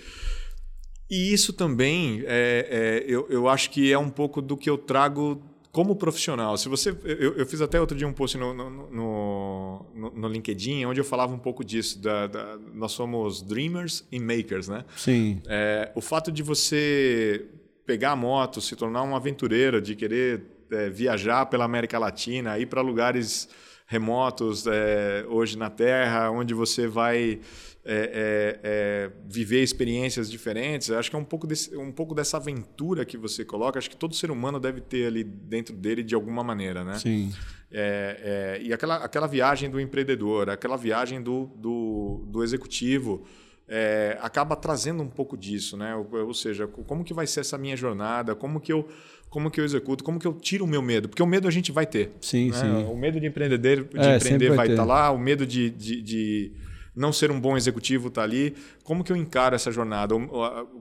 E 1.10 1.34
isso 1.34 1.54
também, 1.54 2.22
é, 2.28 2.68
é, 2.70 3.06
eu, 3.08 3.26
eu 3.30 3.48
acho 3.48 3.72
que 3.72 3.92
é 3.92 3.98
um 3.98 4.10
pouco 4.10 4.42
do 4.42 4.58
que 4.58 4.70
eu 4.70 4.78
trago 4.78 5.42
como 5.72 5.96
profissional. 5.96 6.58
Se 6.58 6.68
você, 6.68 6.96
eu, 7.04 7.36
eu 7.36 7.46
fiz 7.46 7.62
até 7.62 7.80
outro 7.80 7.98
dia 7.98 8.08
um 8.08 8.14
post 8.14 8.38
no, 8.38 8.54
no, 8.54 8.92
no, 8.92 10.12
no 10.14 10.28
LinkedIn 10.28 10.86
onde 10.86 11.00
eu 11.00 11.06
falava 11.06 11.34
um 11.34 11.40
pouco 11.40 11.64
disso. 11.64 12.00
Da, 12.00 12.28
da, 12.28 12.58
nós 12.74 12.92
somos 12.92 13.42
dreamers 13.42 14.06
e 14.12 14.20
makers, 14.20 14.68
né? 14.68 14.84
Sim. 14.98 15.42
É, 15.48 15.92
o 15.96 16.02
fato 16.02 16.32
de 16.32 16.44
você 16.44 17.48
pegar 17.90 18.12
a 18.12 18.16
moto, 18.16 18.62
se 18.62 18.76
tornar 18.76 19.02
um 19.02 19.16
aventureiro, 19.16 19.82
de 19.82 19.96
querer 19.96 20.44
é, 20.70 20.92
viajar 20.92 21.48
pela 21.48 21.66
América 21.66 21.98
Latina, 21.98 22.60
ir 22.60 22.68
para 22.68 22.82
lugares 22.82 23.50
remotos 23.88 24.68
é, 24.68 25.26
hoje 25.28 25.58
na 25.58 25.72
Terra, 25.72 26.30
onde 26.30 26.54
você 26.54 26.86
vai 26.86 27.40
é, 27.84 29.10
viver 29.28 29.64
experiências 29.64 30.30
diferentes. 30.30 30.92
Acho 30.92 31.10
que 31.10 31.16
é 31.16 31.20
um 31.20 31.24
pouco, 31.24 31.48
desse, 31.48 31.76
um 31.76 31.92
pouco 31.92 32.14
dessa 32.14 32.38
aventura 32.38 33.04
que 33.06 33.18
você 33.18 33.44
coloca. 33.44 33.80
Acho 33.80 33.90
que 33.90 33.98
todo 33.98 34.14
ser 34.14 34.30
humano 34.30 34.60
deve 34.60 34.82
ter 34.82 35.08
ali 35.08 35.24
dentro 35.24 35.76
dele 35.76 36.04
de 36.04 36.14
alguma 36.14 36.44
maneira, 36.44 36.84
né? 36.84 37.00
Sim. 37.00 37.34
É, 37.72 38.60
é, 38.62 38.64
e 38.64 38.72
aquela, 38.72 38.98
aquela 38.98 39.26
viagem 39.26 39.68
do 39.68 39.80
empreendedor, 39.80 40.52
aquela 40.52 40.78
viagem 40.78 41.24
do, 41.24 41.48
do, 41.56 42.24
do 42.28 42.44
executivo, 42.44 43.26
é, 43.70 44.18
acaba 44.22 44.56
trazendo 44.56 45.04
um 45.04 45.08
pouco 45.08 45.38
disso, 45.38 45.78
né? 45.78 45.96
Ou, 45.96 46.28
ou, 46.28 46.34
seja, 46.34 46.68
como 46.68 47.04
que 47.04 47.14
vai 47.14 47.28
ser 47.28 47.42
essa 47.42 47.58
minha 47.58 47.78
jornada? 47.78 48.34
Como 48.36 48.60
que 48.60 48.74
eu 48.74 48.88
como 49.30 49.52
que 49.52 49.62
eu 49.62 49.66
executo? 49.66 50.04
Como 50.04 50.20
que 50.20 50.26
eu 50.26 50.34
tiro 50.34 50.66
o 50.66 50.68
meu 50.68 50.82
medo? 50.82 51.08
Porque 51.08 51.22
o 51.22 51.28
medo 51.28 51.48
a 51.48 51.52
gente 51.52 51.72
vai 51.72 51.86
ter. 51.86 52.12
Sim, 52.20 52.50
né? 52.50 52.58
sim. 52.58 52.84
O 52.92 52.98
medo 52.98 53.20
de 53.20 53.28
empreender, 53.28 53.60
de 53.60 54.00
é, 54.00 54.18
empreender 54.18 54.56
vai 54.56 54.68
estar 54.70 54.82
tá 54.82 54.86
lá. 54.86 55.12
O 55.12 55.20
medo 55.20 55.46
de, 55.46 55.70
de, 55.70 56.02
de 56.02 56.52
não 56.96 57.14
ser 57.14 57.30
um 57.30 57.40
bom 57.40 57.56
executivo 57.56 58.08
está 58.08 58.24
ali. 58.24 58.56
Como 58.84 59.04
que 59.04 59.12
eu 59.12 59.16
encaro 59.16 59.56
essa 59.56 59.72
jornada? 59.72 60.16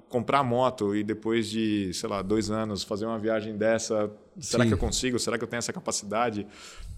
comprar 0.08 0.42
moto 0.42 0.96
e 0.96 1.04
depois 1.04 1.46
de, 1.50 1.92
sei 1.92 2.08
lá, 2.08 2.22
dois 2.22 2.50
anos 2.50 2.82
fazer 2.82 3.04
uma 3.04 3.18
viagem 3.18 3.54
dessa, 3.54 4.10
será 4.40 4.64
Sim. 4.64 4.68
que 4.68 4.74
eu 4.74 4.78
consigo? 4.78 5.18
Será 5.18 5.36
que 5.36 5.44
eu 5.44 5.48
tenho 5.48 5.58
essa 5.58 5.72
capacidade? 5.72 6.46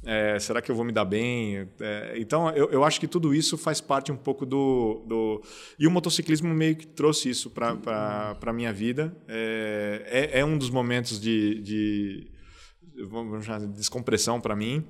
É, 0.04 0.38
será 0.38 0.62
que 0.62 0.70
eu 0.70 0.74
vou 0.74 0.84
me 0.84 0.92
dar 0.92 1.04
bem? 1.04 1.68
É, 1.80 2.14
então, 2.16 2.48
eu, 2.50 2.70
eu 2.70 2.84
acho 2.84 2.98
que 2.98 3.06
tudo 3.06 3.34
isso 3.34 3.58
faz 3.58 3.80
parte 3.80 4.10
um 4.10 4.16
pouco 4.16 4.46
do... 4.46 5.04
do... 5.06 5.42
E 5.78 5.86
o 5.86 5.90
motociclismo 5.90 6.52
meio 6.54 6.76
que 6.76 6.86
trouxe 6.86 7.28
isso 7.28 7.50
para 7.50 8.36
a 8.40 8.52
minha 8.52 8.72
vida. 8.72 9.14
É, 9.28 10.30
é, 10.32 10.40
é, 10.40 10.44
um 10.44 10.56
dos 10.56 10.70
momentos 10.70 11.20
de, 11.20 11.60
de, 11.60 12.30
vamos 13.08 13.44
chamar, 13.44 13.60
de 13.60 13.68
descompressão 13.68 14.40
para 14.40 14.56
mim 14.56 14.84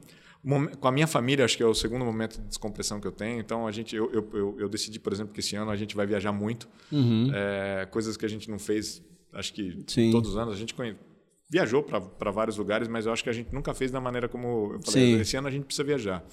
com 0.80 0.88
a 0.88 0.92
minha 0.92 1.06
família, 1.06 1.44
acho 1.44 1.56
que 1.56 1.62
é 1.62 1.66
o 1.66 1.74
segundo 1.74 2.04
momento 2.04 2.40
de 2.40 2.46
descompressão 2.46 2.98
que 2.98 3.06
eu 3.06 3.12
tenho. 3.12 3.38
Então, 3.40 3.66
a 3.66 3.72
gente, 3.72 3.94
eu, 3.94 4.10
eu, 4.10 4.56
eu 4.58 4.68
decidi, 4.68 4.98
por 4.98 5.12
exemplo, 5.12 5.34
que 5.34 5.40
esse 5.40 5.54
ano 5.54 5.70
a 5.70 5.76
gente 5.76 5.94
vai 5.94 6.06
viajar 6.06 6.32
muito. 6.32 6.68
Uhum. 6.90 7.30
É, 7.34 7.86
coisas 7.90 8.16
que 8.16 8.24
a 8.24 8.28
gente 8.28 8.50
não 8.50 8.58
fez, 8.58 9.02
acho 9.34 9.52
que 9.52 9.78
Sim. 9.86 10.10
todos 10.10 10.30
os 10.30 10.36
anos. 10.36 10.54
A 10.54 10.56
gente 10.56 10.74
conhe... 10.74 10.96
viajou 11.50 11.82
para 11.82 12.30
vários 12.30 12.56
lugares, 12.56 12.88
mas 12.88 13.06
eu 13.06 13.12
acho 13.12 13.22
que 13.22 13.30
a 13.30 13.32
gente 13.32 13.52
nunca 13.52 13.74
fez 13.74 13.90
da 13.90 14.00
maneira 14.00 14.28
como 14.28 14.74
eu 14.74 14.80
falei. 14.82 15.14
Sim. 15.14 15.20
Esse 15.20 15.36
ano 15.36 15.48
a 15.48 15.50
gente 15.50 15.64
precisa 15.64 15.84
viajar. 15.84 16.24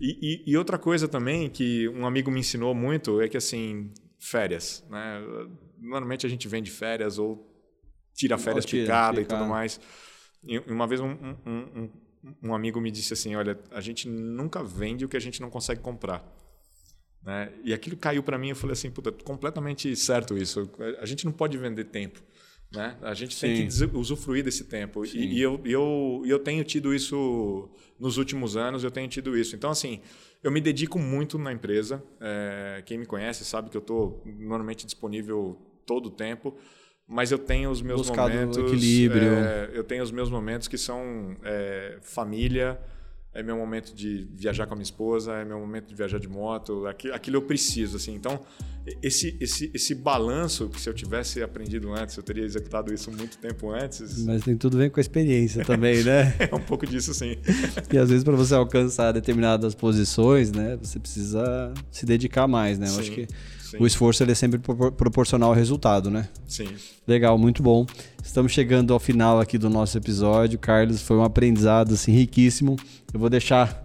E, 0.00 0.44
e, 0.46 0.52
e, 0.52 0.56
outra 0.56 0.78
coisa 0.78 1.08
também 1.08 1.48
que 1.48 1.88
um 1.88 2.06
amigo 2.06 2.30
me 2.30 2.40
ensinou 2.40 2.74
muito 2.74 3.20
é 3.20 3.28
que, 3.28 3.36
assim, 3.36 3.90
férias. 4.18 4.84
Né? 4.90 5.20
Normalmente 5.78 6.26
a 6.26 6.28
gente 6.28 6.46
vende 6.48 6.70
férias 6.70 7.18
ou 7.18 7.50
tira 8.14 8.36
férias 8.36 8.64
tira, 8.64 8.82
picada, 8.82 9.20
picada, 9.20 9.20
e 9.20 9.24
tudo 9.24 9.48
mais. 9.48 9.80
E 10.46 10.58
uma 10.70 10.86
vez 10.86 11.00
um, 11.00 11.08
um, 11.10 11.82
um 11.82 11.90
um 12.42 12.54
amigo 12.54 12.80
me 12.80 12.90
disse 12.90 13.12
assim, 13.12 13.36
olha, 13.36 13.58
a 13.70 13.80
gente 13.80 14.08
nunca 14.08 14.62
vende 14.62 15.04
o 15.04 15.08
que 15.08 15.16
a 15.16 15.20
gente 15.20 15.40
não 15.40 15.50
consegue 15.50 15.80
comprar. 15.80 16.24
Né? 17.22 17.52
E 17.64 17.72
aquilo 17.72 17.96
caiu 17.96 18.22
para 18.22 18.38
mim, 18.38 18.50
eu 18.50 18.56
falei 18.56 18.72
assim, 18.72 18.90
puta, 18.90 19.12
completamente 19.12 19.94
certo 19.96 20.36
isso. 20.36 20.70
A 21.00 21.06
gente 21.06 21.24
não 21.24 21.32
pode 21.32 21.56
vender 21.58 21.84
tempo. 21.84 22.20
Né? 22.72 22.96
A 23.02 23.14
gente 23.14 23.34
Sim. 23.34 23.46
tem 23.46 23.68
que 23.68 23.96
usufruir 23.96 24.44
desse 24.44 24.64
tempo. 24.64 25.04
E, 25.04 25.36
e, 25.36 25.40
eu, 25.40 25.60
eu, 25.64 26.22
eu 26.26 26.38
tenho 26.38 26.62
tido 26.64 26.94
isso 26.94 27.68
nos 27.98 28.18
últimos 28.18 28.56
anos, 28.56 28.84
eu 28.84 28.90
tenho 28.90 29.08
tido 29.08 29.36
isso. 29.36 29.54
Então, 29.54 29.70
assim, 29.70 30.00
eu 30.42 30.50
me 30.50 30.60
dedico 30.60 30.98
muito 30.98 31.38
na 31.38 31.52
empresa. 31.52 32.02
É, 32.20 32.82
quem 32.84 32.98
me 32.98 33.06
conhece 33.06 33.44
sabe 33.44 33.70
que 33.70 33.76
eu 33.76 33.80
estou 33.80 34.22
normalmente 34.24 34.84
disponível 34.84 35.56
todo 35.84 36.06
o 36.06 36.10
tempo 36.10 36.56
mas 37.08 37.30
eu 37.30 37.38
tenho 37.38 37.70
os 37.70 37.80
meus 37.80 38.08
Buscado 38.08 38.34
momentos 38.34 38.58
equilíbrio 38.58 39.32
é, 39.32 39.70
eu 39.72 39.84
tenho 39.84 40.02
os 40.02 40.10
meus 40.10 40.28
momentos 40.28 40.66
que 40.66 40.76
são 40.76 41.36
é, 41.44 41.98
família 42.02 42.78
é 43.36 43.42
meu 43.42 43.56
momento 43.56 43.94
de 43.94 44.26
viajar 44.34 44.66
com 44.66 44.74
a 44.74 44.76
minha 44.76 44.84
esposa 44.84 45.34
é 45.34 45.44
meu 45.44 45.58
momento 45.60 45.86
de 45.86 45.94
viajar 45.94 46.18
de 46.18 46.28
moto 46.28 46.86
aquilo, 46.86 47.14
aquilo 47.14 47.36
eu 47.36 47.42
preciso 47.42 47.96
assim. 47.96 48.14
Então 48.14 48.40
esse 49.02 49.36
esse 49.40 49.70
esse 49.74 49.94
balanço 49.94 50.68
que 50.68 50.80
se 50.80 50.88
eu 50.88 50.94
tivesse 50.94 51.42
aprendido 51.42 51.92
antes 51.92 52.16
eu 52.16 52.22
teria 52.22 52.44
executado 52.44 52.92
isso 52.92 53.10
muito 53.10 53.36
tempo 53.38 53.70
antes. 53.70 54.24
Mas 54.24 54.42
tem 54.42 54.56
tudo 54.56 54.76
a 54.76 54.80
ver 54.80 54.90
com 54.90 54.98
a 54.98 55.02
experiência 55.02 55.64
também 55.64 56.02
né? 56.02 56.34
É 56.50 56.54
um 56.54 56.60
pouco 56.60 56.86
disso 56.86 57.12
sim. 57.12 57.36
E 57.92 57.98
às 57.98 58.08
vezes 58.08 58.24
para 58.24 58.34
você 58.34 58.54
alcançar 58.54 59.12
determinadas 59.12 59.74
posições 59.74 60.50
né 60.50 60.76
você 60.76 60.98
precisa 60.98 61.72
se 61.90 62.06
dedicar 62.06 62.48
mais 62.48 62.78
né? 62.78 62.86
Eu 62.86 62.92
sim. 62.92 63.00
acho 63.00 63.10
que 63.12 63.28
Sim. 63.76 63.82
o 63.82 63.86
esforço 63.86 64.22
ele 64.22 64.32
é 64.32 64.34
sempre 64.34 64.58
proporcional 64.58 65.50
ao 65.50 65.54
resultado, 65.54 66.10
né? 66.10 66.28
Sim. 66.46 66.68
Legal, 67.06 67.36
muito 67.38 67.62
bom. 67.62 67.86
Estamos 68.22 68.52
chegando 68.52 68.92
ao 68.92 68.98
final 68.98 69.40
aqui 69.40 69.58
do 69.58 69.70
nosso 69.70 69.96
episódio. 69.96 70.58
Carlos, 70.58 71.02
foi 71.02 71.16
um 71.16 71.22
aprendizado 71.22 71.94
assim, 71.94 72.12
riquíssimo. 72.12 72.76
Eu 73.12 73.20
vou 73.20 73.30
deixar 73.30 73.84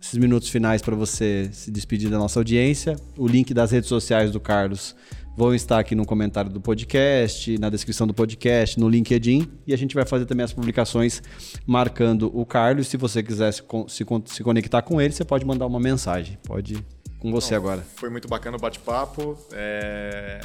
esses 0.00 0.18
minutos 0.18 0.48
finais 0.48 0.82
para 0.82 0.94
você 0.94 1.48
se 1.52 1.70
despedir 1.70 2.10
da 2.10 2.18
nossa 2.18 2.38
audiência. 2.40 2.96
O 3.16 3.26
link 3.26 3.52
das 3.52 3.70
redes 3.70 3.88
sociais 3.88 4.30
do 4.30 4.40
Carlos 4.40 4.94
vão 5.36 5.54
estar 5.54 5.78
aqui 5.78 5.94
no 5.94 6.06
comentário 6.06 6.50
do 6.50 6.60
podcast, 6.60 7.58
na 7.58 7.68
descrição 7.68 8.06
do 8.06 8.14
podcast, 8.14 8.80
no 8.80 8.88
LinkedIn. 8.88 9.48
E 9.66 9.74
a 9.74 9.76
gente 9.76 9.94
vai 9.94 10.06
fazer 10.06 10.24
também 10.24 10.44
as 10.44 10.52
publicações 10.52 11.22
marcando 11.66 12.30
o 12.34 12.46
Carlos. 12.46 12.88
Se 12.88 12.96
você 12.96 13.22
quiser 13.22 13.52
se, 13.52 13.62
se, 13.88 14.04
se 14.26 14.42
conectar 14.42 14.82
com 14.82 15.00
ele, 15.00 15.12
você 15.12 15.24
pode 15.24 15.44
mandar 15.44 15.66
uma 15.66 15.80
mensagem. 15.80 16.38
Pode 16.42 16.82
com 17.26 17.32
você 17.32 17.52
Não, 17.54 17.58
agora. 17.58 17.82
Foi 17.96 18.08
muito 18.08 18.28
bacana 18.28 18.56
o 18.56 18.60
bate-papo. 18.60 19.36
É... 19.52 20.40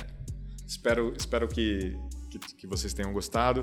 Espero, 0.68 1.14
espero 1.18 1.48
que, 1.48 1.95
que, 2.30 2.40
que, 2.40 2.68
vocês 2.68 2.94
tenham 2.94 3.14
gostado. 3.14 3.62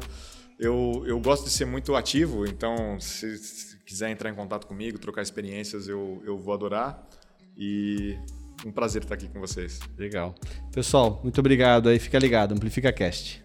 Eu, 0.59 1.03
eu 1.07 1.19
gosto 1.21 1.45
de 1.45 1.51
ser 1.51 1.65
muito 1.65 1.97
ativo, 1.97 2.47
então 2.47 2.99
se, 3.01 3.37
se 3.39 3.79
quiser 3.85 4.11
entrar 4.11 4.31
em 4.31 4.35
contato 4.35 4.67
comigo, 4.67 4.99
trocar 4.99 5.23
experiências, 5.23 5.89
eu, 5.89 6.23
eu 6.25 6.39
vou 6.39 6.55
adorar. 6.55 7.09
E 7.57 8.17
um 8.65 8.71
prazer 8.71 9.03
estar 9.03 9.15
aqui 9.15 9.29
com 9.29 9.41
vocês. 9.41 9.81
Legal. 9.97 10.35
Pessoal, 10.73 11.21
muito 11.23 11.39
obrigado 11.41 11.89
aí. 11.89 11.99
Fica 11.99 12.19
ligado, 12.19 12.53
Amplifica 12.53 12.93
Cast. 12.93 13.43